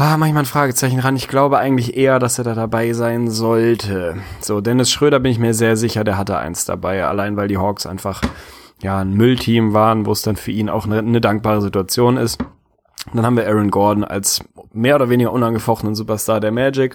Ah, 0.00 0.16
manchmal 0.16 0.44
ein 0.44 0.46
Fragezeichen 0.46 1.00
ran. 1.00 1.16
Ich 1.16 1.26
glaube 1.26 1.58
eigentlich 1.58 1.96
eher, 1.96 2.20
dass 2.20 2.38
er 2.38 2.44
da 2.44 2.54
dabei 2.54 2.92
sein 2.92 3.28
sollte. 3.28 4.14
So, 4.40 4.60
Dennis 4.60 4.92
Schröder 4.92 5.18
bin 5.18 5.32
ich 5.32 5.40
mir 5.40 5.54
sehr 5.54 5.76
sicher, 5.76 6.04
der 6.04 6.16
hatte 6.16 6.38
eins 6.38 6.64
dabei. 6.64 7.04
Allein 7.04 7.36
weil 7.36 7.48
die 7.48 7.58
Hawks 7.58 7.84
einfach, 7.84 8.22
ja, 8.80 9.00
ein 9.00 9.14
Müllteam 9.14 9.74
waren, 9.74 10.06
wo 10.06 10.12
es 10.12 10.22
dann 10.22 10.36
für 10.36 10.52
ihn 10.52 10.68
auch 10.68 10.86
eine, 10.86 10.98
eine 10.98 11.20
dankbare 11.20 11.60
Situation 11.60 12.16
ist. 12.16 12.38
Dann 13.12 13.26
haben 13.26 13.36
wir 13.36 13.48
Aaron 13.48 13.72
Gordon 13.72 14.04
als 14.04 14.44
mehr 14.72 14.94
oder 14.94 15.10
weniger 15.10 15.32
unangefochtenen 15.32 15.96
Superstar 15.96 16.38
der 16.38 16.52
Magic. 16.52 16.94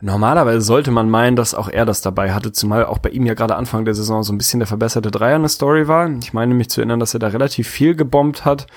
Normalerweise 0.00 0.60
sollte 0.60 0.92
man 0.92 1.10
meinen, 1.10 1.34
dass 1.34 1.56
auch 1.56 1.68
er 1.68 1.86
das 1.86 2.02
dabei 2.02 2.32
hatte, 2.32 2.52
zumal 2.52 2.84
auch 2.84 2.98
bei 2.98 3.10
ihm 3.10 3.26
ja 3.26 3.34
gerade 3.34 3.56
Anfang 3.56 3.84
der 3.84 3.94
Saison 3.94 4.22
so 4.22 4.32
ein 4.32 4.38
bisschen 4.38 4.60
der 4.60 4.68
verbesserte 4.68 5.10
Dreier 5.10 5.34
eine 5.34 5.48
Story 5.48 5.88
war. 5.88 6.08
Ich 6.20 6.32
meine 6.32 6.54
mich 6.54 6.70
zu 6.70 6.82
erinnern, 6.82 7.00
dass 7.00 7.14
er 7.14 7.20
da 7.20 7.28
relativ 7.28 7.66
viel 7.68 7.96
gebombt 7.96 8.44
hat. 8.44 8.68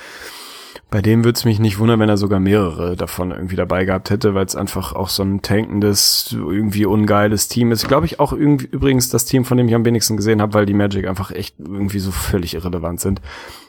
Bei 0.96 1.02
dem 1.02 1.26
würde 1.26 1.36
es 1.36 1.44
mich 1.44 1.60
nicht 1.60 1.78
wundern, 1.78 2.00
wenn 2.00 2.08
er 2.08 2.16
sogar 2.16 2.40
mehrere 2.40 2.96
davon 2.96 3.32
irgendwie 3.32 3.58
dabei 3.58 3.84
gehabt 3.84 4.10
hätte, 4.12 4.34
weil 4.34 4.46
es 4.46 4.56
einfach 4.56 4.94
auch 4.94 5.10
so 5.10 5.24
ein 5.24 5.42
tankendes, 5.42 6.30
irgendwie 6.32 6.86
ungeiles 6.86 7.50
Team 7.50 7.74
ist. 7.74 7.90
Glaube 7.90 8.06
ich 8.06 8.22
auch 8.22 8.32
irgendwie 8.32 8.68
übrigens 8.68 9.10
das 9.10 9.26
Team, 9.26 9.44
von 9.44 9.58
dem 9.58 9.68
ich 9.68 9.76
am 9.76 9.84
wenigsten 9.84 10.16
gesehen 10.16 10.42
habe, 10.42 10.54
weil 10.54 10.66
die 10.66 10.74
Magic 10.74 11.06
einfach 11.06 11.32
echt 11.32 11.60
irgendwie 11.60 12.00
so 12.00 12.12
völlig 12.12 12.54
irrelevant 12.54 13.02
sind. 13.02 13.20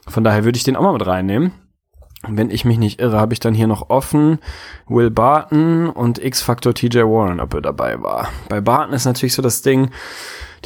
Von 0.06 0.22
daher 0.22 0.44
würde 0.44 0.56
ich 0.56 0.62
den 0.62 0.76
auch 0.76 0.82
mal 0.82 0.92
mit 0.92 1.04
reinnehmen. 1.04 1.50
Wenn 2.28 2.48
ich 2.48 2.64
mich 2.64 2.78
nicht 2.78 3.00
irre, 3.00 3.18
habe 3.18 3.32
ich 3.32 3.40
dann 3.40 3.54
hier 3.54 3.66
noch 3.66 3.90
offen 3.90 4.38
Will 4.86 5.10
Barton 5.10 5.88
und 5.90 6.22
X-Factor 6.22 6.74
TJ 6.74 6.98
Warren, 7.00 7.40
ob 7.40 7.54
er 7.54 7.60
dabei 7.60 8.00
war. 8.00 8.28
Bei 8.48 8.60
Barton 8.60 8.94
ist 8.94 9.04
natürlich 9.04 9.34
so 9.34 9.42
das 9.42 9.62
Ding, 9.62 9.90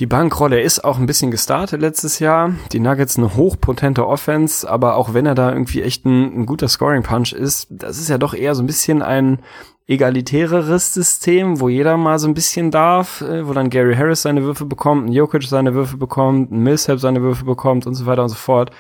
die 0.00 0.06
Bankrolle 0.06 0.62
ist 0.62 0.82
auch 0.82 0.98
ein 0.98 1.04
bisschen 1.04 1.30
gestartet 1.30 1.82
letztes 1.82 2.20
Jahr. 2.20 2.54
Die 2.72 2.80
Nuggets 2.80 3.18
eine 3.18 3.36
hochpotente 3.36 4.06
Offense, 4.06 4.68
aber 4.68 4.96
auch 4.96 5.12
wenn 5.12 5.26
er 5.26 5.34
da 5.34 5.52
irgendwie 5.52 5.82
echt 5.82 6.06
ein, 6.06 6.40
ein 6.40 6.46
guter 6.46 6.68
Scoring 6.68 7.02
Punch 7.02 7.34
ist, 7.34 7.66
das 7.68 7.98
ist 7.98 8.08
ja 8.08 8.16
doch 8.16 8.32
eher 8.32 8.54
so 8.54 8.62
ein 8.62 8.66
bisschen 8.66 9.02
ein 9.02 9.40
egalitäreres 9.86 10.94
System, 10.94 11.60
wo 11.60 11.68
jeder 11.68 11.98
mal 11.98 12.18
so 12.18 12.28
ein 12.28 12.34
bisschen 12.34 12.70
darf, 12.70 13.20
äh, 13.20 13.46
wo 13.46 13.52
dann 13.52 13.68
Gary 13.68 13.94
Harris 13.94 14.22
seine 14.22 14.42
Würfe 14.42 14.64
bekommt, 14.64 15.06
ein 15.06 15.12
Jokic 15.12 15.42
seine 15.42 15.74
Würfe 15.74 15.98
bekommt, 15.98 16.50
ein 16.50 16.62
Millsap 16.62 16.98
seine 16.98 17.20
Würfe 17.20 17.44
bekommt 17.44 17.86
und 17.86 17.94
so 17.94 18.06
weiter 18.06 18.22
und 18.22 18.30
so 18.30 18.36
fort. 18.36 18.70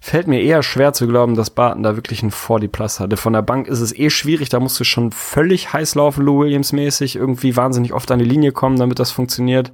Fällt 0.00 0.26
mir 0.26 0.42
eher 0.42 0.62
schwer 0.62 0.92
zu 0.92 1.06
glauben, 1.06 1.34
dass 1.34 1.50
Barton 1.50 1.82
da 1.82 1.96
wirklich 1.96 2.22
einen 2.22 2.30
40 2.30 2.70
Plus 2.70 3.00
hatte. 3.00 3.16
Von 3.16 3.32
der 3.32 3.42
Bank 3.42 3.66
ist 3.66 3.80
es 3.80 3.96
eh 3.96 4.10
schwierig, 4.10 4.48
da 4.48 4.60
musst 4.60 4.78
du 4.78 4.84
schon 4.84 5.12
völlig 5.12 5.72
heiß 5.72 5.94
laufen, 5.94 6.24
Lou 6.24 6.40
Williams 6.40 6.72
mäßig, 6.72 7.16
irgendwie 7.16 7.56
wahnsinnig 7.56 7.92
oft 7.92 8.10
an 8.10 8.18
die 8.18 8.24
Linie 8.24 8.52
kommen, 8.52 8.78
damit 8.78 8.98
das 8.98 9.10
funktioniert 9.10 9.72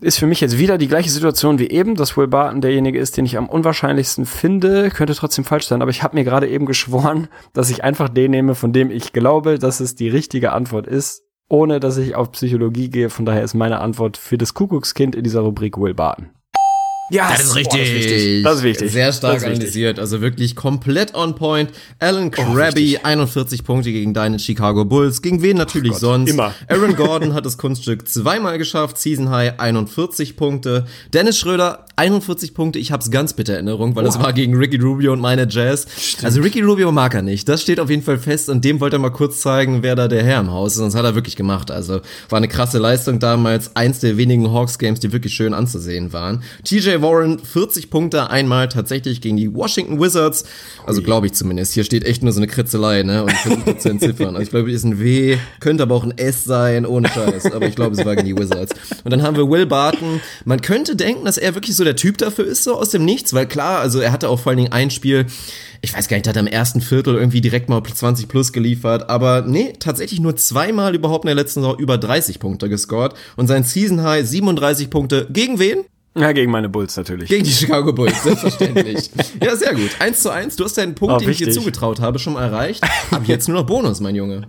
ist 0.00 0.18
für 0.18 0.26
mich 0.26 0.40
jetzt 0.40 0.58
wieder 0.58 0.78
die 0.78 0.88
gleiche 0.88 1.10
Situation 1.10 1.58
wie 1.58 1.68
eben, 1.68 1.94
dass 1.94 2.16
Will 2.16 2.28
Barton 2.28 2.60
derjenige 2.60 2.98
ist, 2.98 3.16
den 3.16 3.24
ich 3.24 3.36
am 3.36 3.48
unwahrscheinlichsten 3.48 4.26
finde. 4.26 4.90
Könnte 4.90 5.14
trotzdem 5.14 5.44
falsch 5.44 5.66
sein, 5.66 5.82
aber 5.82 5.90
ich 5.90 6.02
habe 6.02 6.16
mir 6.16 6.24
gerade 6.24 6.48
eben 6.48 6.66
geschworen, 6.66 7.28
dass 7.52 7.70
ich 7.70 7.84
einfach 7.84 8.08
den 8.08 8.30
nehme, 8.30 8.54
von 8.54 8.72
dem 8.72 8.90
ich 8.90 9.12
glaube, 9.12 9.58
dass 9.58 9.80
es 9.80 9.94
die 9.94 10.08
richtige 10.08 10.52
Antwort 10.52 10.86
ist, 10.86 11.24
ohne 11.48 11.80
dass 11.80 11.96
ich 11.96 12.14
auf 12.14 12.32
Psychologie 12.32 12.90
gehe. 12.90 13.10
Von 13.10 13.24
daher 13.24 13.42
ist 13.42 13.54
meine 13.54 13.80
Antwort 13.80 14.16
für 14.16 14.38
das 14.38 14.54
Kuckuckskind 14.54 15.14
in 15.16 15.24
dieser 15.24 15.40
Rubrik 15.40 15.78
Will 15.78 15.94
Barton. 15.94 16.30
Ja, 17.10 17.30
das 17.30 17.44
ist 17.44 17.54
richtig. 17.54 17.72
Boah, 17.72 17.78
das, 17.78 17.88
ist 17.88 17.94
wichtig. 17.94 18.44
das 18.44 18.56
ist 18.56 18.62
wichtig. 18.62 18.92
Sehr 18.92 19.12
stark 19.12 19.44
analysiert, 19.44 19.98
also 19.98 20.20
wirklich 20.20 20.54
komplett 20.54 21.14
on 21.14 21.34
point. 21.34 21.70
Alan 21.98 22.30
Krabby, 22.30 22.98
oh, 22.98 23.06
41 23.06 23.64
Punkte 23.64 23.92
gegen 23.92 24.12
deine 24.12 24.38
Chicago 24.38 24.84
Bulls. 24.84 25.22
Gegen 25.22 25.40
wen 25.42 25.56
natürlich 25.56 25.92
Gott, 25.92 26.00
sonst? 26.00 26.30
Immer. 26.30 26.54
Aaron 26.68 26.96
Gordon 26.96 27.34
hat 27.34 27.46
das 27.46 27.56
Kunststück 27.56 28.08
zweimal 28.08 28.58
geschafft, 28.58 28.98
Season 28.98 29.30
High 29.30 29.58
41 29.58 30.36
Punkte. 30.36 30.86
Dennis 31.14 31.38
Schröder 31.38 31.86
41 31.96 32.54
Punkte. 32.54 32.78
Ich 32.78 32.92
hab's 32.92 33.10
ganz 33.10 33.32
bitter 33.32 33.54
Erinnerung, 33.54 33.96
weil 33.96 34.06
es 34.06 34.18
war 34.18 34.32
gegen 34.32 34.54
Ricky 34.54 34.76
Rubio 34.76 35.12
und 35.14 35.20
meine 35.20 35.48
Jazz. 35.48 35.86
Stimmt. 35.98 36.26
Also 36.26 36.42
Ricky 36.42 36.60
Rubio 36.60 36.92
mag 36.92 37.14
er 37.14 37.22
nicht. 37.22 37.48
Das 37.48 37.62
steht 37.62 37.80
auf 37.80 37.90
jeden 37.90 38.02
Fall 38.02 38.18
fest 38.18 38.48
und 38.50 38.64
dem 38.64 38.80
wollte 38.80 38.96
er 38.96 39.00
mal 39.00 39.10
kurz 39.10 39.40
zeigen, 39.40 39.82
wer 39.82 39.96
da 39.96 40.08
der 40.08 40.22
Herr 40.22 40.40
im 40.40 40.50
Haus 40.50 40.74
ist. 40.74 40.78
Und 40.78 40.86
das 40.86 40.94
hat 40.94 41.04
er 41.04 41.14
wirklich 41.14 41.36
gemacht. 41.36 41.70
Also 41.70 42.00
war 42.28 42.36
eine 42.36 42.48
krasse 42.48 42.78
Leistung 42.78 43.18
damals. 43.18 43.74
Eins 43.74 44.00
der 44.00 44.16
wenigen 44.16 44.52
Hawks 44.52 44.78
Games, 44.78 45.00
die 45.00 45.12
wirklich 45.12 45.34
schön 45.34 45.54
anzusehen 45.54 46.12
waren. 46.12 46.42
TJ 46.64 46.97
Warren 47.02 47.38
40 47.38 47.78
40 47.78 47.90
Punkte 47.90 48.30
einmal 48.30 48.68
tatsächlich 48.68 49.20
gegen 49.20 49.36
die 49.36 49.52
Washington 49.54 50.00
Wizards. 50.00 50.44
Also 50.86 51.02
glaube 51.02 51.26
ich 51.26 51.32
zumindest. 51.32 51.74
Hier 51.74 51.84
steht 51.84 52.04
echt 52.04 52.22
nur 52.22 52.32
so 52.32 52.40
eine 52.40 52.46
Kritzelei, 52.46 53.02
ne? 53.02 53.22
Und 53.22 53.32
ich 53.32 53.38
versuche 53.38 53.78
zu 53.78 53.88
entziffern. 53.88 54.28
Also 54.28 54.42
ich 54.42 54.50
glaube, 54.50 54.72
ist 54.72 54.84
ein 54.84 54.98
W, 54.98 55.36
könnte 55.60 55.82
aber 55.82 55.94
auch 55.94 56.04
ein 56.04 56.16
S 56.16 56.44
sein, 56.44 56.86
ohne 56.86 57.08
Scheiß. 57.08 57.52
Aber 57.52 57.66
ich 57.66 57.76
glaube, 57.76 57.94
es 57.94 58.04
war 58.04 58.16
gegen 58.16 58.26
die 58.26 58.36
Wizards. 58.36 58.74
Und 59.04 59.12
dann 59.12 59.22
haben 59.22 59.36
wir 59.36 59.48
Will 59.48 59.66
Barton. 59.66 60.20
Man 60.44 60.60
könnte 60.60 60.96
denken, 60.96 61.24
dass 61.24 61.38
er 61.38 61.54
wirklich 61.54 61.76
so 61.76 61.84
der 61.84 61.96
Typ 61.96 62.18
dafür 62.18 62.46
ist, 62.46 62.64
so 62.64 62.76
aus 62.76 62.90
dem 62.90 63.04
Nichts, 63.04 63.32
weil 63.34 63.46
klar, 63.46 63.80
also 63.80 64.00
er 64.00 64.12
hatte 64.12 64.28
auch 64.28 64.40
vor 64.40 64.50
allen 64.50 64.58
Dingen 64.58 64.72
ein 64.72 64.90
Spiel, 64.90 65.26
ich 65.80 65.94
weiß 65.94 66.08
gar 66.08 66.16
nicht, 66.16 66.26
hat 66.26 66.36
er 66.36 66.40
im 66.40 66.46
ersten 66.46 66.80
Viertel 66.80 67.14
irgendwie 67.14 67.40
direkt 67.40 67.68
mal 67.68 67.82
20 67.82 68.28
plus 68.28 68.52
geliefert, 68.52 69.08
aber 69.08 69.42
nee, 69.42 69.74
tatsächlich 69.78 70.20
nur 70.20 70.36
zweimal 70.36 70.94
überhaupt 70.94 71.24
in 71.24 71.28
der 71.28 71.36
letzten 71.36 71.60
Saison 71.60 71.78
über 71.78 71.98
30 71.98 72.40
Punkte 72.40 72.68
gescored 72.68 73.14
und 73.36 73.46
sein 73.46 73.64
Season 73.64 74.02
High 74.02 74.26
37 74.26 74.90
Punkte 74.90 75.28
gegen 75.30 75.58
wen? 75.58 75.84
Ja, 76.20 76.32
gegen 76.32 76.50
meine 76.50 76.68
Bulls 76.68 76.96
natürlich. 76.96 77.28
Gegen 77.28 77.44
die 77.44 77.50
Chicago 77.50 77.92
Bulls, 77.92 78.22
selbstverständlich. 78.22 79.10
ja, 79.42 79.56
sehr 79.56 79.74
gut. 79.74 79.90
Eins 79.98 80.22
zu 80.22 80.30
eins. 80.30 80.56
Du 80.56 80.64
hast 80.64 80.76
deinen 80.78 80.94
Punkt, 80.94 81.14
oh, 81.14 81.18
den 81.18 81.28
wichtig. 81.28 81.48
ich 81.48 81.54
dir 81.54 81.60
zugetraut 81.60 82.00
habe, 82.00 82.18
schon 82.18 82.34
mal 82.34 82.44
erreicht. 82.44 82.82
Ab 83.10 83.22
jetzt 83.26 83.48
nur 83.48 83.58
noch 83.58 83.66
Bonus, 83.66 84.00
mein 84.00 84.14
Junge. 84.14 84.48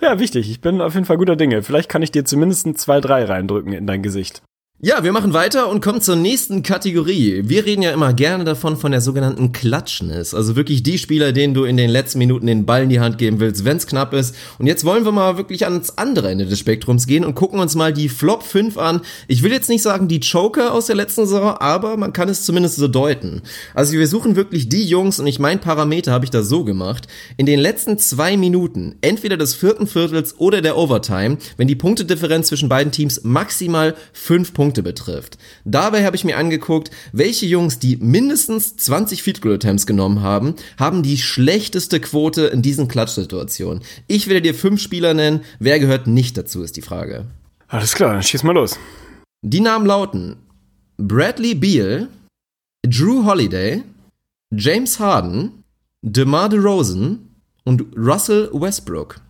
Ja, 0.00 0.18
wichtig. 0.18 0.50
Ich 0.50 0.60
bin 0.60 0.80
auf 0.80 0.94
jeden 0.94 1.06
Fall 1.06 1.16
guter 1.16 1.36
Dinge. 1.36 1.62
Vielleicht 1.62 1.88
kann 1.88 2.02
ich 2.02 2.10
dir 2.12 2.24
zumindest 2.24 2.66
ein 2.66 2.74
2-3 2.74 3.28
reindrücken 3.28 3.72
in 3.72 3.86
dein 3.86 4.02
Gesicht. 4.02 4.42
Ja, 4.78 5.02
wir 5.02 5.12
machen 5.12 5.32
weiter 5.32 5.70
und 5.70 5.82
kommen 5.82 6.02
zur 6.02 6.16
nächsten 6.16 6.62
Kategorie. 6.62 7.40
Wir 7.46 7.64
reden 7.64 7.80
ja 7.80 7.92
immer 7.92 8.12
gerne 8.12 8.44
davon 8.44 8.76
von 8.76 8.92
der 8.92 9.00
sogenannten 9.00 9.52
Klatschness. 9.52 10.34
Also 10.34 10.54
wirklich 10.54 10.82
die 10.82 10.98
Spieler, 10.98 11.32
denen 11.32 11.54
du 11.54 11.64
in 11.64 11.78
den 11.78 11.88
letzten 11.88 12.18
Minuten 12.18 12.46
den 12.46 12.66
Ball 12.66 12.82
in 12.82 12.90
die 12.90 13.00
Hand 13.00 13.16
geben 13.16 13.40
willst, 13.40 13.64
wenn 13.64 13.78
es 13.78 13.86
knapp 13.86 14.12
ist. 14.12 14.34
Und 14.58 14.66
jetzt 14.66 14.84
wollen 14.84 15.06
wir 15.06 15.12
mal 15.12 15.38
wirklich 15.38 15.64
ans 15.64 15.96
andere 15.96 16.30
Ende 16.30 16.44
des 16.44 16.58
Spektrums 16.58 17.06
gehen 17.06 17.24
und 17.24 17.34
gucken 17.34 17.58
uns 17.58 17.74
mal 17.74 17.90
die 17.94 18.10
Flop 18.10 18.42
5 18.42 18.76
an. 18.76 19.00
Ich 19.28 19.42
will 19.42 19.50
jetzt 19.50 19.70
nicht 19.70 19.80
sagen 19.80 20.08
die 20.08 20.18
Joker 20.18 20.74
aus 20.74 20.84
der 20.84 20.96
letzten 20.96 21.24
Saison, 21.24 21.56
aber 21.56 21.96
man 21.96 22.12
kann 22.12 22.28
es 22.28 22.44
zumindest 22.44 22.76
so 22.76 22.86
deuten. 22.86 23.40
Also 23.72 23.94
wir 23.94 24.06
suchen 24.06 24.36
wirklich 24.36 24.68
die 24.68 24.84
Jungs 24.84 25.18
und 25.18 25.26
ich 25.26 25.38
mein 25.38 25.58
Parameter 25.58 26.12
habe 26.12 26.26
ich 26.26 26.30
da 26.30 26.42
so 26.42 26.64
gemacht. 26.64 27.08
In 27.38 27.46
den 27.46 27.60
letzten 27.60 27.96
zwei 27.96 28.36
Minuten, 28.36 28.96
entweder 29.00 29.38
des 29.38 29.54
vierten 29.54 29.86
Viertels 29.86 30.38
oder 30.38 30.60
der 30.60 30.76
Overtime, 30.76 31.38
wenn 31.56 31.66
die 31.66 31.76
Punktedifferenz 31.76 32.48
zwischen 32.48 32.68
beiden 32.68 32.92
Teams 32.92 33.22
maximal 33.24 33.94
fünf 34.12 34.52
Punkte 34.52 34.65
Punkte 34.66 34.82
betrifft. 34.82 35.38
Dabei 35.64 36.04
habe 36.04 36.16
ich 36.16 36.24
mir 36.24 36.36
angeguckt, 36.36 36.90
welche 37.12 37.46
Jungs, 37.46 37.78
die 37.78 37.98
mindestens 37.98 38.76
20 38.76 39.22
Field 39.22 39.40
Goal 39.40 39.54
Attempts 39.54 39.86
genommen 39.86 40.22
haben, 40.22 40.56
haben 40.76 41.04
die 41.04 41.18
schlechteste 41.18 42.00
Quote 42.00 42.46
in 42.46 42.62
diesen 42.62 42.88
Klatschsituationen. 42.88 43.84
Ich 44.08 44.26
werde 44.26 44.42
dir 44.42 44.54
fünf 44.56 44.80
Spieler 44.80 45.14
nennen. 45.14 45.42
Wer 45.60 45.78
gehört 45.78 46.08
nicht 46.08 46.36
dazu, 46.36 46.64
ist 46.64 46.76
die 46.76 46.82
Frage. 46.82 47.26
Alles 47.68 47.94
klar, 47.94 48.14
dann 48.14 48.24
schieß 48.24 48.42
mal 48.42 48.56
los. 48.56 48.76
Die 49.42 49.60
Namen 49.60 49.86
lauten 49.86 50.34
Bradley 50.96 51.54
Beal, 51.54 52.08
Drew 52.84 53.24
Holiday, 53.24 53.84
James 54.50 54.98
Harden, 54.98 55.62
DeMar 56.02 56.48
DeRozan 56.48 57.20
und 57.62 57.84
Russell 57.96 58.50
Westbrook. 58.52 59.20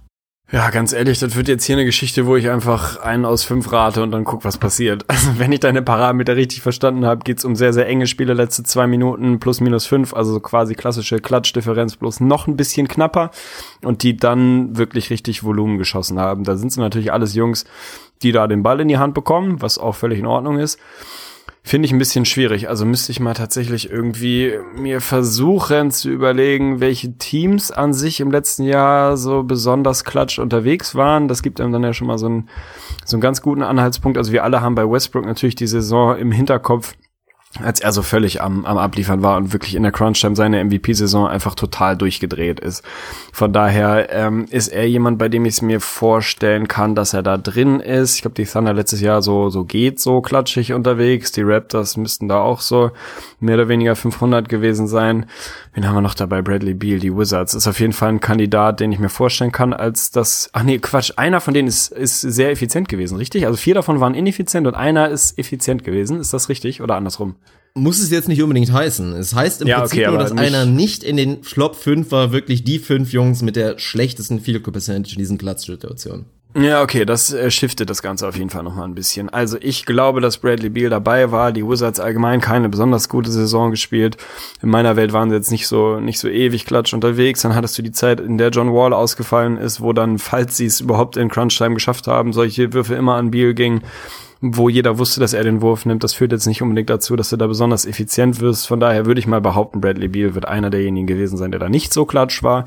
Ja, 0.52 0.70
ganz 0.70 0.92
ehrlich, 0.92 1.18
das 1.18 1.34
wird 1.34 1.48
jetzt 1.48 1.64
hier 1.64 1.74
eine 1.74 1.84
Geschichte, 1.84 2.24
wo 2.24 2.36
ich 2.36 2.48
einfach 2.48 3.00
einen 3.00 3.24
aus 3.24 3.42
fünf 3.42 3.72
rate 3.72 4.00
und 4.00 4.12
dann 4.12 4.22
guck, 4.22 4.44
was 4.44 4.58
passiert. 4.58 5.04
Also 5.16 5.40
wenn 5.40 5.50
ich 5.50 5.58
deine 5.58 5.82
Parameter 5.82 6.36
richtig 6.36 6.62
verstanden 6.62 7.04
habe, 7.04 7.24
geht's 7.24 7.44
um 7.44 7.56
sehr, 7.56 7.72
sehr 7.72 7.88
enge 7.88 8.06
Spiele, 8.06 8.32
letzte 8.32 8.62
zwei 8.62 8.86
Minuten 8.86 9.40
plus 9.40 9.60
minus 9.60 9.86
fünf, 9.86 10.14
also 10.14 10.38
quasi 10.38 10.74
klassische 10.74 11.18
Klatschdifferenz 11.18 11.96
bloß 11.96 12.20
noch 12.20 12.46
ein 12.46 12.56
bisschen 12.56 12.86
knapper 12.86 13.32
und 13.82 14.04
die 14.04 14.16
dann 14.16 14.76
wirklich 14.76 15.10
richtig 15.10 15.42
Volumen 15.42 15.78
geschossen 15.78 16.20
haben. 16.20 16.44
Da 16.44 16.56
sind 16.56 16.68
es 16.68 16.76
natürlich 16.76 17.12
alles 17.12 17.34
Jungs, 17.34 17.64
die 18.22 18.30
da 18.30 18.46
den 18.46 18.62
Ball 18.62 18.78
in 18.80 18.88
die 18.88 18.98
Hand 18.98 19.14
bekommen, 19.14 19.60
was 19.62 19.78
auch 19.78 19.96
völlig 19.96 20.20
in 20.20 20.26
Ordnung 20.26 20.58
ist. 20.58 20.78
Finde 21.68 21.86
ich 21.86 21.92
ein 21.92 21.98
bisschen 21.98 22.24
schwierig. 22.24 22.68
Also 22.68 22.86
müsste 22.86 23.10
ich 23.10 23.18
mal 23.18 23.34
tatsächlich 23.34 23.90
irgendwie 23.90 24.52
mir 24.76 25.00
versuchen 25.00 25.90
zu 25.90 26.08
überlegen, 26.08 26.78
welche 26.78 27.18
Teams 27.18 27.72
an 27.72 27.92
sich 27.92 28.20
im 28.20 28.30
letzten 28.30 28.62
Jahr 28.62 29.16
so 29.16 29.42
besonders 29.42 30.04
klatsch 30.04 30.38
unterwegs 30.38 30.94
waren. 30.94 31.26
Das 31.26 31.42
gibt 31.42 31.60
einem 31.60 31.72
dann 31.72 31.82
ja 31.82 31.92
schon 31.92 32.06
mal 32.06 32.18
so 32.18 32.26
einen, 32.26 32.48
so 33.04 33.16
einen 33.16 33.20
ganz 33.20 33.42
guten 33.42 33.64
Anhaltspunkt. 33.64 34.16
Also 34.16 34.30
wir 34.30 34.44
alle 34.44 34.60
haben 34.60 34.76
bei 34.76 34.88
Westbrook 34.88 35.26
natürlich 35.26 35.56
die 35.56 35.66
Saison 35.66 36.16
im 36.16 36.30
Hinterkopf, 36.30 36.94
als 37.62 37.80
er 37.80 37.92
so 37.92 38.02
völlig 38.02 38.42
am, 38.42 38.64
am 38.64 38.78
Abliefern 38.78 39.22
war 39.22 39.36
und 39.36 39.52
wirklich 39.52 39.74
in 39.74 39.82
der 39.82 39.92
Crunch-Time 39.92 40.36
seine 40.36 40.64
MVP-Saison 40.64 41.26
einfach 41.26 41.54
total 41.54 41.96
durchgedreht 41.96 42.60
ist. 42.60 42.82
Von 43.32 43.52
daher 43.52 44.08
ähm, 44.10 44.46
ist 44.50 44.68
er 44.68 44.88
jemand, 44.88 45.18
bei 45.18 45.28
dem 45.28 45.44
ich 45.44 45.54
es 45.54 45.62
mir 45.62 45.80
vorstellen 45.80 46.68
kann, 46.68 46.94
dass 46.94 47.12
er 47.12 47.22
da 47.22 47.36
drin 47.36 47.80
ist. 47.80 48.16
Ich 48.16 48.22
glaube, 48.22 48.34
die 48.34 48.44
Thunder 48.44 48.72
letztes 48.72 49.00
Jahr 49.00 49.22
so, 49.22 49.50
so 49.50 49.64
geht 49.64 50.00
so 50.00 50.20
klatschig 50.20 50.72
unterwegs. 50.72 51.32
Die 51.32 51.42
Raptors 51.42 51.96
müssten 51.96 52.28
da 52.28 52.40
auch 52.40 52.60
so 52.60 52.90
mehr 53.40 53.56
oder 53.56 53.68
weniger 53.68 53.96
500 53.96 54.48
gewesen 54.48 54.86
sein. 54.86 55.26
Wen 55.74 55.86
haben 55.86 55.94
wir 55.94 56.00
noch 56.00 56.14
dabei? 56.14 56.42
Bradley 56.42 56.74
Beal, 56.74 56.98
die 56.98 57.14
Wizards. 57.14 57.54
Ist 57.54 57.68
auf 57.68 57.80
jeden 57.80 57.92
Fall 57.92 58.10
ein 58.10 58.20
Kandidat, 58.20 58.80
den 58.80 58.92
ich 58.92 58.98
mir 58.98 59.08
vorstellen 59.08 59.52
kann, 59.52 59.72
als 59.72 60.10
das, 60.10 60.50
ach 60.52 60.62
nee, 60.62 60.78
Quatsch, 60.78 61.12
einer 61.16 61.40
von 61.40 61.54
denen 61.54 61.68
ist, 61.68 61.92
ist 61.92 62.20
sehr 62.20 62.50
effizient 62.50 62.88
gewesen, 62.88 63.16
richtig? 63.16 63.46
Also 63.46 63.56
vier 63.56 63.74
davon 63.74 64.00
waren 64.00 64.14
ineffizient 64.14 64.66
und 64.66 64.74
einer 64.74 65.08
ist 65.08 65.38
effizient 65.38 65.84
gewesen. 65.84 66.20
Ist 66.20 66.32
das 66.32 66.48
richtig 66.48 66.80
oder 66.80 66.96
andersrum? 66.96 67.36
Muss 67.76 67.98
es 67.98 68.10
jetzt 68.10 68.26
nicht 68.26 68.42
unbedingt 68.42 68.72
heißen. 68.72 69.12
Es 69.12 69.34
heißt 69.34 69.60
im 69.60 69.68
ja, 69.68 69.80
Prinzip 69.80 70.00
okay, 70.00 70.10
nur, 70.10 70.18
dass 70.18 70.32
einer 70.32 70.64
nicht 70.64 71.04
in 71.04 71.18
den 71.18 71.42
Flop 71.42 71.76
5 71.76 72.10
war, 72.10 72.32
wirklich 72.32 72.64
die 72.64 72.78
fünf 72.78 73.12
Jungs 73.12 73.42
mit 73.42 73.54
der 73.54 73.78
schlechtesten 73.78 74.40
Field 74.40 74.64
Goal 74.64 74.72
Percentage 74.72 75.12
in 75.12 75.18
diesen 75.18 75.36
Platzsituationen. 75.36 76.24
Ja, 76.58 76.80
okay, 76.82 77.04
das 77.04 77.34
äh, 77.34 77.50
shiftet 77.50 77.90
das 77.90 78.00
Ganze 78.00 78.26
auf 78.26 78.34
jeden 78.34 78.48
Fall 78.48 78.62
nochmal 78.62 78.88
ein 78.88 78.94
bisschen. 78.94 79.28
Also 79.28 79.58
ich 79.60 79.84
glaube, 79.84 80.22
dass 80.22 80.38
Bradley 80.38 80.70
Beal 80.70 80.88
dabei 80.88 81.30
war. 81.30 81.52
Die 81.52 81.68
Wizards 81.68 82.00
allgemein 82.00 82.40
keine 82.40 82.70
besonders 82.70 83.10
gute 83.10 83.30
Saison 83.30 83.70
gespielt. 83.70 84.16
In 84.62 84.70
meiner 84.70 84.96
Welt 84.96 85.12
waren 85.12 85.28
sie 85.28 85.36
jetzt 85.36 85.50
nicht 85.50 85.66
so, 85.66 86.00
nicht 86.00 86.18
so 86.18 86.28
ewig 86.28 86.64
klatsch 86.64 86.94
unterwegs. 86.94 87.42
Dann 87.42 87.54
hattest 87.54 87.76
du 87.76 87.82
die 87.82 87.92
Zeit, 87.92 88.20
in 88.20 88.38
der 88.38 88.48
John 88.48 88.72
Wall 88.72 88.94
ausgefallen 88.94 89.58
ist, 89.58 89.82
wo 89.82 89.92
dann, 89.92 90.18
falls 90.18 90.56
sie 90.56 90.64
es 90.64 90.80
überhaupt 90.80 91.18
in 91.18 91.28
Crunch 91.28 91.58
Time 91.58 91.74
geschafft 91.74 92.06
haben, 92.06 92.32
solche 92.32 92.72
Würfe 92.72 92.94
immer 92.94 93.16
an 93.16 93.30
Beal 93.30 93.52
gingen 93.52 93.82
wo 94.40 94.68
jeder 94.68 94.98
wusste, 94.98 95.20
dass 95.20 95.32
er 95.32 95.44
den 95.44 95.62
Wurf 95.62 95.86
nimmt. 95.86 96.04
Das 96.04 96.14
führt 96.14 96.32
jetzt 96.32 96.46
nicht 96.46 96.62
unbedingt 96.62 96.90
dazu, 96.90 97.16
dass 97.16 97.30
du 97.30 97.36
da 97.36 97.46
besonders 97.46 97.86
effizient 97.86 98.40
wirst. 98.40 98.66
Von 98.66 98.80
daher 98.80 99.06
würde 99.06 99.18
ich 99.18 99.26
mal 99.26 99.40
behaupten, 99.40 99.80
Bradley 99.80 100.08
Beal 100.08 100.34
wird 100.34 100.46
einer 100.46 100.70
derjenigen 100.70 101.06
gewesen 101.06 101.36
sein, 101.36 101.50
der 101.50 101.60
da 101.60 101.68
nicht 101.68 101.92
so 101.92 102.04
klatsch 102.04 102.42
war. 102.42 102.66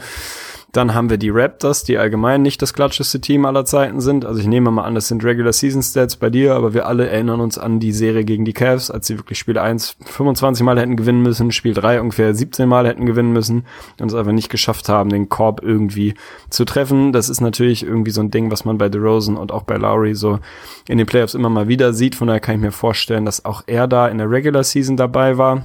Dann 0.71 0.93
haben 0.93 1.09
wir 1.09 1.17
die 1.17 1.31
Raptors, 1.31 1.83
die 1.83 1.97
allgemein 1.97 2.43
nicht 2.43 2.61
das 2.61 2.73
klatscheste 2.73 3.19
Team 3.19 3.45
aller 3.45 3.65
Zeiten 3.65 4.01
sind. 4.01 4.23
Also 4.23 4.39
ich 4.39 4.47
nehme 4.47 4.69
mal 4.69 4.83
an, 4.83 4.93
das 4.93 5.07
sind 5.07 5.23
Regular 5.23 5.51
Season 5.51 5.81
Stats 5.81 6.15
bei 6.15 6.29
dir, 6.29 6.53
aber 6.53 6.73
wir 6.73 6.85
alle 6.85 7.07
erinnern 7.07 7.41
uns 7.41 7.57
an 7.57 7.79
die 7.79 7.91
Serie 7.91 8.23
gegen 8.23 8.45
die 8.45 8.53
Cavs, 8.53 8.91
als 8.91 9.07
sie 9.07 9.17
wirklich 9.17 9.39
Spiel 9.39 9.57
1 9.57 9.97
25 10.05 10.63
Mal 10.63 10.79
hätten 10.79 10.95
gewinnen 10.95 11.23
müssen, 11.23 11.51
Spiel 11.51 11.73
3 11.73 12.01
ungefähr 12.01 12.35
17 12.35 12.69
Mal 12.69 12.87
hätten 12.87 13.07
gewinnen 13.07 13.33
müssen 13.33 13.65
und 13.99 14.09
es 14.09 14.13
einfach 14.13 14.31
nicht 14.31 14.49
geschafft 14.49 14.89
haben, 14.89 15.09
den 15.09 15.27
Korb 15.27 15.63
irgendwie 15.63 16.13
zu 16.51 16.65
treffen. 16.65 17.13
Das 17.13 17.29
ist 17.29 17.41
natürlich 17.41 17.83
irgendwie 17.83 18.11
so 18.11 18.21
ein 18.21 18.29
Ding, 18.29 18.51
was 18.51 18.63
man 18.63 18.77
bei 18.77 18.89
DeRozan 18.89 19.37
und 19.37 19.51
auch 19.51 19.63
bei 19.63 19.77
Lowry 19.77 20.13
so 20.13 20.39
in 20.87 20.99
den 20.99 21.07
Playoffs 21.07 21.33
immer 21.33 21.49
mal 21.49 21.67
wieder 21.67 21.93
sieht. 21.93 22.13
Von 22.13 22.27
daher 22.27 22.41
kann 22.41 22.55
ich 22.55 22.61
mir 22.61 22.71
vorstellen, 22.71 23.25
dass 23.25 23.43
auch 23.43 23.63
er 23.65 23.87
da 23.87 24.07
in 24.07 24.19
der 24.19 24.29
Regular 24.29 24.63
Season 24.63 24.97
dabei 24.97 25.37
war. 25.39 25.63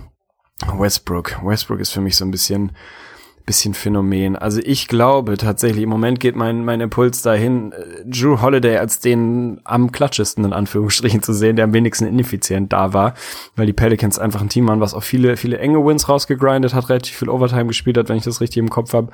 Westbrook. 0.72 1.44
Westbrook 1.44 1.80
ist 1.80 1.92
für 1.92 2.00
mich 2.00 2.16
so 2.16 2.24
ein 2.24 2.30
bisschen 2.30 2.72
bisschen 3.46 3.74
Phänomen. 3.74 4.36
Also 4.36 4.60
ich 4.64 4.88
glaube 4.88 5.36
tatsächlich, 5.36 5.82
im 5.82 5.90
Moment 5.90 6.18
geht 6.18 6.34
mein, 6.34 6.64
mein 6.64 6.80
Impuls 6.80 7.20
dahin, 7.20 7.72
äh, 7.72 8.04
Drew 8.04 8.40
Holiday 8.40 8.78
als 8.78 9.00
den 9.00 9.60
am 9.64 9.92
klatschesten 9.92 10.44
in 10.44 10.52
Anführungsstrichen 10.52 11.22
zu 11.22 11.34
sehen, 11.34 11.56
der 11.56 11.66
am 11.66 11.74
wenigsten 11.74 12.06
ineffizient 12.06 12.72
da 12.72 12.94
war, 12.94 13.14
weil 13.54 13.66
die 13.66 13.74
Pelicans 13.74 14.18
einfach 14.18 14.40
ein 14.40 14.48
Team 14.48 14.66
waren, 14.68 14.80
was 14.80 14.94
auch 14.94 15.02
viele, 15.02 15.36
viele 15.36 15.58
enge 15.58 15.84
Wins 15.84 16.08
rausgegrindet 16.08 16.72
hat, 16.72 16.88
relativ 16.88 17.16
viel 17.16 17.28
Overtime 17.28 17.66
gespielt 17.66 17.98
hat, 17.98 18.08
wenn 18.08 18.16
ich 18.16 18.24
das 18.24 18.40
richtig 18.40 18.58
im 18.58 18.70
Kopf 18.70 18.94
habe, 18.94 19.08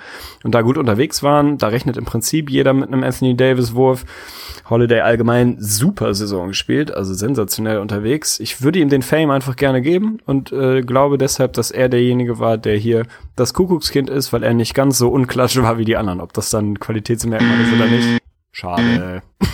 und 0.45 0.55
da 0.55 0.63
gut 0.63 0.79
unterwegs 0.79 1.23
waren. 1.23 1.59
Da 1.59 1.69
rechnet 1.69 1.97
im 1.97 2.05
Prinzip 2.05 2.51
jeder 2.51 2.73
mit 2.73 2.89
einem 2.89 3.03
Anthony 3.03 3.37
Davis 3.37 3.75
Wurf. 3.75 4.05
Holiday 4.71 5.01
allgemein 5.01 5.57
super 5.59 6.15
Saison 6.15 6.47
gespielt, 6.47 6.95
also 6.95 7.13
sensationell 7.13 7.79
unterwegs. 7.79 8.39
Ich 8.39 8.63
würde 8.63 8.79
ihm 8.79 8.89
den 8.89 9.03
Fame 9.03 9.31
einfach 9.31 9.57
gerne 9.57 9.83
geben 9.83 10.21
und 10.27 10.53
äh, 10.53 10.83
glaube 10.83 11.19
deshalb, 11.19 11.55
dass 11.55 11.73
er 11.73 11.89
derjenige 11.89 12.39
war, 12.39 12.57
der 12.57 12.77
hier 12.77 13.03
das 13.35 13.53
Kuckuckskind 13.53 14.09
ist, 14.09 14.20
weil 14.33 14.43
er 14.43 14.55
nicht 14.55 14.75
ganz 14.75 14.99
so 14.99 15.09
unklatsch 15.09 15.57
war 15.57 15.79
wie 15.79 15.85
die 15.85 15.97
anderen. 15.97 16.21
Ob 16.21 16.33
das 16.33 16.51
dann 16.51 16.79
Qualitätsmerkmal 16.79 17.61
ist 17.61 17.73
oder 17.73 17.87
nicht. 17.87 18.21
Schade. 18.53 19.23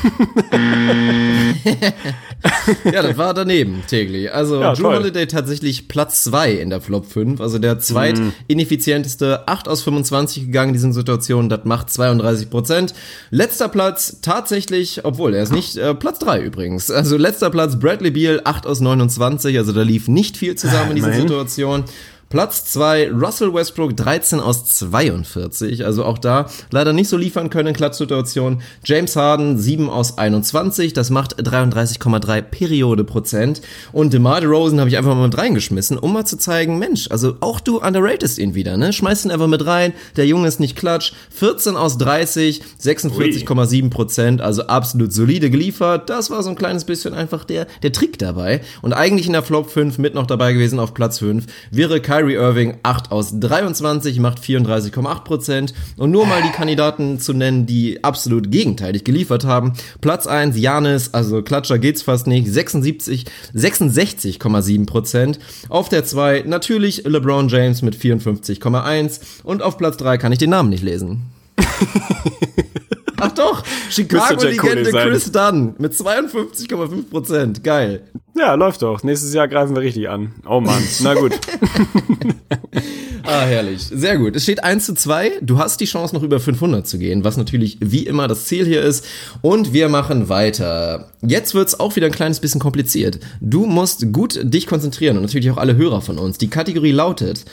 ja, 2.85 3.03
das 3.03 3.19
war 3.19 3.35
daneben 3.35 3.83
täglich. 3.87 4.33
Also 4.33 4.59
ja, 4.61 4.73
Drew 4.73 4.85
Holiday 4.85 5.27
tatsächlich 5.27 5.87
Platz 5.87 6.25
2 6.25 6.53
in 6.53 6.71
der 6.71 6.81
Flop 6.81 7.05
5. 7.05 7.43
Also 7.43 7.59
der 7.59 7.79
zweit 7.79 8.19
mm. 8.19 8.33
ineffizienteste 8.47 9.47
8 9.47 9.69
aus 9.69 9.83
25 9.83 10.47
gegangen 10.47 10.71
in 10.71 10.75
diesen 10.75 10.95
Situationen. 10.95 11.51
Das 11.51 11.67
macht 11.67 11.91
32 11.91 12.49
Prozent. 12.49 12.95
Letzter 13.31 13.69
Platz 13.69 14.21
tatsächlich, 14.23 15.05
obwohl 15.05 15.35
er 15.35 15.43
ist 15.43 15.53
nicht 15.53 15.77
äh, 15.77 15.95
Platz 15.95 16.19
3 16.21 16.41
übrigens. 16.41 16.91
Also 16.91 17.19
letzter 17.19 17.51
Platz 17.51 17.79
Bradley 17.79 18.13
Beal 18.13 18.41
8 18.45 18.67
aus 18.67 18.81
29. 18.81 19.59
Also 19.59 19.73
da 19.73 19.83
lief 19.83 20.09
nicht 20.09 20.39
viel 20.39 20.55
zusammen 20.55 20.93
in 20.93 20.97
dieser 20.97 21.13
Situation. 21.13 21.85
Platz 22.29 22.65
2 22.73 23.13
Russell 23.13 23.55
Westbrook 23.55 23.97
13 23.97 24.41
aus 24.41 24.65
42, 24.65 25.85
also 25.85 26.05
auch 26.05 26.19
da 26.19 26.51
leider 26.73 26.93
nicht 26.93 27.09
so 27.09 27.17
liefern 27.17 27.51
können 27.51 27.69
in 27.69 27.75
Klatschsituationen. 27.75 28.63
James 28.85 29.15
Harden 29.15 29.57
7 29.59 29.89
aus 29.89 30.19
21, 30.19 30.93
das 30.93 31.11
macht 31.11 31.41
33,3 31.41 32.43
Periode 32.43 33.05
Prozent 33.05 33.63
und 33.93 34.13
DeMar 34.13 34.41
DeRozan 34.41 34.81
habe 34.81 34.91
ich 34.91 34.99
einfach 34.99 35.15
mal 35.15 35.29
mit 35.29 35.39
reingeschmissen, 35.39 35.99
um 35.99 36.13
mal 36.13 36.25
zu 36.25 36.37
zeigen, 36.37 36.81
Mensch, 36.81 37.09
also 37.13 37.37
auch 37.39 37.61
du 37.61 37.81
underratest 37.81 38.39
ihn 38.41 38.57
wieder, 38.57 38.77
ne? 38.77 38.93
Schmeiß 38.93 39.25
ihn 39.25 39.31
einfach 39.31 39.47
mit 39.47 39.65
rein, 39.65 39.93
der 40.17 40.27
Junge 40.27 40.49
ist 40.49 40.59
nicht 40.59 40.75
klatsch. 40.75 41.13
14 41.31 41.77
aus 41.77 41.97
30, 41.97 42.61
46,7 42.83 43.89
Prozent, 43.91 44.41
also 44.41 44.67
absolut 44.67 45.13
solide 45.13 45.49
geliefert. 45.49 46.11
Das 46.11 46.29
war 46.31 46.43
so 46.43 46.51
ein 46.51 46.57
kleines 46.57 46.85
bisschen 46.85 47.15
einfach 47.15 47.45
der 47.45 47.69
der 47.85 47.93
Trick 47.93 48.19
dabei 48.19 48.63
und 48.83 48.95
eigentlich 48.95 49.29
in 49.29 49.33
der 49.33 49.45
Flop 49.45 49.71
5 49.71 49.99
mit 49.99 50.15
noch 50.15 50.27
dabei 50.27 50.53
gewesen 50.53 50.81
auf 50.81 50.93
Platz 50.93 51.21
5 51.21 51.47
wäre 51.71 52.01
Kai 52.01 52.16
Kyrie 52.17 52.37
Irving 52.37 52.79
8 52.83 53.13
aus 53.13 53.39
23, 53.39 54.21
macht 54.21 54.41
34,8%. 54.41 55.75
Und 55.99 56.11
nur 56.11 56.27
mal 56.27 56.41
die 56.41 56.49
Kandidaten 56.49 57.21
zu 57.21 57.35
nennen, 57.35 57.67
die 57.67 58.03
absolut 58.03 58.51
gegenteilig 58.51 59.05
geliefert 59.05 59.45
haben. 59.45 59.75
Platz 60.01 60.27
1, 60.27 60.59
Janis, 60.59 61.13
also 61.13 61.43
Klatscher 61.43 61.79
geht's 61.79 62.01
fast 62.01 62.27
nicht, 62.27 62.49
76, 62.49 63.27
66,7%. 63.55 65.39
Auf 65.69 65.91
der 65.91 66.07
2 66.07 66.45
natürlich 66.47 67.05
LeBron 67.05 67.49
James 67.49 67.83
mit 67.83 67.95
54,1. 67.95 69.21
Und 69.45 69.61
auf 69.61 69.77
Platz 69.77 69.99
3 69.99 70.17
kann 70.17 70.33
ich 70.33 70.39
den 70.39 70.51
Namen 70.51 70.71
nicht 70.71 70.85
lesen. 70.85 71.21
Ach 73.19 73.33
doch, 73.33 73.63
Chicago-Legende 73.91 74.91
Chris 74.91 75.33
Dunn 75.33 75.75
mit 75.79 75.93
52,5 75.93 77.11
Prozent. 77.11 77.65
Geil. 77.65 78.03
Ja, 78.37 78.55
läuft 78.55 78.83
doch. 78.83 79.03
Nächstes 79.03 79.33
Jahr 79.33 79.49
greifen 79.49 79.75
wir 79.75 79.83
richtig 79.83 80.11
an. 80.11 80.35
Oh 80.47 80.61
Mann, 80.61 80.83
na 81.01 81.15
gut. 81.15 81.33
ah, 83.23 83.41
herrlich. 83.47 83.81
Sehr 83.83 84.19
gut. 84.19 84.37
Es 84.37 84.43
steht 84.43 84.63
1 84.63 84.85
zu 84.85 84.95
2. 84.95 85.39
Du 85.41 85.59
hast 85.59 85.81
die 85.81 85.87
Chance, 85.87 86.15
noch 86.15 86.23
über 86.23 86.39
500 86.39 86.87
zu 86.87 86.99
gehen, 86.99 87.25
was 87.25 87.39
natürlich 87.39 87.79
wie 87.81 88.07
immer 88.07 88.29
das 88.29 88.45
Ziel 88.45 88.67
hier 88.67 88.83
ist. 88.83 89.07
Und 89.41 89.73
wir 89.73 89.89
machen 89.89 90.29
weiter. 90.29 91.13
Jetzt 91.23 91.55
wird's 91.55 91.81
auch 91.81 91.97
wieder 91.97 92.07
ein 92.07 92.13
kleines 92.13 92.41
bisschen 92.41 92.61
kompliziert. 92.61 93.21
Du 93.41 93.65
musst 93.65 94.13
gut 94.13 94.39
dich 94.43 94.67
konzentrieren 94.67 95.17
und 95.17 95.23
natürlich 95.23 95.51
auch 95.51 95.57
alle 95.57 95.77
Hörer 95.77 96.03
von 96.03 96.19
uns. 96.19 96.37
Die 96.37 96.51
Kategorie 96.51 96.93
lautet, 96.93 97.47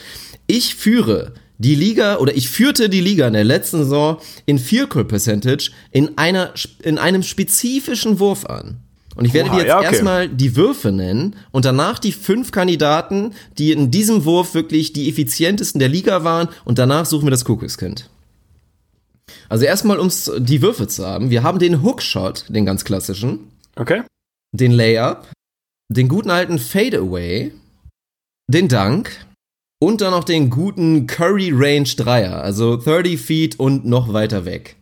ich 0.48 0.76
führe 0.76 1.34
die 1.58 1.76
Liga 1.76 2.18
oder 2.18 2.36
ich 2.36 2.50
führte 2.50 2.90
die 2.90 3.02
Liga 3.02 3.28
in 3.28 3.34
der 3.34 3.44
letzten 3.44 3.80
Saison 3.80 4.18
in 4.46 4.60
Field 4.60 4.90
Goal 4.90 5.06
Percentage 5.06 5.72
in 5.92 6.18
einer 6.18 6.54
in 6.82 6.98
einem 6.98 7.24
spezifischen 7.24 8.20
Wurf 8.20 8.46
an. 8.46 8.80
Und 9.16 9.26
ich 9.26 9.34
werde 9.34 9.50
Oha, 9.50 9.56
dir 9.56 9.62
jetzt 9.62 9.70
ja, 9.70 9.78
okay. 9.78 9.86
erstmal 9.86 10.30
die 10.30 10.56
Würfe 10.56 10.92
nennen 10.92 11.36
und 11.52 11.66
danach 11.66 12.00
die 12.00 12.12
fünf 12.12 12.52
Kandidaten, 12.52 13.34
die 13.58 13.72
in 13.72 13.92
diesem 13.92 14.26
Wurf 14.26 14.56
wirklich 14.56 14.92
die 14.94 15.08
effizientesten 15.08 15.80
der 15.80 15.90
Liga 15.90 16.24
waren 16.24 16.50
und 16.66 16.80
danach 16.80 17.06
suchen 17.06 17.28
wir 17.28 17.32
das 17.32 17.46
Kuckuckskind. 17.46 18.10
Also 19.50 19.66
erstmal 19.66 20.00
ums 20.00 20.32
die 20.38 20.62
Würfe 20.62 20.88
zu 20.88 21.06
haben. 21.06 21.30
Wir 21.30 21.44
haben 21.44 21.60
den 21.60 21.84
Hookshot, 21.84 22.46
den 22.50 22.66
ganz 22.66 22.84
klassischen. 22.86 23.52
Okay. 23.76 24.02
Den 24.52 24.72
Layup, 24.72 25.28
den 25.90 26.08
guten 26.08 26.32
alten 26.32 26.58
Fadeaway, 26.58 27.54
den 28.48 28.68
Dunk, 28.68 29.26
und 29.84 30.00
dann 30.00 30.12
noch 30.12 30.24
den 30.24 30.50
guten 30.50 31.08
Curry 31.08 31.52
Range 31.54 31.90
Dreier, 31.98 32.42
also 32.42 32.78
30 32.78 33.20
Feet 33.20 33.60
und 33.60 33.86
noch 33.86 34.14
weiter 34.14 34.46
weg. 34.46 34.78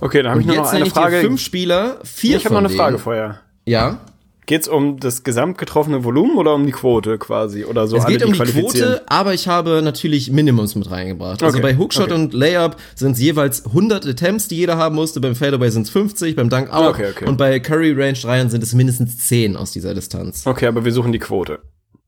Okay, 0.00 0.22
dann 0.22 0.30
habe 0.30 0.40
ich 0.40 0.46
noch, 0.46 0.56
noch 0.56 0.72
eine 0.72 0.86
Frage. 0.86 1.20
fünf 1.20 1.42
Spieler, 1.42 1.98
vier 2.04 2.38
Ich 2.38 2.46
habe 2.46 2.54
noch 2.54 2.60
eine 2.60 2.70
Frage 2.70 2.98
vorher. 2.98 3.40
Ja. 3.66 4.00
Geht's 4.46 4.66
um 4.66 4.98
das 4.98 5.24
gesamt 5.24 5.58
getroffene 5.58 6.04
Volumen 6.04 6.38
oder 6.38 6.54
um 6.54 6.64
die 6.64 6.72
Quote 6.72 7.18
quasi? 7.18 7.66
Oder 7.66 7.86
so 7.86 7.98
Es 7.98 8.06
alle, 8.06 8.16
geht 8.16 8.26
um 8.26 8.32
die? 8.32 8.38
Quote, 8.40 9.02
aber 9.06 9.34
ich 9.34 9.46
habe 9.46 9.82
natürlich 9.82 10.32
Minimums 10.32 10.74
mit 10.74 10.90
reingebracht. 10.90 11.42
Also 11.42 11.58
Okay, 11.58 11.62
bei 11.62 11.76
Hookshot 11.76 12.04
okay. 12.06 12.14
und 12.14 12.32
Layup 12.32 12.76
sind 12.94 13.12
es 13.12 13.20
jeweils 13.20 13.66
100 13.66 14.06
Attempts, 14.06 14.48
die 14.48 14.56
jeder 14.56 14.78
haben 14.78 14.94
musste. 14.94 15.20
Beim 15.20 15.36
Fadeaway 15.36 15.70
sind 15.70 15.82
es 15.82 15.90
50, 15.90 16.34
beim 16.34 16.48
Dunk 16.48 16.72
auch. 16.72 16.88
Okay, 16.88 17.10
okay. 17.10 17.26
Und 17.26 17.36
bei 17.36 17.60
Curry 17.60 17.92
Range 17.92 18.18
Dreiern 18.18 18.48
sind 18.48 18.62
es 18.62 18.72
mindestens 18.72 19.18
10 19.18 19.56
aus 19.56 19.70
dieser 19.70 19.92
Distanz. 19.94 20.46
Okay, 20.46 20.66
aber 20.66 20.84
wir 20.84 20.92
suchen 20.92 21.12
die 21.12 21.18
Quote. 21.18 21.60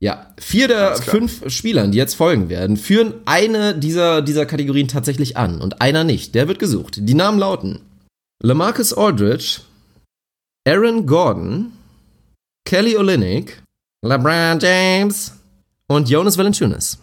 Ja, 0.03 0.35
vier 0.37 0.67
der 0.67 0.97
fünf 0.97 1.49
Spielern, 1.49 1.93
die 1.93 1.99
jetzt 1.99 2.15
folgen 2.15 2.49
werden, 2.49 2.77
führen 2.77 3.15
eine 3.25 3.73
dieser, 3.73 4.21
dieser 4.21 4.47
Kategorien 4.47 4.89
tatsächlich 4.89 5.37
an 5.37 5.61
und 5.61 5.81
einer 5.81 6.03
nicht. 6.03 6.35
Der 6.35 6.49
wird 6.49 6.59
gesucht. 6.59 6.97
Die 6.99 7.15
Namen 7.15 7.39
lauten 7.39 7.79
Lamarcus 8.43 8.93
Aldridge, 8.93 9.61
Aaron 10.67 11.07
Gordon, 11.07 11.71
Kelly 12.65 12.97
Olynyk, 12.97 13.63
LeBron 14.05 14.59
James 14.59 15.39
und 15.87 16.11
Jonas 16.11 16.37
Valanciunas. 16.37 16.99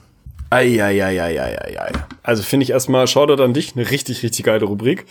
Eieieiei. 0.49 1.93
Also 2.21 2.43
finde 2.43 2.65
ich 2.65 2.71
erstmal, 2.71 3.07
Shoutout 3.07 3.41
an 3.41 3.53
dich, 3.53 3.77
eine 3.77 3.89
richtig, 3.89 4.23
richtig 4.23 4.43
geile 4.43 4.65
Rubrik. 4.65 5.05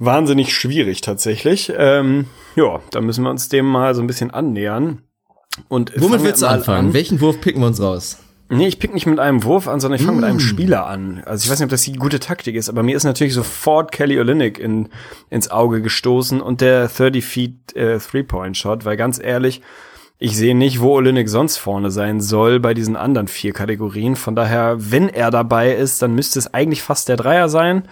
Wahnsinnig 0.00 0.52
schwierig 0.52 1.02
tatsächlich. 1.02 1.72
Ähm, 1.76 2.26
ja, 2.56 2.80
da 2.90 3.00
müssen 3.00 3.22
wir 3.22 3.30
uns 3.30 3.48
dem 3.48 3.66
mal 3.66 3.94
so 3.94 4.00
ein 4.00 4.08
bisschen 4.08 4.32
annähern. 4.32 5.02
Und 5.68 5.92
Womit 5.96 6.22
willst 6.22 6.42
du 6.42 6.46
anfangen? 6.46 6.88
an. 6.88 6.94
Welchen 6.94 7.20
Wurf 7.20 7.40
picken 7.40 7.60
wir 7.60 7.66
uns 7.66 7.80
raus? 7.80 8.18
Nee, 8.48 8.66
ich 8.68 8.78
pick 8.78 8.92
nicht 8.92 9.06
mit 9.06 9.18
einem 9.18 9.44
Wurf 9.44 9.66
an, 9.66 9.80
sondern 9.80 9.98
ich 9.98 10.04
fange 10.04 10.18
mit 10.20 10.26
einem 10.26 10.40
Spieler 10.40 10.86
an. 10.86 11.22
Also 11.24 11.44
ich 11.44 11.50
weiß 11.50 11.58
nicht, 11.58 11.64
ob 11.64 11.70
das 11.70 11.82
die 11.82 11.94
gute 11.94 12.20
Taktik 12.20 12.54
ist, 12.54 12.68
aber 12.68 12.82
mir 12.82 12.94
ist 12.94 13.04
natürlich 13.04 13.32
sofort 13.32 13.92
Kelly 13.92 14.20
Olynyk 14.20 14.58
in, 14.58 14.90
ins 15.30 15.50
Auge 15.50 15.80
gestoßen 15.80 16.42
und 16.42 16.60
der 16.60 16.88
30 16.88 17.24
Feet 17.24 17.74
äh, 17.74 17.98
Three-Point-Shot, 17.98 18.84
weil 18.84 18.98
ganz 18.98 19.18
ehrlich, 19.18 19.62
ich 20.18 20.36
sehe 20.36 20.54
nicht, 20.54 20.80
wo 20.80 20.92
Olynyk 20.96 21.30
sonst 21.30 21.56
vorne 21.56 21.90
sein 21.90 22.20
soll 22.20 22.60
bei 22.60 22.74
diesen 22.74 22.94
anderen 22.94 23.26
vier 23.26 23.54
Kategorien. 23.54 24.16
Von 24.16 24.36
daher, 24.36 24.76
wenn 24.78 25.08
er 25.08 25.30
dabei 25.30 25.72
ist, 25.74 26.02
dann 26.02 26.14
müsste 26.14 26.38
es 26.38 26.52
eigentlich 26.52 26.82
fast 26.82 27.08
der 27.08 27.16
Dreier 27.16 27.48
sein. 27.48 27.84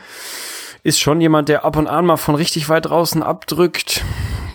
Ist 0.83 1.01
schon 1.01 1.23
jemand, 1.23 1.49
der 1.49 1.65
ab 1.65 1.77
und 1.77 1.87
an 1.87 2.05
mal 2.05 2.19
von 2.19 2.35
richtig 2.35 2.69
weit 2.69 2.85
draußen 2.85 3.23
abdrückt. 3.23 4.05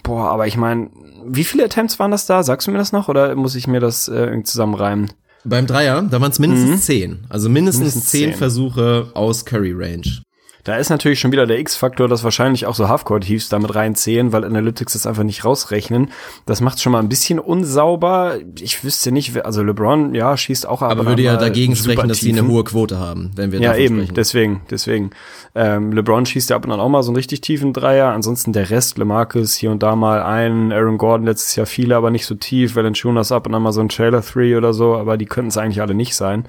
Boah, 0.03 0.30
aber 0.30 0.45
ich 0.45 0.56
meine, 0.56 0.89
wie 1.28 1.43
viele 1.43 1.65
Attempts 1.65 1.99
waren 1.99 2.11
das 2.11 2.26
da? 2.26 2.43
Sagst 2.43 2.67
du 2.67 2.71
mir 2.71 2.78
das 2.78 2.91
noch 2.91 3.07
oder 3.09 3.36
muss 3.36 3.55
ich 3.55 3.67
mir 3.67 3.80
das 3.80 4.07
äh, 4.07 4.15
irgendwie 4.15 4.43
zusammenreimen? 4.43 5.11
Beim 5.43 5.67
Dreier, 5.67 6.01
da 6.01 6.19
waren 6.21 6.32
es 6.32 6.39
mindestens 6.39 6.86
zehn. 6.86 7.26
Also 7.30 7.49
mindestens, 7.49 7.82
Mindestens 7.82 8.09
zehn 8.11 8.30
zehn. 8.32 8.38
Versuche 8.38 9.11
aus 9.13 9.45
Curry 9.45 9.73
Range. 9.73 10.23
Da 10.66 10.78
ist 10.78 10.89
natürlich 10.89 11.20
schon 11.20 11.32
wieder 11.32 11.45
der 11.45 11.59
X-Faktor, 11.59 12.07
dass 12.07 12.24
wahrscheinlich 12.24 12.66
auch 12.66 12.74
so 12.74 12.89
Halfcourt-Heaves 12.89 13.49
damit 13.49 13.76
reinzählen, 13.76 14.32
weil 14.34 14.43
Analytics 14.43 14.93
das 14.93 15.05
einfach 15.05 15.22
nicht 15.22 15.45
rausrechnen. 15.45 16.09
Das 16.47 16.59
macht 16.59 16.82
schon 16.82 16.91
mal 16.91 16.97
ein 16.99 17.07
bisschen 17.07 17.38
unsauber. 17.38 18.38
Ich 18.59 18.84
wüsste 18.84 19.11
nicht, 19.11 19.45
also 19.45 19.61
LeBron, 19.61 20.16
ja, 20.16 20.36
schießt 20.36 20.68
auch 20.68 20.82
Aber 20.82 21.05
würde 21.05 21.22
ja 21.22 21.38
dagegen 21.38 21.76
sprechen, 21.76 22.07
dass 22.09 22.18
sie 22.18 22.32
eine 22.32 22.47
hohe 22.47 22.63
Quote 22.63 22.97
haben, 22.97 23.30
wenn 23.36 23.51
wir 23.51 23.61
Ja, 23.61 23.76
eben, 23.76 23.97
sprechen. 23.97 24.16
deswegen, 24.16 24.61
deswegen. 24.72 25.11
Ähm, 25.53 25.91
LeBron 25.91 26.26
schießt 26.26 26.49
ja 26.49 26.55
ab 26.55 26.66
und 26.66 26.72
an 26.72 26.80
auch 26.80 26.89
mal 26.89 27.03
so 27.03 27.11
einen 27.11 27.18
richtig 27.18 27.41
tiefen 27.41 27.72
Dreier. 27.72 28.07
Ansonsten 28.09 28.51
der 28.51 28.72
Rest, 28.72 28.97
LeMarcus 28.97 29.53
hier 29.53 29.70
und 29.70 29.84
da 29.84 29.95
mal 29.95 30.24
einen, 30.24 30.72
Aaron 30.72 30.97
Gordon 30.97 31.28
letztes 31.28 31.55
Jahr 31.55 31.68
viele, 31.68 31.95
aber 31.95 32.09
nicht 32.09 32.26
so 32.26 32.34
tief. 32.34 32.76
Valanciunas 32.76 33.32
ab 33.32 33.45
und 33.45 33.53
an 33.53 33.61
mal 33.61 33.72
so 33.72 33.82
ein 33.82 33.89
Trailer 33.89 34.24
Three 34.24 34.55
oder 34.55 34.74
so, 34.74 34.95
aber 34.95 35.18
die 35.18 35.28
könnten 35.28 35.49
es 35.49 35.57
eigentlich 35.57 35.82
alle 35.82 35.93
nicht 35.93 36.16
sein. 36.16 36.45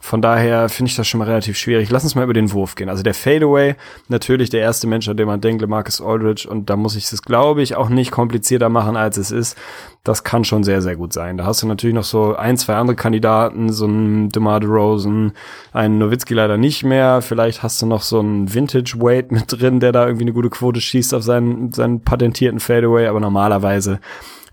Von 0.00 0.22
daher 0.22 0.68
finde 0.68 0.90
ich 0.90 0.96
das 0.96 1.06
schon 1.06 1.18
mal 1.18 1.28
relativ 1.28 1.56
schwierig. 1.56 1.90
Lass 1.90 2.04
uns 2.04 2.14
mal 2.14 2.24
über 2.24 2.32
den 2.32 2.52
Wurf 2.52 2.74
gehen. 2.74 2.88
Also 2.88 3.02
der 3.02 3.14
Fadeaway, 3.14 3.76
natürlich 4.08 4.50
der 4.50 4.60
erste 4.60 4.86
Mensch, 4.86 5.08
an 5.08 5.16
den 5.16 5.26
man 5.26 5.40
denkt, 5.40 5.66
Marcus 5.66 6.00
Aldridge. 6.00 6.48
Und 6.48 6.70
da 6.70 6.76
muss 6.76 6.96
ich 6.96 7.10
es, 7.12 7.22
glaube 7.22 7.62
ich, 7.62 7.76
auch 7.76 7.88
nicht 7.88 8.10
komplizierter 8.10 8.68
machen, 8.68 8.96
als 8.96 9.18
es 9.18 9.30
ist. 9.30 9.56
Das 10.02 10.24
kann 10.24 10.44
schon 10.44 10.64
sehr, 10.64 10.80
sehr 10.80 10.96
gut 10.96 11.12
sein. 11.12 11.36
Da 11.36 11.44
hast 11.44 11.62
du 11.62 11.66
natürlich 11.66 11.94
noch 11.94 12.04
so 12.04 12.34
ein, 12.34 12.56
zwei 12.56 12.76
andere 12.76 12.96
Kandidaten, 12.96 13.70
so 13.70 13.86
ein 13.86 14.30
DeMar 14.30 14.60
DeRozan, 14.60 15.32
einen 15.72 15.98
Nowitzki 15.98 16.32
leider 16.32 16.56
nicht 16.56 16.84
mehr. 16.84 17.20
Vielleicht 17.20 17.62
hast 17.62 17.82
du 17.82 17.86
noch 17.86 18.02
so 18.02 18.20
einen 18.20 18.52
Vintage 18.52 18.94
Wade 18.98 19.28
mit 19.30 19.44
drin, 19.48 19.80
der 19.80 19.92
da 19.92 20.06
irgendwie 20.06 20.24
eine 20.24 20.32
gute 20.32 20.48
Quote 20.48 20.80
schießt 20.80 21.12
auf 21.14 21.22
seinen, 21.22 21.72
seinen 21.72 22.00
patentierten 22.00 22.60
Fadeaway. 22.60 23.06
Aber 23.06 23.20
normalerweise 23.20 24.00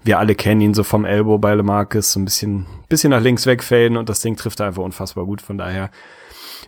wir 0.07 0.17
alle 0.17 0.33
kennen 0.33 0.61
ihn 0.61 0.73
so 0.73 0.83
vom 0.83 1.05
Elbow 1.05 1.37
bei 1.37 1.53
LeMarcus, 1.53 2.13
so 2.13 2.19
ein 2.19 2.25
bisschen, 2.25 2.65
bisschen 2.89 3.11
nach 3.11 3.21
links 3.21 3.45
wegfaden 3.45 3.97
und 3.97 4.09
das 4.09 4.21
Ding 4.21 4.35
trifft 4.35 4.59
er 4.59 4.67
einfach 4.67 4.81
unfassbar 4.81 5.25
gut. 5.25 5.41
Von 5.41 5.57
daher 5.57 5.91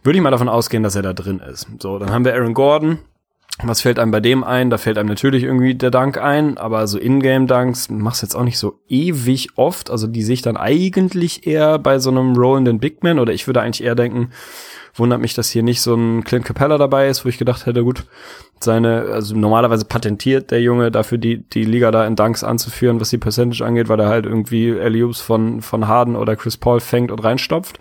würde 0.03 0.17
ich 0.17 0.23
mal 0.23 0.31
davon 0.31 0.49
ausgehen, 0.49 0.83
dass 0.83 0.95
er 0.95 1.01
da 1.01 1.13
drin 1.13 1.39
ist. 1.39 1.67
So, 1.79 1.97
dann 1.97 2.11
haben 2.11 2.25
wir 2.25 2.35
Aaron 2.35 2.53
Gordon. 2.53 2.99
Was 3.62 3.82
fällt 3.82 3.99
einem 3.99 4.12
bei 4.12 4.22
dem 4.22 4.45
ein? 4.45 4.70
Da 4.70 4.78
fällt 4.78 4.97
einem 4.97 5.10
natürlich 5.10 5.43
irgendwie 5.43 5.76
der 5.76 5.91
Dank 5.91 6.18
ein, 6.18 6.57
aber 6.57 6.88
so 6.88 6.97
Ingame-Dunks 6.97 7.89
machst 7.89 8.22
du 8.22 8.26
jetzt 8.26 8.36
auch 8.36 8.43
nicht 8.43 8.57
so 8.57 8.80
ewig 8.88 9.49
oft. 9.57 9.89
Also 9.89 10.07
die 10.07 10.24
sehe 10.24 10.36
ich 10.36 10.41
dann 10.41 10.55
eigentlich 10.55 11.45
eher 11.45 11.78
bei 11.78 11.99
so 11.99 12.10
einem 12.10 12.36
rollenden 12.38 12.80
Big 12.80 13.03
Man 13.03 13.20
oder 13.20 13.34
ich 13.34 13.47
würde 13.47 13.62
eigentlich 13.62 13.84
eher 13.84 13.95
denken, 13.95 14.32
wundert 14.95 15.20
mich, 15.20 15.34
dass 15.34 15.49
hier 15.49 15.64
nicht 15.64 15.82
so 15.82 15.93
ein 15.93 16.24
Clint 16.24 16.45
Capella 16.45 16.78
dabei 16.78 17.10
ist, 17.10 17.26
wo 17.26 17.30
ich 17.30 17.38
gedacht 17.38 17.66
hätte, 17.66 17.84
gut, 17.84 18.05
seine, 18.62 19.07
also 19.12 19.36
normalerweise 19.36 19.86
patentiert 19.86 20.51
der 20.51 20.62
Junge 20.62 20.89
dafür 20.89 21.18
die, 21.18 21.38
die 21.38 21.66
Liga 21.66 21.91
da 21.91 22.07
in 22.07 22.16
Dunks 22.16 22.45
anzuführen, 22.45 23.01
was 23.01 23.10
die 23.10 23.18
Percentage 23.18 23.66
angeht, 23.66 23.89
weil 23.89 23.99
er 23.99 24.10
halt 24.10 24.26
irgendwie 24.26 24.72
Alley-Oops 24.72 25.20
von, 25.20 25.62
von 25.62 25.88
Harden 25.88 26.16
oder 26.16 26.38
Chris 26.38 26.55
Paul 26.55 26.80
fängt 26.80 27.12
und 27.12 27.24
reinstopft. 27.24 27.78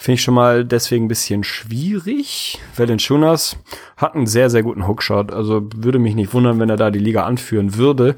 Finde 0.00 0.14
ich 0.14 0.22
schon 0.22 0.34
mal 0.34 0.64
deswegen 0.64 1.06
ein 1.06 1.08
bisschen 1.08 1.42
schwierig. 1.42 2.60
Valanciunas 2.76 3.56
hat 3.96 4.14
einen 4.14 4.28
sehr, 4.28 4.48
sehr 4.48 4.62
guten 4.62 4.86
Hookshot. 4.86 5.32
Also 5.32 5.68
würde 5.74 5.98
mich 5.98 6.14
nicht 6.14 6.32
wundern, 6.32 6.60
wenn 6.60 6.70
er 6.70 6.76
da 6.76 6.92
die 6.92 7.00
Liga 7.00 7.24
anführen 7.24 7.74
würde. 7.74 8.14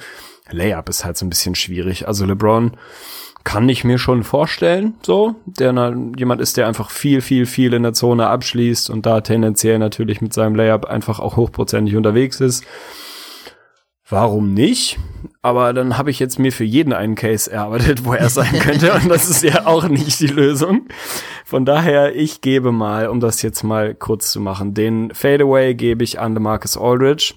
Layup 0.51 0.91
ist 0.91 1.07
halt 1.07 1.17
so 1.17 1.25
ein 1.25 1.31
bisschen 1.31 1.55
schwierig. 1.55 2.07
Also 2.07 2.27
LeBron 2.27 2.73
kann 3.45 3.67
ich 3.71 3.83
mir 3.83 3.97
schon 3.97 4.25
vorstellen, 4.25 4.93
so, 5.01 5.37
der 5.47 5.73
na, 5.73 5.95
jemand 6.19 6.43
ist, 6.43 6.59
der 6.59 6.67
einfach 6.67 6.91
viel, 6.91 7.23
viel, 7.23 7.47
viel 7.47 7.73
in 7.73 7.83
der 7.83 7.95
Zone 7.95 8.27
abschließt 8.27 8.91
und 8.91 9.07
da 9.07 9.23
tendenziell 9.23 9.79
natürlich 9.79 10.21
mit 10.21 10.35
seinem 10.35 10.57
Layup 10.57 10.85
einfach 10.85 11.19
auch 11.19 11.37
hochprozentig 11.37 11.97
unterwegs 11.97 12.41
ist. 12.41 12.63
Warum 14.11 14.55
nicht? 14.55 14.99
Aber 15.41 15.73
dann 15.73 15.97
habe 15.97 16.11
ich 16.11 16.19
jetzt 16.19 16.41
mir 16.41 16.51
für 16.51 16.65
jeden 16.65 16.93
einen 16.93 17.15
Case 17.15 17.51
erarbeitet, 17.51 18.05
wo 18.05 18.13
er 18.13 18.29
sein 18.29 18.53
könnte. 18.61 18.93
Und 18.93 19.09
das 19.09 19.31
ist 19.31 19.45
ja 19.45 19.67
auch 19.67 19.87
nicht 19.87 20.19
die 20.19 20.27
Lösung. 20.27 20.89
Von 21.51 21.65
daher, 21.65 22.15
ich 22.15 22.43
gebe 22.43 22.71
mal, 22.71 23.09
um 23.09 23.19
das 23.19 23.43
jetzt 23.43 23.65
mal 23.65 23.93
kurz 23.93 24.31
zu 24.31 24.41
machen, 24.41 24.73
den 24.73 25.13
Fadeaway 25.13 25.75
gebe 25.75 26.05
ich 26.05 26.21
an 26.21 26.35
DeMarcus 26.35 26.77
Aldridge. 26.77 27.35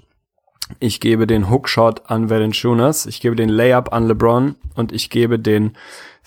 Ich 0.80 1.00
gebe 1.00 1.26
den 1.26 1.50
Hookshot 1.50 2.12
an 2.12 2.30
Valanciunas. 2.30 3.08
Ich 3.08 3.22
gebe 3.22 3.36
den 3.36 3.50
Layup 3.50 3.92
an 3.92 4.08
LeBron. 4.08 4.54
Und 4.76 4.92
ich 4.92 5.10
gebe 5.10 5.40
den 5.40 5.76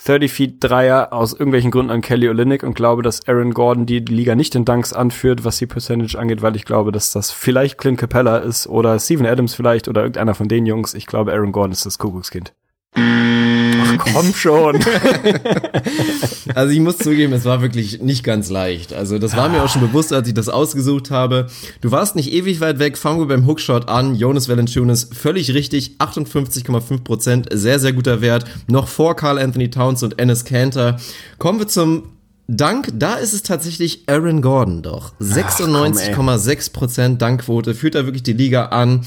30 0.04 0.32
Feet 0.32 0.56
Dreier 0.58 1.12
aus 1.12 1.32
irgendwelchen 1.32 1.70
Gründen 1.70 1.92
an 1.92 2.00
Kelly 2.00 2.28
Olynyk 2.28 2.64
und 2.64 2.74
glaube, 2.74 3.02
dass 3.02 3.28
Aaron 3.28 3.54
Gordon 3.54 3.86
die 3.86 4.00
Liga 4.00 4.34
nicht 4.34 4.56
in 4.56 4.64
Dunks 4.64 4.92
anführt, 4.92 5.44
was 5.44 5.58
die 5.58 5.66
Percentage 5.66 6.18
angeht, 6.18 6.42
weil 6.42 6.56
ich 6.56 6.64
glaube, 6.64 6.90
dass 6.90 7.12
das 7.12 7.30
vielleicht 7.30 7.78
Clint 7.78 8.00
Capella 8.00 8.38
ist 8.38 8.66
oder 8.66 8.98
Steven 8.98 9.26
Adams 9.26 9.54
vielleicht 9.54 9.86
oder 9.86 10.00
irgendeiner 10.00 10.34
von 10.34 10.48
den 10.48 10.66
Jungs. 10.66 10.92
Ich 10.92 11.06
glaube, 11.06 11.32
Aaron 11.32 11.52
Gordon 11.52 11.70
ist 11.70 11.86
das 11.86 11.98
Kuckuckskind. 11.98 12.52
Komm 14.12 14.34
schon. 14.34 14.80
Also 16.54 16.72
ich 16.72 16.80
muss 16.80 16.96
zugeben, 16.96 17.34
es 17.34 17.44
war 17.44 17.60
wirklich 17.60 18.00
nicht 18.00 18.24
ganz 18.24 18.48
leicht. 18.48 18.94
Also 18.94 19.18
das 19.18 19.36
war 19.36 19.48
mir 19.50 19.62
auch 19.62 19.68
schon 19.68 19.82
bewusst, 19.82 20.12
als 20.14 20.26
ich 20.26 20.32
das 20.32 20.48
ausgesucht 20.48 21.10
habe. 21.10 21.48
Du 21.82 21.90
warst 21.90 22.16
nicht 22.16 22.32
ewig 22.32 22.60
weit 22.60 22.78
weg. 22.78 22.96
Fangen 22.96 23.18
wir 23.18 23.26
beim 23.26 23.46
Hookshot 23.46 23.88
an. 23.90 24.14
Jonas 24.14 24.48
Valanciunas, 24.48 25.10
völlig 25.12 25.52
richtig. 25.52 25.96
58,5 25.98 27.04
Prozent. 27.04 27.48
Sehr, 27.52 27.78
sehr 27.78 27.92
guter 27.92 28.22
Wert. 28.22 28.44
Noch 28.68 28.88
vor 28.88 29.16
Carl 29.16 29.38
Anthony 29.38 29.68
Towns 29.68 30.02
und 30.02 30.18
Ennis 30.18 30.46
Cantor. 30.46 30.96
Kommen 31.38 31.58
wir 31.58 31.68
zum 31.68 32.04
Dank, 32.48 32.92
da 32.94 33.16
ist 33.16 33.32
es 33.32 33.42
tatsächlich 33.42 34.04
Aaron 34.06 34.40
Gordon 34.40 34.80
doch. 34.80 35.12
96,6 35.20 36.72
Prozent 36.72 37.20
Dankquote, 37.20 37.74
führt 37.74 37.96
da 37.96 38.04
wirklich 38.04 38.22
die 38.22 38.34
Liga 38.34 38.66
an. 38.66 39.04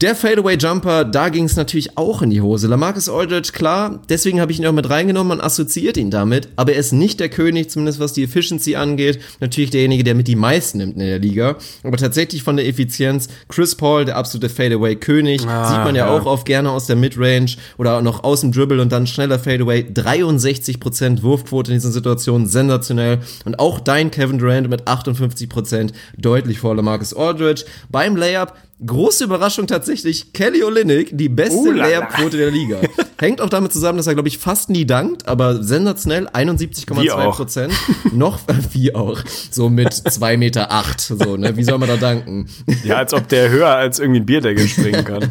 Der 0.00 0.14
Fadeaway 0.14 0.56
Jumper, 0.56 1.04
da 1.04 1.28
ging 1.28 1.44
es 1.44 1.56
natürlich 1.56 1.98
auch 1.98 2.22
in 2.22 2.30
die 2.30 2.40
Hose. 2.40 2.68
Lamarcus 2.68 3.10
Aldridge, 3.10 3.50
klar, 3.52 4.00
deswegen 4.08 4.40
habe 4.40 4.50
ich 4.50 4.58
ihn 4.58 4.64
auch 4.64 4.72
mit 4.72 4.88
reingenommen, 4.88 5.36
man 5.36 5.44
assoziiert 5.44 5.98
ihn 5.98 6.10
damit, 6.10 6.48
aber 6.56 6.72
er 6.72 6.78
ist 6.78 6.92
nicht 6.92 7.20
der 7.20 7.28
König, 7.28 7.68
zumindest 7.68 8.00
was 8.00 8.14
die 8.14 8.22
Efficiency 8.22 8.76
angeht. 8.76 9.20
Natürlich 9.40 9.68
derjenige, 9.68 10.02
der 10.02 10.14
mit 10.14 10.26
die 10.26 10.36
meisten 10.36 10.78
nimmt 10.78 10.94
in 10.94 11.00
der 11.00 11.18
Liga. 11.18 11.56
Aber 11.82 11.98
tatsächlich 11.98 12.42
von 12.42 12.56
der 12.56 12.66
Effizienz, 12.66 13.28
Chris 13.48 13.74
Paul, 13.74 14.06
der 14.06 14.16
absolute 14.16 14.48
Fadeaway 14.48 14.96
König, 14.96 15.46
Ah, 15.46 15.68
sieht 15.68 15.84
man 15.84 15.94
ja, 15.94 16.06
ja. 16.06 16.18
auch 16.18 16.24
oft 16.24 16.46
gerne 16.46 16.70
aus 16.70 16.86
der 16.86 16.96
Midrange 16.96 17.56
oder 17.76 18.00
noch 18.00 18.24
aus 18.24 18.40
dem 18.40 18.52
Dribble 18.52 18.80
und 18.80 18.90
dann 18.90 19.06
schneller 19.06 19.38
Fadeaway. 19.38 19.82
63% 19.82 21.22
Wurfquote 21.22 21.72
in 21.72 21.76
diesen 21.76 21.92
Situationen, 21.92 22.46
sensationell. 22.46 23.18
Und 23.44 23.58
auch 23.58 23.80
dein 23.80 24.10
Kevin 24.10 24.38
Durant 24.38 24.70
mit 24.70 24.84
58% 24.88 25.92
deutlich 26.16 26.58
vor 26.58 26.74
Lamarcus 26.74 27.12
Aldridge. 27.12 27.66
Beim 27.90 28.16
Layup 28.16 28.54
Große 28.84 29.24
Überraschung 29.24 29.66
tatsächlich, 29.66 30.32
Kelly 30.32 30.62
Olynyk, 30.62 31.10
die 31.12 31.28
beste 31.28 31.58
Uh. 31.58 31.70
Layup-Quote 31.72 32.36
der 32.38 32.50
Liga. 32.50 32.80
Hängt 33.18 33.42
auch 33.42 33.50
damit 33.50 33.72
zusammen, 33.72 33.98
dass 33.98 34.06
er, 34.06 34.14
glaube 34.14 34.28
ich, 34.28 34.38
fast 34.38 34.70
nie 34.70 34.86
dankt, 34.86 35.28
aber 35.28 35.62
sensationell, 35.62 36.24
Wie 36.32 36.48
71,2 36.48 37.12
auch. 37.12 37.36
Prozent. 37.36 37.74
Noch, 38.12 38.38
wie 38.72 38.94
auch, 38.94 39.20
so 39.50 39.68
mit 39.68 39.92
2 39.92 40.38
Meter 40.38 40.72
acht, 40.72 41.00
so, 41.00 41.36
ne, 41.36 41.56
wie 41.56 41.64
soll 41.64 41.78
man 41.78 41.88
da 41.88 41.96
danken? 41.96 42.46
Ja, 42.82 42.96
als 42.96 43.12
ob 43.12 43.28
der 43.28 43.50
höher 43.50 43.68
als 43.68 43.98
irgendwie 43.98 44.20
ein 44.20 44.26
Bierdeckel 44.26 44.66
springen 44.66 45.04
kann. 45.04 45.30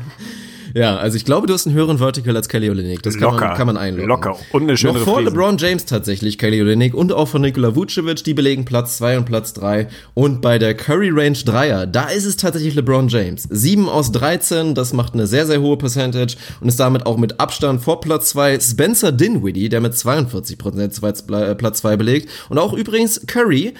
Ja, 0.73 0.97
also 0.97 1.17
ich 1.17 1.25
glaube, 1.25 1.47
du 1.47 1.53
hast 1.53 1.65
einen 1.67 1.75
höheren 1.75 1.97
Vertical 1.97 2.35
als 2.35 2.49
Kelly 2.49 2.69
Olynyk. 2.69 3.01
Das 3.03 3.15
kann 3.15 3.31
Locker. 3.31 3.47
man, 3.47 3.57
kann 3.57 3.67
man 3.67 3.77
einloggen. 3.77 4.07
Locker. 4.07 4.37
Und 4.51 4.63
eine 4.63 4.77
schöne 4.77 4.99
Noch 4.99 5.05
vor 5.05 5.17
Reprise. 5.17 5.35
LeBron 5.35 5.57
James 5.57 5.85
tatsächlich, 5.85 6.37
Kelly 6.37 6.61
Olynyk 6.61 6.93
und 6.93 7.11
auch 7.11 7.27
von 7.27 7.41
Nikola 7.41 7.75
Vucevic, 7.75 8.23
die 8.23 8.33
belegen 8.33 8.65
Platz 8.65 8.97
2 8.97 9.17
und 9.19 9.25
Platz 9.25 9.53
3. 9.53 9.87
Und 10.13 10.41
bei 10.41 10.59
der 10.59 10.75
Curry 10.75 11.09
Range 11.09 11.37
Dreier, 11.37 11.87
da 11.87 12.05
ist 12.05 12.25
es 12.25 12.37
tatsächlich 12.37 12.75
LeBron 12.75 13.07
James. 13.07 13.47
7 13.49 13.89
aus 13.89 14.11
13, 14.11 14.75
das 14.75 14.93
macht 14.93 15.13
eine 15.13 15.27
sehr, 15.27 15.45
sehr 15.45 15.61
hohe 15.61 15.77
Percentage 15.77 16.35
und 16.61 16.67
ist 16.67 16.79
damit 16.79 17.05
auch 17.05 17.17
mit 17.17 17.39
Abstand 17.39 17.81
vor 17.81 18.01
Platz 18.01 18.29
2 18.29 18.59
Spencer 18.59 19.11
Dinwiddie, 19.11 19.69
der 19.69 19.81
mit 19.81 19.93
42% 19.93 21.55
Platz 21.55 21.77
2 21.79 21.97
belegt. 21.97 22.29
Und 22.49 22.57
auch 22.57 22.73
übrigens 22.73 23.21
Curry, 23.27 23.73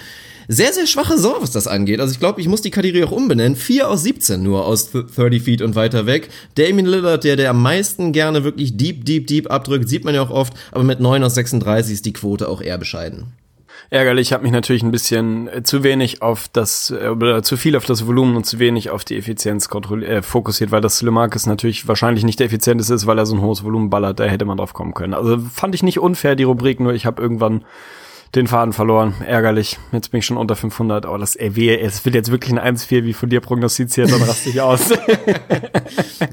sehr, 0.51 0.73
sehr 0.73 0.87
schwache 0.87 1.15
Saison, 1.15 1.35
was 1.41 1.51
das 1.51 1.67
angeht. 1.67 1.99
Also 2.01 2.11
ich 2.11 2.19
glaube, 2.19 2.41
ich 2.41 2.47
muss 2.47 2.61
die 2.61 2.71
Kategorie 2.71 3.03
auch 3.03 3.11
umbenennen. 3.11 3.55
4 3.55 3.87
aus 3.87 4.01
17 4.01 4.41
nur 4.41 4.65
aus 4.65 4.89
30 4.91 5.43
Feet 5.43 5.61
und 5.61 5.75
weiter 5.75 6.07
weg. 6.07 6.29
Damien 6.55 6.87
Lillard, 6.87 7.23
der, 7.23 7.35
der 7.35 7.51
am 7.51 7.61
meisten 7.61 8.11
gerne 8.13 8.43
wirklich 8.43 8.75
deep, 8.75 9.05
deep, 9.05 9.27
deep 9.27 9.51
abdrückt, 9.51 9.87
sieht 9.87 10.03
man 10.05 10.15
ja 10.15 10.23
auch 10.23 10.31
oft, 10.31 10.53
aber 10.71 10.83
mit 10.83 10.99
9 10.99 11.23
aus 11.23 11.35
36 11.35 11.93
ist 11.93 12.05
die 12.07 12.13
Quote 12.13 12.49
auch 12.49 12.61
eher 12.61 12.79
bescheiden. 12.79 13.33
Ärgerlich, 13.91 14.29
ich 14.29 14.33
habe 14.33 14.43
mich 14.43 14.51
natürlich 14.51 14.81
ein 14.81 14.91
bisschen 14.91 15.47
äh, 15.47 15.63
zu 15.63 15.83
wenig 15.83 16.23
auf 16.23 16.47
das, 16.51 16.89
äh, 16.91 17.09
oder 17.09 17.43
zu 17.43 17.55
viel 17.55 17.75
auf 17.75 17.85
das 17.85 18.07
Volumen 18.07 18.35
und 18.35 18.45
zu 18.45 18.57
wenig 18.57 18.89
auf 18.89 19.05
die 19.05 19.17
Effizienz 19.17 19.67
äh, 19.67 20.21
fokussiert, 20.23 20.71
weil 20.71 20.81
das 20.81 21.01
Lemarcus 21.03 21.45
natürlich 21.45 21.87
wahrscheinlich 21.87 22.23
nicht 22.23 22.39
der 22.39 22.47
effizienteste 22.47 22.95
ist, 22.95 23.05
weil 23.05 23.19
er 23.19 23.27
so 23.27 23.35
ein 23.35 23.41
hohes 23.41 23.63
Volumen 23.63 23.91
ballert, 23.91 24.19
da 24.19 24.25
hätte 24.25 24.45
man 24.45 24.57
drauf 24.57 24.73
kommen 24.73 24.95
können. 24.95 25.13
Also 25.13 25.37
fand 25.37 25.75
ich 25.75 25.83
nicht 25.83 25.99
unfair, 25.99 26.35
die 26.35 26.43
Rubrik, 26.43 26.79
nur 26.79 26.93
ich 26.93 27.05
habe 27.05 27.21
irgendwann 27.21 27.65
den 28.35 28.47
Faden 28.47 28.73
verloren. 28.73 29.13
Ärgerlich. 29.25 29.77
Jetzt 29.91 30.11
bin 30.11 30.19
ich 30.19 30.25
schon 30.25 30.37
unter 30.37 30.55
500. 30.55 31.05
Oh, 31.07 31.17
das, 31.17 31.35
ey, 31.35 31.55
weh, 31.55 31.75
es 31.75 32.05
wird 32.05 32.15
jetzt 32.15 32.31
wirklich 32.31 32.51
ein 32.55 32.77
1-4 32.77 33.03
wie 33.03 33.13
von 33.13 33.29
dir 33.29 33.41
prognostiziert, 33.41 34.11
dann 34.11 34.21
raste 34.21 34.49
ich 34.49 34.61
aus. 34.61 34.81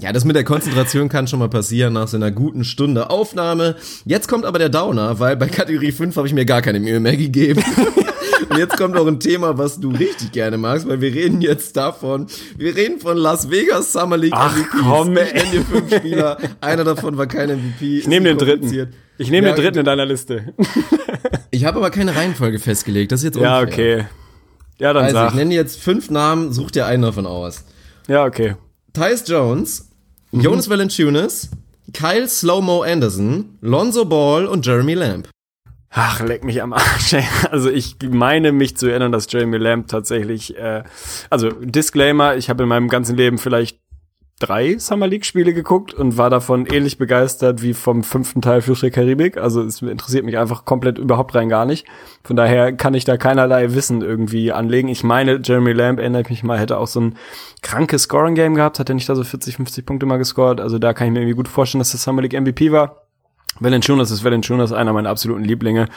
Ja, 0.00 0.12
das 0.12 0.24
mit 0.24 0.36
der 0.36 0.44
Konzentration 0.44 1.08
kann 1.08 1.26
schon 1.26 1.38
mal 1.38 1.48
passieren 1.48 1.94
nach 1.94 2.06
so 2.08 2.16
einer 2.16 2.30
guten 2.30 2.64
Stunde 2.64 3.08
Aufnahme. 3.10 3.76
Jetzt 4.04 4.28
kommt 4.28 4.44
aber 4.44 4.58
der 4.58 4.68
Downer, 4.68 5.18
weil 5.18 5.36
bei 5.36 5.46
Kategorie 5.46 5.92
5 5.92 6.14
habe 6.16 6.26
ich 6.26 6.34
mir 6.34 6.44
gar 6.44 6.60
keine 6.60 6.78
Mühe 6.80 7.00
mehr 7.00 7.16
gegeben. 7.16 7.64
Und 8.50 8.58
jetzt 8.58 8.76
kommt 8.76 8.96
auch 8.96 9.06
ein 9.06 9.18
Thema, 9.18 9.56
was 9.58 9.80
du 9.80 9.90
richtig 9.90 10.32
gerne 10.32 10.58
magst, 10.58 10.86
weil 10.86 11.00
wir 11.00 11.12
reden 11.14 11.40
jetzt 11.40 11.76
davon, 11.76 12.26
wir 12.56 12.76
reden 12.76 13.00
von 13.00 13.16
Las 13.16 13.50
Vegas 13.50 13.92
Summer 13.92 14.16
League 14.16 14.34
Ach, 14.36 14.54
MVPs. 14.54 14.82
komm, 14.82 15.16
ich 15.16 15.32
nenne 15.32 15.50
dir 15.50 15.62
fünf 15.62 15.96
Spieler, 15.96 16.38
einer 16.60 16.84
davon 16.84 17.16
war 17.16 17.26
kein 17.26 17.48
MVP. 17.48 17.98
Ich 17.98 18.06
nehme 18.06 18.28
den 18.28 18.38
dritten. 18.38 18.88
Ich 19.18 19.30
nehme 19.30 19.48
Ja, 19.48 19.54
den 19.54 19.62
dritten 19.64 19.78
in 19.78 19.84
deiner 19.84 20.06
Liste. 20.06 20.54
Ich 21.50 21.64
habe 21.64 21.78
aber 21.78 21.90
keine 21.90 22.14
Reihenfolge 22.14 22.58
festgelegt, 22.58 23.12
das 23.12 23.20
ist 23.20 23.24
jetzt 23.34 23.38
Ja, 23.38 23.60
unfair. 23.60 23.72
okay. 24.00 24.06
Ja, 24.78 24.92
dann 24.92 25.04
Also, 25.04 25.16
ich 25.16 25.22
sag. 25.22 25.34
nenne 25.34 25.54
jetzt 25.54 25.80
fünf 25.80 26.10
Namen, 26.10 26.52
such 26.52 26.70
dir 26.70 26.84
einen 26.84 27.02
davon 27.02 27.24
aus. 27.26 27.64
Ja, 28.08 28.24
okay. 28.26 28.56
Tyus 28.92 29.24
Jones, 29.26 29.88
Mhm. 30.32 30.40
Jonas 30.40 30.68
Valanciunas, 30.68 31.50
Kyle 31.94 32.28
Slow-Mo 32.28 32.82
Anderson, 32.82 33.56
Lonzo 33.62 34.04
Ball 34.04 34.44
und 34.46 34.66
Jeremy 34.66 34.94
Lamb. 34.94 35.28
Ach, 35.90 36.20
leck 36.20 36.44
mich 36.44 36.60
am 36.60 36.74
Arsch. 36.74 37.14
ey. 37.14 37.24
Also 37.50 37.70
ich 37.70 37.96
meine 38.06 38.52
mich 38.52 38.76
zu 38.76 38.88
erinnern, 38.88 39.12
dass 39.12 39.30
Jeremy 39.32 39.56
Lamb 39.56 39.88
tatsächlich, 39.88 40.58
äh, 40.58 40.82
also 41.30 41.48
Disclaimer, 41.50 42.36
ich 42.36 42.50
habe 42.50 42.64
in 42.64 42.68
meinem 42.68 42.88
ganzen 42.88 43.16
Leben 43.16 43.38
vielleicht 43.38 43.78
drei 44.38 44.76
Summer 44.78 45.06
League 45.06 45.24
Spiele 45.24 45.54
geguckt 45.54 45.94
und 45.94 46.18
war 46.18 46.28
davon 46.28 46.66
ähnlich 46.66 46.98
begeistert 46.98 47.62
wie 47.62 47.72
vom 47.72 48.04
fünften 48.04 48.42
Teil 48.42 48.60
Fluch 48.60 48.80
der 48.80 48.90
Karibik. 48.90 49.38
Also 49.38 49.62
es 49.62 49.80
interessiert 49.80 50.24
mich 50.24 50.36
einfach 50.36 50.66
komplett 50.66 50.98
überhaupt 50.98 51.34
rein 51.34 51.48
gar 51.48 51.64
nicht. 51.64 51.86
Von 52.22 52.36
daher 52.36 52.72
kann 52.74 52.92
ich 52.94 53.04
da 53.04 53.16
keinerlei 53.16 53.72
Wissen 53.74 54.02
irgendwie 54.02 54.52
anlegen. 54.52 54.88
Ich 54.88 55.02
meine, 55.02 55.40
Jeremy 55.42 55.72
Lamb, 55.72 55.98
erinnert 55.98 56.28
mich 56.28 56.42
mal, 56.42 56.58
hätte 56.58 56.76
auch 56.76 56.86
so 56.86 57.00
ein 57.00 57.16
krankes 57.62 58.02
Scoring-Game 58.02 58.54
gehabt, 58.54 58.78
hat 58.78 58.90
er 58.90 58.94
nicht 58.94 59.08
da 59.08 59.14
so 59.14 59.24
40, 59.24 59.56
50 59.56 59.86
Punkte 59.86 60.04
mal 60.04 60.18
gescored. 60.18 60.60
Also 60.60 60.78
da 60.78 60.92
kann 60.92 61.06
ich 61.06 61.12
mir 61.14 61.20
irgendwie 61.20 61.36
gut 61.36 61.48
vorstellen, 61.48 61.80
dass 61.80 61.92
der 61.92 62.00
Summer 62.00 62.20
League 62.20 62.38
MVP 62.38 62.72
war. 62.72 63.06
Valanciunas 63.58 64.10
ist 64.10 64.22
Valanciunas 64.22 64.72
einer 64.72 64.92
meiner 64.92 65.08
absoluten 65.08 65.44
Lieblinge. 65.44 65.88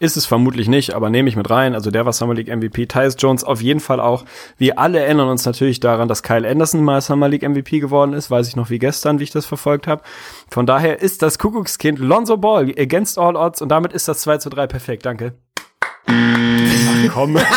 Ist 0.00 0.16
es 0.16 0.26
vermutlich 0.26 0.68
nicht, 0.68 0.94
aber 0.94 1.10
nehme 1.10 1.28
ich 1.28 1.36
mit 1.36 1.50
rein. 1.50 1.74
Also 1.74 1.90
der 1.90 2.06
war 2.06 2.12
Summer 2.12 2.34
League 2.34 2.54
MVP. 2.54 2.86
Tyus 2.86 3.16
Jones 3.18 3.44
auf 3.44 3.60
jeden 3.60 3.80
Fall 3.80 4.00
auch. 4.00 4.24
Wir 4.56 4.78
alle 4.78 5.00
erinnern 5.00 5.28
uns 5.28 5.44
natürlich 5.44 5.80
daran, 5.80 6.08
dass 6.08 6.22
Kyle 6.22 6.48
Anderson 6.48 6.82
mal 6.82 7.00
Summer 7.00 7.28
League 7.28 7.48
MVP 7.48 7.80
geworden 7.80 8.12
ist. 8.12 8.30
Weiß 8.30 8.48
ich 8.48 8.56
noch 8.56 8.70
wie 8.70 8.78
gestern, 8.78 9.18
wie 9.18 9.24
ich 9.24 9.30
das 9.30 9.46
verfolgt 9.46 9.86
habe. 9.86 10.02
Von 10.48 10.66
daher 10.66 11.00
ist 11.00 11.22
das 11.22 11.38
Kuckuckskind 11.38 11.98
Lonzo 11.98 12.36
Ball 12.36 12.72
against 12.78 13.18
all 13.18 13.36
odds 13.36 13.60
und 13.60 13.68
damit 13.70 13.92
ist 13.92 14.08
das 14.08 14.20
2 14.20 14.38
zu 14.38 14.50
3 14.50 14.66
perfekt. 14.66 15.04
Danke. 15.06 15.34
Ach, 17.08 17.14
komm. 17.14 17.38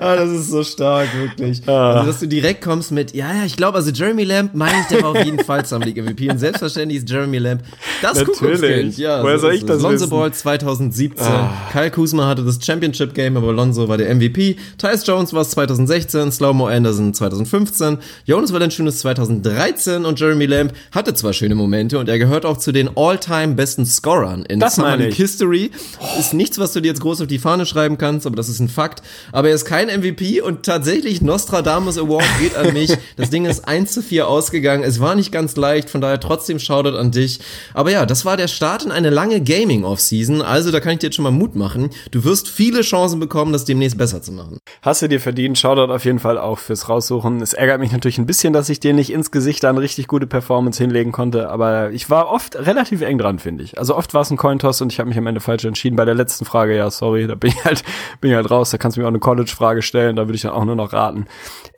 Ah, 0.00 0.16
das 0.16 0.30
ist 0.30 0.50
so 0.50 0.64
stark, 0.64 1.08
wirklich. 1.16 1.66
Also, 1.68 2.06
dass 2.06 2.20
du 2.20 2.26
direkt 2.28 2.62
kommst 2.62 2.90
mit, 2.92 3.14
ja, 3.14 3.32
ja, 3.34 3.44
ich 3.44 3.56
glaube, 3.56 3.76
also 3.76 3.90
Jeremy 3.90 4.24
Lamb 4.24 4.54
meine 4.54 4.80
ich, 4.80 4.86
der 4.86 5.02
war 5.02 5.10
auf 5.10 5.24
jeden 5.24 5.38
Fall 5.44 5.64
Summer 5.66 5.84
League 5.84 6.02
MVP. 6.02 6.30
Und 6.30 6.38
selbstverständlich 6.38 6.98
ist 6.98 7.10
Jeremy 7.10 7.38
Lamb 7.38 7.62
das 8.02 8.18
Natürlich. 8.18 8.38
Kuckuckskind. 8.38 8.98
Ja, 8.98 9.22
Woher 9.22 9.36
so 9.38 9.42
soll 9.42 9.54
ist 9.54 9.60
ich 9.60 9.66
das. 9.66 9.82
Lonzo 9.82 10.04
wissen? 10.04 10.12
Ah. 10.12 10.16
Ball 10.16 10.32
2017. 10.32 11.26
Kyle 11.72 11.90
Kuzma 11.90 12.26
hatte 12.26 12.42
das 12.44 12.58
Championship 12.64 13.14
Game, 13.14 13.36
aber 13.36 13.52
Lonzo 13.52 13.88
war 13.88 13.98
der 13.98 14.14
MVP. 14.14 14.56
Tyus 14.78 15.06
Jones 15.06 15.32
war 15.32 15.42
es 15.42 15.50
2016, 15.50 16.32
Slow-Mo 16.32 16.66
Anderson 16.66 17.12
2015, 17.14 17.98
Jonas 18.24 18.52
Valanciunas 18.52 18.98
2013 19.00 20.04
und 20.04 20.18
Jeremy 20.18 20.46
Lamb 20.46 20.72
hatte 20.92 21.14
zwar 21.14 21.32
schöne 21.32 21.54
Momente 21.54 21.98
und 21.98 22.08
er 22.08 22.18
gehört 22.18 22.44
auch 22.46 22.56
zu 22.56 22.72
den 22.72 22.90
all-time 22.96 23.54
besten 23.54 23.84
Scorern 23.86 24.44
in 24.46 24.60
Das 24.60 24.76
Summer 24.76 24.96
League. 24.96 25.14
History. 25.14 25.70
Ist 26.18 26.34
nichts, 26.34 26.58
was 26.58 26.72
du 26.72 26.80
dir 26.80 26.88
jetzt 26.88 27.00
groß 27.00 27.20
auf 27.22 27.26
die 27.26 27.38
Fahne 27.38 27.66
schreiben 27.74 27.98
kannst, 27.98 28.26
aber 28.26 28.36
das 28.36 28.48
ist 28.48 28.60
ein 28.60 28.68
Fakt. 28.68 29.02
Aber 29.32 29.48
er 29.48 29.54
ist 29.54 29.64
kein 29.64 29.88
MVP 29.88 30.40
und 30.40 30.64
tatsächlich 30.64 31.20
Nostradamus 31.20 31.98
Award 31.98 32.24
geht 32.40 32.56
an 32.56 32.72
mich. 32.72 32.94
Das 33.16 33.30
Ding 33.30 33.44
ist 33.44 33.66
1 33.66 33.92
zu 33.92 34.02
4 34.02 34.26
ausgegangen. 34.26 34.82
Es 34.82 34.98
war 34.98 35.14
nicht 35.14 35.30
ganz 35.30 35.56
leicht, 35.56 35.88
von 35.88 36.00
daher 36.00 36.18
trotzdem 36.18 36.58
Shoutout 36.58 36.96
an 36.96 37.10
dich. 37.10 37.38
Aber 37.72 37.90
ja, 37.90 38.06
das 38.06 38.24
war 38.24 38.36
der 38.36 38.48
Start 38.48 38.84
in 38.84 38.90
eine 38.90 39.10
lange 39.10 39.40
Gaming-Off-Season. 39.40 40.42
Also 40.42 40.70
da 40.70 40.80
kann 40.80 40.92
ich 40.92 40.98
dir 40.98 41.06
jetzt 41.08 41.16
schon 41.16 41.22
mal 41.22 41.30
Mut 41.30 41.54
machen. 41.54 41.90
Du 42.10 42.24
wirst 42.24 42.48
viele 42.48 42.82
Chancen 42.82 43.20
bekommen, 43.20 43.52
das 43.52 43.64
demnächst 43.64 43.98
besser 43.98 44.20
zu 44.20 44.32
machen. 44.32 44.58
Hast 44.82 45.02
du 45.02 45.08
dir 45.08 45.20
verdient. 45.20 45.58
Shoutout 45.58 45.92
auf 45.92 46.04
jeden 46.04 46.18
Fall 46.18 46.38
auch 46.38 46.58
fürs 46.58 46.88
Raussuchen. 46.88 47.40
Es 47.40 47.52
ärgert 47.52 47.80
mich 47.80 47.92
natürlich 47.92 48.18
ein 48.18 48.26
bisschen, 48.26 48.52
dass 48.52 48.68
ich 48.68 48.80
dir 48.80 48.94
nicht 48.94 49.12
ins 49.12 49.30
Gesicht 49.30 49.62
da 49.62 49.70
eine 49.70 49.80
richtig 49.80 50.08
gute 50.08 50.26
Performance 50.26 50.82
hinlegen 50.82 51.12
konnte, 51.12 51.50
aber 51.50 51.90
ich 51.90 52.10
war 52.10 52.30
oft 52.30 52.56
relativ 52.56 53.00
eng 53.02 53.18
dran, 53.18 53.38
finde 53.38 53.64
ich. 53.64 53.78
Also 53.78 53.96
oft 53.96 54.14
war 54.14 54.22
es 54.22 54.30
ein 54.30 54.36
Cointoss 54.36 54.80
und 54.80 54.92
ich 54.92 54.98
habe 54.98 55.08
mich 55.08 55.18
am 55.18 55.26
Ende 55.26 55.40
falsch 55.40 55.64
entschieden. 55.64 55.96
Bei 55.96 56.04
der 56.04 56.14
letzten 56.14 56.44
Frage, 56.44 56.76
ja, 56.76 56.90
sorry, 56.90 57.26
da 57.26 57.34
bin 57.34 57.50
ich 57.50 57.63
halt, 57.64 57.82
bin 58.20 58.30
ich 58.30 58.36
halt 58.36 58.50
raus. 58.50 58.70
Da 58.70 58.78
kannst 58.78 58.96
du 58.96 59.00
mir 59.00 59.06
auch 59.06 59.10
eine 59.10 59.18
College-Frage 59.18 59.82
stellen, 59.82 60.16
da 60.16 60.26
würde 60.26 60.36
ich 60.36 60.42
dann 60.42 60.52
auch 60.52 60.64
nur 60.64 60.76
noch 60.76 60.92
raten. 60.92 61.26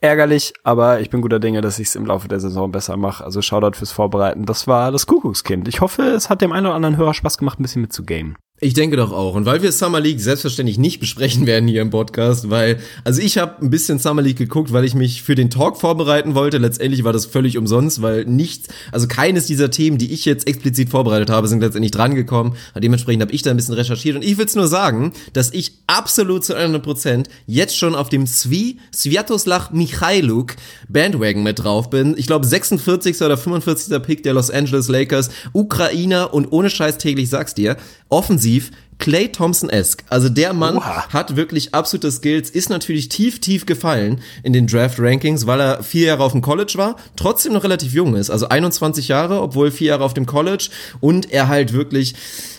Ärgerlich, 0.00 0.52
aber 0.64 1.00
ich 1.00 1.10
bin 1.10 1.20
guter 1.20 1.40
Dinge, 1.40 1.60
dass 1.60 1.78
ich 1.78 1.88
es 1.88 1.96
im 1.96 2.06
Laufe 2.06 2.28
der 2.28 2.40
Saison 2.40 2.70
besser 2.70 2.96
mache. 2.96 3.24
Also 3.24 3.42
Shoutout 3.42 3.76
fürs 3.76 3.92
Vorbereiten. 3.92 4.44
Das 4.44 4.66
war 4.66 4.92
das 4.92 5.06
Kuckuckskind. 5.06 5.68
Ich 5.68 5.80
hoffe, 5.80 6.02
es 6.02 6.30
hat 6.30 6.40
dem 6.42 6.52
einen 6.52 6.66
oder 6.66 6.74
anderen 6.74 6.96
Hörer 6.96 7.14
Spaß 7.14 7.38
gemacht, 7.38 7.58
ein 7.58 7.62
bisschen 7.62 7.82
mit 7.82 7.92
zu 7.92 8.04
gamen. 8.04 8.36
Ich 8.58 8.72
denke 8.72 8.96
doch 8.96 9.12
auch. 9.12 9.34
Und 9.34 9.44
weil 9.44 9.60
wir 9.60 9.70
Summer 9.70 10.00
League 10.00 10.18
selbstverständlich 10.18 10.78
nicht 10.78 10.98
besprechen 10.98 11.44
werden 11.46 11.68
hier 11.68 11.82
im 11.82 11.90
Podcast, 11.90 12.48
weil, 12.48 12.78
also 13.04 13.20
ich 13.20 13.36
habe 13.36 13.62
ein 13.62 13.68
bisschen 13.68 13.98
Summer 13.98 14.22
League 14.22 14.38
geguckt, 14.38 14.72
weil 14.72 14.86
ich 14.86 14.94
mich 14.94 15.22
für 15.22 15.34
den 15.34 15.50
Talk 15.50 15.76
vorbereiten 15.78 16.34
wollte. 16.34 16.56
Letztendlich 16.56 17.04
war 17.04 17.12
das 17.12 17.26
völlig 17.26 17.58
umsonst, 17.58 18.00
weil 18.00 18.24
nichts, 18.24 18.68
also 18.92 19.08
keines 19.08 19.44
dieser 19.44 19.70
Themen, 19.70 19.98
die 19.98 20.10
ich 20.10 20.24
jetzt 20.24 20.48
explizit 20.48 20.88
vorbereitet 20.88 21.28
habe, 21.28 21.48
sind 21.48 21.60
letztendlich 21.60 21.90
drangekommen. 21.90 22.54
Dementsprechend 22.74 23.20
habe 23.20 23.32
ich 23.32 23.42
da 23.42 23.50
ein 23.50 23.58
bisschen 23.58 23.74
recherchiert. 23.74 24.16
Und 24.16 24.24
ich 24.24 24.38
will's 24.38 24.54
nur 24.54 24.68
sagen, 24.68 25.12
dass 25.34 25.52
ich 25.52 25.72
absolut 25.86 26.42
zu 26.42 26.54
100 26.54 26.82
Prozent 26.82 27.28
jetzt 27.46 27.76
schon 27.76 27.94
auf 27.94 28.08
dem 28.08 28.26
Svi 28.26 28.78
Sviatoslav 28.90 29.72
Michailuk 29.72 30.56
Bandwagon 30.88 31.42
mit 31.42 31.58
drauf 31.58 31.90
bin. 31.90 32.14
Ich 32.16 32.26
glaube 32.26 32.46
46. 32.46 33.20
oder 33.20 33.36
45. 33.36 34.02
Pick 34.02 34.22
der 34.22 34.32
Los 34.32 34.50
Angeles 34.50 34.88
Lakers, 34.88 35.28
Ukrainer 35.52 36.32
und 36.32 36.50
ohne 36.52 36.70
Scheiß 36.70 36.96
täglich 36.96 37.28
sag's 37.28 37.52
dir, 37.52 37.76
offensiv 38.08 38.45
offensiv 38.47 38.70
Clay 38.98 39.28
Thompson-esque. 39.28 40.05
Also 40.09 40.28
der 40.28 40.52
Mann 40.52 40.78
Oha. 40.78 41.09
hat 41.09 41.36
wirklich 41.36 41.74
absolute 41.74 42.10
Skills, 42.10 42.51
ist 42.51 42.70
natürlich 42.70 43.09
tief, 43.09 43.40
tief 43.40 43.66
gefallen 43.66 44.20
in 44.43 44.52
den 44.52 44.66
Draft-Rankings, 44.66 45.47
weil 45.47 45.60
er 45.60 45.82
vier 45.82 46.06
Jahre 46.06 46.24
auf 46.24 46.32
dem 46.32 46.40
College 46.40 46.74
war, 46.77 46.97
trotzdem 47.14 47.52
noch 47.52 47.64
relativ 47.64 47.93
jung 47.93 48.16
ist, 48.16 48.31
also 48.31 48.48
21 48.48 49.09
Jahre, 49.09 49.43
obwohl 49.43 49.70
vier 49.70 49.89
Jahre 49.89 50.05
auf 50.05 50.14
dem 50.14 50.27
College 50.27 50.68
und 51.01 51.31
er 51.31 51.48
halt 51.48 51.73
wirklich, 51.73 52.14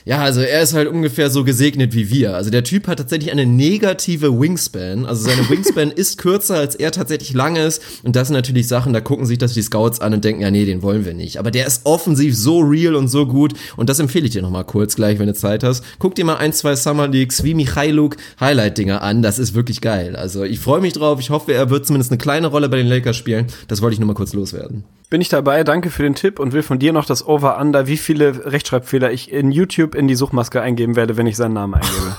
ja, 0.05 0.19
also 0.19 0.41
er 0.41 0.61
ist 0.61 0.73
halt 0.73 0.87
ungefähr 0.87 1.29
so 1.29 1.43
gesegnet 1.43 1.93
wie 1.93 2.09
wir. 2.11 2.35
Also 2.35 2.49
der 2.49 2.63
Typ 2.63 2.87
hat 2.87 2.99
tatsächlich 2.99 3.31
eine 3.31 3.45
negative 3.45 4.39
Wingspan, 4.39 5.05
also 5.05 5.27
seine 5.27 5.49
Wingspan 5.49 5.89
ist 5.89 6.17
kürzer, 6.17 6.57
als 6.57 6.75
er 6.75 6.91
tatsächlich 6.91 7.33
lang 7.33 7.55
ist 7.55 7.81
und 8.03 8.15
das 8.15 8.27
sind 8.27 8.35
natürlich 8.35 8.67
Sachen, 8.67 8.93
da 8.93 9.01
gucken 9.01 9.25
sich 9.25 9.39
das 9.39 9.53
die 9.53 9.63
Scouts 9.63 10.01
an 10.01 10.13
und 10.13 10.23
denken, 10.23 10.41
ja 10.41 10.51
nee, 10.51 10.65
den 10.65 10.83
wollen 10.83 11.03
wir 11.03 11.15
nicht. 11.15 11.39
Aber 11.39 11.49
der 11.49 11.65
ist 11.65 11.85
offensiv 11.85 12.37
so 12.37 12.59
real 12.59 12.95
und 12.95 13.07
so 13.07 13.25
gut 13.25 13.53
und 13.75 13.89
das 13.89 13.99
empfehle 13.99 14.25
ich 14.27 14.31
dir 14.31 14.43
nochmal 14.43 14.65
kurz 14.65 14.95
gleich, 14.95 15.17
wenn 15.17 15.27
du 15.27 15.33
Zeit 15.33 15.63
hast. 15.63 15.83
Guck 15.97 16.13
dir 16.13 16.26
mal 16.27 16.37
ein, 16.37 16.53
zwei 16.53 16.75
Summer 16.75 17.07
Leagues 17.07 17.43
wie 17.43 17.55
Michailuk 17.55 18.17
Highlight-Dinger 18.39 19.01
an, 19.01 19.23
das 19.23 19.39
ist 19.39 19.55
wirklich 19.55 19.81
geil. 19.81 20.15
Also 20.15 20.43
ich 20.43 20.59
freue 20.59 20.81
mich 20.81 20.93
drauf, 20.93 21.19
ich 21.19 21.31
hoffe, 21.31 21.53
er 21.53 21.71
wird 21.71 21.87
zumindest 21.87 22.11
eine 22.11 22.19
kleine 22.19 22.47
Rolle 22.47 22.69
bei 22.69 22.77
den 22.77 22.85
Lakers 22.85 23.15
spielen. 23.15 23.47
Das 23.67 23.81
wollte 23.81 23.95
ich 23.95 23.99
nur 23.99 24.07
mal 24.07 24.13
kurz 24.13 24.33
loswerden. 24.33 24.83
Bin 25.09 25.21
ich 25.21 25.29
dabei, 25.29 25.63
danke 25.63 25.89
für 25.89 26.03
den 26.03 26.13
Tipp 26.15 26.37
und 26.39 26.53
will 26.53 26.61
von 26.61 26.79
dir 26.79 26.93
noch 26.93 27.05
das 27.05 27.25
Over-Under, 27.25 27.87
wie 27.87 27.97
viele 27.97 28.45
Rechtschreibfehler 28.45 29.11
ich 29.11 29.31
in 29.31 29.51
YouTube 29.51 29.95
in 29.95 30.07
die 30.07 30.15
Suchmaske 30.15 30.61
eingeben 30.61 30.95
werde, 30.95 31.17
wenn 31.17 31.25
ich 31.25 31.37
seinen 31.37 31.53
Namen 31.53 31.75
eingebe. 31.75 32.15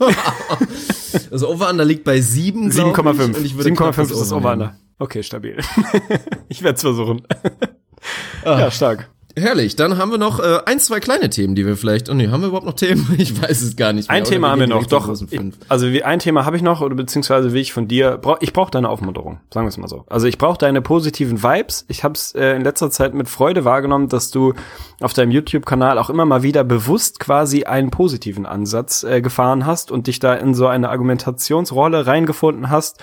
Also 1.30 1.50
Over-Under 1.50 1.84
liegt 1.84 2.04
bei 2.04 2.20
7, 2.20 2.70
glaub 2.70 2.96
ich, 2.96 3.04
7,5. 3.04 3.24
und 3.24 3.44
ich 3.44 3.56
würde 3.56 3.70
7,5 3.70 3.76
knapp 3.76 3.98
ist 3.98 4.10
das. 4.12 4.32
Over-Under. 4.32 4.74
Okay, 4.98 5.22
stabil. 5.22 5.58
ich 6.48 6.62
werde 6.62 6.76
es 6.76 6.80
versuchen. 6.82 7.22
Ja, 8.44 8.70
stark. 8.70 9.10
Herrlich, 9.36 9.76
dann 9.76 9.96
haben 9.96 10.10
wir 10.10 10.18
noch 10.18 10.40
äh, 10.40 10.60
ein, 10.66 10.78
zwei 10.78 11.00
kleine 11.00 11.30
Themen, 11.30 11.54
die 11.54 11.64
wir 11.64 11.76
vielleicht. 11.76 12.10
Oh 12.10 12.14
nee, 12.14 12.28
haben 12.28 12.42
wir 12.42 12.48
überhaupt 12.48 12.66
noch 12.66 12.74
Themen? 12.74 13.06
Ich 13.22 13.40
weiß 13.40 13.62
es 13.62 13.76
gar 13.76 13.92
nicht 13.92 14.08
mehr. 14.08 14.16
Ein 14.16 14.24
Thema 14.24 14.50
haben 14.50 14.60
wir 14.60 14.66
noch, 14.66 14.86
doch. 14.86 15.08
Ich, 15.30 15.40
also 15.68 15.92
wie, 15.92 16.02
ein 16.02 16.18
Thema 16.18 16.44
habe 16.44 16.56
ich 16.56 16.62
noch, 16.62 16.80
oder 16.80 16.94
beziehungsweise 16.94 17.52
will 17.52 17.60
ich 17.60 17.72
von 17.72 17.88
dir. 17.88 18.18
Brauch, 18.18 18.38
ich 18.40 18.52
brauche 18.52 18.70
deine 18.70 18.88
Aufmunterung, 18.88 19.40
sagen 19.52 19.66
wir 19.66 19.68
es 19.68 19.78
mal 19.78 19.88
so. 19.88 20.04
Also 20.08 20.26
ich 20.26 20.38
brauche 20.38 20.58
deine 20.58 20.82
positiven 20.82 21.42
Vibes. 21.42 21.84
Ich 21.88 22.04
habe 22.04 22.14
es 22.14 22.34
äh, 22.34 22.56
in 22.56 22.62
letzter 22.62 22.90
Zeit 22.90 23.14
mit 23.14 23.28
Freude 23.28 23.64
wahrgenommen, 23.64 24.08
dass 24.08 24.30
du 24.30 24.54
auf 25.00 25.12
deinem 25.12 25.30
YouTube-Kanal 25.30 25.98
auch 25.98 26.10
immer 26.10 26.24
mal 26.24 26.42
wieder 26.42 26.64
bewusst 26.64 27.20
quasi 27.20 27.64
einen 27.64 27.90
positiven 27.90 28.44
Ansatz 28.44 29.04
äh, 29.04 29.20
gefahren 29.22 29.66
hast 29.66 29.90
und 29.90 30.06
dich 30.06 30.18
da 30.18 30.34
in 30.34 30.54
so 30.54 30.66
eine 30.66 30.90
Argumentationsrolle 30.90 32.06
reingefunden 32.06 32.70
hast 32.70 32.98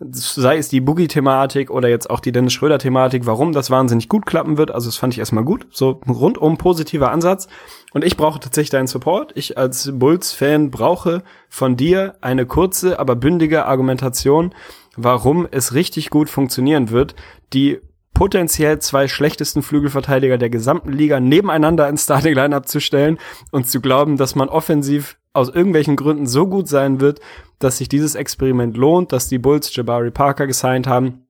sei 0.00 0.58
es 0.58 0.68
die 0.68 0.80
Boogie-Thematik 0.80 1.70
oder 1.70 1.88
jetzt 1.88 2.08
auch 2.08 2.20
die 2.20 2.30
Dennis 2.30 2.52
Schröder-Thematik, 2.52 3.26
warum 3.26 3.52
das 3.52 3.70
wahnsinnig 3.70 4.08
gut 4.08 4.26
klappen 4.26 4.56
wird. 4.56 4.70
Also 4.70 4.88
das 4.88 4.96
fand 4.96 5.12
ich 5.12 5.18
erstmal 5.18 5.44
gut. 5.44 5.66
So 5.70 6.00
rundum 6.08 6.56
positiver 6.56 7.10
Ansatz. 7.10 7.48
Und 7.92 8.04
ich 8.04 8.16
brauche 8.16 8.38
tatsächlich 8.38 8.70
deinen 8.70 8.86
Support. 8.86 9.32
Ich 9.34 9.58
als 9.58 9.90
Bulls-Fan 9.92 10.70
brauche 10.70 11.22
von 11.48 11.76
dir 11.76 12.14
eine 12.20 12.46
kurze, 12.46 12.98
aber 12.98 13.16
bündige 13.16 13.66
Argumentation, 13.66 14.54
warum 14.96 15.48
es 15.50 15.74
richtig 15.74 16.10
gut 16.10 16.30
funktionieren 16.30 16.90
wird, 16.90 17.16
die 17.52 17.80
potenziell 18.14 18.80
zwei 18.80 19.06
schlechtesten 19.06 19.62
Flügelverteidiger 19.62 20.38
der 20.38 20.50
gesamten 20.50 20.92
Liga 20.92 21.20
nebeneinander 21.20 21.88
ins 21.88 22.04
Starting 22.04 22.34
Lineup 22.34 22.66
zu 22.66 22.80
stellen 22.80 23.18
und 23.52 23.68
zu 23.68 23.80
glauben, 23.80 24.16
dass 24.16 24.34
man 24.34 24.48
offensiv 24.48 25.18
aus 25.38 25.48
irgendwelchen 25.48 25.96
Gründen 25.96 26.26
so 26.26 26.46
gut 26.46 26.68
sein 26.68 27.00
wird, 27.00 27.20
dass 27.58 27.78
sich 27.78 27.88
dieses 27.88 28.14
Experiment 28.14 28.76
lohnt, 28.76 29.12
dass 29.12 29.28
die 29.28 29.38
Bulls 29.38 29.74
Jabari 29.74 30.10
Parker 30.10 30.46
gesigned 30.46 30.86
haben. 30.86 31.24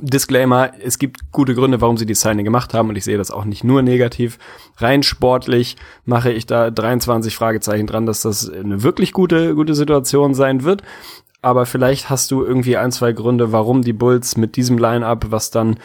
Disclaimer, 0.00 0.72
es 0.82 0.98
gibt 0.98 1.32
gute 1.32 1.54
Gründe, 1.54 1.80
warum 1.80 1.96
sie 1.96 2.04
die 2.04 2.14
Signing 2.14 2.44
gemacht 2.44 2.74
haben 2.74 2.90
und 2.90 2.96
ich 2.96 3.04
sehe 3.04 3.16
das 3.16 3.30
auch 3.30 3.44
nicht 3.44 3.64
nur 3.64 3.82
negativ. 3.82 4.38
Rein 4.76 5.02
sportlich 5.02 5.76
mache 6.04 6.30
ich 6.30 6.46
da 6.46 6.70
23 6.70 7.34
Fragezeichen 7.34 7.86
dran, 7.86 8.04
dass 8.04 8.22
das 8.22 8.50
eine 8.50 8.82
wirklich 8.82 9.12
gute, 9.12 9.54
gute 9.54 9.74
Situation 9.74 10.34
sein 10.34 10.62
wird. 10.62 10.82
Aber 11.40 11.66
vielleicht 11.66 12.10
hast 12.10 12.30
du 12.30 12.44
irgendwie 12.44 12.76
ein, 12.76 12.92
zwei 12.92 13.12
Gründe, 13.12 13.52
warum 13.52 13.82
die 13.82 13.92
Bulls 13.92 14.36
mit 14.36 14.56
diesem 14.56 14.76
Line-Up, 14.76 15.26
was 15.30 15.50
dann 15.50 15.78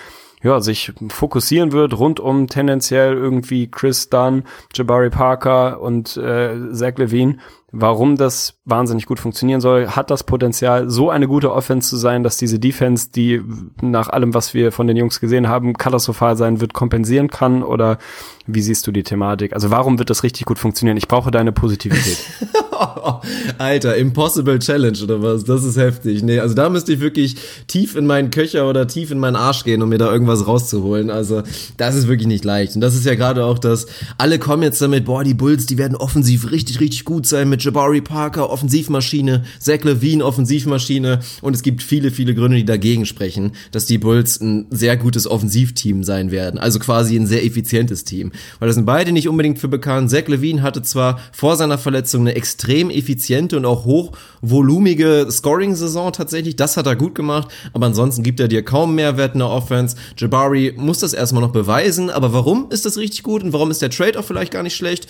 ja, 0.44 0.60
sich 0.60 0.92
fokussieren 1.10 1.72
wird 1.72 1.98
rund 1.98 2.20
um 2.20 2.48
tendenziell 2.48 3.14
irgendwie 3.14 3.72
Chris 3.72 4.10
Dunn, 4.10 4.44
Jabari 4.74 5.10
Parker 5.10 5.82
und 5.82 6.18
äh, 6.18 6.72
Zach 6.74 6.98
Levine, 6.98 7.38
warum 7.76 8.18
das 8.18 8.60
wahnsinnig 8.66 9.08
gut 9.08 9.20
funktionieren 9.20 9.60
soll, 9.60 9.88
hat 9.88 10.12
das 10.12 10.24
Potenzial, 10.24 10.92
so 10.92 11.10
eine 11.10 11.28
gute 11.28 11.52
Offense 11.52 11.90
zu 11.90 11.98
sein, 11.98 12.24
dass 12.24 12.38
diese 12.38 12.60
Defense, 12.60 13.10
die 13.14 13.42
nach 13.82 14.10
allem, 14.10 14.36
was 14.36 14.54
wir 14.54 14.72
von 14.72 14.86
den 14.86 14.96
Jungs 14.96 15.20
gesehen 15.20 15.50
haben, 15.50 15.74
katastrophal 15.74 16.38
sein 16.38 16.62
wird, 16.62 16.74
kompensieren 16.74 17.30
kann? 17.30 17.64
Oder 17.64 17.98
wie 18.46 18.62
siehst 18.62 18.86
du 18.86 18.92
die 18.92 19.02
Thematik? 19.02 19.54
Also 19.54 19.72
warum 19.72 19.98
wird 19.98 20.12
das 20.12 20.22
richtig 20.22 20.46
gut 20.46 20.60
funktionieren? 20.60 20.98
Ich 20.98 21.08
brauche 21.08 21.32
deine 21.32 21.52
Positivität. 21.52 22.20
Alter, 23.58 23.96
Impossible 23.96 24.60
Challenge 24.60 24.98
oder 25.04 25.22
was? 25.22 25.44
Das 25.44 25.64
ist 25.64 25.78
heftig. 25.78 26.22
Nee, 26.22 26.40
also 26.40 26.54
da 26.54 26.70
müsste 26.70 26.94
ich 26.94 27.00
wirklich 27.00 27.38
tief 27.68 27.96
in 27.96 28.06
meinen 28.06 28.30
Köcher 28.30 28.70
oder 28.70 28.88
tief 28.88 29.10
in 29.10 29.20
meinen 29.20 29.36
Arsch 29.36 29.64
gehen, 29.64 29.82
um 29.82 29.90
mir 29.90 29.98
da 29.98 30.12
irgendwas 30.12 30.46
rauszuholen. 30.46 31.10
Also 31.10 31.42
das 31.78 31.96
ist 31.96 32.08
wirklich 32.08 32.28
nicht 32.28 32.46
leicht. 32.46 32.76
Und 32.76 32.82
das 32.82 32.94
ist 32.94 33.06
ja 33.06 33.16
gerade 33.16 33.46
auch 33.46 33.58
das, 33.58 33.88
alle 34.20 34.38
kommen 34.38 34.62
jetzt 34.62 34.82
damit, 34.82 35.06
boah, 35.06 35.24
die 35.24 35.34
Bulls, 35.34 35.66
die 35.66 35.80
werden 35.80 35.96
offensiv 35.96 36.52
richtig, 36.52 36.80
richtig 36.80 37.06
gut 37.06 37.26
sein 37.26 37.50
mit 37.50 37.63
Jabari 37.64 38.02
Parker, 38.02 38.50
Offensivmaschine, 38.50 39.44
Zach 39.60 39.84
Levine, 39.84 40.26
Offensivmaschine. 40.26 41.20
Und 41.42 41.56
es 41.56 41.62
gibt 41.62 41.82
viele, 41.82 42.12
viele 42.12 42.36
Gründe, 42.36 42.58
die 42.58 42.66
dagegen 42.66 43.06
sprechen, 43.06 43.54
dass 43.72 43.86
die 43.86 43.98
Bulls 43.98 44.42
ein 44.42 44.68
sehr 44.70 44.98
gutes 44.98 45.28
Offensivteam 45.28 46.04
sein 46.04 46.32
werden, 46.32 46.60
also 46.60 46.80
quasi 46.80 47.16
ein 47.16 47.28
sehr 47.28 47.46
effizientes 47.46 48.04
Team, 48.04 48.32
weil 48.60 48.68
das 48.68 48.76
sind 48.76 48.86
beide 48.86 49.12
nicht 49.12 49.28
unbedingt 49.28 49.60
für 49.60 49.68
bekannt. 49.68 50.10
Zach 50.10 50.28
Levine 50.28 50.62
hatte 50.62 50.82
zwar 50.82 51.20
vor 51.32 51.56
seiner 51.56 51.78
Verletzung 51.78 52.22
eine 52.22 52.36
extrem 52.36 52.90
effiziente 52.90 53.58
und 53.58 53.66
auch 53.66 53.86
hochvolumige 53.86 55.28
Scoring-Saison 55.30 56.14
tatsächlich, 56.14 56.56
das 56.56 56.78
hat 56.78 56.88
er 56.88 56.96
gut 56.96 57.16
gemacht, 57.16 57.50
aber 57.74 57.86
ansonsten 57.86 58.24
gibt 58.24 58.40
er 58.40 58.48
dir 58.48 58.64
kaum 58.64 58.96
Mehrwert 58.96 59.34
in 59.34 59.40
der 59.40 59.50
Offense. 59.50 59.96
Jabari 60.18 60.74
muss 60.76 61.00
das 61.00 61.14
erstmal 61.14 61.42
noch 61.42 61.52
beweisen, 61.52 62.10
aber 62.10 62.34
warum 62.34 62.68
ist 62.70 62.86
das 62.86 62.98
richtig 62.98 63.24
gut? 63.24 63.44
Und 63.44 63.54
warum 63.54 63.72
ist 63.72 63.82
der 63.82 63.90
Trade 63.90 64.20
auch 64.20 64.26
vielleicht 64.26 64.52
gar 64.52 64.64
nicht 64.64 64.76
schlecht? 64.76 65.08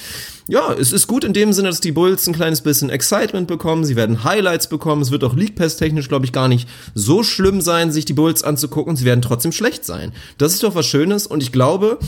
Ja, 0.47 0.73
es 0.73 0.91
ist 0.91 1.07
gut 1.07 1.23
in 1.23 1.33
dem 1.33 1.53
Sinne, 1.53 1.69
dass 1.69 1.79
die 1.79 1.91
Bulls 1.91 2.27
ein 2.27 2.33
kleines 2.43 2.59
bisschen 2.59 2.89
Excitement 2.89 3.47
bekommen, 3.47 3.85
sie 3.85 3.95
werden 3.95 4.25
Highlights 4.25 4.67
bekommen, 4.67 5.01
es 5.01 5.11
wird 5.11 5.23
auch 5.23 5.33
League 5.33 5.55
Pass 5.55 5.77
technisch, 5.77 6.09
glaube 6.09 6.25
ich, 6.25 6.33
gar 6.33 6.49
nicht 6.49 6.67
so 6.93 7.23
schlimm 7.23 7.61
sein, 7.61 7.89
sich 7.89 8.03
die 8.03 8.11
Bulls 8.11 8.43
anzugucken, 8.43 8.97
sie 8.97 9.05
werden 9.05 9.21
trotzdem 9.21 9.53
schlecht 9.53 9.85
sein. 9.85 10.11
Das 10.37 10.53
ist 10.53 10.61
doch 10.61 10.75
was 10.75 10.85
Schönes 10.85 11.25
und 11.25 11.41
ich 11.41 11.53
glaube, 11.53 11.99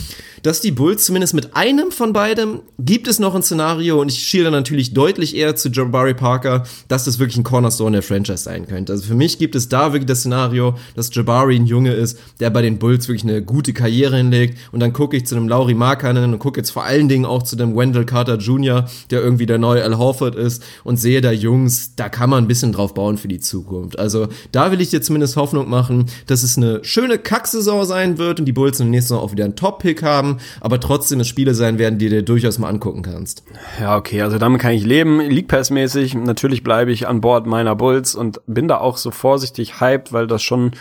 dass 0.43 0.59
die 0.59 0.71
Bulls 0.71 1.05
zumindest 1.05 1.35
mit 1.35 1.55
einem 1.55 1.89
von 1.89 2.11
beidem 2.11 2.59
gibt 2.77 3.07
es 3.07 3.17
noch 3.17 3.33
ein 3.33 3.43
Szenario 3.43 4.01
und 4.01 4.11
ich 4.11 4.19
schiele 4.19 4.51
natürlich 4.51 4.93
deutlich 4.93 5.37
eher 5.37 5.55
zu 5.55 5.69
Jabari 5.69 6.13
Parker, 6.13 6.63
dass 6.89 7.05
das 7.05 7.17
wirklich 7.17 7.37
ein 7.37 7.45
Cornerstone 7.45 7.93
der 7.93 8.03
Franchise 8.03 8.43
sein 8.43 8.67
könnte. 8.67 8.91
Also 8.91 9.05
für 9.05 9.15
mich 9.15 9.39
gibt 9.39 9.55
es 9.55 9.69
da 9.69 9.93
wirklich 9.93 10.07
das 10.07 10.19
Szenario, 10.19 10.75
dass 10.97 11.15
Jabari 11.15 11.55
ein 11.55 11.65
Junge 11.65 11.93
ist, 11.93 12.19
der 12.41 12.49
bei 12.49 12.61
den 12.61 12.77
Bulls 12.77 13.07
wirklich 13.07 13.23
eine 13.23 13.41
gute 13.41 13.71
Karriere 13.71 14.17
hinlegt 14.17 14.57
und 14.73 14.81
dann 14.81 14.91
gucke 14.91 15.15
ich 15.15 15.25
zu 15.25 15.37
einem 15.37 15.47
Lauri 15.47 15.75
Markkanen 15.75 16.33
und 16.33 16.39
gucke 16.39 16.59
jetzt 16.59 16.71
vor 16.71 16.83
allen 16.83 17.07
Dingen 17.07 17.23
auch 17.23 17.43
zu 17.43 17.55
dem 17.55 17.73
Wendell 17.73 18.05
Carter 18.05 18.35
Jr., 18.35 18.85
der 19.11 19.21
irgendwie 19.21 19.45
der 19.45 19.59
neue 19.59 19.81
Al 19.81 19.97
Horford 19.97 20.24
ist 20.33 20.63
und 20.83 20.97
sehe 20.97 21.21
da 21.21 21.31
Jungs, 21.31 21.95
da 21.95 22.09
kann 22.09 22.31
man 22.31 22.45
ein 22.45 22.47
bisschen 22.47 22.71
drauf 22.71 22.95
bauen 22.95 23.19
für 23.19 23.27
die 23.27 23.39
Zukunft. 23.39 23.99
Also 23.99 24.27
da 24.51 24.71
will 24.71 24.81
ich 24.81 24.89
dir 24.89 25.03
zumindest 25.03 25.35
Hoffnung 25.35 25.69
machen, 25.69 26.05
dass 26.25 26.41
es 26.41 26.57
eine 26.57 26.83
schöne 26.83 27.19
Kacksaison 27.19 27.85
sein 27.85 28.17
wird 28.17 28.39
und 28.39 28.45
die 28.45 28.53
Bulls 28.53 28.79
in 28.79 28.87
der 28.87 28.91
nächsten 28.91 29.09
Saison 29.09 29.23
auch 29.23 29.31
wieder 29.31 29.45
einen 29.45 29.55
Top-Pick 29.55 30.01
haben, 30.01 30.37
aber 30.61 30.79
trotzdem 30.79 31.19
es 31.19 31.27
Spiele 31.27 31.53
sein 31.53 31.77
werden, 31.77 31.99
die 31.99 32.09
du 32.09 32.15
dir 32.15 32.23
durchaus 32.23 32.57
mal 32.57 32.69
angucken 32.69 33.03
kannst. 33.03 33.43
Ja, 33.79 33.95
okay, 33.95 34.23
also 34.23 34.39
damit 34.39 34.61
kann 34.61 34.71
ich 34.71 34.83
leben. 34.83 35.19
League 35.19 35.47
Pass-mäßig, 35.47 36.15
natürlich 36.15 36.63
bleibe 36.63 36.91
ich 36.91 37.07
an 37.07 37.21
Bord 37.21 37.45
meiner 37.45 37.75
Bulls 37.75 38.15
und 38.15 38.41
bin 38.47 38.67
da 38.67 38.77
auch 38.77 38.97
so 38.97 39.11
vorsichtig 39.11 39.79
hyped, 39.79 40.11
weil 40.11 40.25
das 40.25 40.41
schon 40.41 40.71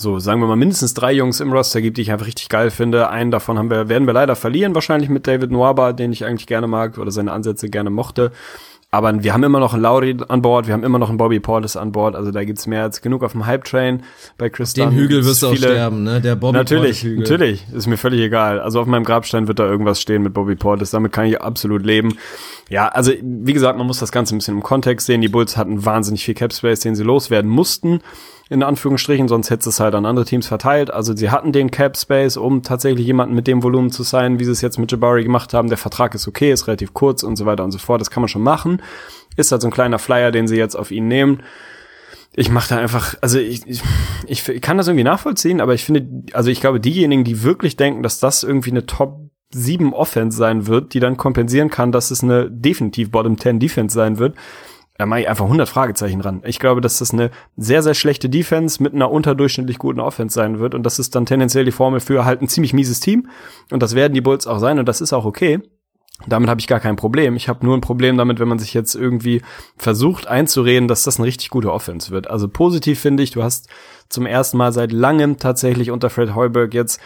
so, 0.00 0.18
sagen 0.18 0.40
wir 0.40 0.46
mal, 0.46 0.56
mindestens 0.56 0.94
drei 0.94 1.12
Jungs 1.12 1.40
im 1.40 1.52
Roster 1.52 1.82
gibt, 1.82 1.98
die 1.98 2.02
ich 2.02 2.10
einfach 2.10 2.26
richtig 2.26 2.48
geil 2.48 2.70
finde. 2.70 3.10
Einen 3.10 3.30
davon 3.30 3.58
haben 3.58 3.68
wir, 3.68 3.90
werden 3.90 4.06
wir 4.06 4.14
leider 4.14 4.34
verlieren, 4.34 4.74
wahrscheinlich 4.74 5.10
mit 5.10 5.26
David 5.26 5.50
Nwaba, 5.50 5.92
den 5.92 6.10
ich 6.10 6.24
eigentlich 6.24 6.46
gerne 6.46 6.66
mag 6.66 6.96
oder 6.96 7.10
seine 7.10 7.32
Ansätze 7.32 7.68
gerne 7.68 7.90
mochte. 7.90 8.32
Aber 8.92 9.22
wir 9.22 9.32
haben 9.32 9.44
immer 9.44 9.60
noch 9.60 9.72
einen 9.72 9.82
Lauri 9.82 10.16
an 10.28 10.42
Bord, 10.42 10.66
wir 10.66 10.74
haben 10.74 10.82
immer 10.82 10.98
noch 10.98 11.08
einen 11.08 11.18
Bobby 11.18 11.38
Portis 11.38 11.76
an 11.76 11.92
Bord, 11.92 12.16
also 12.16 12.32
da 12.32 12.42
gibt's 12.42 12.66
mehr 12.66 12.82
als 12.82 13.00
genug 13.02 13.22
auf 13.22 13.32
dem 13.32 13.46
Hype-Train 13.46 14.02
bei 14.36 14.48
Chris 14.48 14.74
Den 14.74 14.90
Hügel 14.90 15.24
wirst 15.24 15.42
du 15.42 15.48
auch 15.48 15.54
sterben, 15.54 16.02
ne? 16.02 16.20
Der 16.20 16.34
Bobby 16.34 16.58
Natürlich, 16.58 17.02
Portis 17.02 17.18
natürlich, 17.18 17.64
ist 17.72 17.86
mir 17.86 17.96
völlig 17.96 18.20
egal. 18.20 18.60
Also 18.60 18.80
auf 18.80 18.86
meinem 18.86 19.04
Grabstein 19.04 19.46
wird 19.46 19.60
da 19.60 19.64
irgendwas 19.64 20.00
stehen 20.00 20.22
mit 20.22 20.34
Bobby 20.34 20.56
Portis, 20.56 20.90
damit 20.90 21.12
kann 21.12 21.26
ich 21.26 21.40
absolut 21.40 21.86
leben. 21.86 22.16
Ja, 22.68 22.88
also 22.88 23.12
wie 23.22 23.52
gesagt, 23.52 23.78
man 23.78 23.86
muss 23.86 24.00
das 24.00 24.10
Ganze 24.10 24.34
ein 24.34 24.38
bisschen 24.38 24.56
im 24.56 24.62
Kontext 24.62 25.06
sehen. 25.06 25.20
Die 25.20 25.28
Bulls 25.28 25.56
hatten 25.56 25.84
wahnsinnig 25.84 26.24
viel 26.24 26.34
Cap 26.34 26.52
Space, 26.52 26.80
den 26.80 26.96
sie 26.96 27.04
loswerden 27.04 27.50
mussten 27.50 28.00
in 28.50 28.64
Anführungsstrichen, 28.64 29.28
sonst 29.28 29.48
hätte 29.48 29.68
es 29.68 29.78
halt 29.78 29.94
an 29.94 30.04
andere 30.04 30.24
Teams 30.24 30.48
verteilt. 30.48 30.90
Also 30.90 31.14
sie 31.14 31.30
hatten 31.30 31.52
den 31.52 31.70
Cap 31.70 31.96
Space, 31.96 32.36
um 32.36 32.64
tatsächlich 32.64 33.06
jemanden 33.06 33.36
mit 33.36 33.46
dem 33.46 33.62
Volumen 33.62 33.92
zu 33.92 34.02
sein, 34.02 34.40
wie 34.40 34.44
sie 34.44 34.50
es 34.50 34.60
jetzt 34.60 34.76
mit 34.76 34.90
Jabari 34.90 35.22
gemacht 35.22 35.54
haben. 35.54 35.68
Der 35.68 35.78
Vertrag 35.78 36.16
ist 36.16 36.26
okay, 36.26 36.50
ist 36.50 36.66
relativ 36.66 36.92
kurz 36.92 37.22
und 37.22 37.36
so 37.36 37.46
weiter 37.46 37.62
und 37.62 37.70
so 37.70 37.78
fort. 37.78 38.00
Das 38.00 38.10
kann 38.10 38.22
man 38.22 38.28
schon 38.28 38.42
machen. 38.42 38.82
Ist 39.36 39.52
halt 39.52 39.62
so 39.62 39.68
ein 39.68 39.72
kleiner 39.72 40.00
Flyer, 40.00 40.32
den 40.32 40.48
sie 40.48 40.56
jetzt 40.56 40.74
auf 40.74 40.90
ihn 40.90 41.06
nehmen. 41.06 41.44
Ich 42.34 42.50
mache 42.50 42.70
da 42.70 42.78
einfach, 42.78 43.14
also 43.20 43.38
ich, 43.38 43.62
ich, 43.68 43.82
ich 44.26 44.60
kann 44.60 44.76
das 44.76 44.88
irgendwie 44.88 45.04
nachvollziehen, 45.04 45.60
aber 45.60 45.74
ich 45.74 45.84
finde, 45.84 46.08
also 46.32 46.50
ich 46.50 46.60
glaube, 46.60 46.80
diejenigen, 46.80 47.22
die 47.22 47.44
wirklich 47.44 47.76
denken, 47.76 48.02
dass 48.02 48.18
das 48.18 48.42
irgendwie 48.42 48.70
eine 48.70 48.84
Top 48.84 49.30
7 49.52 49.94
Offense 49.94 50.36
sein 50.36 50.66
wird, 50.66 50.94
die 50.94 51.00
dann 51.00 51.16
kompensieren 51.16 51.70
kann, 51.70 51.92
dass 51.92 52.10
es 52.10 52.24
eine 52.24 52.50
definitiv 52.50 53.12
Bottom 53.12 53.38
10 53.38 53.60
Defense 53.60 53.94
sein 53.94 54.18
wird, 54.18 54.36
da 55.00 55.06
mache 55.06 55.20
ich 55.20 55.28
einfach 55.30 55.46
100 55.46 55.66
Fragezeichen 55.66 56.20
ran. 56.20 56.42
Ich 56.44 56.58
glaube, 56.58 56.82
dass 56.82 56.98
das 56.98 57.10
eine 57.14 57.30
sehr, 57.56 57.82
sehr 57.82 57.94
schlechte 57.94 58.28
Defense 58.28 58.82
mit 58.82 58.92
einer 58.92 59.10
unterdurchschnittlich 59.10 59.78
guten 59.78 59.98
Offense 59.98 60.34
sein 60.34 60.58
wird 60.58 60.74
und 60.74 60.82
das 60.82 60.98
ist 60.98 61.14
dann 61.14 61.24
tendenziell 61.24 61.64
die 61.64 61.72
Formel 61.72 62.00
für 62.00 62.26
halt 62.26 62.42
ein 62.42 62.48
ziemlich 62.48 62.74
mieses 62.74 63.00
Team 63.00 63.30
und 63.70 63.82
das 63.82 63.94
werden 63.94 64.12
die 64.12 64.20
Bulls 64.20 64.46
auch 64.46 64.58
sein 64.58 64.78
und 64.78 64.86
das 64.86 65.00
ist 65.00 65.14
auch 65.14 65.24
okay. 65.24 65.62
Damit 66.26 66.50
habe 66.50 66.60
ich 66.60 66.66
gar 66.66 66.80
kein 66.80 66.96
Problem. 66.96 67.34
Ich 67.34 67.48
habe 67.48 67.64
nur 67.64 67.74
ein 67.74 67.80
Problem 67.80 68.18
damit, 68.18 68.40
wenn 68.40 68.48
man 68.48 68.58
sich 68.58 68.74
jetzt 68.74 68.94
irgendwie 68.94 69.40
versucht 69.78 70.26
einzureden, 70.26 70.86
dass 70.86 71.04
das 71.04 71.16
eine 71.16 71.26
richtig 71.26 71.48
gute 71.48 71.72
Offense 71.72 72.10
wird. 72.10 72.28
Also 72.28 72.46
positiv 72.46 73.00
finde 73.00 73.22
ich, 73.22 73.30
du 73.30 73.42
hast 73.42 73.70
zum 74.10 74.26
ersten 74.26 74.58
Mal 74.58 74.74
seit 74.74 74.92
langem 74.92 75.38
tatsächlich 75.38 75.90
unter 75.90 76.10
Fred 76.10 76.34
Heuberg 76.34 76.74
jetzt 76.74 77.00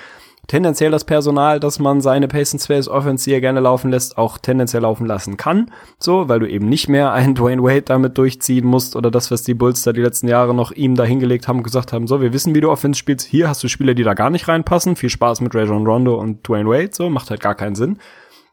tendenziell 0.46 0.90
das 0.90 1.04
Personal, 1.04 1.60
dass 1.60 1.78
man 1.78 2.00
seine 2.00 2.28
Pace 2.28 2.54
and 2.54 2.62
Space 2.62 2.88
Offense, 2.88 3.24
die 3.24 3.32
er 3.32 3.40
gerne 3.40 3.60
laufen 3.60 3.90
lässt, 3.90 4.18
auch 4.18 4.38
tendenziell 4.38 4.82
laufen 4.82 5.06
lassen 5.06 5.36
kann. 5.36 5.70
So, 5.98 6.28
weil 6.28 6.40
du 6.40 6.48
eben 6.48 6.68
nicht 6.68 6.88
mehr 6.88 7.12
einen 7.12 7.34
Dwayne 7.36 7.62
Wade 7.62 7.82
damit 7.82 8.18
durchziehen 8.18 8.66
musst 8.66 8.96
oder 8.96 9.10
das, 9.10 9.30
was 9.30 9.42
die 9.42 9.54
Bulls 9.54 9.82
da 9.82 9.92
die 9.92 10.02
letzten 10.02 10.28
Jahre 10.28 10.54
noch 10.54 10.72
ihm 10.72 10.94
da 10.94 11.04
hingelegt 11.04 11.48
haben, 11.48 11.62
gesagt 11.62 11.92
haben, 11.92 12.06
so, 12.06 12.20
wir 12.20 12.32
wissen, 12.32 12.54
wie 12.54 12.60
du 12.60 12.70
Offense 12.70 12.98
spielst. 12.98 13.26
Hier 13.26 13.48
hast 13.48 13.62
du 13.62 13.68
Spieler, 13.68 13.94
die 13.94 14.04
da 14.04 14.14
gar 14.14 14.30
nicht 14.30 14.48
reinpassen. 14.48 14.96
Viel 14.96 15.10
Spaß 15.10 15.40
mit 15.40 15.54
Rajon 15.54 15.86
Rondo 15.86 16.14
und 16.14 16.46
Dwayne 16.46 16.68
Wade. 16.68 16.90
So, 16.92 17.10
macht 17.10 17.30
halt 17.30 17.40
gar 17.40 17.54
keinen 17.54 17.74
Sinn. 17.74 17.98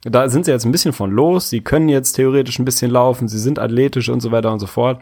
Da 0.04 0.30
sind 0.30 0.46
sie 0.46 0.52
jetzt 0.52 0.66
ein 0.66 0.72
bisschen 0.72 0.94
von 0.94 1.12
los. 1.12 1.50
Sie 1.50 1.62
können 1.62 1.88
jetzt 1.88 2.14
theoretisch 2.14 2.58
ein 2.58 2.66
bisschen 2.66 2.90
laufen. 2.90 3.28
Sie 3.28 3.38
sind 3.38 3.60
athletisch 3.60 4.10
und 4.10 4.20
so 4.20 4.32
weiter 4.32 4.52
und 4.52 4.60
so 4.60 4.66
fort. 4.68 5.00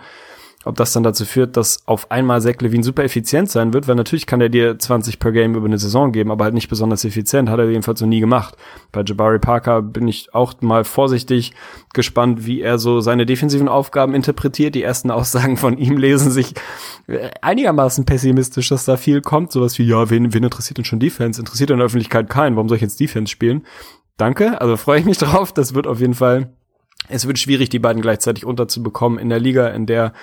Ob 0.65 0.75
das 0.75 0.91
dann 0.91 1.03
dazu 1.03 1.23
führt, 1.23 1.55
dass 1.55 1.87
auf 1.87 2.11
einmal 2.11 2.41
Zach 2.41 2.55
Levine 2.59 2.83
super 2.83 3.03
effizient 3.03 3.49
sein 3.49 3.73
wird, 3.73 3.87
weil 3.87 3.95
natürlich 3.95 4.25
kann 4.25 4.41
er 4.41 4.49
dir 4.49 4.77
20 4.77 5.17
per 5.17 5.31
Game 5.31 5.55
über 5.55 5.65
eine 5.65 5.77
Saison 5.77 6.11
geben, 6.11 6.31
aber 6.31 6.43
halt 6.43 6.53
nicht 6.53 6.67
besonders 6.67 7.05
effizient, 7.05 7.49
hat 7.49 7.59
er 7.59 7.69
jedenfalls 7.69 8.01
noch 8.01 8.09
nie 8.09 8.19
gemacht. 8.19 8.57
Bei 8.91 9.01
Jabari 9.01 9.39
Parker 9.39 9.81
bin 9.81 10.07
ich 10.09 10.33
auch 10.33 10.53
mal 10.59 10.83
vorsichtig 10.83 11.53
gespannt, 11.93 12.45
wie 12.45 12.61
er 12.61 12.77
so 12.77 12.99
seine 12.99 13.25
defensiven 13.25 13.69
Aufgaben 13.69 14.13
interpretiert. 14.13 14.75
Die 14.75 14.83
ersten 14.83 15.11
Aussagen 15.11 15.55
von 15.55 15.77
ihm 15.77 15.97
lesen 15.97 16.29
sich 16.29 16.53
äh, 17.07 17.29
einigermaßen 17.41 18.03
pessimistisch, 18.03 18.67
dass 18.67 18.83
da 18.83 18.97
viel 18.97 19.21
kommt, 19.21 19.53
sowas 19.53 19.79
wie, 19.79 19.83
ja, 19.83 20.09
wen, 20.09 20.33
wen 20.33 20.43
interessiert 20.43 20.77
denn 20.77 20.85
schon 20.85 20.99
Defense? 20.99 21.39
Interessiert 21.39 21.69
in 21.69 21.77
der 21.77 21.85
Öffentlichkeit 21.85 22.29
keinen, 22.29 22.57
warum 22.57 22.67
soll 22.67 22.75
ich 22.75 22.81
jetzt 22.81 22.99
Defense 22.99 23.31
spielen? 23.31 23.65
Danke, 24.17 24.59
also 24.59 24.75
freue 24.75 24.99
ich 24.99 25.05
mich 25.05 25.17
drauf, 25.19 25.53
das 25.53 25.73
wird 25.73 25.87
auf 25.87 26.01
jeden 26.01 26.15
Fall 26.15 26.53
es 27.07 27.25
wird 27.25 27.39
schwierig, 27.39 27.69
die 27.69 27.79
beiden 27.79 28.01
gleichzeitig 28.01 28.45
unterzubekommen 28.45 29.19
in 29.19 29.29
der 29.29 29.39
Liga, 29.39 29.69
in 29.69 29.85
der 29.85 30.13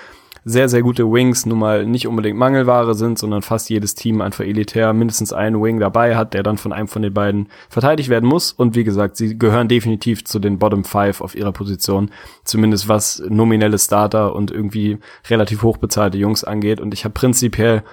sehr, 0.47 0.69
sehr 0.69 0.81
gute 0.81 1.11
Wings 1.11 1.45
nun 1.45 1.59
mal 1.59 1.85
nicht 1.85 2.07
unbedingt 2.07 2.37
Mangelware 2.37 2.95
sind, 2.95 3.19
sondern 3.19 3.41
fast 3.41 3.69
jedes 3.69 3.95
Team 3.95 4.21
einfach 4.21 4.45
elitär 4.45 4.93
mindestens 4.93 5.33
einen 5.33 5.61
Wing 5.61 5.77
dabei 5.77 6.15
hat, 6.15 6.33
der 6.33 6.41
dann 6.41 6.57
von 6.57 6.71
einem 6.71 6.87
von 6.87 7.01
den 7.01 7.13
beiden 7.13 7.49
verteidigt 7.69 8.07
werden 8.07 8.29
muss. 8.29 8.53
Und 8.53 8.73
wie 8.73 8.85
gesagt, 8.85 9.17
sie 9.17 9.37
gehören 9.37 9.67
definitiv 9.67 10.23
zu 10.23 10.39
den 10.39 10.57
Bottom 10.57 10.85
Five 10.85 11.19
auf 11.19 11.35
ihrer 11.35 11.51
Position, 11.51 12.11
zumindest 12.45 12.87
was 12.87 13.21
nominelle 13.27 13.77
Starter 13.77 14.33
und 14.35 14.49
irgendwie 14.49 14.99
relativ 15.29 15.63
hochbezahlte 15.63 16.17
Jungs 16.17 16.45
angeht. 16.45 16.79
Und 16.79 16.93
ich 16.93 17.03
habe 17.03 17.13
prinzipiell 17.13 17.83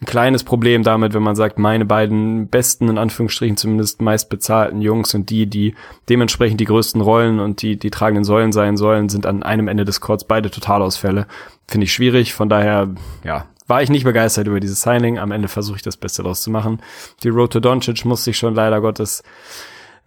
ein 0.00 0.06
kleines 0.06 0.44
Problem 0.44 0.82
damit, 0.82 1.14
wenn 1.14 1.22
man 1.22 1.36
sagt, 1.36 1.58
meine 1.58 1.86
beiden 1.86 2.48
besten, 2.48 2.88
in 2.88 2.98
Anführungsstrichen 2.98 3.56
zumindest 3.56 4.02
meist 4.02 4.28
bezahlten 4.28 4.82
Jungs 4.82 5.10
sind 5.10 5.30
die, 5.30 5.46
die 5.46 5.74
dementsprechend 6.10 6.60
die 6.60 6.66
größten 6.66 7.00
Rollen 7.00 7.40
und 7.40 7.62
die, 7.62 7.76
die 7.76 7.90
tragenden 7.90 8.24
Säulen 8.24 8.52
sein 8.52 8.76
sollen, 8.76 9.08
sind 9.08 9.24
an 9.24 9.42
einem 9.42 9.68
Ende 9.68 9.86
des 9.86 10.02
Courts 10.02 10.24
beide 10.24 10.50
Totalausfälle. 10.50 11.26
Finde 11.66 11.86
ich 11.86 11.94
schwierig, 11.94 12.34
von 12.34 12.50
daher, 12.50 12.90
ja, 13.24 13.46
war 13.66 13.82
ich 13.82 13.90
nicht 13.90 14.04
begeistert 14.04 14.46
über 14.46 14.60
dieses 14.60 14.82
Signing. 14.82 15.18
Am 15.18 15.32
Ende 15.32 15.48
versuche 15.48 15.76
ich 15.76 15.82
das 15.82 15.96
Beste 15.96 16.22
daraus 16.22 16.42
zu 16.42 16.50
machen. 16.50 16.80
Die 17.22 17.28
Road 17.28 17.52
to 17.52 17.60
Doncic 17.60 18.04
musste 18.04 18.30
ich 18.30 18.38
schon 18.38 18.54
leider 18.54 18.80
Gottes 18.80 19.24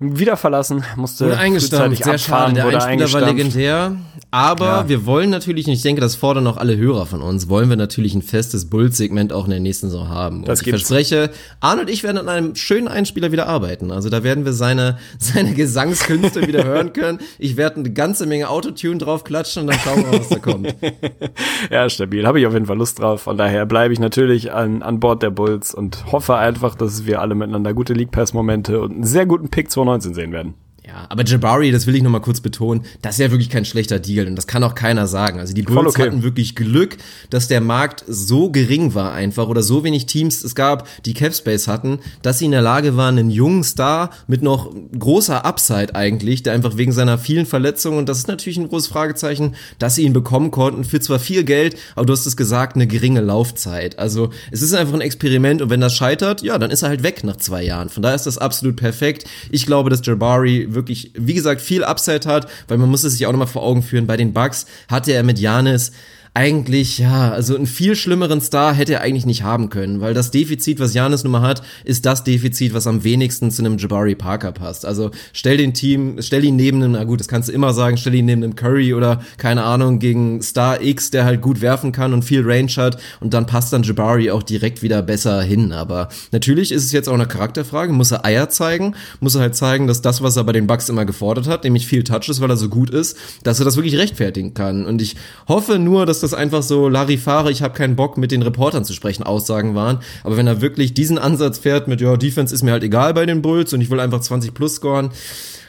wieder 0.01 0.37
verlassen, 0.37 0.85
musste 0.95 1.25
wurde 1.25 1.37
eingestampft, 1.37 2.05
sehr 2.05 2.17
schade. 2.17 2.53
Der 2.53 2.67
Einspieler 2.67 3.11
war 3.11 3.33
legendär, 3.33 3.97
aber 4.31 4.65
ja. 4.65 4.89
wir 4.89 5.05
wollen 5.05 5.29
natürlich, 5.29 5.67
und 5.67 5.73
ich 5.73 5.81
denke, 5.81 5.99
das 5.99 6.15
fordern 6.15 6.47
auch 6.47 6.55
alle 6.55 6.77
Hörer 6.77 7.05
von 7.05 7.21
uns, 7.21 7.49
wollen 7.49 7.67
wir 7.67 7.75
natürlich 7.75 8.15
ein 8.15 8.21
festes 8.21 8.69
Bulls-Segment 8.69 9.33
auch 9.33 9.43
in 9.43 9.51
der 9.51 9.59
nächsten 9.59 9.89
Saison 9.89 10.07
haben. 10.07 10.37
Und 10.39 10.47
das 10.47 10.61
ich 10.61 10.69
verspreche, 10.69 11.31
Arne 11.59 11.81
und 11.81 11.89
ich 11.89 12.03
werden 12.03 12.17
an 12.17 12.29
einem 12.29 12.55
schönen 12.55 12.87
Einspieler 12.87 13.33
wieder 13.33 13.47
arbeiten. 13.47 13.91
Also 13.91 14.09
da 14.09 14.23
werden 14.23 14.45
wir 14.45 14.53
seine, 14.53 14.99
seine 15.19 15.53
Gesangskünste 15.53 16.47
wieder 16.47 16.63
hören 16.63 16.93
können. 16.93 17.19
Ich 17.37 17.57
werde 17.57 17.77
eine 17.77 17.91
ganze 17.91 18.25
Menge 18.25 18.49
Autotune 18.49 18.99
drauf 18.99 19.25
klatschen 19.25 19.63
und 19.63 19.67
dann 19.67 19.79
schauen 19.79 20.09
wir, 20.09 20.17
was 20.17 20.29
da 20.29 20.39
kommt. 20.39 20.75
ja, 21.71 21.89
stabil. 21.89 22.25
Habe 22.25 22.39
ich 22.39 22.47
auf 22.47 22.53
jeden 22.53 22.67
Fall 22.67 22.77
Lust 22.77 22.99
drauf. 22.99 23.23
Von 23.23 23.37
daher 23.37 23.65
bleibe 23.65 23.93
ich 23.93 23.99
natürlich 23.99 24.53
an, 24.53 24.81
an 24.81 25.01
Bord 25.01 25.23
der 25.23 25.31
Bulls 25.31 25.73
und 25.73 26.09
hoffe 26.09 26.37
einfach, 26.37 26.75
dass 26.75 27.05
wir 27.05 27.19
alle 27.19 27.35
miteinander 27.35 27.73
gute 27.73 27.93
League 27.93 28.11
Pass-Momente 28.11 28.79
und 28.79 28.93
einen 28.93 29.03
sehr 29.03 29.25
guten 29.25 29.49
Pick 29.49 29.69
2 29.69 29.88
2019 29.89 30.13
sehen 30.13 30.31
werden. 30.31 30.53
Ja, 30.89 31.05
aber 31.07 31.23
Jabari, 31.23 31.71
das 31.71 31.85
will 31.85 31.95
ich 31.95 32.01
noch 32.01 32.09
mal 32.09 32.19
kurz 32.19 32.41
betonen, 32.41 32.83
das 33.03 33.15
ist 33.15 33.19
ja 33.19 33.29
wirklich 33.29 33.51
kein 33.51 33.63
schlechter 33.63 33.99
Deal 33.99 34.25
und 34.25 34.35
das 34.35 34.47
kann 34.47 34.63
auch 34.63 34.73
keiner 34.73 35.05
sagen. 35.05 35.39
Also 35.39 35.53
die 35.53 35.61
Bulls 35.61 35.93
okay. 35.93 36.07
hatten 36.07 36.23
wirklich 36.23 36.55
Glück, 36.55 36.97
dass 37.29 37.47
der 37.47 37.61
Markt 37.61 38.03
so 38.07 38.49
gering 38.49 38.95
war 38.95 39.13
einfach 39.13 39.49
oder 39.49 39.61
so 39.61 39.83
wenig 39.83 40.07
Teams 40.07 40.43
es 40.43 40.55
gab, 40.55 40.87
die 41.05 41.13
Capspace 41.13 41.67
hatten, 41.67 41.99
dass 42.23 42.39
sie 42.39 42.45
in 42.45 42.51
der 42.51 42.63
Lage 42.63 42.97
waren, 42.97 43.19
einen 43.19 43.29
jungen 43.29 43.63
Star 43.63 44.09
mit 44.25 44.41
noch 44.41 44.73
großer 44.97 45.45
Upside 45.45 45.93
eigentlich, 45.93 46.41
der 46.41 46.53
einfach 46.53 46.75
wegen 46.75 46.91
seiner 46.91 47.19
vielen 47.19 47.45
Verletzungen 47.45 47.99
und 47.99 48.09
das 48.09 48.17
ist 48.17 48.27
natürlich 48.27 48.57
ein 48.57 48.67
großes 48.67 48.87
Fragezeichen, 48.87 49.53
dass 49.77 49.93
sie 49.93 50.05
ihn 50.05 50.13
bekommen 50.13 50.49
konnten 50.49 50.85
für 50.85 50.99
zwar 50.99 51.19
viel 51.19 51.43
Geld, 51.43 51.77
aber 51.95 52.07
du 52.07 52.13
hast 52.13 52.25
es 52.25 52.35
gesagt, 52.35 52.75
eine 52.75 52.87
geringe 52.87 53.21
Laufzeit. 53.21 53.99
Also 53.99 54.31
es 54.49 54.63
ist 54.63 54.73
einfach 54.73 54.95
ein 54.95 55.01
Experiment 55.01 55.61
und 55.61 55.69
wenn 55.69 55.81
das 55.81 55.95
scheitert, 55.95 56.41
ja, 56.41 56.57
dann 56.57 56.71
ist 56.71 56.81
er 56.81 56.89
halt 56.89 57.03
weg 57.03 57.23
nach 57.23 57.37
zwei 57.37 57.61
Jahren. 57.61 57.89
Von 57.89 58.01
daher 58.01 58.15
ist 58.15 58.25
das 58.25 58.39
absolut 58.39 58.75
perfekt. 58.75 59.25
Ich 59.51 59.67
glaube, 59.67 59.91
dass 59.91 60.03
Jabari 60.03 60.78
wirklich, 60.79 61.11
wie 61.15 61.33
gesagt, 61.33 61.61
viel 61.61 61.83
Upside 61.83 62.27
hat, 62.27 62.49
weil 62.67 62.77
man 62.77 62.89
muss 62.89 63.03
es 63.03 63.13
sich 63.13 63.27
auch 63.27 63.31
nochmal 63.31 63.47
vor 63.47 63.63
Augen 63.63 63.83
führen, 63.83 64.07
bei 64.07 64.17
den 64.17 64.33
Bucks 64.33 64.65
hatte 64.87 65.11
er 65.11 65.23
mit 65.23 65.37
Janis 65.37 65.91
eigentlich, 66.33 66.99
ja, 66.99 67.31
also 67.31 67.55
einen 67.55 67.65
viel 67.65 67.95
schlimmeren 67.95 68.39
Star 68.39 68.73
hätte 68.73 68.93
er 68.93 69.01
eigentlich 69.01 69.25
nicht 69.25 69.43
haben 69.43 69.69
können, 69.69 69.99
weil 69.99 70.13
das 70.13 70.31
Defizit, 70.31 70.79
was 70.79 70.93
Janis 70.93 71.23
nun 71.23 71.31
mal 71.31 71.41
hat, 71.41 71.61
ist 71.83 72.05
das 72.05 72.23
Defizit, 72.23 72.73
was 72.73 72.87
am 72.87 73.03
wenigsten 73.03 73.51
zu 73.51 73.61
einem 73.63 73.77
Jabari 73.77 74.15
Parker 74.15 74.51
passt. 74.51 74.85
Also 74.85 75.11
stell 75.33 75.57
den 75.57 75.73
Team, 75.73 76.17
stell 76.21 76.43
ihn 76.43 76.55
neben 76.55 76.81
einem, 76.83 76.93
na 76.93 77.03
gut, 77.03 77.19
das 77.19 77.27
kannst 77.27 77.49
du 77.49 77.53
immer 77.53 77.73
sagen, 77.73 77.97
stell 77.97 78.13
ihn 78.13 78.25
neben 78.25 78.43
einem 78.43 78.55
Curry 78.55 78.93
oder 78.93 79.21
keine 79.37 79.63
Ahnung, 79.63 79.99
gegen 79.99 80.41
Star 80.41 80.81
X, 80.81 81.11
der 81.11 81.25
halt 81.25 81.41
gut 81.41 81.61
werfen 81.61 81.91
kann 81.91 82.13
und 82.13 82.23
viel 82.23 82.43
Range 82.43 82.71
hat 82.77 83.01
und 83.19 83.33
dann 83.33 83.45
passt 83.45 83.73
dann 83.73 83.83
Jabari 83.83 84.31
auch 84.31 84.43
direkt 84.43 84.81
wieder 84.81 85.01
besser 85.01 85.41
hin. 85.41 85.71
Aber 85.71 86.09
natürlich 86.31 86.71
ist 86.71 86.85
es 86.85 86.91
jetzt 86.91 87.09
auch 87.09 87.13
eine 87.13 87.27
Charakterfrage, 87.27 87.91
muss 87.91 88.11
er 88.11 88.25
Eier 88.25 88.49
zeigen, 88.49 88.95
muss 89.19 89.35
er 89.35 89.41
halt 89.41 89.55
zeigen, 89.55 89.87
dass 89.87 90.01
das, 90.01 90.21
was 90.21 90.37
er 90.37 90.43
bei 90.43 90.53
den 90.53 90.67
Bucks 90.67 90.89
immer 90.89 91.05
gefordert 91.05 91.47
hat, 91.47 91.63
nämlich 91.63 91.87
viel 91.87 92.03
Touches, 92.03 92.39
weil 92.39 92.49
er 92.49 92.57
so 92.57 92.69
gut 92.69 92.91
ist, 92.91 93.17
dass 93.43 93.59
er 93.59 93.65
das 93.65 93.75
wirklich 93.75 93.97
rechtfertigen 93.97 94.53
kann. 94.53 94.85
Und 94.85 95.01
ich 95.01 95.15
hoffe 95.47 95.79
nur, 95.79 96.05
dass 96.05 96.18
das 96.23 96.29
das 96.29 96.39
einfach 96.39 96.63
so 96.63 96.87
Larifare, 96.87 97.51
ich 97.51 97.61
habe 97.61 97.73
keinen 97.73 97.95
Bock 97.95 98.17
mit 98.17 98.31
den 98.31 98.41
Reportern 98.41 98.85
zu 98.85 98.93
sprechen, 98.93 99.23
Aussagen 99.23 99.75
waren. 99.75 99.99
Aber 100.23 100.37
wenn 100.37 100.47
er 100.47 100.61
wirklich 100.61 100.93
diesen 100.93 101.17
Ansatz 101.17 101.59
fährt 101.59 101.87
mit, 101.87 102.01
ja, 102.01 102.17
Defense 102.17 102.53
ist 102.53 102.63
mir 102.63 102.71
halt 102.71 102.83
egal 102.83 103.13
bei 103.13 103.25
den 103.25 103.41
Bulls 103.41 103.73
und 103.73 103.81
ich 103.81 103.89
will 103.89 103.99
einfach 103.99 104.21
20 104.21 104.53
plus 104.53 104.75
scoren, 104.75 105.09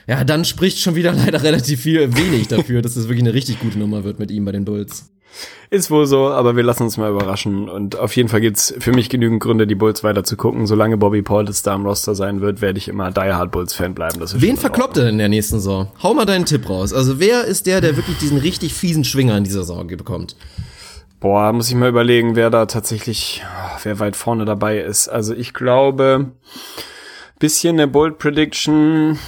ja, 0.07 0.25
dann 0.25 0.45
spricht 0.45 0.79
schon 0.79 0.95
wieder 0.95 1.13
leider 1.25 1.43
relativ 1.43 1.81
viel 1.81 2.15
wenig 2.15 2.49
dafür, 2.49 2.83
dass 2.83 2.93
es 2.93 2.97
das 2.97 3.05
wirklich 3.05 3.23
eine 3.23 3.35
richtig 3.35 3.61
gute 3.61 3.79
Nummer 3.79 4.05
wird 4.05 4.19
mit 4.19 4.31
ihm 4.31 4.45
bei 4.45 4.53
den 4.53 4.65
Bulls. 4.65 5.11
Ist 5.73 5.91
wohl 5.91 6.05
so, 6.07 6.29
aber 6.29 6.57
wir 6.57 6.65
lassen 6.65 6.83
uns 6.83 6.97
mal 6.97 7.11
überraschen. 7.11 7.69
Und 7.69 7.97
auf 7.97 8.17
jeden 8.17 8.29
Fall 8.29 8.41
gibt's 8.41 8.75
für 8.81 8.93
mich 8.93 9.09
genügend 9.09 9.41
Gründe, 9.41 9.69
die 9.69 9.77
Bulls 9.77 10.03
weiter 10.03 10.25
zu 10.25 10.37
gucken. 10.37 10.67
Solange 10.67 10.97
Bobby 10.97 11.23
Portis 11.23 11.63
da 11.63 11.75
am 11.75 11.87
Roster 11.87 12.17
sein 12.17 12.41
wird, 12.41 12.61
werde 12.61 12.79
ich 12.79 12.89
immer 12.89 13.13
Die 13.13 13.21
Hard 13.21 13.53
Bulls 13.53 13.73
Fan 13.75 13.95
bleiben. 13.95 14.21
Wen 14.21 14.57
verkloppt 14.57 14.97
er 14.97 15.09
in 15.09 15.19
der 15.19 15.29
nächsten 15.29 15.57
Saison? 15.57 15.87
Hau 16.03 16.13
mal 16.13 16.25
deinen 16.25 16.45
Tipp 16.45 16.69
raus. 16.69 16.93
Also 16.93 17.21
wer 17.21 17.45
ist 17.45 17.67
der, 17.67 17.81
der 17.81 17.97
wirklich 17.97 18.19
diesen 18.19 18.39
richtig 18.39 18.75
fiesen 18.75 19.05
Schwinger 19.05 19.37
in 19.37 19.45
dieser 19.45 19.61
Saison 19.61 19.87
bekommt? 19.87 20.35
Boah, 21.21 21.53
muss 21.53 21.69
ich 21.69 21.77
mal 21.77 21.91
überlegen, 21.91 22.35
wer 22.35 22.51
da 22.51 22.67
tatsächlich, 22.67 23.45
wer 23.83 24.01
weit 24.01 24.17
vorne 24.17 24.47
dabei 24.47 24.81
ist. 24.81 25.07
Also 25.07 25.35
ich 25.35 25.53
glaube, 25.55 26.33
bisschen 27.39 27.77
eine 27.77 27.87
Bold 27.87 28.19
Prediction 28.19 29.19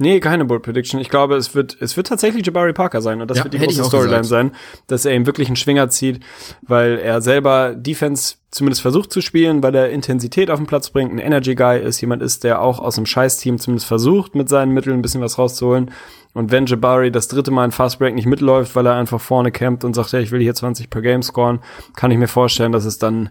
Nee, 0.00 0.18
keine 0.18 0.46
Bold 0.46 0.62
Prediction. 0.62 0.98
Ich 0.98 1.10
glaube, 1.10 1.36
es 1.36 1.54
wird, 1.54 1.76
es 1.78 1.94
wird 1.94 2.06
tatsächlich 2.06 2.46
Jabari 2.46 2.72
Parker 2.72 3.02
sein. 3.02 3.20
Und 3.20 3.30
das 3.30 3.36
ja, 3.36 3.44
wird 3.44 3.52
die 3.52 3.58
große 3.58 3.84
Storyline 3.84 4.24
sein, 4.24 4.52
dass 4.86 5.04
er 5.04 5.14
ihm 5.14 5.26
wirklich 5.26 5.48
einen 5.48 5.56
Schwinger 5.56 5.90
zieht, 5.90 6.20
weil 6.62 6.98
er 6.98 7.20
selber 7.20 7.74
Defense 7.74 8.36
zumindest 8.50 8.80
versucht 8.80 9.12
zu 9.12 9.20
spielen, 9.20 9.62
weil 9.62 9.74
er 9.74 9.90
Intensität 9.90 10.50
auf 10.50 10.58
den 10.58 10.66
Platz 10.66 10.88
bringt, 10.88 11.12
ein 11.12 11.18
Energy 11.18 11.54
Guy 11.54 11.78
ist, 11.78 12.00
jemand 12.00 12.22
ist, 12.22 12.44
der 12.44 12.62
auch 12.62 12.78
aus 12.78 12.94
dem 12.94 13.04
Scheiß-Team 13.04 13.58
zumindest 13.58 13.86
versucht, 13.86 14.34
mit 14.34 14.48
seinen 14.48 14.72
Mitteln 14.72 14.98
ein 14.98 15.02
bisschen 15.02 15.20
was 15.20 15.36
rauszuholen. 15.38 15.90
Und 16.32 16.50
wenn 16.50 16.64
Jabari 16.64 17.12
das 17.12 17.28
dritte 17.28 17.50
Mal 17.50 17.66
in 17.66 17.70
Fastbreak 17.70 18.14
nicht 18.14 18.24
mitläuft, 18.24 18.74
weil 18.76 18.86
er 18.86 18.94
einfach 18.94 19.20
vorne 19.20 19.52
campt 19.52 19.84
und 19.84 19.92
sagt, 19.92 20.12
ja, 20.12 20.18
ich 20.18 20.30
will 20.30 20.40
hier 20.40 20.54
20 20.54 20.88
per 20.88 21.02
Game 21.02 21.22
scoren, 21.22 21.60
kann 21.94 22.10
ich 22.10 22.16
mir 22.16 22.28
vorstellen, 22.28 22.72
dass 22.72 22.86
es 22.86 22.98
dann 22.98 23.28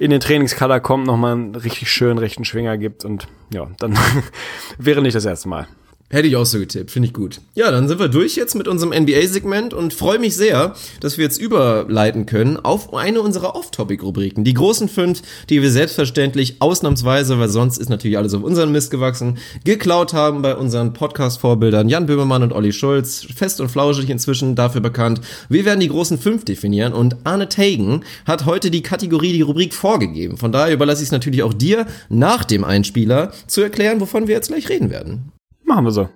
in 0.00 0.10
den 0.10 0.18
Trainingskader 0.18 0.80
kommt, 0.80 1.06
nochmal 1.06 1.34
einen 1.34 1.54
richtig 1.54 1.92
schönen 1.92 2.18
rechten 2.18 2.44
Schwinger 2.44 2.76
gibt 2.76 3.04
und 3.04 3.28
ja, 3.54 3.68
dann 3.78 3.96
wäre 4.78 5.00
nicht 5.00 5.14
das 5.14 5.26
erste 5.26 5.48
Mal. 5.48 5.68
Hätte 6.12 6.28
ich 6.28 6.36
auch 6.36 6.44
so 6.44 6.58
getippt, 6.58 6.90
finde 6.90 7.08
ich 7.08 7.14
gut. 7.14 7.40
Ja, 7.54 7.70
dann 7.70 7.88
sind 7.88 7.98
wir 7.98 8.08
durch 8.08 8.36
jetzt 8.36 8.54
mit 8.54 8.68
unserem 8.68 8.92
NBA-Segment 8.92 9.72
und 9.72 9.94
freue 9.94 10.18
mich 10.18 10.36
sehr, 10.36 10.74
dass 11.00 11.16
wir 11.16 11.24
jetzt 11.24 11.40
überleiten 11.40 12.26
können 12.26 12.58
auf 12.58 12.92
eine 12.92 13.22
unserer 13.22 13.56
Off-Topic-Rubriken. 13.56 14.44
Die 14.44 14.52
großen 14.52 14.90
fünf, 14.90 15.22
die 15.48 15.62
wir 15.62 15.70
selbstverständlich 15.70 16.56
ausnahmsweise, 16.60 17.38
weil 17.38 17.48
sonst 17.48 17.78
ist 17.78 17.88
natürlich 17.88 18.18
alles 18.18 18.34
auf 18.34 18.42
unseren 18.42 18.72
Mist 18.72 18.90
gewachsen, 18.90 19.38
geklaut 19.64 20.12
haben 20.12 20.42
bei 20.42 20.54
unseren 20.54 20.92
Podcast-Vorbildern 20.92 21.88
Jan 21.88 22.04
Böhmermann 22.04 22.42
und 22.42 22.52
Olli 22.52 22.74
Schulz. 22.74 23.26
Fest 23.34 23.62
und 23.62 23.70
flauschig 23.70 24.10
inzwischen 24.10 24.54
dafür 24.54 24.82
bekannt. 24.82 25.22
Wir 25.48 25.64
werden 25.64 25.80
die 25.80 25.88
großen 25.88 26.18
fünf 26.18 26.44
definieren 26.44 26.92
und 26.92 27.16
Arne 27.24 27.48
Tagen 27.48 28.02
hat 28.26 28.44
heute 28.44 28.70
die 28.70 28.82
Kategorie, 28.82 29.32
die 29.32 29.40
Rubrik 29.40 29.72
vorgegeben. 29.72 30.36
Von 30.36 30.52
daher 30.52 30.74
überlasse 30.74 31.00
ich 31.00 31.08
es 31.08 31.12
natürlich 31.12 31.42
auch 31.42 31.54
dir, 31.54 31.86
nach 32.10 32.44
dem 32.44 32.64
Einspieler 32.64 33.32
zu 33.46 33.62
erklären, 33.62 33.98
wovon 34.02 34.28
wir 34.28 34.34
jetzt 34.34 34.48
gleich 34.48 34.68
reden 34.68 34.90
werden. 34.90 35.32
Machen 35.64 35.84
wir 35.84 35.92
so. 35.92 36.08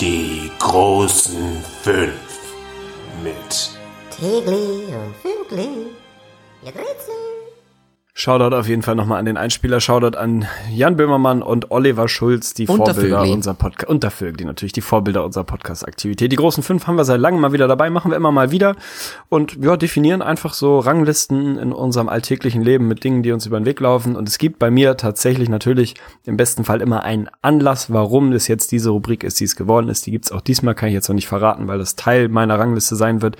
Die 0.00 0.50
großen 0.58 1.62
fünf 1.82 2.38
mit 3.22 3.70
Tegli 4.10 4.84
und 4.94 5.14
Fünkli. 5.22 5.88
Shoutout 8.20 8.56
auf 8.56 8.66
jeden 8.66 8.82
Fall 8.82 8.96
nochmal 8.96 9.20
an 9.20 9.26
den 9.26 9.36
Einspieler, 9.36 9.78
Shoutout 9.78 10.18
an 10.18 10.44
Jan 10.72 10.96
Böhmermann 10.96 11.40
und 11.40 11.70
Oliver 11.70 12.08
Schulz, 12.08 12.52
die 12.52 12.66
Und 12.66 12.84
der 12.84 12.92
Vorbilder 12.92 13.22
unserer 13.22 13.54
Podcast, 13.54 13.88
und 13.88 14.02
der 14.02 14.10
Vögli 14.10 14.44
natürlich, 14.44 14.72
die 14.72 14.80
Vorbilder 14.80 15.24
unserer 15.24 15.44
Podcast-Aktivität. 15.44 16.32
Die 16.32 16.36
großen 16.36 16.64
fünf 16.64 16.88
haben 16.88 16.96
wir 16.96 17.04
seit 17.04 17.20
langem 17.20 17.40
mal 17.40 17.52
wieder 17.52 17.68
dabei, 17.68 17.90
machen 17.90 18.10
wir 18.10 18.16
immer 18.16 18.32
mal 18.32 18.50
wieder 18.50 18.74
und 19.28 19.58
ja, 19.62 19.76
definieren 19.76 20.20
einfach 20.20 20.52
so 20.52 20.80
Ranglisten 20.80 21.58
in 21.58 21.72
unserem 21.72 22.08
alltäglichen 22.08 22.60
Leben 22.60 22.88
mit 22.88 23.04
Dingen, 23.04 23.22
die 23.22 23.30
uns 23.30 23.46
über 23.46 23.60
den 23.60 23.66
Weg 23.66 23.78
laufen 23.78 24.16
und 24.16 24.28
es 24.28 24.38
gibt 24.38 24.58
bei 24.58 24.72
mir 24.72 24.96
tatsächlich 24.96 25.48
natürlich 25.48 25.94
im 26.24 26.36
besten 26.36 26.64
Fall 26.64 26.80
immer 26.80 27.04
einen 27.04 27.30
Anlass, 27.40 27.92
warum 27.92 28.32
es 28.32 28.48
jetzt 28.48 28.72
diese 28.72 28.90
Rubrik 28.90 29.22
ist, 29.22 29.38
die 29.38 29.44
es 29.44 29.54
geworden 29.54 29.88
ist. 29.88 30.06
Die 30.06 30.10
gibt's 30.10 30.32
auch 30.32 30.40
diesmal, 30.40 30.74
kann 30.74 30.88
ich 30.88 30.94
jetzt 30.94 31.08
noch 31.08 31.14
nicht 31.14 31.28
verraten, 31.28 31.68
weil 31.68 31.78
das 31.78 31.94
Teil 31.94 32.28
meiner 32.28 32.58
Rangliste 32.58 32.96
sein 32.96 33.22
wird. 33.22 33.36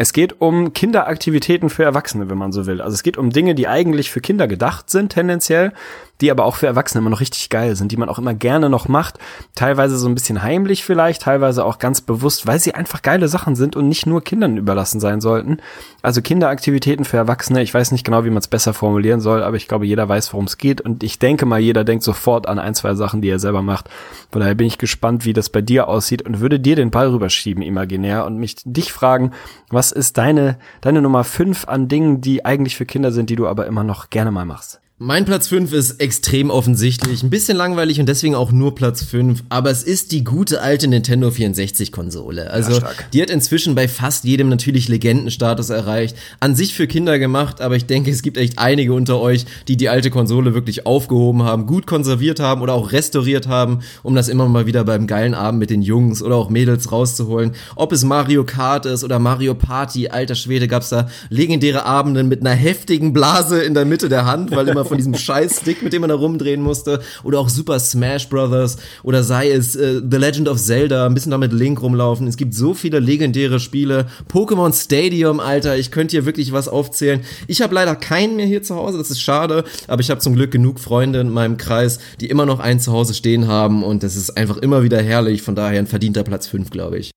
Es 0.00 0.12
geht 0.12 0.40
um 0.40 0.74
Kinderaktivitäten 0.74 1.70
für 1.70 1.82
Erwachsene, 1.82 2.30
wenn 2.30 2.38
man 2.38 2.52
so 2.52 2.66
will. 2.66 2.80
Also 2.80 2.94
es 2.94 3.02
geht 3.02 3.18
um 3.18 3.30
Dinge, 3.30 3.56
die 3.56 3.66
eigentlich 3.66 4.12
für 4.12 4.20
Kinder 4.20 4.46
gedacht 4.46 4.90
sind, 4.90 5.10
tendenziell, 5.10 5.72
die 6.20 6.30
aber 6.30 6.44
auch 6.44 6.56
für 6.56 6.66
Erwachsene 6.66 7.00
immer 7.00 7.10
noch 7.10 7.20
richtig 7.20 7.48
geil 7.48 7.76
sind, 7.76 7.92
die 7.92 7.96
man 7.96 8.08
auch 8.08 8.18
immer 8.18 8.34
gerne 8.34 8.68
noch 8.68 8.88
macht. 8.88 9.18
Teilweise 9.54 9.96
so 9.96 10.08
ein 10.08 10.14
bisschen 10.14 10.42
heimlich 10.42 10.84
vielleicht, 10.84 11.22
teilweise 11.22 11.64
auch 11.64 11.78
ganz 11.78 12.00
bewusst, 12.00 12.46
weil 12.46 12.58
sie 12.58 12.74
einfach 12.74 13.02
geile 13.02 13.28
Sachen 13.28 13.54
sind 13.54 13.76
und 13.76 13.88
nicht 13.88 14.06
nur 14.06 14.22
Kindern 14.22 14.56
überlassen 14.56 15.00
sein 15.00 15.20
sollten. 15.20 15.58
Also 16.02 16.20
Kinderaktivitäten 16.22 17.04
für 17.04 17.16
Erwachsene, 17.16 17.62
ich 17.62 17.72
weiß 17.72 17.92
nicht 17.92 18.04
genau, 18.04 18.24
wie 18.24 18.30
man 18.30 18.38
es 18.38 18.48
besser 18.48 18.74
formulieren 18.74 19.20
soll, 19.20 19.42
aber 19.42 19.56
ich 19.56 19.68
glaube, 19.68 19.86
jeder 19.86 20.08
weiß, 20.08 20.32
worum 20.32 20.46
es 20.46 20.58
geht. 20.58 20.80
Und 20.80 21.02
ich 21.02 21.18
denke 21.18 21.46
mal, 21.46 21.60
jeder 21.60 21.84
denkt 21.84 22.02
sofort 22.04 22.48
an 22.48 22.58
ein, 22.58 22.74
zwei 22.74 22.94
Sachen, 22.94 23.20
die 23.20 23.28
er 23.28 23.38
selber 23.38 23.62
macht. 23.62 23.88
Von 24.30 24.40
daher 24.40 24.54
bin 24.54 24.66
ich 24.66 24.78
gespannt, 24.78 25.24
wie 25.24 25.32
das 25.32 25.48
bei 25.50 25.62
dir 25.62 25.88
aussieht 25.88 26.22
und 26.22 26.40
würde 26.40 26.58
dir 26.58 26.76
den 26.76 26.90
Ball 26.90 27.08
rüberschieben, 27.08 27.62
imaginär, 27.62 28.26
und 28.26 28.38
mich 28.38 28.56
dich 28.64 28.92
fragen, 28.92 29.32
was 29.70 29.92
ist 29.92 30.18
deine, 30.18 30.58
deine 30.80 31.02
Nummer 31.02 31.24
fünf 31.24 31.68
an 31.68 31.88
Dingen, 31.88 32.20
die 32.20 32.44
eigentlich 32.44 32.76
für 32.76 32.86
Kinder 32.86 33.12
sind, 33.12 33.30
die 33.30 33.36
du 33.36 33.46
aber 33.46 33.66
immer 33.66 33.84
noch 33.84 34.10
gerne 34.10 34.30
mal 34.30 34.44
machst? 34.44 34.80
Mein 35.00 35.24
Platz 35.24 35.46
5 35.46 35.72
ist 35.74 36.00
extrem 36.00 36.50
offensichtlich, 36.50 37.22
ein 37.22 37.30
bisschen 37.30 37.56
langweilig 37.56 38.00
und 38.00 38.08
deswegen 38.08 38.34
auch 38.34 38.50
nur 38.50 38.74
Platz 38.74 39.04
5, 39.04 39.44
aber 39.48 39.70
es 39.70 39.84
ist 39.84 40.10
die 40.10 40.24
gute 40.24 40.60
alte 40.60 40.88
Nintendo 40.88 41.30
64 41.30 41.92
Konsole. 41.92 42.50
Also, 42.50 42.74
stark. 42.74 43.08
die 43.12 43.22
hat 43.22 43.30
inzwischen 43.30 43.76
bei 43.76 43.86
fast 43.86 44.24
jedem 44.24 44.48
natürlich 44.48 44.88
Legendenstatus 44.88 45.70
erreicht. 45.70 46.16
An 46.40 46.56
sich 46.56 46.74
für 46.74 46.88
Kinder 46.88 47.20
gemacht, 47.20 47.60
aber 47.60 47.76
ich 47.76 47.86
denke, 47.86 48.10
es 48.10 48.22
gibt 48.22 48.38
echt 48.38 48.58
einige 48.58 48.92
unter 48.92 49.20
euch, 49.20 49.46
die 49.68 49.76
die 49.76 49.88
alte 49.88 50.10
Konsole 50.10 50.52
wirklich 50.52 50.84
aufgehoben 50.84 51.44
haben, 51.44 51.66
gut 51.66 51.86
konserviert 51.86 52.40
haben 52.40 52.60
oder 52.60 52.74
auch 52.74 52.90
restauriert 52.90 53.46
haben, 53.46 53.82
um 54.02 54.16
das 54.16 54.26
immer 54.26 54.48
mal 54.48 54.66
wieder 54.66 54.82
beim 54.82 55.06
geilen 55.06 55.34
Abend 55.34 55.60
mit 55.60 55.70
den 55.70 55.82
Jungs 55.82 56.24
oder 56.24 56.34
auch 56.34 56.50
Mädels 56.50 56.90
rauszuholen. 56.90 57.52
Ob 57.76 57.92
es 57.92 58.02
Mario 58.02 58.42
Kart 58.42 58.84
ist 58.84 59.04
oder 59.04 59.20
Mario 59.20 59.54
Party, 59.54 60.08
alter 60.08 60.34
Schwede, 60.34 60.66
gab's 60.66 60.88
da 60.88 61.08
legendäre 61.30 61.86
Abende 61.86 62.24
mit 62.24 62.40
einer 62.40 62.56
heftigen 62.56 63.12
Blase 63.12 63.62
in 63.62 63.74
der 63.74 63.84
Mitte 63.84 64.08
der 64.08 64.26
Hand, 64.26 64.50
weil 64.50 64.66
immer 64.66 64.84
von 64.88 64.96
diesem 64.96 65.14
scheiß 65.18 65.60
Stick, 65.60 65.82
mit 65.82 65.92
dem 65.92 66.00
man 66.00 66.10
da 66.10 66.16
rumdrehen 66.16 66.62
musste, 66.62 67.00
oder 67.22 67.38
auch 67.40 67.48
Super 67.48 67.78
Smash 67.78 68.28
Brothers 68.28 68.76
oder 69.02 69.22
sei 69.22 69.50
es 69.50 69.76
äh, 69.76 70.00
The 70.08 70.16
Legend 70.16 70.48
of 70.48 70.58
Zelda, 70.58 71.06
ein 71.06 71.14
bisschen 71.14 71.30
damit 71.30 71.52
Link 71.52 71.80
rumlaufen. 71.80 72.26
Es 72.26 72.36
gibt 72.36 72.54
so 72.54 72.74
viele 72.74 72.98
legendäre 72.98 73.60
Spiele. 73.60 74.06
Pokémon 74.32 74.72
Stadium, 74.72 75.40
Alter, 75.40 75.76
ich 75.76 75.90
könnte 75.90 76.12
hier 76.12 76.26
wirklich 76.26 76.52
was 76.52 76.68
aufzählen. 76.68 77.20
Ich 77.46 77.62
habe 77.62 77.74
leider 77.74 77.94
keinen 77.94 78.36
mehr 78.36 78.46
hier 78.46 78.62
zu 78.62 78.74
Hause, 78.74 78.98
das 78.98 79.10
ist 79.10 79.20
schade, 79.20 79.64
aber 79.86 80.00
ich 80.00 80.10
habe 80.10 80.20
zum 80.20 80.34
Glück 80.34 80.50
genug 80.50 80.80
Freunde 80.80 81.20
in 81.20 81.30
meinem 81.30 81.56
Kreis, 81.56 81.98
die 82.20 82.26
immer 82.26 82.46
noch 82.46 82.60
einen 82.60 82.80
zu 82.80 82.92
Hause 82.92 83.14
stehen 83.14 83.48
haben 83.48 83.82
und 83.82 84.02
das 84.02 84.16
ist 84.16 84.36
einfach 84.36 84.56
immer 84.56 84.82
wieder 84.82 85.00
herrlich, 85.00 85.42
von 85.42 85.54
daher 85.54 85.78
ein 85.78 85.86
verdienter 85.86 86.22
Platz 86.22 86.46
5, 86.46 86.70
glaube 86.70 86.98
ich. 86.98 87.10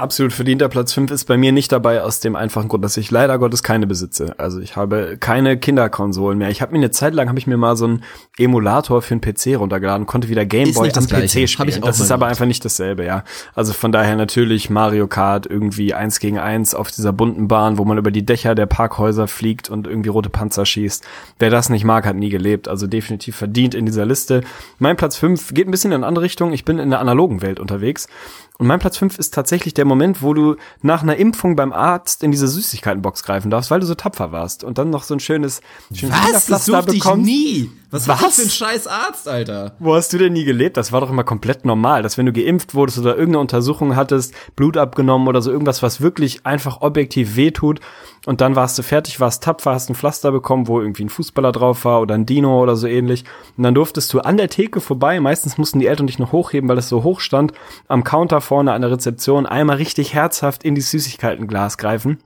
Absolut 0.00 0.32
verdienter 0.32 0.70
Platz 0.70 0.94
5 0.94 1.10
ist 1.10 1.26
bei 1.26 1.36
mir 1.36 1.52
nicht 1.52 1.70
dabei 1.72 2.02
aus 2.02 2.20
dem 2.20 2.34
einfachen 2.34 2.68
Grund, 2.68 2.82
dass 2.82 2.96
ich 2.96 3.10
leider 3.10 3.38
Gottes 3.38 3.62
keine 3.62 3.86
besitze. 3.86 4.34
Also 4.38 4.58
ich 4.60 4.74
habe 4.74 5.18
keine 5.20 5.58
Kinderkonsolen 5.58 6.38
mehr. 6.38 6.48
Ich 6.48 6.62
habe 6.62 6.72
mir 6.72 6.78
eine 6.78 6.90
Zeit 6.90 7.12
lang 7.12 7.28
habe 7.28 7.38
ich 7.38 7.46
mir 7.46 7.58
mal 7.58 7.76
so 7.76 7.84
einen 7.84 8.02
Emulator 8.38 9.02
für 9.02 9.12
einen 9.12 9.20
PC 9.20 9.58
runtergeladen, 9.58 10.06
konnte 10.06 10.30
wieder 10.30 10.46
Game 10.46 10.68
Ist 10.68 10.76
Boy 10.76 10.84
nicht 10.84 10.96
das 10.96 11.04
am 11.04 11.10
Gleiche. 11.10 11.42
PC 11.42 11.50
spielen. 11.50 11.82
Das 11.82 12.00
ist 12.00 12.10
aber 12.10 12.28
einfach 12.28 12.46
nicht 12.46 12.64
dasselbe, 12.64 13.04
ja. 13.04 13.24
Also 13.54 13.74
von 13.74 13.92
daher 13.92 14.16
natürlich 14.16 14.70
Mario 14.70 15.06
Kart 15.06 15.44
irgendwie 15.44 15.92
eins 15.92 16.18
gegen 16.18 16.38
eins 16.38 16.74
auf 16.74 16.90
dieser 16.90 17.12
bunten 17.12 17.46
Bahn, 17.46 17.76
wo 17.76 17.84
man 17.84 17.98
über 17.98 18.10
die 18.10 18.24
Dächer 18.24 18.54
der 18.54 18.64
Parkhäuser 18.64 19.28
fliegt 19.28 19.68
und 19.68 19.86
irgendwie 19.86 20.08
rote 20.08 20.30
Panzer 20.30 20.64
schießt. 20.64 21.04
Wer 21.38 21.50
das 21.50 21.68
nicht 21.68 21.84
mag, 21.84 22.06
hat 22.06 22.16
nie 22.16 22.30
gelebt. 22.30 22.68
Also 22.68 22.86
definitiv 22.86 23.36
verdient 23.36 23.74
in 23.74 23.84
dieser 23.84 24.06
Liste. 24.06 24.40
Mein 24.78 24.96
Platz 24.96 25.16
5 25.16 25.52
geht 25.52 25.68
ein 25.68 25.70
bisschen 25.70 25.92
in 25.92 25.96
eine 25.96 26.06
andere 26.06 26.24
Richtung. 26.24 26.54
Ich 26.54 26.64
bin 26.64 26.78
in 26.78 26.88
der 26.88 27.00
analogen 27.00 27.42
Welt 27.42 27.60
unterwegs. 27.60 28.08
Und 28.60 28.66
mein 28.66 28.78
Platz 28.78 28.98
5 28.98 29.18
ist 29.18 29.32
tatsächlich 29.32 29.72
der 29.72 29.86
Moment, 29.86 30.20
wo 30.20 30.34
du 30.34 30.56
nach 30.82 31.02
einer 31.02 31.16
Impfung 31.16 31.56
beim 31.56 31.72
Arzt 31.72 32.22
in 32.22 32.30
diese 32.30 32.46
Süßigkeitenbox 32.46 33.22
greifen 33.22 33.50
darfst, 33.50 33.70
weil 33.70 33.80
du 33.80 33.86
so 33.86 33.94
tapfer 33.94 34.32
warst 34.32 34.64
und 34.64 34.76
dann 34.76 34.90
noch 34.90 35.02
so 35.02 35.14
ein 35.14 35.20
schönes, 35.20 35.62
schönes 35.94 36.14
Das 36.14 36.24
Kinderpflaster 36.24 36.72
durfte 36.72 36.94
ich 36.94 37.14
nie. 37.14 37.70
Was, 37.90 38.06
war 38.06 38.16
das 38.16 38.24
Was? 38.26 38.36
für 38.36 38.42
ein 38.42 38.50
scheiß 38.50 38.86
Arzt, 38.86 39.28
Alter? 39.28 39.72
Wo 39.78 39.94
hast 39.94 40.12
du 40.12 40.18
denn 40.18 40.34
nie 40.34 40.44
gelebt? 40.44 40.76
Das 40.76 40.92
war 40.92 41.00
doch 41.00 41.08
immer 41.08 41.24
komplett 41.24 41.64
normal, 41.64 42.02
dass 42.02 42.18
wenn 42.18 42.26
du 42.26 42.34
geimpft 42.34 42.74
wurdest 42.74 42.98
oder 42.98 43.12
irgendeine 43.12 43.40
Untersuchung 43.40 43.96
hattest, 43.96 44.34
Blut 44.56 44.76
abgenommen 44.76 45.26
oder 45.26 45.40
so 45.40 45.50
irgendwas, 45.50 45.82
was 45.82 46.02
wirklich 46.02 46.44
einfach 46.44 46.82
objektiv 46.82 47.36
wehtut 47.36 47.80
und 48.26 48.40
dann 48.40 48.56
warst 48.56 48.78
du 48.78 48.82
fertig, 48.82 49.20
warst 49.20 49.42
tapfer, 49.42 49.72
hast 49.72 49.88
ein 49.88 49.94
Pflaster 49.94 50.32
bekommen, 50.32 50.68
wo 50.68 50.80
irgendwie 50.80 51.04
ein 51.04 51.08
Fußballer 51.08 51.52
drauf 51.52 51.84
war 51.84 52.00
oder 52.00 52.14
ein 52.14 52.26
Dino 52.26 52.62
oder 52.62 52.76
so 52.76 52.86
ähnlich. 52.86 53.24
Und 53.56 53.64
dann 53.64 53.74
durftest 53.74 54.12
du 54.12 54.20
an 54.20 54.36
der 54.36 54.48
Theke 54.48 54.80
vorbei, 54.80 55.20
meistens 55.20 55.58
mussten 55.58 55.78
die 55.78 55.86
Eltern 55.86 56.06
dich 56.06 56.18
noch 56.18 56.32
hochheben, 56.32 56.68
weil 56.68 56.78
es 56.78 56.88
so 56.88 57.02
hoch 57.02 57.20
stand, 57.20 57.52
am 57.88 58.04
Counter 58.04 58.40
vorne 58.40 58.72
an 58.72 58.82
der 58.82 58.90
Rezeption 58.90 59.46
einmal 59.46 59.76
richtig 59.76 60.14
herzhaft 60.14 60.64
in 60.64 60.74
die 60.74 60.80
Süßigkeitenglas 60.80 61.78
greifen 61.78 62.18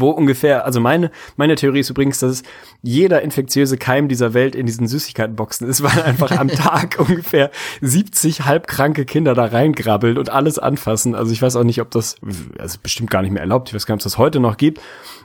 wo 0.00 0.10
ungefähr, 0.10 0.64
also 0.64 0.80
meine, 0.80 1.10
meine 1.36 1.54
Theorie 1.56 1.80
ist 1.80 1.90
übrigens, 1.90 2.18
dass 2.18 2.42
jeder 2.82 3.22
infektiöse 3.22 3.76
Keim 3.78 4.08
dieser 4.08 4.34
Welt 4.34 4.54
in 4.54 4.66
diesen 4.66 4.86
Süßigkeitenboxen 4.88 5.68
ist, 5.68 5.82
weil 5.82 6.02
einfach 6.02 6.30
am 6.32 6.48
Tag 6.48 6.96
ungefähr 6.98 7.50
70 7.80 8.44
halbkranke 8.44 9.04
Kinder 9.04 9.34
da 9.34 9.46
reingrabbeln 9.46 10.18
und 10.18 10.30
alles 10.30 10.58
anfassen. 10.58 11.14
Also 11.14 11.32
ich 11.32 11.42
weiß 11.42 11.56
auch 11.56 11.64
nicht, 11.64 11.80
ob 11.80 11.90
das, 11.90 12.16
also 12.58 12.78
bestimmt 12.82 13.10
gar 13.10 13.22
nicht 13.22 13.32
mehr 13.32 13.42
erlaubt. 13.42 13.68
Ich 13.68 13.74
weiß 13.74 13.86
gar 13.86 13.94
nicht, 13.94 14.02
ob 14.04 14.06
es 14.06 14.12
das 14.12 14.18
heute 14.18 14.40
noch 14.40 14.56
gibt. 14.56 14.80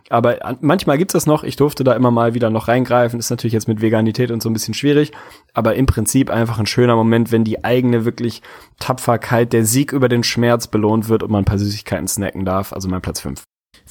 Aber 0.09 0.43
an- 0.45 0.57
manchmal 0.61 0.97
gibt 0.97 1.11
es 1.11 1.13
das 1.13 1.25
noch. 1.25 1.43
Ich 1.43 1.55
durfte 1.55 1.83
da 1.83 1.93
immer 1.93 2.11
mal 2.11 2.33
wieder 2.33 2.49
noch 2.49 2.67
reingreifen. 2.67 3.19
Ist 3.19 3.29
natürlich 3.29 3.53
jetzt 3.53 3.67
mit 3.67 3.81
Veganität 3.81 4.31
und 4.31 4.41
so 4.43 4.49
ein 4.49 4.53
bisschen 4.53 4.73
schwierig. 4.73 5.11
Aber 5.53 5.75
im 5.75 5.85
Prinzip 5.85 6.29
einfach 6.29 6.59
ein 6.59 6.65
schöner 6.65 6.95
Moment, 6.95 7.31
wenn 7.31 7.43
die 7.43 7.63
eigene 7.63 8.03
wirklich 8.03 8.41
Tapferkeit, 8.79 9.53
der 9.53 9.65
Sieg 9.65 9.93
über 9.93 10.09
den 10.09 10.23
Schmerz 10.23 10.67
belohnt 10.67 11.07
wird 11.07 11.23
und 11.23 11.31
man 11.31 11.43
ein 11.43 11.45
paar 11.45 11.59
Süßigkeiten 11.59 12.07
snacken 12.07 12.43
darf. 12.45 12.73
Also 12.73 12.89
mein 12.89 13.01
Platz 13.01 13.21
5. 13.21 13.41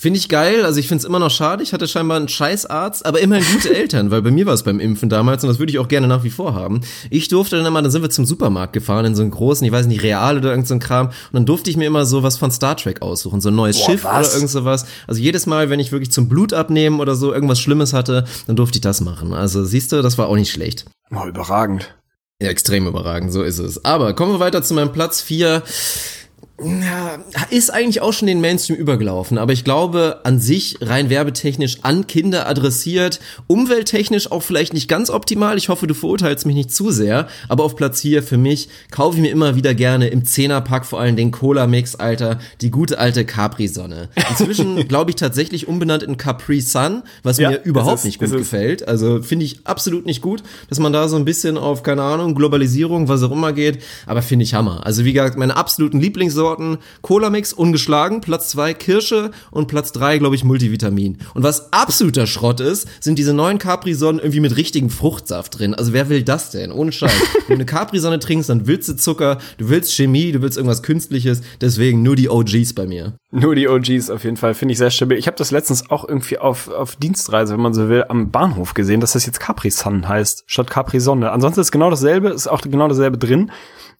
Finde 0.00 0.16
ich 0.16 0.30
geil, 0.30 0.64
also 0.64 0.80
ich 0.80 0.88
finde 0.88 1.02
es 1.02 1.04
immer 1.04 1.18
noch 1.18 1.30
schade. 1.30 1.62
Ich 1.62 1.74
hatte 1.74 1.86
scheinbar 1.86 2.16
einen 2.16 2.26
Scheißarzt, 2.26 3.04
aber 3.04 3.20
immerhin 3.20 3.44
gute 3.52 3.74
Eltern, 3.76 4.10
weil 4.10 4.22
bei 4.22 4.30
mir 4.30 4.46
war 4.46 4.54
es 4.54 4.62
beim 4.62 4.80
Impfen 4.80 5.10
damals 5.10 5.44
und 5.44 5.48
das 5.48 5.58
würde 5.58 5.70
ich 5.70 5.78
auch 5.78 5.88
gerne 5.88 6.08
nach 6.08 6.24
wie 6.24 6.30
vor 6.30 6.54
haben. 6.54 6.80
Ich 7.10 7.28
durfte 7.28 7.58
dann 7.58 7.66
immer, 7.66 7.82
dann 7.82 7.90
sind 7.90 8.00
wir 8.00 8.08
zum 8.08 8.24
Supermarkt 8.24 8.72
gefahren, 8.72 9.04
in 9.04 9.14
so 9.14 9.20
einen 9.20 9.30
großen, 9.30 9.62
ich 9.66 9.70
weiß 9.70 9.84
nicht, 9.88 10.02
Real 10.02 10.38
oder 10.38 10.52
irgend 10.52 10.66
so 10.66 10.72
ein 10.72 10.80
Kram 10.80 11.08
und 11.08 11.14
dann 11.34 11.44
durfte 11.44 11.68
ich 11.68 11.76
mir 11.76 11.84
immer 11.84 12.06
so 12.06 12.22
was 12.22 12.38
von 12.38 12.50
Star 12.50 12.78
Trek 12.78 13.02
aussuchen, 13.02 13.42
so 13.42 13.50
ein 13.50 13.54
neues 13.54 13.78
Schiff 13.78 14.04
was? 14.04 14.28
oder 14.28 14.36
irgend 14.36 14.50
sowas. 14.50 14.86
Also 15.06 15.20
jedes 15.20 15.44
Mal, 15.44 15.68
wenn 15.68 15.80
ich 15.80 15.92
wirklich 15.92 16.10
zum 16.10 16.30
Blut 16.30 16.54
abnehmen 16.54 16.98
oder 16.98 17.14
so 17.14 17.34
irgendwas 17.34 17.60
Schlimmes 17.60 17.92
hatte, 17.92 18.24
dann 18.46 18.56
durfte 18.56 18.78
ich 18.78 18.80
das 18.80 19.02
machen. 19.02 19.34
Also 19.34 19.66
siehst 19.66 19.92
du, 19.92 20.00
das 20.00 20.16
war 20.16 20.28
auch 20.28 20.36
nicht 20.36 20.50
schlecht. 20.50 20.86
Oh, 21.14 21.28
überragend. 21.28 21.94
Ja, 22.40 22.48
extrem 22.48 22.86
überragend, 22.86 23.34
so 23.34 23.42
ist 23.42 23.58
es. 23.58 23.84
Aber 23.84 24.14
kommen 24.14 24.32
wir 24.32 24.40
weiter 24.40 24.62
zu 24.62 24.72
meinem 24.72 24.92
Platz 24.92 25.20
4. 25.20 25.62
Ja, 26.62 27.18
ist 27.50 27.72
eigentlich 27.72 28.02
auch 28.02 28.12
schon 28.12 28.26
den 28.26 28.40
Mainstream 28.40 28.76
übergelaufen, 28.76 29.38
aber 29.38 29.52
ich 29.52 29.64
glaube 29.64 30.20
an 30.24 30.40
sich 30.40 30.76
rein 30.80 31.10
werbetechnisch 31.10 31.78
an 31.82 32.06
Kinder 32.06 32.46
adressiert, 32.46 33.20
umwelttechnisch 33.46 34.30
auch 34.30 34.42
vielleicht 34.42 34.74
nicht 34.74 34.88
ganz 34.88 35.10
optimal. 35.10 35.56
Ich 35.56 35.68
hoffe, 35.68 35.86
du 35.86 35.94
verurteilst 35.94 36.46
mich 36.46 36.54
nicht 36.54 36.72
zu 36.72 36.90
sehr, 36.90 37.28
aber 37.48 37.64
auf 37.64 37.76
Platz 37.76 38.02
4 38.02 38.22
für 38.22 38.36
mich 38.36 38.68
kaufe 38.90 39.16
ich 39.16 39.22
mir 39.22 39.30
immer 39.30 39.56
wieder 39.56 39.74
gerne 39.74 40.08
im 40.08 40.24
Zehnerpack 40.24 40.84
vor 40.84 41.00
allem 41.00 41.16
den 41.16 41.30
Cola 41.30 41.66
Mix, 41.66 41.94
Alter, 41.94 42.38
die 42.60 42.70
gute 42.70 42.98
alte 42.98 43.24
Capri 43.24 43.68
Sonne. 43.68 44.08
Inzwischen 44.28 44.86
glaube 44.88 45.10
ich 45.10 45.16
tatsächlich 45.16 45.66
umbenannt 45.66 46.02
in 46.02 46.16
Capri 46.16 46.60
Sun, 46.60 47.02
was 47.22 47.38
Ja, 47.38 47.50
mir 47.50 47.62
überhaupt 47.62 47.98
ist 47.98 48.04
nicht 48.04 48.18
gut 48.18 48.30
gefällt. 48.30 48.86
Also 48.86 49.22
finde 49.22 49.46
ich 49.46 49.66
absolut 49.66 50.04
nicht 50.04 50.20
gut, 50.20 50.42
dass 50.68 50.78
man 50.78 50.92
da 50.92 51.08
so 51.08 51.16
ein 51.16 51.24
bisschen 51.24 51.56
auf 51.56 51.82
keine 51.82 52.02
Ahnung, 52.02 52.34
Globalisierung, 52.34 53.08
was 53.08 53.22
auch 53.22 53.32
immer 53.32 53.52
geht, 53.52 53.82
aber 54.06 54.20
finde 54.22 54.44
ich 54.44 54.54
Hammer. 54.54 54.84
Also 54.84 55.04
wie 55.04 55.12
gesagt, 55.12 55.38
meine 55.38 55.56
absoluten 55.56 56.00
Lieblingssorten 56.00 56.49
Cola 57.02 57.30
Mix 57.30 57.52
ungeschlagen, 57.52 58.20
Platz 58.20 58.50
zwei 58.50 58.74
Kirsche 58.74 59.30
und 59.50 59.68
Platz 59.68 59.92
drei 59.92 60.18
glaube 60.18 60.34
ich 60.34 60.44
Multivitamin. 60.44 61.18
Und 61.34 61.42
was 61.42 61.72
absoluter 61.72 62.26
Schrott 62.26 62.60
ist, 62.60 62.88
sind 63.00 63.18
diese 63.18 63.34
neuen 63.34 63.58
Capri 63.58 63.94
Sonnen 63.94 64.20
irgendwie 64.20 64.40
mit 64.40 64.56
richtigem 64.56 64.90
Fruchtsaft 64.90 65.58
drin. 65.58 65.74
Also 65.74 65.92
wer 65.92 66.08
will 66.08 66.22
das 66.22 66.50
denn? 66.50 66.72
Ohne 66.72 66.92
Scheiß. 66.92 67.12
Wenn 67.46 67.48
du 67.48 67.54
eine 67.54 67.66
Capri 67.66 67.98
Sonne 67.98 68.18
trinkst, 68.18 68.48
dann 68.48 68.66
willst 68.66 68.88
du 68.88 68.96
Zucker, 68.96 69.38
du 69.58 69.68
willst 69.68 69.94
Chemie, 69.94 70.32
du 70.32 70.42
willst 70.42 70.56
irgendwas 70.56 70.82
künstliches, 70.82 71.42
deswegen 71.60 72.02
nur 72.02 72.16
die 72.16 72.28
OGs 72.28 72.74
bei 72.74 72.86
mir. 72.86 73.14
Nur 73.32 73.54
die 73.54 73.68
OGs 73.68 74.10
auf 74.10 74.24
jeden 74.24 74.36
Fall, 74.36 74.54
finde 74.54 74.72
ich 74.72 74.78
sehr 74.78 74.90
stabil. 74.90 75.16
Ich 75.16 75.26
habe 75.26 75.36
das 75.36 75.50
letztens 75.50 75.88
auch 75.90 76.08
irgendwie 76.08 76.38
auf, 76.38 76.68
auf 76.68 76.96
Dienstreise, 76.96 77.52
wenn 77.54 77.60
man 77.60 77.74
so 77.74 77.88
will, 77.88 78.04
am 78.08 78.30
Bahnhof 78.30 78.74
gesehen, 78.74 79.00
dass 79.00 79.12
das 79.12 79.26
jetzt 79.26 79.38
Capri 79.38 79.70
Sun 79.70 80.08
heißt, 80.08 80.44
statt 80.46 80.68
Capri 80.68 81.00
Sonne. 81.00 81.30
Ansonsten 81.30 81.60
ist 81.60 81.70
genau 81.70 81.90
dasselbe, 81.90 82.30
ist 82.30 82.48
auch 82.48 82.60
genau 82.62 82.88
dasselbe 82.88 83.18
drin. 83.18 83.52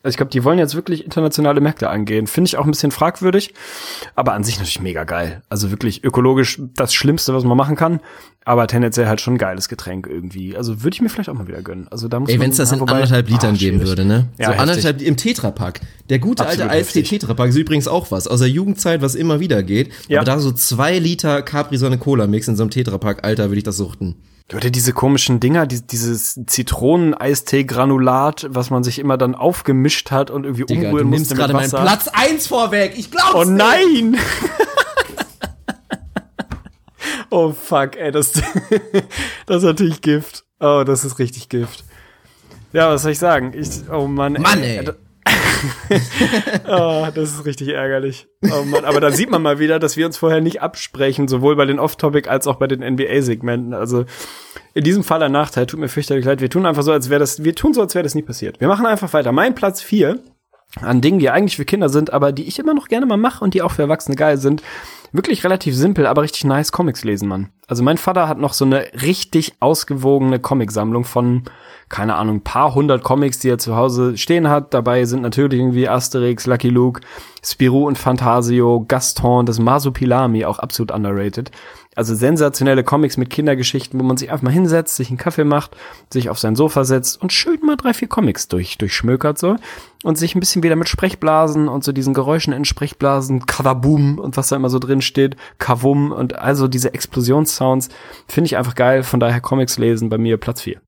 Also 0.02 0.14
ich 0.14 0.16
glaube, 0.16 0.30
die 0.30 0.44
wollen 0.44 0.58
jetzt 0.58 0.74
wirklich 0.74 1.04
internationale 1.04 1.60
Märkte 1.60 1.90
angehen. 1.90 2.26
Finde 2.26 2.48
ich 2.48 2.56
auch 2.56 2.64
ein 2.64 2.70
bisschen 2.70 2.90
fragwürdig, 2.90 3.52
aber 4.14 4.32
an 4.32 4.44
sich 4.44 4.56
natürlich 4.56 4.80
mega 4.80 5.04
geil. 5.04 5.42
Also 5.50 5.70
wirklich 5.70 6.02
ökologisch 6.04 6.60
das 6.74 6.94
Schlimmste, 6.94 7.34
was 7.34 7.44
man 7.44 7.54
machen 7.56 7.76
kann, 7.76 8.00
aber 8.46 8.66
tendenziell 8.66 9.08
halt 9.08 9.20
schon 9.20 9.34
ein 9.34 9.38
geiles 9.38 9.68
Getränk 9.68 10.06
irgendwie. 10.06 10.56
Also 10.56 10.82
würde 10.82 10.94
ich 10.94 11.02
mir 11.02 11.10
vielleicht 11.10 11.28
auch 11.28 11.34
mal 11.34 11.46
wieder 11.48 11.60
gönnen. 11.60 11.86
Also 11.90 12.08
da 12.08 12.18
muss 12.18 12.30
Ey, 12.30 12.40
wenn 12.40 12.50
es 12.50 12.56
das 12.56 12.72
in 12.72 12.80
anderthalb 12.80 13.28
Litern 13.28 13.54
Ah, 13.54 13.58
geben 13.58 13.82
würde, 13.82 14.06
ne? 14.06 14.28
Ja, 14.38 14.46
so 14.46 14.52
heftig. 14.52 14.60
anderthalb 14.60 15.02
im 15.02 15.16
Tetrapack. 15.18 15.80
Der 16.08 16.18
gute 16.18 16.44
Absolut 16.46 16.70
alte 16.70 16.78
heftig. 16.78 17.08
Tetrapack 17.10 17.50
ist 17.50 17.56
übrigens 17.56 17.86
auch 17.86 18.10
was. 18.10 18.26
Aus 18.26 18.38
der 18.38 18.48
Jugendzeit, 18.48 19.02
was 19.02 19.14
immer 19.14 19.38
wieder 19.40 19.62
geht. 19.62 19.92
Ja. 20.08 20.20
Aber 20.20 20.24
da 20.24 20.38
so 20.38 20.50
zwei 20.52 20.98
Liter 20.98 21.42
Capri-Sonne 21.42 21.98
Cola 21.98 22.26
Mix 22.26 22.48
in 22.48 22.56
so 22.56 22.62
einem 22.62 22.70
Tetrapack, 22.70 23.22
Alter, 23.22 23.50
würde 23.50 23.58
ich 23.58 23.64
das 23.64 23.76
suchten. 23.76 24.14
Oder 24.54 24.70
diese 24.70 24.92
komischen 24.92 25.40
Dinger, 25.40 25.66
die, 25.66 25.86
dieses 25.86 26.40
Zitroneneistee-Granulat, 26.46 28.46
was 28.50 28.70
man 28.70 28.82
sich 28.82 28.98
immer 28.98 29.16
dann 29.16 29.34
aufgemischt 29.34 30.10
hat 30.10 30.30
und 30.30 30.44
irgendwie 30.44 30.66
Digga, 30.66 30.80
du 30.80 30.86
umrühren 30.88 31.10
nimmst 31.10 31.30
musste 31.30 31.34
gerade 31.36 31.52
meinen. 31.52 31.70
Platz 31.70 32.08
eins 32.08 32.46
vorweg. 32.48 32.94
Ich 32.96 33.10
glaub's 33.10 33.34
Oh 33.34 33.44
nicht. 33.44 33.56
nein! 33.56 34.18
oh 37.30 37.52
fuck, 37.52 37.96
ey, 37.96 38.10
das, 38.10 38.32
das 39.46 39.58
ist 39.58 39.62
natürlich 39.62 40.00
Gift. 40.00 40.44
Oh, 40.58 40.82
das 40.84 41.04
ist 41.04 41.18
richtig 41.18 41.48
Gift. 41.48 41.84
Ja, 42.72 42.90
was 42.90 43.02
soll 43.02 43.12
ich 43.12 43.18
sagen? 43.18 43.52
Ich, 43.54 43.68
oh 43.90 44.06
Mann, 44.06 44.34
Mann, 44.34 44.62
ey. 44.62 44.88
Oh, 46.68 47.06
das 47.14 47.30
ist 47.30 47.44
richtig 47.44 47.68
ärgerlich. 47.68 48.26
Oh 48.50 48.64
Mann, 48.64 48.84
aber 48.84 49.00
da 49.00 49.10
sieht 49.10 49.30
man 49.30 49.42
mal 49.42 49.58
wieder, 49.58 49.78
dass 49.78 49.96
wir 49.96 50.06
uns 50.06 50.16
vorher 50.16 50.40
nicht 50.40 50.62
absprechen, 50.62 51.28
sowohl 51.28 51.56
bei 51.56 51.66
den 51.66 51.78
Off-Topic 51.78 52.28
als 52.28 52.46
auch 52.46 52.56
bei 52.56 52.66
den 52.66 52.80
NBA-Segmenten. 52.80 53.74
Also 53.74 54.04
in 54.74 54.84
diesem 54.84 55.04
Fall 55.04 55.22
ein 55.22 55.32
Nachteil, 55.32 55.66
tut 55.66 55.80
mir 55.80 55.88
fürchterlich 55.88 56.24
leid. 56.24 56.40
Wir 56.40 56.50
tun 56.50 56.66
einfach 56.66 56.82
so, 56.82 56.92
als 56.92 57.10
wäre 57.10 57.20
das, 57.20 57.44
wir 57.44 57.54
tun 57.54 57.74
so, 57.74 57.80
als 57.80 57.94
wäre 57.94 58.02
das 58.02 58.14
nie 58.14 58.22
passiert. 58.22 58.60
Wir 58.60 58.68
machen 58.68 58.86
einfach 58.86 59.12
weiter. 59.12 59.32
Mein 59.32 59.54
Platz 59.54 59.82
vier 59.82 60.18
an 60.80 61.00
Dingen, 61.00 61.18
die 61.18 61.30
eigentlich 61.30 61.56
für 61.56 61.64
Kinder 61.64 61.88
sind, 61.88 62.12
aber 62.12 62.32
die 62.32 62.44
ich 62.44 62.58
immer 62.58 62.74
noch 62.74 62.88
gerne 62.88 63.06
mal 63.06 63.16
mache 63.16 63.44
und 63.44 63.54
die 63.54 63.62
auch 63.62 63.72
für 63.72 63.82
Erwachsene 63.82 64.16
geil 64.16 64.38
sind. 64.38 64.62
Wirklich 65.12 65.42
relativ 65.42 65.74
simpel, 65.74 66.06
aber 66.06 66.22
richtig 66.22 66.44
nice 66.44 66.70
Comics 66.70 67.02
lesen, 67.02 67.28
Mann. 67.28 67.48
Also 67.66 67.82
mein 67.82 67.98
Vater 67.98 68.28
hat 68.28 68.38
noch 68.38 68.52
so 68.52 68.64
eine 68.64 68.86
richtig 69.02 69.54
ausgewogene 69.58 70.38
Comicsammlung 70.38 71.04
von, 71.04 71.42
keine 71.88 72.14
Ahnung, 72.14 72.42
paar 72.42 72.74
hundert 72.76 73.02
Comics, 73.02 73.40
die 73.40 73.48
er 73.48 73.58
zu 73.58 73.74
Hause 73.74 74.16
stehen 74.16 74.48
hat. 74.48 74.72
Dabei 74.72 75.04
sind 75.06 75.22
natürlich 75.22 75.58
irgendwie 75.58 75.88
Asterix, 75.88 76.46
Lucky 76.46 76.68
Luke, 76.68 77.00
Spirou 77.44 77.88
und 77.88 77.98
Fantasio, 77.98 78.84
Gaston, 78.86 79.46
das 79.46 79.58
Masupilami, 79.58 80.44
auch 80.44 80.60
absolut 80.60 80.92
underrated. 80.92 81.50
Also 82.00 82.14
sensationelle 82.14 82.82
Comics 82.82 83.18
mit 83.18 83.28
Kindergeschichten, 83.28 84.00
wo 84.00 84.04
man 84.04 84.16
sich 84.16 84.30
einfach 84.30 84.44
mal 84.44 84.50
hinsetzt, 84.54 84.96
sich 84.96 85.10
einen 85.10 85.18
Kaffee 85.18 85.44
macht, 85.44 85.76
sich 86.10 86.30
auf 86.30 86.38
sein 86.38 86.56
Sofa 86.56 86.84
setzt 86.84 87.20
und 87.20 87.30
schön 87.30 87.60
mal 87.60 87.76
drei, 87.76 87.92
vier 87.92 88.08
Comics 88.08 88.48
durch, 88.48 88.78
durchschmökert 88.78 89.38
so 89.38 89.56
und 90.02 90.16
sich 90.16 90.34
ein 90.34 90.40
bisschen 90.40 90.62
wieder 90.62 90.76
mit 90.76 90.88
Sprechblasen 90.88 91.68
und 91.68 91.84
so 91.84 91.92
diesen 91.92 92.14
Geräuschen 92.14 92.54
in 92.54 92.64
Sprechblasen, 92.64 93.44
Kavaboom 93.44 94.18
und 94.18 94.38
was 94.38 94.48
da 94.48 94.56
immer 94.56 94.70
so 94.70 94.78
drin 94.78 95.02
steht, 95.02 95.36
Kavum 95.58 96.10
und 96.10 96.38
also 96.38 96.68
diese 96.68 96.94
Explosionssounds 96.94 97.90
finde 98.26 98.46
ich 98.46 98.56
einfach 98.56 98.76
geil. 98.76 99.02
Von 99.02 99.20
daher 99.20 99.42
Comics 99.42 99.76
lesen 99.76 100.08
bei 100.08 100.16
mir 100.16 100.38
Platz 100.38 100.62
vier. 100.62 100.80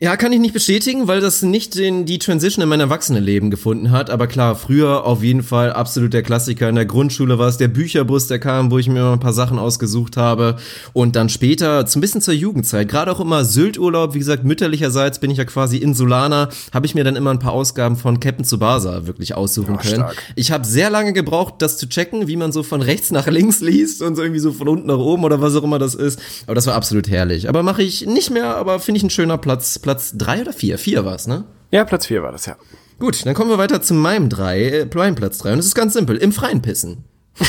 Ja, 0.00 0.16
kann 0.16 0.32
ich 0.32 0.40
nicht 0.40 0.54
bestätigen, 0.54 1.06
weil 1.06 1.20
das 1.20 1.42
nicht 1.42 1.76
den, 1.76 2.06
die 2.06 2.18
Transition 2.18 2.62
in 2.62 2.68
mein 2.68 2.80
Erwachsenenleben 2.80 3.50
gefunden 3.50 3.90
hat. 3.90 4.08
Aber 4.08 4.26
klar, 4.26 4.56
früher 4.56 5.04
auf 5.04 5.22
jeden 5.22 5.42
Fall 5.42 5.72
absolut 5.72 6.12
der 6.14 6.22
Klassiker. 6.22 6.68
In 6.68 6.74
der 6.74 6.86
Grundschule 6.86 7.38
war 7.38 7.46
es 7.46 7.58
der 7.58 7.68
Bücherbus, 7.68 8.26
der 8.26 8.38
kam, 8.38 8.70
wo 8.70 8.78
ich 8.78 8.88
mir 8.88 9.02
mal 9.02 9.12
ein 9.12 9.20
paar 9.20 9.34
Sachen 9.34 9.58
ausgesucht 9.58 10.16
habe. 10.16 10.56
Und 10.94 11.14
dann 11.14 11.28
später, 11.28 11.86
so 11.86 11.98
ein 11.98 12.00
bisschen 12.00 12.22
zur 12.22 12.32
Jugendzeit, 12.32 12.88
gerade 12.88 13.12
auch 13.12 13.20
immer 13.20 13.44
Sylturlaub, 13.44 14.14
wie 14.14 14.18
gesagt, 14.18 14.44
mütterlicherseits 14.44 15.20
bin 15.20 15.30
ich 15.30 15.38
ja 15.38 15.44
quasi 15.44 15.76
Insulaner, 15.76 16.48
habe 16.72 16.86
ich 16.86 16.94
mir 16.94 17.04
dann 17.04 17.14
immer 17.14 17.30
ein 17.30 17.38
paar 17.38 17.52
Ausgaben 17.52 17.96
von 17.96 18.18
Captain 18.18 18.46
Tsubasa 18.46 19.06
wirklich 19.06 19.36
aussuchen 19.36 19.76
können. 19.76 19.96
stark. 19.96 20.16
Ich 20.36 20.50
habe 20.50 20.64
sehr 20.64 20.88
lange 20.88 21.12
gebraucht, 21.12 21.56
das 21.58 21.76
zu 21.76 21.86
checken, 21.86 22.26
wie 22.28 22.36
man 22.36 22.50
so 22.50 22.62
von 22.62 22.80
rechts 22.80 23.10
nach 23.10 23.26
links 23.26 23.60
liest 23.60 24.00
und 24.00 24.16
so 24.16 24.22
irgendwie 24.22 24.40
so 24.40 24.52
von 24.52 24.68
unten 24.68 24.86
nach 24.86 24.98
oben 24.98 25.22
oder 25.22 25.42
was 25.42 25.54
auch 25.54 25.62
immer 25.62 25.78
das 25.78 25.94
ist. 25.94 26.18
Aber 26.46 26.54
das 26.54 26.66
war 26.66 26.74
absolut 26.74 27.10
herrlich. 27.10 27.48
Aber 27.48 27.62
mache 27.62 27.82
ich 27.82 28.06
nicht 28.06 28.30
mehr, 28.30 28.56
aber 28.56 28.80
finde 28.80 28.96
ich 28.96 29.04
ein 29.04 29.10
schöner 29.10 29.36
Platz. 29.38 29.78
Platz 29.82 30.12
drei 30.16 30.40
oder 30.40 30.52
vier? 30.52 30.78
Vier 30.78 31.04
war's, 31.04 31.26
ne? 31.26 31.44
Ja, 31.70 31.84
Platz 31.84 32.06
vier 32.06 32.22
war 32.22 32.32
das, 32.32 32.46
ja. 32.46 32.56
Gut, 32.98 33.26
dann 33.26 33.34
kommen 33.34 33.50
wir 33.50 33.58
weiter 33.58 33.82
zu 33.82 33.94
meinem 33.94 34.28
drei, 34.28 34.62
äh, 34.62 34.88
meinem 34.94 35.16
Platz 35.16 35.38
drei. 35.38 35.52
Und 35.52 35.58
es 35.58 35.66
ist 35.66 35.74
ganz 35.74 35.92
simpel, 35.92 36.16
im 36.16 36.32
Freien 36.32 36.62
pissen. 36.62 37.04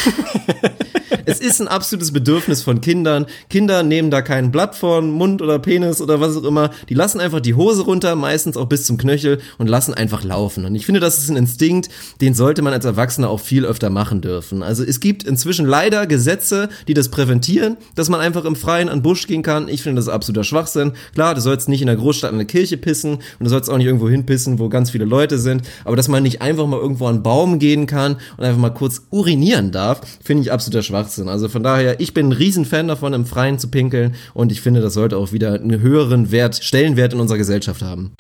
es 1.26 1.40
ist 1.40 1.62
ein 1.62 1.68
absolutes 1.68 2.12
Bedürfnis 2.12 2.62
von 2.62 2.82
Kindern. 2.82 3.26
Kinder 3.50 3.84
nehmen 3.84 4.12
da 4.12 4.22
kein 4.22 4.52
Blatt 4.52 4.76
von 4.76 5.12
Mund 5.12 5.42
oder 5.42 5.60
Penis 5.60 6.02
oder 6.02 6.20
was 6.20 6.38
auch 6.38 6.44
immer. 6.44 6.72
Die 6.90 6.94
lassen 6.94 7.20
einfach 7.20 7.40
die 7.40 7.56
Hose 7.56 7.84
runter, 7.84 8.16
meistens 8.16 8.58
auch 8.58 8.68
bis 8.68 8.86
zum 8.86 8.98
Knöchel 8.98 9.40
und 9.58 9.68
lassen 9.68 9.94
einfach 9.94 10.24
laufen. 10.24 10.66
Und 10.66 10.76
ich 10.76 10.86
finde, 10.86 11.00
das 11.00 11.18
ist 11.18 11.30
ein 11.30 11.38
Instinkt, 11.38 11.90
den 12.22 12.34
sollte 12.34 12.62
man 12.62 12.74
als 12.74 12.86
Erwachsener 12.86 13.30
auch 13.30 13.40
viel 13.40 13.66
öfter 13.66 13.90
machen 13.90 14.22
dürfen. 14.22 14.64
Also 14.64 14.84
es 14.84 15.00
gibt 15.00 15.24
inzwischen 15.24 15.66
leider 15.66 16.08
Gesetze, 16.08 16.70
die 16.88 16.94
das 16.94 17.10
präventieren, 17.10 17.78
dass 17.96 18.10
man 18.10 18.20
einfach 18.20 18.46
im 18.46 18.56
Freien 18.56 18.90
an 18.90 19.00
den 19.00 19.04
Busch 19.04 19.28
gehen 19.28 19.44
kann. 19.44 19.68
Ich 19.70 19.82
finde 19.82 19.98
das 19.98 20.08
ist 20.08 20.14
absoluter 20.14 20.44
Schwachsinn. 20.44 20.94
Klar, 21.14 21.36
du 21.36 21.42
sollst 21.42 21.70
nicht 21.70 21.82
in 21.82 21.88
der 21.88 21.96
Großstadt 21.96 22.30
an 22.30 22.36
eine 22.36 22.46
Kirche 22.46 22.78
pissen 22.78 23.14
und 23.14 23.24
du 23.40 23.50
sollst 23.50 23.70
auch 23.70 23.78
nicht 23.78 23.88
irgendwo 23.88 24.10
hinpissen, 24.10 24.60
wo 24.60 24.70
ganz 24.70 24.92
viele 24.92 25.06
Leute 25.06 25.38
sind. 25.38 25.64
Aber 25.86 25.96
dass 25.96 26.08
man 26.08 26.24
nicht 26.24 26.42
einfach 26.42 26.68
mal 26.68 26.80
irgendwo 26.80 27.06
an 27.08 27.16
einen 27.16 27.24
Baum 27.24 27.60
gehen 27.60 27.88
kann 27.88 28.18
und 28.38 28.44
einfach 28.44 28.60
mal 28.60 28.70
kurz 28.70 29.04
urinieren 29.10 29.72
darf, 29.72 30.02
finde 30.24 30.44
ich 30.44 30.52
absoluter 30.52 30.84
Schwachsinn. 30.84 31.03
Also 31.28 31.50
von 31.50 31.64
daher, 31.64 32.00
ich 32.00 32.14
bin 32.14 32.30
ein 32.30 32.32
Riesenfan 32.32 32.88
davon, 32.88 33.14
im 33.14 33.26
Freien 33.26 33.60
zu 33.60 33.70
pinkeln 33.70 34.16
und 34.34 34.52
ich 34.52 34.62
finde, 34.62 34.82
das 34.82 34.94
sollte 34.94 35.18
auch 35.18 35.32
wieder 35.32 35.54
einen 35.54 35.82
höheren 35.82 36.32
Wert, 36.32 36.56
Stellenwert 36.56 37.14
in 37.14 37.20
unserer 37.20 37.38
Gesellschaft 37.38 37.82
haben. 37.82 38.14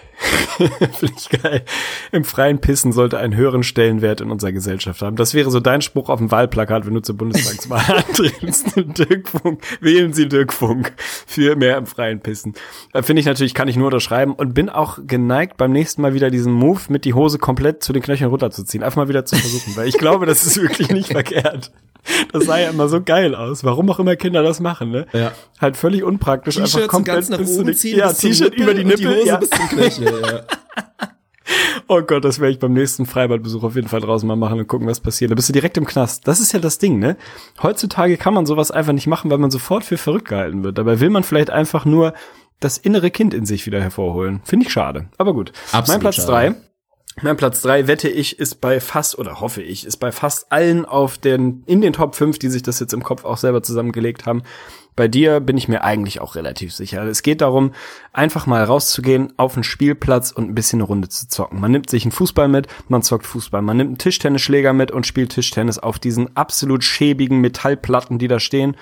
Finde 0.58 1.14
ich 1.18 1.30
geil. 1.30 1.64
Im 2.12 2.24
freien 2.24 2.60
Pissen 2.60 2.92
sollte 2.92 3.18
einen 3.18 3.36
höheren 3.36 3.64
Stellenwert 3.64 4.22
in 4.22 4.32
unserer 4.32 4.52
Gesellschaft 4.52 5.02
haben. 5.02 5.16
Das 5.16 5.34
wäre 5.34 5.50
so 5.52 5.60
dein 5.60 5.82
Spruch 5.82 6.10
auf 6.10 6.20
dem 6.20 6.32
Wahlplakat, 6.32 6.86
wenn 6.86 6.94
du 6.94 7.02
zur 7.02 7.18
Bundestagswahl 7.18 8.04
antrittst. 8.08 8.74
Dirk 8.76 9.30
Funk, 9.30 9.62
wählen 9.82 10.14
Sie 10.14 10.28
Dirk 10.28 10.54
Funk 10.54 10.94
für 10.98 11.56
mehr 11.56 11.78
im 11.78 11.86
freien 11.86 12.20
Pissen. 12.20 12.54
Äh, 12.94 13.04
Finde 13.04 13.22
ich 13.22 13.26
natürlich, 13.26 13.54
kann 13.54 13.68
ich 13.68 13.76
nur 13.76 13.88
unterschreiben 13.88 14.34
und 14.34 14.54
bin 14.54 14.70
auch 14.70 15.00
geneigt, 15.06 15.58
beim 15.58 15.72
nächsten 15.72 16.02
Mal 16.02 16.14
wieder 16.14 16.30
diesen 16.30 16.54
Move 16.54 16.82
mit 16.90 17.06
die 17.06 17.14
Hose 17.14 17.40
komplett 17.40 17.84
zu 17.84 17.94
den 17.94 18.04
Knöcheln 18.04 18.30
runterzuziehen. 18.30 18.84
Einfach 18.84 18.98
mal 18.98 19.10
wieder 19.10 19.26
zu 19.26 19.36
versuchen, 19.36 19.76
weil 19.76 19.88
ich 19.88 19.98
glaube, 19.98 20.26
das 20.26 20.46
ist 20.46 20.62
wirklich 20.62 20.90
nicht 20.90 21.12
verkehrt. 21.12 21.72
Das 22.32 22.46
sah 22.46 22.60
ja 22.60 22.73
immer 22.74 22.90
so 22.90 23.02
geil 23.02 23.36
aus. 23.36 23.64
Warum 23.64 23.90
auch 23.90 24.00
immer 24.00 24.16
Kinder 24.16 24.44
das 24.44 24.60
machen, 24.60 24.92
ne? 24.92 25.06
Ja. 25.14 25.32
Halt 25.62 25.78
völlig 25.78 26.04
unpraktisch. 26.04 26.58
einfach 26.58 26.72
T-Shirts 26.72 26.88
komplett 26.90 27.16
ganz 27.16 27.30
nach 27.30 27.38
bis 27.38 27.54
zu 27.54 27.60
oben 27.60 27.68
den- 27.68 27.76
ziehen, 27.76 27.98
Ja, 28.00 28.12
T-Shirt 28.12 28.54
über 28.56 28.74
die 28.74 28.84
Nippel. 28.84 28.98
die 28.98 29.08
Hose 29.08 29.28
ja. 29.28 29.38
bis 29.38 29.50
zum 29.50 29.68
Knöchel. 29.70 30.22
Ja. 30.22 30.42
Oh 31.90 32.02
Gott, 32.02 32.24
das 32.24 32.40
werde 32.40 32.54
ich 32.54 32.60
beim 32.60 32.72
nächsten 32.72 33.06
Freibadbesuch 33.06 33.64
auf 33.64 33.76
jeden 33.76 33.90
Fall 33.90 34.00
draußen 34.00 34.26
mal 34.26 34.38
machen 34.38 34.58
und 34.60 34.68
gucken, 34.68 34.88
was 34.88 35.02
passiert. 35.02 35.30
Da 35.30 35.36
bist 35.36 35.50
du 35.50 35.54
direkt 35.54 35.78
im 35.78 35.86
Knast. 35.86 36.26
Das 36.28 36.40
ist 36.40 36.54
ja 36.54 36.60
das 36.60 36.78
Ding, 36.78 37.00
ne? 37.00 37.18
Heutzutage 37.62 38.16
kann 38.16 38.34
man 38.34 38.46
sowas 38.46 38.72
einfach 38.72 38.94
nicht 38.94 39.08
machen, 39.08 39.30
weil 39.30 39.38
man 39.38 39.52
sofort 39.52 39.84
für 39.84 39.98
verrückt 39.98 40.30
gehalten 40.30 40.64
wird. 40.64 40.78
Dabei 40.78 41.02
will 41.02 41.10
man 41.10 41.24
vielleicht 41.24 41.50
einfach 41.50 41.84
nur 41.84 42.14
das 42.62 42.78
innere 42.78 43.12
Kind 43.12 43.34
in 43.34 43.46
sich 43.46 43.66
wieder 43.66 43.82
hervorholen. 43.82 44.40
Finde 44.46 44.66
ich 44.66 44.72
schade. 44.72 45.08
Aber 45.18 45.34
gut. 45.34 45.52
Absolut 45.74 45.88
mein 45.90 46.00
Platz 46.00 46.16
schade. 46.16 46.28
drei. 46.28 46.56
Mein 47.22 47.38
Platz 47.38 47.62
drei 47.62 47.88
wette 47.88 48.10
ich, 48.10 48.40
ist 48.40 48.60
bei 48.60 48.80
fast, 48.80 49.20
oder 49.20 49.40
hoffe 49.40 49.62
ich, 49.62 49.86
ist 49.86 49.98
bei 49.98 50.12
fast 50.12 50.52
allen 50.52 50.84
auf 50.84 51.20
den, 51.20 51.64
in 51.68 51.82
den 51.82 51.94
Top 51.94 52.16
5, 52.16 52.40
die 52.40 52.50
sich 52.50 52.64
das 52.64 52.80
jetzt 52.80 52.94
im 52.94 53.04
Kopf 53.04 53.24
auch 53.24 53.38
selber 53.38 53.62
zusammengelegt 53.62 54.26
haben. 54.26 54.42
Bei 54.96 55.08
dir 55.08 55.40
bin 55.40 55.58
ich 55.58 55.68
mir 55.68 55.84
eigentlich 55.84 56.22
auch 56.22 56.36
relativ 56.36 56.74
sicher. 56.74 57.04
Es 57.06 57.24
geht 57.24 57.42
darum, 57.42 57.74
einfach 58.14 58.46
mal 58.46 58.64
rauszugehen 58.64 59.34
auf 59.38 59.56
einen 59.56 59.64
Spielplatz 59.64 60.32
und 60.32 60.50
ein 60.50 60.56
bisschen 60.56 60.80
eine 60.80 60.88
Runde 60.88 61.10
zu 61.10 61.28
zocken. 61.28 61.60
Man 61.60 61.72
nimmt 61.72 61.90
sich 61.90 62.04
einen 62.04 62.12
Fußball 62.12 62.48
mit, 62.48 62.68
man 62.90 63.02
zockt 63.02 63.26
Fußball. 63.26 63.62
Man 63.62 63.78
nimmt 63.78 63.88
einen 63.90 63.98
Tischtennisschläger 63.98 64.74
mit 64.74 64.92
und 64.92 65.08
spielt 65.08 65.32
Tischtennis 65.32 65.80
auf 65.80 65.98
diesen 65.98 66.36
absolut 66.36 66.84
schäbigen 66.84 67.42
Metallplatten, 67.42 68.20
die 68.20 68.28
da 68.28 68.40
stehen 68.40 68.76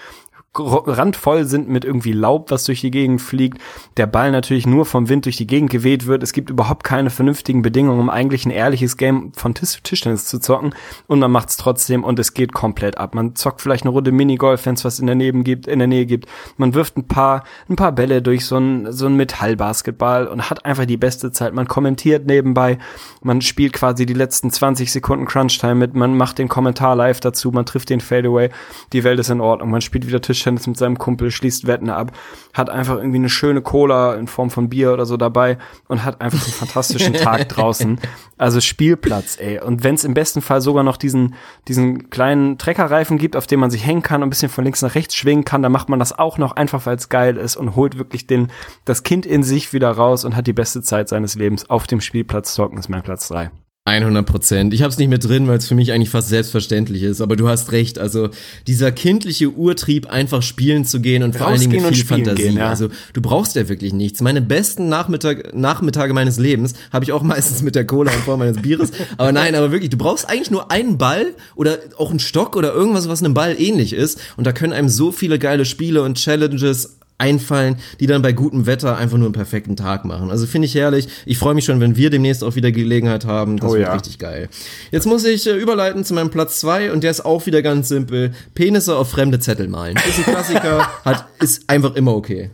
randvoll 0.53 1.45
sind 1.45 1.69
mit 1.69 1.85
irgendwie 1.85 2.11
Laub, 2.11 2.51
was 2.51 2.65
durch 2.65 2.81
die 2.81 2.91
Gegend 2.91 3.21
fliegt. 3.21 3.59
Der 3.95 4.05
Ball 4.05 4.31
natürlich 4.31 4.67
nur 4.67 4.85
vom 4.85 5.07
Wind 5.07 5.23
durch 5.23 5.37
die 5.37 5.47
Gegend 5.47 5.69
geweht 5.69 6.07
wird. 6.07 6.23
Es 6.23 6.33
gibt 6.33 6.49
überhaupt 6.49 6.83
keine 6.83 7.09
vernünftigen 7.09 7.61
Bedingungen, 7.61 8.01
um 8.01 8.09
eigentlich 8.09 8.45
ein 8.45 8.51
ehrliches 8.51 8.97
Game 8.97 9.31
von 9.33 9.53
Tisch 9.53 9.81
Tischtennis 9.81 10.25
zu 10.25 10.39
zocken. 10.39 10.75
Und 11.07 11.19
man 11.19 11.31
macht 11.31 11.49
es 11.49 11.57
trotzdem 11.57 12.03
und 12.03 12.19
es 12.19 12.33
geht 12.33 12.51
komplett 12.51 12.97
ab. 12.97 13.15
Man 13.15 13.35
zockt 13.35 13.61
vielleicht 13.61 13.83
eine 13.83 13.91
Runde 13.91 14.11
Minigolf, 14.11 14.65
wenn 14.65 14.73
es 14.73 14.83
was 14.83 14.99
in 14.99 15.05
der 15.07 15.15
Nähe 15.15 15.31
gibt, 15.31 15.67
in 15.67 15.79
der 15.79 15.87
Nähe 15.87 16.05
gibt. 16.05 16.27
Man 16.57 16.73
wirft 16.73 16.97
ein 16.97 17.07
paar, 17.07 17.45
ein 17.69 17.77
paar 17.77 17.93
Bälle 17.93 18.21
durch 18.21 18.45
so 18.45 18.57
ein, 18.57 18.91
so 18.91 19.05
ein 19.05 19.15
Metallbasketball 19.15 20.27
und 20.27 20.49
hat 20.49 20.65
einfach 20.65 20.85
die 20.85 20.97
beste 20.97 21.31
Zeit. 21.31 21.53
Man 21.53 21.69
kommentiert 21.69 22.27
nebenbei. 22.27 22.77
Man 23.23 23.39
spielt 23.39 23.71
quasi 23.71 24.05
die 24.05 24.13
letzten 24.13 24.51
20 24.51 24.91
Sekunden 24.91 25.25
Crunch-Time 25.25 25.75
mit. 25.75 25.93
Man 25.93 26.17
macht 26.17 26.39
den 26.39 26.49
Kommentar 26.49 26.97
live 26.97 27.21
dazu. 27.21 27.51
Man 27.51 27.65
trifft 27.65 27.89
den 27.89 28.01
Fadeaway. 28.01 28.49
Die 28.91 29.05
Welt 29.05 29.19
ist 29.19 29.29
in 29.29 29.39
Ordnung. 29.39 29.69
Man 29.69 29.79
spielt 29.79 30.05
wieder 30.07 30.21
Tischtennis 30.41 30.67
mit 30.67 30.77
seinem 30.77 30.97
Kumpel, 30.97 31.31
schließt 31.31 31.67
Wetten 31.67 31.89
ab, 31.89 32.11
hat 32.53 32.69
einfach 32.69 32.97
irgendwie 32.97 33.17
eine 33.17 33.29
schöne 33.29 33.61
Cola 33.61 34.15
in 34.15 34.27
Form 34.27 34.49
von 34.49 34.69
Bier 34.69 34.93
oder 34.93 35.05
so 35.05 35.17
dabei 35.17 35.57
und 35.87 36.03
hat 36.03 36.21
einfach 36.21 36.43
einen 36.43 36.53
fantastischen 36.53 37.13
Tag 37.13 37.47
draußen. 37.49 37.99
Also 38.37 38.59
Spielplatz, 38.59 39.37
ey. 39.39 39.59
Und 39.59 39.83
wenn 39.83 39.95
es 39.95 40.03
im 40.03 40.13
besten 40.13 40.41
Fall 40.41 40.61
sogar 40.61 40.83
noch 40.83 40.97
diesen, 40.97 41.35
diesen 41.67 42.09
kleinen 42.09 42.57
Treckerreifen 42.57 43.17
gibt, 43.17 43.35
auf 43.35 43.47
dem 43.47 43.59
man 43.59 43.71
sich 43.71 43.85
hängen 43.85 44.01
kann 44.01 44.21
und 44.21 44.27
ein 44.27 44.31
bisschen 44.31 44.49
von 44.49 44.63
links 44.63 44.81
nach 44.81 44.95
rechts 44.95 45.15
schwingen 45.15 45.45
kann, 45.45 45.61
dann 45.61 45.71
macht 45.71 45.89
man 45.89 45.99
das 45.99 46.17
auch 46.17 46.37
noch 46.37 46.53
einfach, 46.53 46.85
weil 46.85 46.95
es 46.95 47.09
geil 47.09 47.37
ist 47.37 47.55
und 47.55 47.75
holt 47.75 47.97
wirklich 47.97 48.27
den, 48.27 48.47
das 48.85 49.03
Kind 49.03 49.25
in 49.25 49.43
sich 49.43 49.73
wieder 49.73 49.91
raus 49.91 50.25
und 50.25 50.35
hat 50.35 50.47
die 50.47 50.53
beste 50.53 50.81
Zeit 50.81 51.09
seines 51.09 51.35
Lebens 51.35 51.69
auf 51.69 51.87
dem 51.87 52.01
Spielplatz 52.01 52.53
zocken, 52.53 52.77
ist 52.77 52.89
mein 52.89 53.03
Platz 53.03 53.27
drei. 53.27 53.51
100 53.83 54.27
Prozent. 54.27 54.73
Ich 54.75 54.83
habe 54.83 54.91
es 54.91 54.99
nicht 54.99 55.07
mehr 55.07 55.17
drin, 55.17 55.47
weil 55.47 55.57
es 55.57 55.67
für 55.67 55.73
mich 55.73 55.91
eigentlich 55.91 56.11
fast 56.11 56.29
selbstverständlich 56.29 57.01
ist. 57.01 57.19
Aber 57.19 57.35
du 57.35 57.49
hast 57.49 57.71
recht. 57.71 57.97
Also 57.97 58.29
dieser 58.67 58.91
kindliche 58.91 59.49
Urtrieb, 59.49 60.05
einfach 60.05 60.43
spielen 60.43 60.85
zu 60.85 61.01
gehen 61.01 61.23
und 61.23 61.35
vor 61.35 61.47
allen 61.47 61.59
Dingen 61.59 61.91
viel 61.91 62.05
Fantasie. 62.05 62.43
Gehen, 62.43 62.57
ja. 62.57 62.69
Also 62.69 62.89
du 63.13 63.21
brauchst 63.21 63.55
ja 63.55 63.67
wirklich 63.69 63.91
nichts. 63.91 64.21
Meine 64.21 64.41
besten 64.41 64.87
Nachmittag, 64.87 65.55
Nachmittage 65.55 66.13
meines 66.13 66.37
Lebens 66.37 66.73
habe 66.93 67.05
ich 67.05 67.11
auch 67.11 67.23
meistens 67.23 67.63
mit 67.63 67.73
der 67.73 67.87
Cola 67.87 68.11
in 68.11 68.19
Form 68.19 68.39
meines 68.39 68.61
Bieres. 68.61 68.91
Aber 69.17 69.31
nein, 69.31 69.55
aber 69.55 69.71
wirklich, 69.71 69.89
du 69.89 69.97
brauchst 69.97 70.29
eigentlich 70.29 70.51
nur 70.51 70.69
einen 70.69 70.99
Ball 70.99 71.33
oder 71.55 71.79
auch 71.97 72.11
einen 72.11 72.19
Stock 72.19 72.55
oder 72.55 72.71
irgendwas, 72.73 73.09
was 73.09 73.23
einem 73.23 73.33
Ball 73.33 73.59
ähnlich 73.59 73.93
ist. 73.93 74.21
Und 74.37 74.45
da 74.45 74.51
können 74.51 74.73
einem 74.73 74.89
so 74.89 75.11
viele 75.11 75.39
geile 75.39 75.65
Spiele 75.65 76.03
und 76.03 76.19
Challenges 76.19 76.99
einfallen, 77.21 77.77
die 77.99 78.07
dann 78.07 78.21
bei 78.21 78.33
gutem 78.33 78.65
Wetter 78.65 78.97
einfach 78.97 79.17
nur 79.17 79.27
einen 79.27 79.33
perfekten 79.33 79.75
Tag 79.75 80.05
machen. 80.05 80.31
Also 80.31 80.47
finde 80.47 80.65
ich 80.65 80.75
herrlich. 80.75 81.07
Ich 81.25 81.37
freue 81.37 81.53
mich 81.53 81.65
schon, 81.65 81.79
wenn 81.79 81.95
wir 81.95 82.09
demnächst 82.09 82.43
auch 82.43 82.55
wieder 82.55 82.71
Gelegenheit 82.71 83.25
haben. 83.25 83.57
Das 83.57 83.69
oh, 83.69 83.73
wird 83.73 83.83
ja. 83.83 83.93
richtig 83.93 84.17
geil. 84.17 84.49
Jetzt 84.89 85.05
muss 85.05 85.23
ich 85.23 85.47
äh, 85.47 85.55
überleiten 85.55 86.03
zu 86.03 86.15
meinem 86.15 86.31
Platz 86.31 86.59
zwei 86.59 86.91
und 86.91 87.03
der 87.03 87.11
ist 87.11 87.23
auch 87.23 87.45
wieder 87.45 87.61
ganz 87.61 87.89
simpel. 87.89 88.33
Penisse 88.55 88.95
auf 88.95 89.11
fremde 89.11 89.39
Zettel 89.39 89.67
malen. 89.67 89.95
Ist 89.95 90.17
ein 90.17 90.23
Klassiker, 90.23 90.89
hat, 91.05 91.25
ist 91.39 91.69
einfach 91.69 91.95
immer 91.95 92.15
okay. 92.15 92.49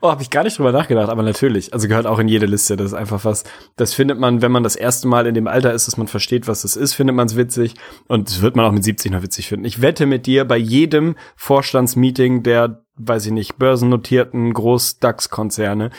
Oh, 0.00 0.10
habe 0.10 0.22
ich 0.22 0.30
gar 0.30 0.44
nicht 0.44 0.58
drüber 0.58 0.72
nachgedacht, 0.72 1.08
aber 1.08 1.22
natürlich. 1.22 1.72
Also 1.72 1.88
gehört 1.88 2.06
auch 2.06 2.18
in 2.18 2.28
jede 2.28 2.46
Liste. 2.46 2.76
Das 2.76 2.86
ist 2.86 2.94
einfach 2.94 3.24
was, 3.24 3.44
das 3.76 3.94
findet 3.94 4.18
man, 4.18 4.42
wenn 4.42 4.52
man 4.52 4.62
das 4.62 4.76
erste 4.76 5.08
Mal 5.08 5.26
in 5.26 5.34
dem 5.34 5.46
Alter 5.46 5.72
ist, 5.72 5.86
dass 5.86 5.96
man 5.96 6.06
versteht, 6.06 6.48
was 6.48 6.62
das 6.62 6.76
ist, 6.76 6.94
findet 6.94 7.16
man 7.16 7.26
es 7.26 7.36
witzig. 7.36 7.74
Und 8.08 8.28
das 8.28 8.42
wird 8.42 8.56
man 8.56 8.64
auch 8.64 8.72
mit 8.72 8.84
70 8.84 9.12
noch 9.12 9.22
witzig 9.22 9.48
finden. 9.48 9.64
Ich 9.64 9.80
wette 9.82 10.06
mit 10.06 10.26
dir, 10.26 10.44
bei 10.44 10.56
jedem 10.56 11.16
Vorstandsmeeting 11.36 12.42
der, 12.42 12.82
weiß 12.96 13.26
ich 13.26 13.32
nicht, 13.32 13.58
börsennotierten 13.58 14.52
Groß-DAX-Konzerne 14.52 15.90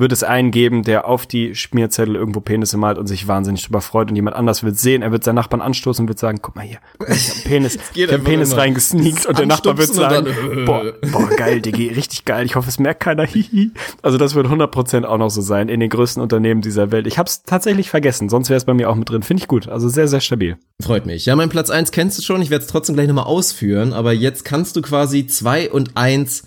wird 0.00 0.12
es 0.12 0.22
einen 0.22 0.50
geben, 0.50 0.82
der 0.82 1.06
auf 1.06 1.26
die 1.26 1.54
Schmierzettel 1.54 2.16
irgendwo 2.16 2.40
Penisse 2.40 2.76
malt 2.76 2.98
und 2.98 3.06
sich 3.06 3.28
wahnsinnig 3.28 3.64
drüber 3.64 3.80
freut 3.80 4.10
und 4.10 4.16
jemand 4.16 4.36
anders 4.36 4.62
wird 4.62 4.78
sehen, 4.78 5.02
er 5.02 5.12
wird 5.12 5.24
seinen 5.24 5.36
Nachbarn 5.36 5.60
anstoßen 5.60 6.04
und 6.04 6.08
wird 6.08 6.18
sagen, 6.18 6.38
guck 6.42 6.56
mal 6.56 6.64
hier, 6.64 6.78
ich 7.08 7.28
hab 7.28 7.44
Penis, 7.44 7.78
ich 7.94 8.12
hab 8.12 8.24
Penis 8.24 8.56
reingesneakt 8.56 9.26
und 9.26 9.38
der 9.38 9.46
Nachbar 9.46 9.78
wird 9.78 9.94
sagen, 9.94 10.26
dann, 10.26 10.64
boah, 10.64 10.92
boah, 11.12 11.28
geil, 11.36 11.60
Digi, 11.60 11.88
richtig 11.88 12.24
geil, 12.24 12.46
ich 12.46 12.56
hoffe, 12.56 12.68
es 12.68 12.78
merkt 12.78 13.00
keiner, 13.00 13.24
hihi. 13.26 13.72
Also 14.02 14.18
das 14.18 14.34
wird 14.34 14.46
100% 14.46 15.04
auch 15.04 15.18
noch 15.18 15.30
so 15.30 15.40
sein 15.40 15.68
in 15.68 15.80
den 15.80 15.90
größten 15.90 16.22
Unternehmen 16.22 16.62
dieser 16.62 16.90
Welt. 16.90 17.06
Ich 17.06 17.18
hab's 17.18 17.42
tatsächlich 17.42 17.90
vergessen, 17.90 18.28
sonst 18.28 18.48
wäre 18.48 18.56
es 18.56 18.64
bei 18.64 18.74
mir 18.74 18.90
auch 18.90 18.96
mit 18.96 19.08
drin. 19.08 19.22
Finde 19.22 19.42
ich 19.42 19.48
gut, 19.48 19.68
also 19.68 19.88
sehr, 19.88 20.08
sehr 20.08 20.20
stabil. 20.20 20.56
Freut 20.82 21.06
mich. 21.06 21.26
Ja, 21.26 21.36
mein 21.36 21.48
Platz 21.48 21.70
eins 21.70 21.92
kennst 21.92 22.18
du 22.18 22.22
schon, 22.22 22.42
ich 22.42 22.50
werde 22.50 22.64
es 22.64 22.70
trotzdem 22.70 22.94
gleich 22.94 23.08
nochmal 23.08 23.24
ausführen, 23.24 23.92
aber 23.92 24.12
jetzt 24.12 24.44
kannst 24.44 24.76
du 24.76 24.82
quasi 24.82 25.26
zwei 25.26 25.70
und 25.70 25.96
eins 25.96 26.44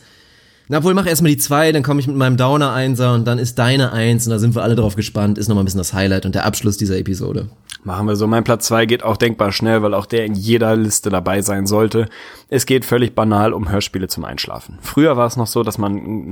na 0.74 0.84
wohl, 0.84 0.96
mach 0.96 1.06
erstmal 1.06 1.30
die 1.30 1.38
zwei, 1.38 1.72
dann 1.72 1.84
komme 1.84 2.00
ich 2.00 2.08
mit 2.08 2.16
meinem 2.16 2.36
Downer 2.36 2.74
Einser 2.74 3.14
und 3.14 3.26
dann 3.26 3.38
ist 3.38 3.60
deine 3.60 3.92
Eins 3.92 4.26
und 4.26 4.32
da 4.32 4.40
sind 4.40 4.56
wir 4.56 4.64
alle 4.64 4.74
drauf 4.74 4.96
gespannt. 4.96 5.38
Ist 5.38 5.48
nochmal 5.48 5.62
ein 5.62 5.66
bisschen 5.66 5.78
das 5.78 5.94
Highlight 5.94 6.26
und 6.26 6.34
der 6.34 6.48
Abschluss 6.48 6.78
dieser 6.78 6.98
Episode. 6.98 7.48
Machen 7.84 8.08
wir 8.08 8.16
so. 8.16 8.26
Mein 8.26 8.44
Platz 8.44 8.66
zwei 8.66 8.88
geht 8.88 9.04
auch 9.04 9.18
denkbar 9.18 9.52
schnell, 9.52 9.84
weil 9.84 9.94
auch 9.94 10.08
der 10.08 10.26
in 10.26 10.34
jeder 10.34 10.76
Liste 10.76 11.12
dabei 11.12 11.44
sein 11.44 11.68
sollte. 11.68 12.10
Es 12.50 12.66
geht 12.66 12.86
völlig 12.86 13.14
banal 13.14 13.54
um 13.54 13.70
Hörspiele 13.70 14.08
zum 14.08 14.26
Einschlafen. 14.26 14.80
Früher 14.82 15.16
war 15.16 15.28
es 15.28 15.38
noch 15.38 15.46
so, 15.46 15.62
dass 15.62 15.78
man 15.78 15.92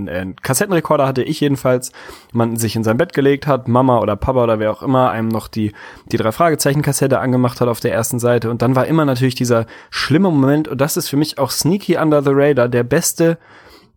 einen 0.09 0.35
Kassettenrekorder 0.38 1.05
hatte, 1.05 1.22
ich 1.22 1.39
jedenfalls, 1.39 1.91
man 2.34 2.57
sich 2.57 2.76
in 2.76 2.84
sein 2.84 2.97
Bett 2.97 3.13
gelegt 3.13 3.45
hat, 3.45 3.68
Mama 3.68 3.99
oder 3.99 4.15
Papa 4.15 4.41
oder 4.43 4.57
wer 4.57 4.72
auch 4.72 4.81
immer 4.81 5.11
einem 5.11 5.27
noch 5.27 5.49
die, 5.49 5.72
die 6.11 6.18
drei 6.18 6.31
Fragezeichen 6.31 6.81
Kassette 6.81 7.19
angemacht 7.19 7.61
hat 7.61 7.68
auf 7.68 7.80
der 7.80 7.93
ersten 7.93 8.18
Seite 8.18 8.49
und 8.49 8.63
dann 8.63 8.76
war 8.76 8.88
immer 8.88 9.05
natürlich 9.05 9.35
dieser 9.35 9.68
schlimme 9.91 10.31
Moment 10.31 10.68
und 10.68 10.81
das 10.81 10.97
ist 10.97 11.09
für 11.09 11.18
mich 11.18 11.38
auch 11.38 11.51
sneaky 11.51 11.97
under 11.97 12.23
the 12.23 12.31
radar, 12.34 12.69
der 12.69 12.84
beste 12.84 13.38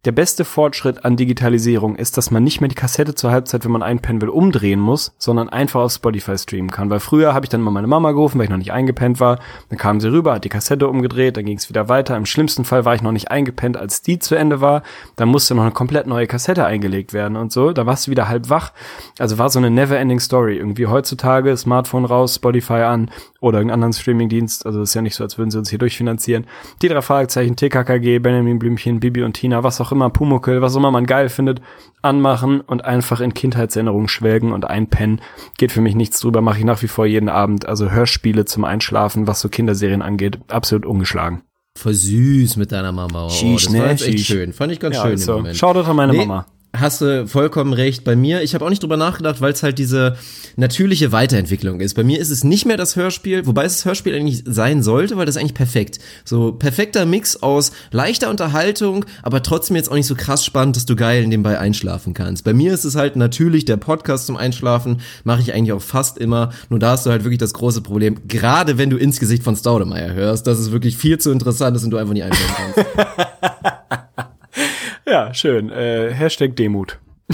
der 0.05 0.13
beste 0.13 0.45
Fortschritt 0.45 1.05
an 1.05 1.17
Digitalisierung 1.17 1.97
ist, 1.97 2.17
dass 2.17 2.31
man 2.31 2.45
nicht 2.45 2.61
mehr 2.61 2.69
die 2.69 2.75
Kassette 2.75 3.15
zur 3.15 3.31
Halbzeit, 3.31 3.65
wenn 3.65 3.73
man 3.73 3.83
einpennen 3.83 4.21
will, 4.21 4.29
umdrehen 4.29 4.81
muss, 4.81 5.15
sondern 5.19 5.49
einfach 5.49 5.81
auf 5.81 5.93
Spotify 5.93 6.37
streamen 6.37 6.71
kann. 6.71 6.91
Weil 6.91 7.01
früher 7.01 7.33
habe 7.33 7.47
ich 7.47 7.51
dann 7.51 7.63
mal 7.63 7.71
meine 7.71 7.87
Mama 7.87 8.13
gerufen, 8.13 8.39
weil 8.39 8.45
ich 8.45 8.51
noch 8.51 8.59
nicht 8.59 8.73
eingepennt 8.73 9.21
war. 9.21 9.39
Dann 9.71 9.79
kam 9.79 10.01
sie 10.01 10.13
rüber, 10.13 10.35
hat 10.35 10.45
die 10.45 10.51
Kassette 10.51 10.89
umgedreht, 10.89 11.37
dann 11.37 11.45
ging 11.45 11.57
es 11.57 11.69
wieder 11.69 11.89
weiter. 11.89 12.17
Im 12.17 12.27
schlimmsten 12.27 12.65
Fall 12.65 12.85
war 12.85 12.95
ich 12.95 13.03
noch 13.03 13.13
nicht 13.13 13.31
eingepennt, 13.31 13.77
als 13.77 14.03
die 14.03 14.19
zu 14.19 14.35
Ende 14.35 14.61
war. 14.61 14.83
Dann 15.17 15.29
musste 15.29 15.55
noch 15.55 15.63
eine 15.63 15.73
komplett 15.73 16.07
neue 16.07 16.27
Kassette 16.27 16.67
eingelegt 16.67 17.13
werden 17.13 17.37
und 17.37 17.53
so. 17.53 17.73
Da 17.73 17.87
warst 17.87 18.07
du 18.07 18.11
wieder 18.11 18.29
halb 18.29 18.51
wach. 18.51 18.73
Also 19.19 19.39
war 19.39 19.49
so 19.49 19.59
eine 19.59 19.71
never-ending 19.71 20.21
Story. 20.21 20.57
Irgendwie 20.57 20.87
heutzutage 20.87 21.57
Smartphone 21.57 22.05
raus, 22.05 22.35
Spotify 22.35 22.83
an 22.83 23.11
oder 23.45 23.59
irgendeinen 23.59 23.85
anderen 23.85 23.93
Streamingdienst. 23.93 24.65
Also 24.65 24.83
ist 24.83 24.95
ja 24.95 25.03
nicht 25.03 25.15
so, 25.15 25.23
als 25.23 25.37
würden 25.37 25.51
sie 25.51 25.59
uns 25.59 25.69
hier 25.69 25.79
durchfinanzieren. 25.79 26.47
Die 26.83 26.89
drei 26.89 27.03
Fragezeichen, 27.03 27.57
TKKG, 27.57 28.19
Benjamin 28.19 28.59
Blümchen, 28.59 29.01
Bibi 29.01 29.23
und 29.23 29.35
Tina, 29.35 29.63
was 29.63 29.81
auch 29.81 29.93
immer, 29.93 30.09
Pumuckel, 30.11 30.63
was 30.63 30.75
auch 30.75 30.79
immer 30.79 30.91
man 30.91 31.07
geil 31.07 31.29
findet, 31.29 31.61
anmachen 32.03 32.61
und 32.63 32.85
einfach 32.85 33.21
in 33.21 33.35
Kindheitserinnerungen 33.35 34.09
schwelgen 34.09 34.53
und 34.53 34.65
einpennen. 34.65 35.21
Geht 35.59 35.73
für 35.73 35.83
mich 35.83 35.95
nichts 35.95 36.19
drüber, 36.21 36.41
mache 36.41 36.59
ich 36.59 36.65
nach 36.65 36.83
wie 36.83 36.89
vor 36.89 37.07
jeden 37.07 37.29
Abend. 37.29 37.67
Also 37.67 37.91
Hörspiele 37.91 38.47
zum 38.47 38.65
Einschlafen, 38.65 39.27
was 39.27 39.41
so 39.41 39.49
Kinderserien 39.49 40.01
angeht, 40.01 40.39
absolut 40.49 40.87
ungeschlagen. 40.87 41.43
Voll 41.77 41.93
süß 41.95 42.57
mit 42.57 42.73
deiner 42.73 42.93
Mama. 42.93 43.27
Oh, 43.27 43.29
Sheesh, 43.29 43.65
das 43.65 43.75
war 43.75 43.87
ne? 43.87 43.93
echt 43.93 44.21
schön. 44.21 44.53
Fand 44.53 44.73
ich 44.73 44.81
ganz 44.81 44.97
ja, 44.97 45.03
schön 45.03 45.19
so. 45.19 45.33
im 45.33 45.39
Moment. 45.39 45.57
Schau 45.57 45.73
doch 45.73 45.87
an 45.89 45.97
meine 45.97 46.13
nee, 46.13 46.19
Mama 46.19 46.47
hast 46.75 47.01
du 47.01 47.27
vollkommen 47.27 47.73
recht. 47.73 48.05
Bei 48.05 48.17
mir, 48.17 48.43
ich 48.43 48.55
habe 48.55 48.65
auch 48.65 48.71
nicht 48.71 48.83
drüber 48.83 48.97
nachgedacht, 48.97 49.41
weil 49.41 49.53
es 49.53 49.63
halt 49.63 49.79
diese 49.79 50.17
natürliche 50.57 51.13
Weiterentwicklung 51.13 51.81
ist. 51.81 51.95
Bei 51.95 52.05
mir 52.05 52.19
ist 52.19 52.31
es 52.31 52.45
nicht 52.45 52.67
mehr 52.67 52.77
das 52.77 52.97
Hörspiel, 52.97 53.47
wobei 53.47 53.65
es 53.65 53.77
das 53.77 53.85
Hörspiel 53.85 54.15
eigentlich 54.15 54.43
sein 54.47 54.83
sollte, 54.83 55.17
weil 55.17 55.27
das 55.27 55.37
ist 55.37 55.41
eigentlich 55.41 55.55
perfekt. 55.55 55.99
So 56.25 56.53
perfekter 56.53 57.07
Mix 57.07 57.43
aus 57.43 57.73
leichter 57.91 58.31
Unterhaltung, 58.31 59.05
aber 59.23 59.43
trotzdem 59.43 59.77
jetzt 59.77 59.91
auch 59.91 59.95
nicht 59.95 60.07
so 60.07 60.15
krass 60.15 60.45
spannend, 60.45 60.77
dass 60.77 60.87
du 60.87 60.97
geil 60.97 61.27
nebenbei 61.27 61.59
einschlafen 61.59 62.15
kannst. 62.15 62.45
Bei 62.45 62.53
mir 62.53 62.73
ist 62.73 62.85
es 62.85 62.97
halt 62.97 63.17
natürlich 63.17 63.65
der 63.65 63.77
Podcast 63.77 64.27
zum 64.27 64.37
Einschlafen, 64.37 65.01
mache 65.25 65.41
ich 65.41 65.55
eigentlich 65.55 65.73
auch 65.73 65.83
fast 65.83 66.19
immer. 66.19 66.51
Nur 66.71 66.79
da 66.79 66.91
hast 66.91 67.07
du 67.07 67.11
halt 67.11 67.25
wirklich 67.25 67.39
das 67.39 67.55
große 67.55 67.81
Problem, 67.81 68.17
gerade 68.29 68.79
wenn 68.79 68.91
du 68.91 68.97
ins 68.97 69.21
Gesicht 69.21 69.43
von 69.43 69.57
Staudemeyer 69.57 70.13
hörst, 70.15 70.47
dass 70.47 70.59
es 70.59 70.73
wirklich 70.73 70.97
viel 70.97 71.19
zu 71.19 71.31
interessant 71.31 71.77
ist 71.77 71.85
und 71.85 71.91
du 71.91 71.97
einfach 71.97 72.15
nicht 72.15 72.25
einschlafen 72.25 72.75
kannst. 72.75 73.45
Ja, 75.15 75.33
schön. 75.33 75.71
Äh, 75.71 76.13
Hashtag 76.13 76.57
Demut. 76.57 76.99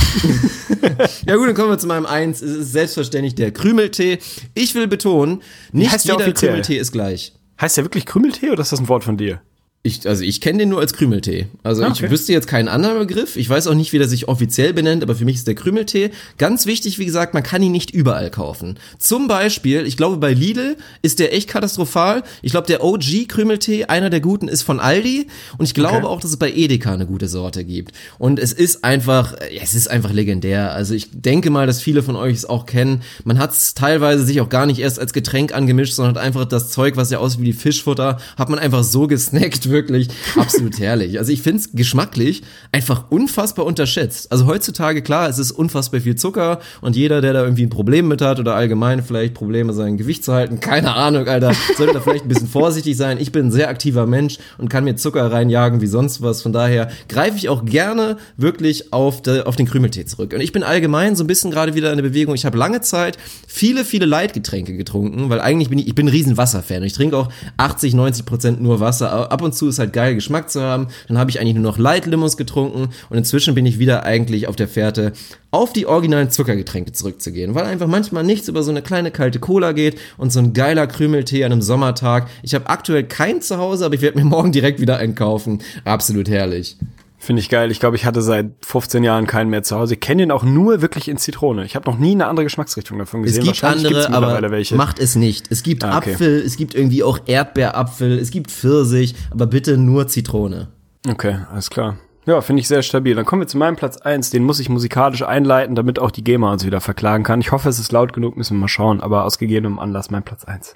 ja 1.27 1.36
gut, 1.36 1.48
dann 1.48 1.55
kommen 1.55 1.70
wir 1.70 1.78
zu 1.78 1.86
meinem 1.86 2.05
Eins. 2.05 2.43
Es 2.43 2.55
ist 2.55 2.73
selbstverständlich 2.73 3.36
der 3.36 3.52
Krümeltee. 3.52 4.19
Ich 4.52 4.74
will 4.74 4.86
betonen, 4.86 5.40
nicht 5.73 6.05
jeder 6.05 6.31
Krümeltee 6.31 6.77
ist 6.77 6.93
gleich. 6.93 7.32
Heißt 7.59 7.78
der 7.78 7.85
wirklich 7.86 8.05
Krümeltee 8.05 8.51
oder 8.51 8.61
ist 8.61 8.73
das 8.73 8.81
ein 8.81 8.89
Wort 8.89 9.02
von 9.02 9.16
dir? 9.16 9.40
Ich, 9.82 10.07
also 10.07 10.23
ich 10.24 10.43
kenne 10.43 10.59
den 10.59 10.69
nur 10.69 10.81
als 10.81 10.93
Krümeltee. 10.93 11.47
Also 11.62 11.82
okay. 11.82 12.05
ich 12.05 12.11
wüsste 12.11 12.35
jetzt 12.35 12.47
keinen 12.47 12.69
anderen 12.69 12.98
Begriff. 12.98 13.36
Ich 13.36 13.48
weiß 13.48 13.66
auch 13.66 13.73
nicht, 13.73 13.94
wie 13.94 13.98
der 13.98 14.09
sich 14.09 14.28
offiziell 14.28 14.74
benennt, 14.74 15.02
aber 15.02 15.15
für 15.15 15.24
mich 15.24 15.36
ist 15.36 15.47
der 15.47 15.55
Krümeltee. 15.55 16.11
Ganz 16.36 16.66
wichtig, 16.66 16.98
wie 16.98 17.07
gesagt, 17.07 17.32
man 17.32 17.43
kann 17.43 17.62
ihn 17.62 17.73
nicht 17.73 17.90
überall 17.90 18.31
kaufen. 18.31 18.78
Zum 18.98 19.27
Beispiel, 19.27 19.86
ich 19.86 19.97
glaube 19.97 20.19
bei 20.19 20.35
Lidl 20.35 20.77
ist 21.01 21.19
der 21.19 21.35
echt 21.35 21.48
katastrophal. 21.48 22.24
Ich 22.43 22.51
glaube 22.51 22.66
der 22.66 22.85
OG 22.85 23.27
Krümeltee, 23.28 23.86
einer 23.86 24.11
der 24.11 24.20
guten, 24.20 24.48
ist 24.48 24.65
von 24.65 24.81
Aldi. 24.81 25.28
Und 25.57 25.65
ich 25.65 25.73
glaube 25.73 25.97
okay. 25.97 26.07
auch, 26.09 26.20
dass 26.20 26.32
es 26.32 26.36
bei 26.36 26.52
Edeka 26.52 26.93
eine 26.93 27.07
gute 27.07 27.28
Sorte 27.28 27.65
gibt. 27.65 27.93
Und 28.19 28.39
es 28.39 28.52
ist 28.52 28.85
einfach, 28.85 29.35
es 29.62 29.73
ist 29.73 29.89
einfach 29.89 30.12
legendär. 30.12 30.73
Also 30.73 30.93
ich 30.93 31.09
denke 31.11 31.48
mal, 31.48 31.66
dass 31.66 31.81
viele 31.81 32.02
von 32.02 32.16
euch 32.16 32.36
es 32.36 32.44
auch 32.44 32.66
kennen. 32.66 33.01
Man 33.24 33.39
hat 33.39 33.52
es 33.52 33.73
teilweise 33.73 34.27
sich 34.27 34.43
auch 34.43 34.51
gar 34.51 34.66
nicht 34.66 34.81
erst 34.81 34.98
als 34.98 35.15
Getränk 35.15 35.55
angemischt, 35.55 35.94
sondern 35.94 36.16
hat 36.16 36.23
einfach 36.23 36.44
das 36.44 36.70
Zeug, 36.70 36.98
was 36.98 37.11
ja 37.11 37.16
aussieht 37.16 37.40
wie 37.40 37.47
die 37.47 37.55
Fischfutter, 37.55 38.19
hat 38.36 38.51
man 38.51 38.59
einfach 38.59 38.85
so 38.85 39.07
gesnackt 39.07 39.69
wirklich 39.70 40.09
absolut 40.36 40.78
herrlich. 40.78 41.18
Also 41.18 41.32
ich 41.32 41.42
finde 41.42 41.60
es 41.60 41.72
geschmacklich 41.72 42.42
einfach 42.72 43.10
unfassbar 43.10 43.66
unterschätzt. 43.66 44.30
Also 44.32 44.47
heutzutage, 44.47 45.02
klar, 45.02 45.28
es 45.28 45.38
ist 45.38 45.52
unfassbar 45.52 46.01
viel 46.01 46.16
Zucker 46.16 46.60
und 46.80 46.97
jeder, 46.97 47.20
der 47.20 47.32
da 47.32 47.42
irgendwie 47.42 47.64
ein 47.64 47.70
Problem 47.70 48.09
mit 48.09 48.22
hat 48.22 48.38
oder 48.38 48.55
allgemein 48.55 49.02
vielleicht 49.02 49.34
Probleme, 49.34 49.72
sein 49.72 49.97
Gewicht 49.97 50.24
zu 50.24 50.32
halten, 50.32 50.60
keine 50.60 50.94
Ahnung, 50.94 51.28
Alter, 51.28 51.52
sollte 51.76 51.94
da 51.94 52.01
vielleicht 52.01 52.24
ein 52.24 52.28
bisschen 52.28 52.48
vorsichtig 52.48 52.97
sein. 52.97 53.18
Ich 53.20 53.32
bin 53.32 53.47
ein 53.47 53.52
sehr 53.52 53.68
aktiver 53.68 54.06
Mensch 54.06 54.38
und 54.59 54.68
kann 54.68 54.84
mir 54.84 54.97
Zucker 54.97 55.30
reinjagen 55.30 55.80
wie 55.80 55.86
sonst 55.86 56.22
was. 56.22 56.42
Von 56.42 56.52
daher 56.52 56.90
greife 57.09 57.36
ich 57.36 57.48
auch 57.48 57.64
gerne 57.64 58.16
wirklich 58.36 58.92
auf, 58.92 59.22
de, 59.22 59.42
auf 59.42 59.56
den 59.56 59.66
Krümeltee 59.66 60.05
zurück. 60.05 60.32
Und 60.34 60.40
ich 60.40 60.52
bin 60.52 60.62
allgemein 60.62 61.16
so 61.16 61.24
ein 61.24 61.26
bisschen 61.26 61.51
gerade 61.51 61.74
wieder 61.74 61.90
in 61.90 61.97
der 61.97 62.02
Bewegung. 62.02 62.34
Ich 62.34 62.44
habe 62.44 62.59
lange 62.59 62.80
Zeit 62.80 63.18
viele, 63.47 63.84
viele 63.84 64.06
Leitgetränke 64.06 64.76
getrunken, 64.76 65.30
weil 65.30 65.40
eigentlich 65.40 65.68
bin 65.68 65.78
ich, 65.78 65.88
ich 65.88 65.94
bin 65.94 66.06
ein 66.06 66.10
riesen 66.10 66.36
Wasserfan. 66.36 66.82
Ich 66.82 66.92
trinke 66.92 67.16
auch 67.16 67.28
80, 67.56 67.94
90 67.94 68.26
Prozent 68.26 68.60
nur 68.62 68.80
Wasser. 68.80 69.30
Ab 69.30 69.42
und 69.42 69.55
zu 69.55 69.60
ist 69.69 69.78
halt 69.78 69.93
geil, 69.93 70.15
Geschmack 70.15 70.51
zu 70.51 70.61
haben. 70.61 70.89
Dann 71.09 71.19
habe 71.19 71.31
ich 71.31 71.41
eigentlich 71.41 71.55
nur 71.55 71.62
noch 71.65 71.78
Light 71.78 72.07
Limos 72.07 72.37
getrunken 72.37 72.89
und 73.09 73.16
inzwischen 73.16 73.55
bin 73.55 73.66
ich 73.66 73.78
wieder 73.78 74.05
eigentlich 74.05 74.49
auf 74.49 74.57
der 74.57 74.69
Fährte, 74.69 75.12
auf 75.51 75.73
die 75.73 75.87
originalen 75.87 76.31
Zuckergetränke 76.31 76.93
zurückzugehen, 76.93 77.55
weil 77.55 77.65
einfach 77.65 77.87
manchmal 77.87 78.24
nichts 78.24 78.49
über 78.49 78.62
so 78.62 78.70
eine 78.70 78.82
kleine 78.82 79.11
kalte 79.11 79.39
Cola 79.39 79.73
geht 79.73 79.99
und 80.16 80.32
so 80.32 80.39
ein 80.39 80.53
geiler 80.53 80.87
Krümeltee 80.87 81.45
an 81.45 81.53
einem 81.53 81.62
Sommertag. 81.62 82.28
Ich 82.43 82.55
habe 82.55 82.69
aktuell 82.69 83.05
keinen 83.05 83.43
zu 83.43 83.59
Hause, 83.59 83.85
aber 83.85 83.95
ich 83.95 84.03
werde 84.03 84.19
mir 84.19 84.24
morgen 84.31 84.53
direkt 84.53 84.81
wieder 84.81 84.99
einkaufen. 84.99 85.61
Absolut 85.85 86.28
herrlich. 86.28 86.77
Finde 87.22 87.40
ich 87.40 87.51
geil. 87.51 87.70
Ich 87.70 87.80
glaube, 87.80 87.97
ich 87.97 88.06
hatte 88.06 88.22
seit 88.22 88.47
15 88.62 89.05
Jahren 89.05 89.26
keinen 89.26 89.51
mehr 89.51 89.62
zu 89.62 89.76
Hause. 89.76 89.92
Ich 89.92 90.01
kenne 90.01 90.22
den 90.22 90.30
auch 90.30 90.42
nur 90.42 90.80
wirklich 90.80 91.06
in 91.06 91.18
Zitrone. 91.18 91.66
Ich 91.66 91.76
habe 91.76 91.88
noch 91.88 91.98
nie 91.98 92.12
eine 92.12 92.26
andere 92.26 92.44
Geschmacksrichtung 92.44 92.98
davon 92.98 93.22
gesehen. 93.22 93.42
Es 93.42 93.60
gibt 93.60 93.62
andere, 93.62 94.10
aber 94.10 94.51
welche. 94.51 94.74
macht 94.74 94.98
es 94.98 95.16
nicht. 95.16 95.52
Es 95.52 95.62
gibt 95.62 95.84
ah, 95.84 95.98
okay. 95.98 96.14
Apfel, 96.14 96.40
es 96.40 96.56
gibt 96.56 96.74
irgendwie 96.74 97.02
auch 97.02 97.20
Erdbeerapfel, 97.26 98.18
es 98.18 98.30
gibt 98.30 98.51
Pfirsich, 98.51 99.14
aber 99.30 99.47
bitte 99.47 99.76
nur 99.76 100.09
Zitrone. 100.09 100.68
Okay, 101.06 101.36
alles 101.52 101.68
klar. 101.68 101.98
Ja, 102.24 102.40
finde 102.40 102.60
ich 102.60 102.68
sehr 102.68 102.82
stabil. 102.82 103.14
Dann 103.14 103.26
kommen 103.26 103.42
wir 103.42 103.48
zu 103.48 103.59
meinem 103.59 103.76
Platz 103.76 103.98
eins. 103.98 104.30
Den 104.30 104.44
muss 104.44 104.59
ich 104.59 104.70
musikalisch 104.70 105.22
einleiten, 105.22 105.74
damit 105.74 105.98
auch 105.98 106.10
die 106.10 106.24
GEMA 106.24 106.51
uns 106.51 106.64
wieder 106.64 106.80
verklagen 106.80 107.22
kann. 107.22 107.40
Ich 107.40 107.52
hoffe, 107.52 107.68
es 107.68 107.78
ist 107.78 107.92
laut 107.92 108.14
genug, 108.14 108.38
müssen 108.38 108.56
wir 108.56 108.60
mal 108.60 108.68
schauen. 108.68 109.02
Aber 109.02 109.24
aus 109.26 109.38
gegebenem 109.38 109.78
Anlass 109.78 110.10
mein 110.10 110.22
Platz 110.22 110.44
eins. 110.44 110.74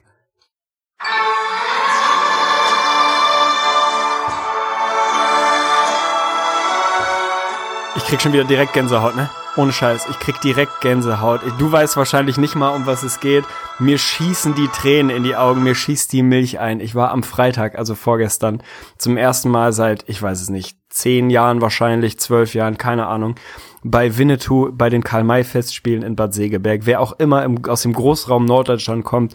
Ich 7.97 8.05
krieg 8.07 8.21
schon 8.21 8.33
wieder 8.33 8.43
direkt 8.43 8.73
Gänsehaut, 8.73 9.15
ne? 9.15 9.31
Ohne 9.57 9.71
Scheiß, 9.71 10.09
ich 10.11 10.19
krieg 10.19 10.41
direkt 10.41 10.81
Gänsehaut. 10.81 11.43
Du 11.59 11.71
weißt 11.71 11.97
wahrscheinlich 11.97 12.39
nicht 12.39 12.57
mal, 12.57 12.71
um 12.71 12.87
was 12.87 13.05
es 13.05 13.21
geht. 13.21 13.45
Mir 13.79 13.99
schießen 13.99 14.57
die 14.57 14.67
Tränen 14.67 15.17
in 15.17 15.23
die 15.23 15.37
Augen, 15.37 15.63
mir 15.63 15.77
schießt 15.77 16.13
die 16.13 16.25
Milch 16.25 16.59
ein. 16.59 16.81
Ich 16.81 16.97
war 16.97 17.13
am 17.13 17.23
Freitag, 17.23 17.79
also 17.79 17.95
vorgestern, 17.95 18.65
zum 18.99 19.17
ersten 19.17 19.49
Mal 19.49 19.73
seit, 19.73 20.09
ich 20.09 20.21
weiß 20.21 20.43
es 20.43 20.51
nicht, 20.51 20.77
zehn 20.89 21.31
Jahren 21.31 21.61
wahrscheinlich, 21.61 22.19
zwölf 22.19 22.53
Jahren, 22.55 22.79
keine 22.79 23.07
Ahnung, 23.07 23.37
bei 23.85 24.19
Winnetou 24.19 24.73
bei 24.73 24.91
den 24.91 25.05
Karl-May-Festspielen 25.05 26.03
in 26.03 26.17
Bad 26.17 26.35
Segeberg. 26.35 26.87
Wer 26.87 27.01
auch 27.01 27.13
immer 27.21 27.45
im, 27.45 27.65
aus 27.67 27.83
dem 27.83 27.93
Großraum 27.93 28.45
Norddeutschland 28.45 29.05
kommt 29.05 29.35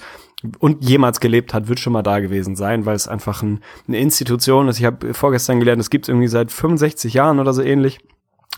und 0.59 0.83
jemals 0.83 1.21
gelebt 1.21 1.53
hat, 1.53 1.69
wird 1.69 1.79
schon 1.79 1.93
mal 1.93 2.03
da 2.03 2.19
gewesen 2.19 2.57
sein, 2.57 2.85
weil 2.85 2.97
es 2.97 3.07
einfach 3.07 3.41
ein, 3.41 3.61
eine 3.87 3.99
Institution 3.99 4.67
ist. 4.67 4.79
Ich 4.79 4.85
habe 4.85 5.13
vorgestern 5.13 5.59
gelernt, 5.59 5.81
es 5.81 5.89
gibt 5.89 6.05
es 6.05 6.09
irgendwie 6.09 6.27
seit 6.27 6.51
65 6.51 7.13
Jahren 7.13 7.39
oder 7.39 7.53
so 7.53 7.61
ähnlich. 7.61 7.99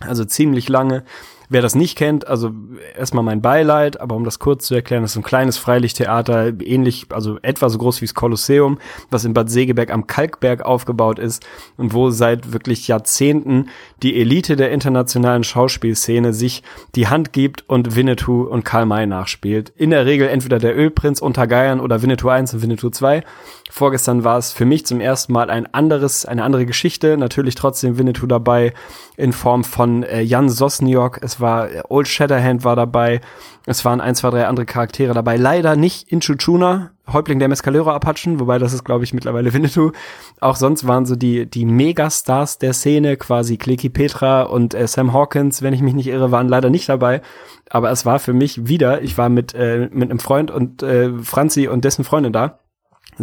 Also 0.07 0.25
ziemlich 0.25 0.69
lange. 0.69 1.03
Wer 1.51 1.61
das 1.61 1.75
nicht 1.75 1.97
kennt, 1.97 2.27
also 2.29 2.51
erstmal 2.97 3.25
mein 3.25 3.41
Beileid, 3.41 3.99
aber 3.99 4.15
um 4.15 4.23
das 4.23 4.39
kurz 4.39 4.67
zu 4.67 4.73
erklären, 4.73 5.01
das 5.01 5.11
ist 5.11 5.17
ein 5.17 5.23
kleines 5.23 5.57
Freilichttheater, 5.57 6.53
ähnlich, 6.61 7.07
also 7.09 7.39
etwa 7.41 7.67
so 7.67 7.77
groß 7.77 7.99
wie 7.99 8.05
das 8.05 8.13
Kolosseum, 8.13 8.79
was 9.09 9.25
in 9.25 9.33
Bad 9.33 9.49
Segeberg 9.49 9.91
am 9.91 10.07
Kalkberg 10.07 10.61
aufgebaut 10.61 11.19
ist 11.19 11.45
und 11.75 11.93
wo 11.93 12.09
seit 12.09 12.53
wirklich 12.53 12.87
Jahrzehnten 12.87 13.67
die 14.01 14.17
Elite 14.17 14.55
der 14.55 14.71
internationalen 14.71 15.43
Schauspielszene 15.43 16.33
sich 16.33 16.63
die 16.95 17.09
Hand 17.09 17.33
gibt 17.33 17.67
und 17.67 17.97
Winnetou 17.97 18.43
und 18.43 18.63
Karl 18.63 18.85
May 18.85 19.05
nachspielt. 19.05 19.73
In 19.75 19.89
der 19.89 20.05
Regel 20.05 20.29
entweder 20.29 20.57
der 20.57 20.77
Ölprinz 20.77 21.19
unter 21.19 21.47
Geiern 21.47 21.81
oder 21.81 22.01
Winnetou 22.01 22.29
1 22.29 22.53
und 22.53 22.61
Winnetou 22.61 22.91
2. 22.91 23.25
Vorgestern 23.71 24.25
war 24.25 24.37
es 24.37 24.51
für 24.51 24.65
mich 24.65 24.85
zum 24.85 24.99
ersten 24.99 25.31
Mal 25.31 25.49
ein 25.49 25.73
anderes, 25.73 26.25
eine 26.25 26.43
andere 26.43 26.65
Geschichte. 26.65 27.15
Natürlich 27.15 27.55
trotzdem 27.55 27.97
Winnetou 27.97 28.27
dabei 28.27 28.73
in 29.15 29.31
Form 29.31 29.63
von 29.63 30.03
äh, 30.03 30.19
Jan 30.19 30.49
Sosniok. 30.49 31.19
Es 31.23 31.39
war 31.39 31.71
äh, 31.71 31.81
Old 31.87 32.09
Shatterhand 32.09 32.65
war 32.65 32.75
dabei. 32.75 33.21
Es 33.65 33.85
waren 33.85 34.01
ein, 34.01 34.13
zwei, 34.13 34.29
drei 34.29 34.45
andere 34.45 34.65
Charaktere 34.65 35.13
dabei. 35.13 35.37
Leider 35.37 35.77
nicht 35.77 36.11
Inchuchuna, 36.11 36.91
Häuptling 37.07 37.39
der 37.39 37.47
Mescalero-Apachen, 37.47 38.41
wobei 38.41 38.59
das 38.59 38.73
ist, 38.73 38.83
glaube 38.83 39.05
ich, 39.05 39.13
mittlerweile 39.13 39.53
Winnetou. 39.53 39.93
Auch 40.41 40.57
sonst 40.57 40.85
waren 40.85 41.05
so 41.05 41.15
die, 41.15 41.45
die 41.45 41.65
Megastars 41.65 42.57
der 42.57 42.73
Szene, 42.73 43.15
quasi 43.15 43.55
Kleki 43.55 43.87
Petra 43.87 44.41
und 44.41 44.73
äh, 44.73 44.85
Sam 44.85 45.13
Hawkins, 45.13 45.61
wenn 45.61 45.73
ich 45.73 45.81
mich 45.81 45.93
nicht 45.93 46.07
irre, 46.07 46.29
waren 46.31 46.49
leider 46.49 46.69
nicht 46.69 46.89
dabei. 46.89 47.21
Aber 47.69 47.89
es 47.89 48.05
war 48.05 48.19
für 48.19 48.33
mich 48.33 48.67
wieder, 48.67 49.01
ich 49.01 49.17
war 49.17 49.29
mit, 49.29 49.55
äh, 49.55 49.87
mit 49.93 50.09
einem 50.09 50.19
Freund 50.19 50.51
und 50.51 50.83
äh, 50.83 51.13
Franzi 51.23 51.69
und 51.69 51.85
dessen 51.85 52.03
Freundin 52.03 52.33
da 52.33 52.60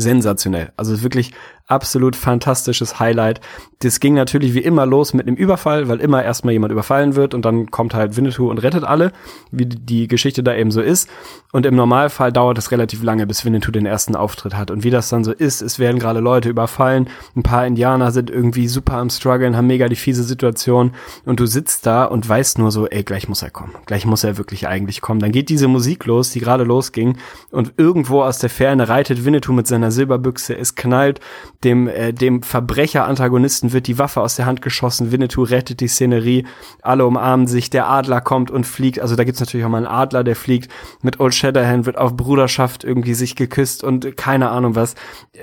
sensationell. 0.01 0.73
Also 0.77 1.03
wirklich 1.03 1.33
absolut 1.69 2.16
fantastisches 2.16 2.99
Highlight. 2.99 3.40
Das 3.81 4.01
ging 4.01 4.15
natürlich 4.15 4.55
wie 4.55 4.61
immer 4.61 4.86
los 4.86 5.15
mit 5.15 5.28
einem 5.28 5.36
Überfall, 5.36 5.89
weil 5.89 6.01
immer 6.01 6.24
erstmal 6.24 6.53
jemand 6.53 6.73
überfallen 6.73 7.15
wird 7.15 7.32
und 7.35 7.45
dann 7.45 7.70
kommt 7.70 7.95
halt 7.95 8.16
Winnetou 8.16 8.51
und 8.51 8.59
rettet 8.59 8.82
alle, 8.82 9.12
wie 9.53 9.66
die 9.66 10.09
Geschichte 10.09 10.43
da 10.43 10.55
eben 10.55 10.73
so 10.73 10.81
ist. 10.81 11.09
Und 11.53 11.65
im 11.65 11.77
Normalfall 11.77 12.32
dauert 12.32 12.59
es 12.59 12.73
relativ 12.73 13.03
lange, 13.03 13.27
bis 13.27 13.45
Winnetou 13.45 13.70
den 13.70 13.86
ersten 13.86 14.16
Auftritt 14.16 14.57
hat. 14.57 14.70
Und 14.70 14.82
wie 14.82 14.90
das 14.90 15.11
dann 15.11 15.23
so 15.23 15.32
ist, 15.32 15.62
es 15.62 15.78
werden 15.78 16.01
gerade 16.01 16.20
Leute 16.20 16.49
überfallen, 16.49 17.09
ein 17.36 17.43
paar 17.43 17.66
Indianer 17.66 18.11
sind 18.11 18.31
irgendwie 18.31 18.66
super 18.66 18.95
am 18.95 19.11
struggeln, 19.11 19.57
haben 19.57 19.66
mega 19.66 19.89
die 19.89 19.97
fiese 19.97 20.24
Situation 20.24 20.93
und 21.24 21.39
du 21.39 21.47
sitzt 21.47 21.86
da 21.86 22.05
und 22.05 22.28
weißt 22.28 22.59
nur 22.59 22.73
so, 22.73 22.86
ey, 22.89 23.05
gleich 23.05 23.28
muss 23.28 23.43
er 23.43 23.51
kommen. 23.51 23.74
Gleich 23.86 24.07
muss 24.07 24.24
er 24.24 24.39
wirklich 24.39 24.66
eigentlich 24.66 25.03
kommen. 25.03 25.20
Dann 25.20 25.32
geht 25.32 25.51
diese 25.51 25.69
Musik 25.69 26.07
los, 26.07 26.31
die 26.31 26.40
gerade 26.40 26.65
losging 26.65 27.19
und 27.51 27.74
irgendwo 27.77 28.23
aus 28.23 28.39
der 28.39 28.51
Ferne 28.51 28.89
reitet 28.89 29.24
Winnetou 29.24 29.53
mit 29.53 29.66
seiner 29.66 29.90
Silberbüchse, 29.90 30.57
es 30.57 30.74
knallt, 30.74 31.20
dem, 31.64 31.89
äh, 31.89 32.12
dem 32.12 32.43
Verbrecher-Antagonisten 32.43 33.72
wird 33.72 33.89
die 33.89 33.98
Waffe 33.98 34.20
aus 34.20 34.36
der 34.36 34.47
Hand 34.47 34.62
geschossen, 34.62 35.10
Winnetou 35.10 35.43
rettet 35.43 35.80
die 35.80 35.89
Szenerie, 35.89 36.47
alle 36.82 37.05
umarmen 37.05 37.48
sich, 37.48 37.68
der 37.68 37.89
Adler 37.89 38.20
kommt 38.20 38.51
und 38.51 38.64
fliegt, 38.64 39.01
also 39.01 39.16
da 39.16 39.24
gibt's 39.24 39.40
natürlich 39.40 39.66
auch 39.66 39.70
mal 39.70 39.78
einen 39.78 39.86
Adler, 39.86 40.22
der 40.22 40.36
fliegt, 40.36 40.70
mit 41.02 41.18
Old 41.18 41.35
Shatterhand 41.35 41.86
wird 41.86 41.98
auf 41.98 42.16
Bruderschaft 42.16 42.85
irgendwie 42.85 43.14
sich 43.14 43.35
geküsst 43.35 43.82
und 43.82 44.16
keine 44.16 44.51
Ahnung 44.51 44.76
was. 44.76 44.94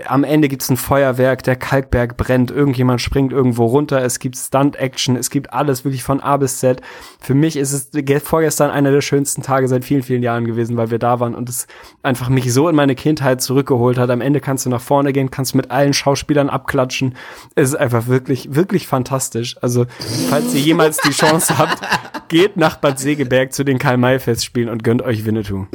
Am 0.06 0.24
Ende 0.24 0.48
gibt's 0.48 0.70
ein 0.70 0.78
Feuerwerk, 0.78 1.44
der 1.44 1.58
Kalkberg 1.58 2.16
brennt, 2.16 2.50
irgendjemand 2.50 3.02
springt 3.02 3.34
irgendwo 3.34 3.66
runter, 3.66 4.02
es 4.02 4.20
gibt 4.20 4.38
Stunt-Action, 4.38 5.18
es 5.18 5.30
gibt 5.30 5.52
alles 5.52 5.84
wirklich 5.84 6.04
von 6.04 6.22
A 6.22 6.38
bis 6.38 6.60
Z. 6.60 6.82
Für 7.20 7.34
mich 7.34 7.58
ist 7.58 7.74
es 7.74 7.92
vorgestern 8.24 8.72
einer 8.72 8.92
der 8.92 9.02
schönsten 9.02 9.42
Tage 9.42 9.68
seit 9.68 9.84
vielen, 9.84 10.04
vielen 10.04 10.24
Jahren 10.24 10.46
gewesen, 10.46 10.78
weil 10.78 10.92
wir 10.92 11.00
da 11.00 11.20
waren 11.20 11.36
und 11.36 11.50
es 11.50 11.68
einfach 12.04 12.30
mich 12.30 12.54
so 12.54 12.70
in 12.70 12.76
meine 12.76 12.96
Kindheit 12.96 13.42
zurückgeholt 13.42 13.98
hat. 13.98 14.10
Am 14.10 14.22
Ende 14.22 14.40
kannst 14.40 14.66
du 14.66 14.70
nach 14.70 14.82
vorne 14.82 15.12
gehen, 15.12 15.30
kannst 15.30 15.56
mit 15.56 15.72
allen 15.72 15.94
Schauspielern 16.06 16.52
abklatschen. 16.52 17.16
Es 17.56 17.70
ist 17.70 17.76
einfach 17.76 18.06
wirklich, 18.06 18.54
wirklich 18.54 18.86
fantastisch. 18.86 19.56
Also, 19.62 19.88
falls 20.30 20.54
ihr 20.54 20.62
jemals 20.62 20.98
die 20.98 21.10
Chance 21.10 21.58
habt, 21.58 21.82
geht 22.28 22.58
nach 22.58 22.78
Bad 22.78 23.00
Segeberg 23.00 23.54
zu 23.54 23.64
den 23.64 23.80
Karl-May-Festspielen 23.80 24.70
und 24.70 24.84
gönnt 24.84 25.02
euch 25.02 25.26
Winnetou. 25.26 25.66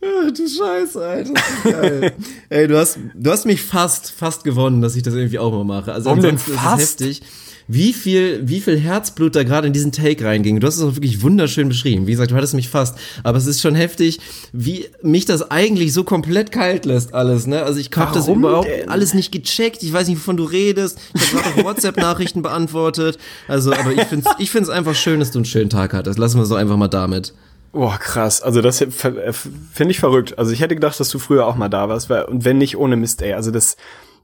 Du 0.00 0.48
Scheiße, 0.48 1.04
Alter. 1.04 1.32
Geil. 1.64 2.14
Ey, 2.48 2.68
du 2.68 2.78
hast, 2.78 2.98
du 3.14 3.30
hast 3.30 3.44
mich 3.44 3.60
fast, 3.60 4.12
fast 4.12 4.44
gewonnen, 4.44 4.80
dass 4.80 4.96
ich 4.96 5.02
das 5.02 5.14
irgendwie 5.14 5.38
auch 5.38 5.52
mal 5.52 5.64
mache. 5.64 5.92
Also 5.92 6.06
Warum 6.06 6.20
denn 6.20 6.36
ansonsten 6.36 6.52
ist 6.52 6.58
es 6.58 6.80
heftig. 6.80 7.22
Wie 7.68 7.92
viel, 7.92 8.40
wie 8.48 8.60
viel 8.60 8.78
Herzblut 8.78 9.34
da 9.34 9.42
gerade 9.42 9.66
in 9.66 9.72
diesen 9.72 9.90
Take 9.92 10.24
reinging. 10.24 10.60
Du 10.60 10.66
hast 10.66 10.76
es 10.76 10.82
auch 10.82 10.94
wirklich 10.94 11.22
wunderschön 11.22 11.68
beschrieben. 11.68 12.06
Wie 12.06 12.12
gesagt, 12.12 12.30
du 12.30 12.36
hattest 12.36 12.54
mich 12.54 12.68
fast. 12.68 12.96
Aber 13.24 13.38
es 13.38 13.46
ist 13.46 13.60
schon 13.60 13.74
heftig, 13.74 14.20
wie 14.52 14.86
mich 15.02 15.24
das 15.24 15.50
eigentlich 15.50 15.92
so 15.92 16.04
komplett 16.04 16.52
kalt 16.52 16.84
lässt 16.84 17.12
alles, 17.12 17.46
ne? 17.46 17.62
Also 17.62 17.80
ich 17.80 17.90
hab 17.96 18.12
das 18.12 18.28
überhaupt 18.28 18.68
denn? 18.68 18.88
alles 18.88 19.14
nicht 19.14 19.32
gecheckt. 19.32 19.82
Ich 19.82 19.92
weiß 19.92 20.06
nicht, 20.08 20.18
wovon 20.18 20.36
du 20.36 20.44
redest. 20.44 20.98
Ich 21.14 21.32
habe 21.32 21.42
gerade 21.42 21.56
auf 21.56 21.64
WhatsApp-Nachrichten 21.64 22.42
beantwortet. 22.42 23.18
Also, 23.48 23.72
aber 23.72 23.92
ich 23.92 24.02
find's, 24.04 24.28
ich 24.38 24.50
find's 24.50 24.68
einfach 24.68 24.94
schön, 24.94 25.18
dass 25.18 25.32
du 25.32 25.38
einen 25.38 25.44
schönen 25.46 25.70
Tag 25.70 25.92
hattest. 25.92 26.18
Lassen 26.18 26.38
wir 26.38 26.46
doch 26.46 26.56
einfach 26.56 26.76
mal 26.76 26.88
damit. 26.88 27.34
Boah, 27.72 27.98
krass. 27.98 28.40
Also 28.40 28.62
das 28.62 28.78
finde 28.78 29.90
ich 29.90 29.98
verrückt. 29.98 30.38
Also 30.38 30.52
ich 30.52 30.60
hätte 30.60 30.74
gedacht, 30.74 30.98
dass 30.98 31.10
du 31.10 31.18
früher 31.18 31.46
auch 31.46 31.56
mal 31.56 31.68
da 31.68 31.88
warst. 31.88 32.10
Und 32.10 32.44
wenn 32.44 32.58
nicht, 32.58 32.76
ohne 32.78 32.96
Mist, 32.96 33.20
ey. 33.20 33.34
Also 33.34 33.50
das, 33.50 33.76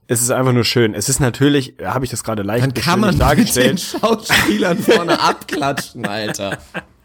es 0.07 0.21
ist 0.21 0.31
einfach 0.31 0.53
nur 0.53 0.65
schön. 0.65 0.93
Es 0.93 1.09
ist 1.09 1.19
natürlich, 1.19 1.75
habe 1.83 2.05
ich 2.05 2.11
das 2.11 2.23
gerade 2.23 2.43
leicht 2.43 2.63
Dann 2.63 2.73
kann 2.73 2.99
man 2.99 3.17
mit 3.17 3.55
den 3.55 3.77
Schauspielern 3.77 4.77
vorne 4.77 5.19
abklatschen, 5.19 6.05
Alter. 6.05 6.59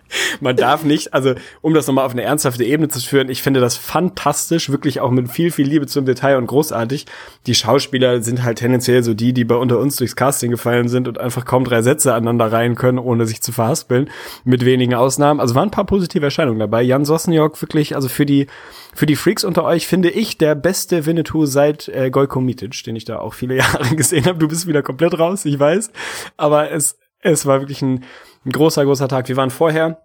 Man 0.40 0.56
darf 0.56 0.85
nicht, 0.85 1.14
also 1.14 1.35
um 1.60 1.74
das 1.74 1.86
nochmal 1.86 2.05
auf 2.05 2.12
eine 2.12 2.22
ernsthafte 2.22 2.64
Ebene 2.64 2.89
zu 2.89 3.01
führen, 3.01 3.28
ich 3.28 3.43
finde 3.43 3.60
das 3.60 3.76
fantastisch, 3.76 4.70
wirklich 4.70 5.01
auch 5.01 5.10
mit 5.10 5.30
viel, 5.30 5.51
viel 5.51 5.66
Liebe 5.66 5.86
zum 5.86 6.05
Detail 6.05 6.36
und 6.36 6.47
großartig. 6.47 7.06
Die 7.47 7.55
Schauspieler 7.55 8.22
sind 8.22 8.43
halt 8.43 8.59
tendenziell 8.59 9.02
so 9.02 9.14
die, 9.14 9.32
die 9.32 9.44
bei 9.44 9.55
unter 9.55 9.78
uns 9.78 9.97
durchs 9.97 10.16
Casting 10.16 10.51
gefallen 10.51 10.89
sind 10.89 11.09
und 11.09 11.18
einfach 11.18 11.44
kaum 11.44 11.64
drei 11.64 11.82
Sätze 11.82 12.14
aneinander 12.14 12.52
reihen 12.52 12.74
können, 12.74 12.98
ohne 12.98 13.26
sich 13.26 13.43
zu 13.43 13.52
verhaspeln, 13.52 14.10
mit 14.44 14.64
wenigen 14.64 14.94
Ausnahmen. 14.94 15.40
Also 15.40 15.55
waren 15.55 15.68
ein 15.68 15.72
paar 15.72 15.86
positive 15.86 16.24
Erscheinungen 16.24 16.59
dabei. 16.59 16.82
Jan 16.82 17.05
Sosniok 17.05 17.60
wirklich, 17.60 17.94
also 17.94 18.09
für 18.09 18.26
die, 18.26 18.47
für 18.94 19.06
die 19.06 19.16
Freaks 19.16 19.44
unter 19.44 19.64
euch 19.64 19.86
finde 19.86 20.10
ich 20.10 20.39
der 20.39 20.55
beste 20.55 21.06
Winnetou 21.06 21.47
seit 21.47 21.89
äh, 21.89 22.10
Gojko 22.10 22.40
Mitic, 22.40 22.82
den 22.85 22.97
ich 22.97 23.05
da 23.05 23.18
auch 23.18 23.35
viele 23.35 23.56
Jahre 23.59 23.94
gesehen 23.94 24.26
habe. 24.26 24.39
Du 24.39 24.48
bist 24.48 24.66
wieder 24.66 24.82
komplett 24.82 25.18
raus, 25.18 25.44
ich 25.44 25.59
weiß. 25.59 25.90
Aber 26.36 26.70
es, 26.70 26.98
es 27.20 27.47
war 27.47 27.60
wirklich 27.60 27.82
ein, 27.82 28.05
ein 28.49 28.53
großer, 28.53 28.85
großer 28.85 29.09
Tag. 29.09 29.29
Wir 29.29 29.37
waren 29.37 29.51
vorher, 29.51 29.99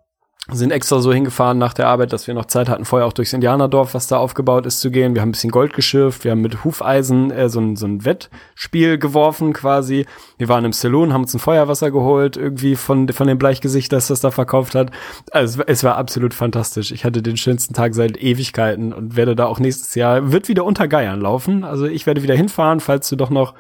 sind 0.51 0.71
extra 0.71 0.99
so 0.99 1.13
hingefahren 1.13 1.57
nach 1.57 1.73
der 1.73 1.87
Arbeit, 1.87 2.11
dass 2.11 2.27
wir 2.27 2.33
noch 2.33 2.47
Zeit 2.47 2.67
hatten, 2.67 2.83
vorher 2.83 3.07
auch 3.07 3.13
durchs 3.13 3.31
Indianerdorf, 3.31 3.93
was 3.93 4.07
da 4.07 4.17
aufgebaut 4.17 4.65
ist, 4.65 4.81
zu 4.81 4.91
gehen. 4.91 5.15
Wir 5.15 5.21
haben 5.21 5.29
ein 5.29 5.31
bisschen 5.31 5.51
Gold 5.51 5.71
geschürft, 5.71 6.25
wir 6.25 6.31
haben 6.31 6.41
mit 6.41 6.65
Hufeisen 6.65 7.31
äh, 7.31 7.47
so, 7.47 7.61
ein, 7.61 7.77
so 7.77 7.85
ein 7.85 8.03
Wettspiel 8.03 8.97
geworfen 8.97 9.53
quasi. 9.53 10.05
Wir 10.37 10.49
waren 10.49 10.65
im 10.65 10.73
Saloon, 10.73 11.13
haben 11.13 11.21
uns 11.21 11.33
ein 11.33 11.39
Feuerwasser 11.39 11.91
geholt, 11.91 12.35
irgendwie 12.35 12.75
von, 12.75 13.07
von 13.07 13.27
dem 13.27 13.37
Bleichgesicht, 13.37 13.93
das 13.93 14.07
das 14.07 14.19
da 14.19 14.31
verkauft 14.31 14.75
hat. 14.75 14.91
Also 15.31 15.61
es, 15.61 15.67
es 15.67 15.83
war 15.85 15.95
absolut 15.95 16.33
fantastisch. 16.33 16.91
Ich 16.91 17.05
hatte 17.05 17.21
den 17.21 17.37
schönsten 17.37 17.73
Tag 17.73 17.95
seit 17.95 18.21
Ewigkeiten 18.21 18.91
und 18.91 19.15
werde 19.15 19.37
da 19.37 19.45
auch 19.45 19.59
nächstes 19.59 19.95
Jahr, 19.95 20.33
wird 20.33 20.49
wieder 20.49 20.65
unter 20.65 20.89
Geiern 20.89 21.21
laufen. 21.21 21.63
Also 21.63 21.85
ich 21.85 22.05
werde 22.05 22.21
wieder 22.21 22.35
hinfahren, 22.35 22.81
falls 22.81 23.07
du 23.07 23.15
doch 23.15 23.29
noch 23.29 23.53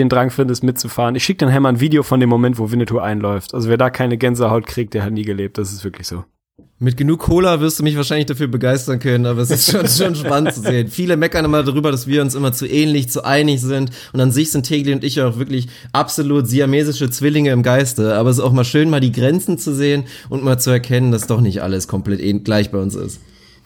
den 0.00 0.08
Drang 0.08 0.30
findest, 0.30 0.64
mitzufahren. 0.64 1.14
Ich 1.14 1.24
schicke 1.24 1.44
dann 1.44 1.54
Hammer 1.54 1.68
ein 1.68 1.80
Video 1.80 2.02
von 2.02 2.20
dem 2.20 2.28
Moment, 2.28 2.58
wo 2.58 2.70
Winnetou 2.70 2.98
einläuft. 2.98 3.54
Also 3.54 3.68
wer 3.68 3.76
da 3.76 3.90
keine 3.90 4.18
Gänsehaut 4.18 4.66
kriegt, 4.66 4.94
der 4.94 5.04
hat 5.04 5.12
nie 5.12 5.24
gelebt. 5.24 5.58
Das 5.58 5.72
ist 5.72 5.84
wirklich 5.84 6.06
so. 6.06 6.24
Mit 6.82 6.96
genug 6.96 7.20
Cola 7.20 7.60
wirst 7.60 7.78
du 7.78 7.82
mich 7.82 7.94
wahrscheinlich 7.94 8.24
dafür 8.24 8.48
begeistern 8.48 9.00
können, 9.00 9.26
aber 9.26 9.42
es 9.42 9.50
ist 9.50 9.70
schon, 9.70 9.86
schon 9.86 10.14
spannend 10.14 10.54
zu 10.54 10.62
sehen. 10.62 10.88
Viele 10.88 11.18
meckern 11.18 11.44
immer 11.44 11.62
darüber, 11.62 11.90
dass 11.90 12.06
wir 12.06 12.22
uns 12.22 12.34
immer 12.34 12.54
zu 12.54 12.66
ähnlich, 12.66 13.10
zu 13.10 13.22
einig 13.22 13.60
sind. 13.60 13.90
Und 14.14 14.20
an 14.20 14.32
sich 14.32 14.50
sind 14.50 14.64
Tegli 14.64 14.94
und 14.94 15.04
ich 15.04 15.20
auch 15.20 15.36
wirklich 15.36 15.68
absolut 15.92 16.48
siamesische 16.48 17.10
Zwillinge 17.10 17.50
im 17.50 17.62
Geiste. 17.62 18.16
Aber 18.16 18.30
es 18.30 18.38
ist 18.38 18.42
auch 18.42 18.52
mal 18.52 18.64
schön, 18.64 18.88
mal 18.88 19.00
die 19.00 19.12
Grenzen 19.12 19.58
zu 19.58 19.74
sehen 19.74 20.04
und 20.30 20.42
mal 20.42 20.58
zu 20.58 20.70
erkennen, 20.70 21.12
dass 21.12 21.26
doch 21.26 21.42
nicht 21.42 21.62
alles 21.62 21.86
komplett 21.86 22.44
gleich 22.44 22.70
bei 22.70 22.78
uns 22.78 22.94
ist. 22.94 23.20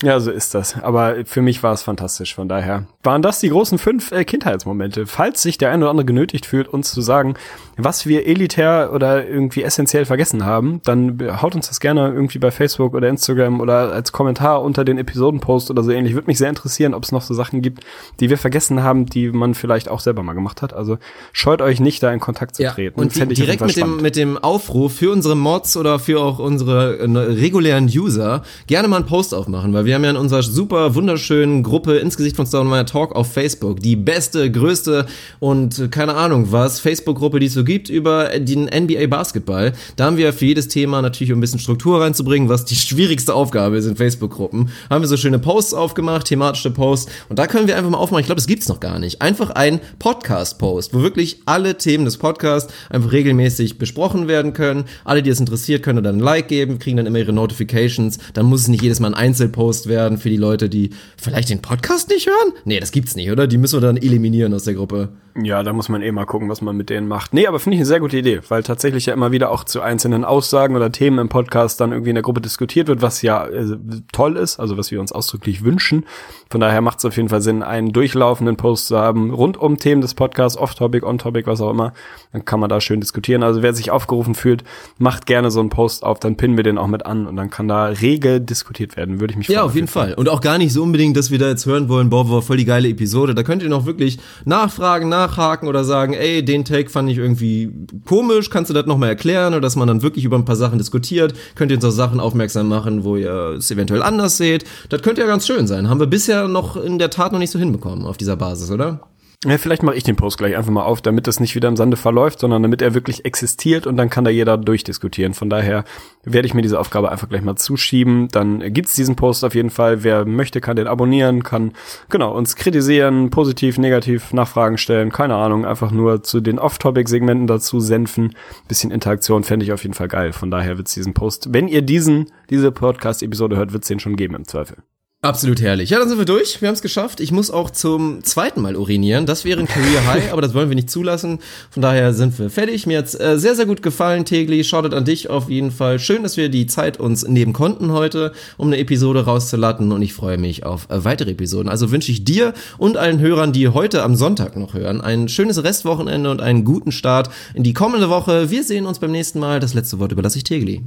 Ja, 0.04 0.20
so 0.20 0.30
ist 0.30 0.54
das. 0.54 0.80
Aber 0.82 1.16
für 1.24 1.40
mich 1.42 1.62
war 1.62 1.72
es 1.72 1.82
fantastisch. 1.82 2.34
Von 2.34 2.48
daher 2.48 2.84
waren 3.02 3.22
das 3.22 3.40
die 3.40 3.48
großen 3.48 3.78
fünf 3.78 4.12
äh, 4.12 4.24
Kindheitsmomente. 4.24 5.06
Falls 5.06 5.42
sich 5.42 5.56
der 5.58 5.70
ein 5.70 5.80
oder 5.82 5.90
andere 5.90 6.04
genötigt 6.04 6.46
fühlt, 6.46 6.68
uns 6.68 6.92
zu 6.92 7.00
sagen, 7.00 7.34
was 7.76 8.06
wir 8.06 8.26
elitär 8.26 8.90
oder 8.92 9.26
irgendwie 9.26 9.62
essentiell 9.62 10.04
vergessen 10.04 10.44
haben, 10.44 10.80
dann 10.84 11.18
haut 11.42 11.54
uns 11.54 11.68
das 11.68 11.80
gerne 11.80 12.12
irgendwie 12.12 12.38
bei 12.38 12.50
Facebook 12.50 12.94
oder 12.94 13.08
Instagram 13.08 13.60
oder 13.60 13.92
als 13.92 14.12
Kommentar 14.12 14.62
unter 14.62 14.84
den 14.84 14.98
Episodenpost 14.98 15.70
oder 15.70 15.82
so 15.82 15.90
ähnlich. 15.90 16.14
Würde 16.14 16.26
mich 16.26 16.38
sehr 16.38 16.50
interessieren, 16.50 16.94
ob 16.94 17.02
es 17.04 17.10
noch 17.12 17.22
so 17.22 17.34
Sachen 17.34 17.62
gibt, 17.62 17.82
die 18.20 18.30
wir 18.30 18.38
vergessen 18.38 18.82
haben, 18.82 19.06
die 19.06 19.30
man 19.30 19.54
vielleicht 19.54 19.88
auch 19.88 20.00
selber 20.00 20.22
mal 20.22 20.34
gemacht 20.34 20.60
hat. 20.62 20.72
Also 20.74 20.98
scheut 21.32 21.62
euch 21.62 21.80
nicht, 21.80 22.02
da 22.02 22.12
in 22.12 22.20
Kontakt 22.20 22.56
zu 22.56 22.62
Ja, 22.62 22.72
treten. 22.72 23.00
und 23.00 23.16
ich 23.16 23.38
direkt 23.38 23.62
mit 23.62 23.76
dem, 23.76 23.96
mit 24.02 24.16
dem 24.16 24.36
Aufruf 24.38 24.96
für 24.96 25.10
unsere 25.10 25.34
Mods 25.34 25.76
oder 25.76 25.98
für 25.98 26.20
auch 26.20 26.38
unsere 26.38 26.98
äh, 26.98 27.04
regulären 27.04 27.86
User 27.86 28.42
gerne 28.66 28.86
mal 28.88 28.96
einen 28.96 29.06
Post 29.06 29.34
aufmachen, 29.34 29.72
weil 29.72 29.84
wir 29.84 29.93
haben 29.94 30.04
ja 30.04 30.10
in 30.10 30.16
unserer 30.16 30.42
super 30.42 30.94
wunderschönen 30.94 31.62
Gruppe 31.62 31.96
ins 31.96 32.16
Gesicht 32.16 32.36
von 32.36 32.46
Stonemeyer 32.46 32.86
Talk 32.86 33.14
auf 33.14 33.32
Facebook 33.32 33.80
die 33.80 33.96
beste, 33.96 34.50
größte 34.50 35.06
und 35.40 35.90
keine 35.90 36.14
Ahnung 36.14 36.52
was 36.52 36.80
Facebook-Gruppe, 36.80 37.40
die 37.40 37.46
es 37.46 37.54
so 37.54 37.64
gibt 37.64 37.88
über 37.88 38.30
den 38.38 38.64
NBA 38.64 39.06
Basketball. 39.06 39.72
Da 39.96 40.06
haben 40.06 40.16
wir 40.16 40.32
für 40.32 40.46
jedes 40.46 40.68
Thema 40.68 41.02
natürlich, 41.02 41.32
um 41.32 41.38
ein 41.38 41.40
bisschen 41.40 41.60
Struktur 41.60 42.00
reinzubringen, 42.00 42.48
was 42.48 42.64
die 42.64 42.76
schwierigste 42.76 43.34
Aufgabe 43.34 43.76
ist 43.76 43.86
in 43.86 43.96
Facebook-Gruppen, 43.96 44.70
haben 44.90 45.02
wir 45.02 45.08
so 45.08 45.16
schöne 45.16 45.38
Posts 45.38 45.74
aufgemacht, 45.74 46.26
thematische 46.26 46.70
Posts 46.70 47.10
und 47.28 47.38
da 47.38 47.46
können 47.46 47.68
wir 47.68 47.76
einfach 47.76 47.90
mal 47.90 47.98
aufmachen, 47.98 48.20
ich 48.20 48.26
glaube, 48.26 48.40
das 48.40 48.46
gibt's 48.46 48.68
noch 48.68 48.80
gar 48.80 48.98
nicht, 48.98 49.22
einfach 49.22 49.50
ein 49.50 49.80
Podcast-Post, 49.98 50.94
wo 50.94 51.02
wirklich 51.02 51.42
alle 51.46 51.76
Themen 51.78 52.04
des 52.04 52.18
Podcasts 52.18 52.72
einfach 52.90 53.12
regelmäßig 53.12 53.78
besprochen 53.78 54.28
werden 54.28 54.52
können. 54.52 54.84
Alle, 55.04 55.22
die 55.22 55.30
es 55.30 55.40
interessiert, 55.40 55.82
können 55.82 56.02
dann 56.02 56.16
ein 56.16 56.20
Like 56.20 56.48
geben, 56.48 56.78
kriegen 56.78 56.96
dann 56.96 57.06
immer 57.06 57.18
ihre 57.18 57.32
Notifications. 57.32 58.18
Dann 58.32 58.46
muss 58.46 58.62
es 58.62 58.68
nicht 58.68 58.82
jedes 58.82 59.00
Mal 59.00 59.08
ein 59.08 59.14
Einzelpost 59.14 59.83
werden 59.86 60.18
für 60.18 60.30
die 60.30 60.36
Leute, 60.36 60.68
die 60.68 60.90
vielleicht 61.16 61.50
den 61.50 61.62
Podcast 61.62 62.08
nicht 62.08 62.26
hören. 62.26 62.52
Nee, 62.64 62.80
das 62.80 62.92
gibt's 62.92 63.16
nicht, 63.16 63.30
oder? 63.30 63.46
Die 63.46 63.58
müssen 63.58 63.76
wir 63.76 63.86
dann 63.86 63.96
eliminieren 63.96 64.54
aus 64.54 64.64
der 64.64 64.74
Gruppe. 64.74 65.10
Ja, 65.42 65.64
da 65.64 65.72
muss 65.72 65.88
man 65.88 66.00
eh 66.00 66.12
mal 66.12 66.26
gucken, 66.26 66.48
was 66.48 66.60
man 66.60 66.76
mit 66.76 66.90
denen 66.90 67.08
macht. 67.08 67.34
Nee, 67.34 67.48
aber 67.48 67.58
finde 67.58 67.74
ich 67.74 67.80
eine 67.80 67.86
sehr 67.86 67.98
gute 67.98 68.16
Idee, 68.16 68.40
weil 68.48 68.62
tatsächlich 68.62 69.06
ja 69.06 69.14
immer 69.14 69.32
wieder 69.32 69.50
auch 69.50 69.64
zu 69.64 69.80
einzelnen 69.80 70.24
Aussagen 70.24 70.76
oder 70.76 70.92
Themen 70.92 71.18
im 71.18 71.28
Podcast 71.28 71.80
dann 71.80 71.90
irgendwie 71.90 72.10
in 72.10 72.14
der 72.14 72.22
Gruppe 72.22 72.40
diskutiert 72.40 72.86
wird, 72.86 73.02
was 73.02 73.20
ja 73.20 73.44
äh, 73.46 73.76
toll 74.12 74.36
ist, 74.36 74.60
also 74.60 74.76
was 74.76 74.92
wir 74.92 75.00
uns 75.00 75.10
ausdrücklich 75.10 75.64
wünschen. 75.64 76.04
Von 76.50 76.60
daher 76.60 76.80
macht 76.82 76.98
es 76.98 77.04
auf 77.04 77.16
jeden 77.16 77.30
Fall 77.30 77.40
Sinn, 77.40 77.64
einen 77.64 77.92
durchlaufenden 77.92 78.56
Post 78.56 78.86
zu 78.86 78.96
haben, 78.96 79.32
rund 79.32 79.56
um 79.56 79.78
Themen 79.78 80.00
des 80.00 80.14
Podcasts, 80.14 80.56
off-topic, 80.56 81.04
on-topic, 81.04 81.48
was 81.48 81.60
auch 81.60 81.70
immer. 81.70 81.94
Dann 82.32 82.44
kann 82.44 82.60
man 82.60 82.68
da 82.68 82.80
schön 82.80 83.00
diskutieren. 83.00 83.42
Also 83.42 83.60
wer 83.60 83.74
sich 83.74 83.90
aufgerufen 83.90 84.36
fühlt, 84.36 84.62
macht 84.98 85.26
gerne 85.26 85.50
so 85.50 85.58
einen 85.58 85.68
Post 85.68 86.04
auf, 86.04 86.20
dann 86.20 86.36
pinnen 86.36 86.56
wir 86.56 86.62
den 86.62 86.78
auch 86.78 86.86
mit 86.86 87.06
an 87.06 87.26
und 87.26 87.34
dann 87.34 87.50
kann 87.50 87.66
da 87.66 87.86
rege 87.86 88.40
diskutiert 88.40 88.96
werden, 88.96 89.18
würde 89.18 89.32
ich 89.32 89.38
mich 89.38 89.46
freuen. 89.48 89.56
Ja, 89.56 89.64
auf 89.64 89.74
jeden 89.74 89.88
Fall. 89.88 90.14
Und 90.14 90.28
auch 90.28 90.40
gar 90.40 90.58
nicht 90.58 90.72
so 90.72 90.84
unbedingt, 90.84 91.16
dass 91.16 91.32
wir 91.32 91.40
da 91.40 91.48
jetzt 91.48 91.66
hören 91.66 91.88
wollen, 91.88 92.08
boah, 92.08 92.30
war 92.30 92.40
voll 92.40 92.56
die 92.56 92.64
geile 92.64 92.88
Episode. 92.88 93.34
Da 93.34 93.42
könnt 93.42 93.64
ihr 93.64 93.68
noch 93.68 93.84
wirklich 93.84 94.20
nachfragen, 94.44 95.08
nachhaken 95.24 95.68
oder 95.68 95.84
sagen, 95.84 96.14
ey, 96.14 96.44
den 96.44 96.64
Take 96.64 96.90
fand 96.90 97.10
ich 97.10 97.18
irgendwie 97.18 97.70
komisch, 98.06 98.50
kannst 98.50 98.70
du 98.70 98.74
das 98.74 98.86
nochmal 98.86 99.10
erklären? 99.10 99.52
Oder 99.54 99.60
dass 99.60 99.76
man 99.76 99.88
dann 99.88 100.02
wirklich 100.02 100.24
über 100.24 100.36
ein 100.36 100.44
paar 100.44 100.56
Sachen 100.56 100.78
diskutiert. 100.78 101.34
Könnt 101.54 101.70
ihr 101.70 101.76
uns 101.76 101.84
auf 101.84 101.92
Sachen 101.92 102.20
aufmerksam 102.20 102.68
machen, 102.68 103.04
wo 103.04 103.16
ihr 103.16 103.56
es 103.58 103.70
eventuell 103.70 104.02
anders 104.02 104.36
seht. 104.36 104.64
Das 104.88 105.02
könnte 105.02 105.20
ja 105.20 105.26
ganz 105.26 105.46
schön 105.46 105.66
sein. 105.66 105.88
Haben 105.88 106.00
wir 106.00 106.06
bisher 106.06 106.48
noch 106.48 106.76
in 106.76 106.98
der 106.98 107.10
Tat 107.10 107.32
noch 107.32 107.38
nicht 107.38 107.50
so 107.50 107.58
hinbekommen 107.58 108.06
auf 108.06 108.16
dieser 108.16 108.36
Basis, 108.36 108.70
oder? 108.70 109.00
Ja, 109.46 109.58
vielleicht 109.58 109.82
mache 109.82 109.96
ich 109.96 110.04
den 110.04 110.16
Post 110.16 110.38
gleich 110.38 110.56
einfach 110.56 110.70
mal 110.70 110.84
auf, 110.84 111.02
damit 111.02 111.26
das 111.26 111.38
nicht 111.38 111.54
wieder 111.54 111.68
im 111.68 111.76
Sande 111.76 111.98
verläuft, 111.98 112.40
sondern 112.40 112.62
damit 112.62 112.80
er 112.80 112.94
wirklich 112.94 113.26
existiert 113.26 113.86
und 113.86 113.98
dann 113.98 114.08
kann 114.08 114.24
da 114.24 114.30
jeder 114.30 114.56
durchdiskutieren. 114.56 115.34
Von 115.34 115.50
daher 115.50 115.84
werde 116.22 116.46
ich 116.46 116.54
mir 116.54 116.62
diese 116.62 116.80
Aufgabe 116.80 117.12
einfach 117.12 117.28
gleich 117.28 117.42
mal 117.42 117.54
zuschieben. 117.54 118.28
Dann 118.28 118.72
gibt's 118.72 118.94
diesen 118.94 119.16
Post 119.16 119.44
auf 119.44 119.54
jeden 119.54 119.68
Fall. 119.68 120.02
Wer 120.02 120.24
möchte, 120.24 120.62
kann 120.62 120.76
den 120.76 120.86
abonnieren, 120.86 121.42
kann 121.42 121.72
genau 122.08 122.34
uns 122.34 122.56
kritisieren, 122.56 123.28
positiv, 123.28 123.76
negativ, 123.76 124.32
Nachfragen 124.32 124.78
stellen, 124.78 125.12
keine 125.12 125.34
Ahnung, 125.34 125.66
einfach 125.66 125.90
nur 125.90 126.22
zu 126.22 126.40
den 126.40 126.58
Off-Topic-Segmenten 126.58 127.46
dazu 127.46 127.80
senfen. 127.80 128.34
Bisschen 128.66 128.90
Interaktion 128.90 129.44
fände 129.44 129.66
ich 129.66 129.72
auf 129.72 129.82
jeden 129.82 129.94
Fall 129.94 130.08
geil. 130.08 130.32
Von 130.32 130.50
daher 130.50 130.78
wird's 130.78 130.94
diesen 130.94 131.12
Post, 131.12 131.52
wenn 131.52 131.68
ihr 131.68 131.82
diesen, 131.82 132.30
diese 132.48 132.72
Podcast-Episode 132.72 133.56
hört, 133.56 133.74
wird's 133.74 133.88
den 133.88 134.00
schon 134.00 134.16
geben 134.16 134.36
im 134.36 134.46
Zweifel. 134.46 134.78
Absolut 135.24 135.62
herrlich. 135.62 135.88
Ja, 135.88 135.98
dann 135.98 136.10
sind 136.10 136.18
wir 136.18 136.26
durch. 136.26 136.60
Wir 136.60 136.68
haben 136.68 136.74
es 136.74 136.82
geschafft. 136.82 137.18
Ich 137.18 137.32
muss 137.32 137.50
auch 137.50 137.70
zum 137.70 138.22
zweiten 138.24 138.60
Mal 138.60 138.76
urinieren. 138.76 139.24
Das 139.24 139.46
wäre 139.46 139.58
ein 139.58 139.66
Career 139.66 140.06
High, 140.06 140.30
aber 140.30 140.42
das 140.42 140.52
wollen 140.52 140.68
wir 140.68 140.74
nicht 140.74 140.90
zulassen. 140.90 141.38
Von 141.70 141.80
daher 141.80 142.12
sind 142.12 142.38
wir 142.38 142.50
fertig. 142.50 142.86
Mir 142.86 142.98
hat's 142.98 143.14
äh, 143.14 143.38
sehr, 143.38 143.54
sehr 143.54 143.64
gut 143.64 143.80
gefallen, 143.80 144.26
Tegli. 144.26 144.62
Shoutout 144.64 144.94
an 144.94 145.06
dich 145.06 145.30
auf 145.30 145.48
jeden 145.48 145.70
Fall. 145.70 145.98
Schön, 145.98 146.24
dass 146.24 146.36
wir 146.36 146.50
die 146.50 146.66
Zeit 146.66 147.00
uns 147.00 147.26
nehmen 147.26 147.54
konnten 147.54 147.90
heute, 147.90 148.32
um 148.58 148.66
eine 148.66 148.76
Episode 148.76 149.24
rauszulatten. 149.24 149.92
Und 149.92 150.02
ich 150.02 150.12
freue 150.12 150.36
mich 150.36 150.66
auf 150.66 150.90
äh, 150.90 151.06
weitere 151.06 151.30
Episoden. 151.30 151.70
Also 151.70 151.90
wünsche 151.90 152.12
ich 152.12 152.26
dir 152.26 152.52
und 152.76 152.98
allen 152.98 153.18
Hörern, 153.18 153.54
die 153.54 153.68
heute 153.68 154.02
am 154.02 154.16
Sonntag 154.16 154.58
noch 154.58 154.74
hören, 154.74 155.00
ein 155.00 155.28
schönes 155.30 155.64
Restwochenende 155.64 156.30
und 156.30 156.42
einen 156.42 156.64
guten 156.64 156.92
Start 156.92 157.30
in 157.54 157.62
die 157.62 157.72
kommende 157.72 158.10
Woche. 158.10 158.50
Wir 158.50 158.62
sehen 158.62 158.84
uns 158.84 158.98
beim 158.98 159.12
nächsten 159.12 159.38
Mal. 159.38 159.58
Das 159.58 159.72
letzte 159.72 159.98
Wort 160.00 160.12
überlasse 160.12 160.36
ich 160.36 160.44
Tegli. 160.44 160.82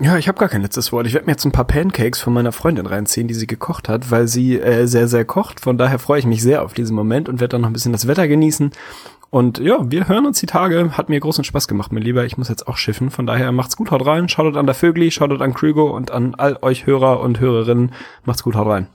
Ja, 0.00 0.16
ich 0.16 0.28
habe 0.28 0.38
gar 0.38 0.48
kein 0.48 0.62
letztes 0.62 0.92
Wort. 0.92 1.08
Ich 1.08 1.14
werde 1.14 1.26
mir 1.26 1.32
jetzt 1.32 1.44
ein 1.44 1.50
paar 1.50 1.66
Pancakes 1.66 2.20
von 2.20 2.32
meiner 2.32 2.52
Freundin 2.52 2.86
reinziehen, 2.86 3.26
die 3.26 3.34
sie 3.34 3.48
gekocht 3.48 3.88
hat, 3.88 4.12
weil 4.12 4.28
sie 4.28 4.58
äh, 4.58 4.86
sehr, 4.86 5.08
sehr 5.08 5.24
kocht. 5.24 5.58
Von 5.58 5.76
daher 5.76 5.98
freue 5.98 6.20
ich 6.20 6.26
mich 6.26 6.40
sehr 6.40 6.62
auf 6.62 6.72
diesen 6.72 6.94
Moment 6.94 7.28
und 7.28 7.40
werde 7.40 7.52
dann 7.52 7.62
noch 7.62 7.70
ein 7.70 7.72
bisschen 7.72 7.92
das 7.92 8.06
Wetter 8.06 8.28
genießen. 8.28 8.70
Und 9.30 9.58
ja, 9.58 9.78
wir 9.90 10.06
hören 10.06 10.26
uns 10.26 10.38
die 10.38 10.46
Tage. 10.46 10.96
Hat 10.96 11.08
mir 11.08 11.18
großen 11.18 11.42
Spaß 11.42 11.66
gemacht, 11.66 11.90
mein 11.90 12.04
Lieber. 12.04 12.24
Ich 12.24 12.38
muss 12.38 12.48
jetzt 12.48 12.68
auch 12.68 12.76
schiffen. 12.76 13.10
Von 13.10 13.26
daher 13.26 13.50
macht's 13.50 13.76
gut, 13.76 13.90
haut 13.90 14.06
rein. 14.06 14.28
Schaut 14.28 14.56
an 14.56 14.66
der 14.66 14.76
Vögli, 14.76 15.10
schaut 15.10 15.42
an 15.42 15.52
Krügo 15.52 15.90
und 15.90 16.12
an 16.12 16.36
all 16.36 16.56
euch 16.62 16.86
Hörer 16.86 17.20
und 17.20 17.40
Hörerinnen. 17.40 17.92
Macht's 18.24 18.44
gut, 18.44 18.54
haut 18.54 18.68
rein. 18.68 18.86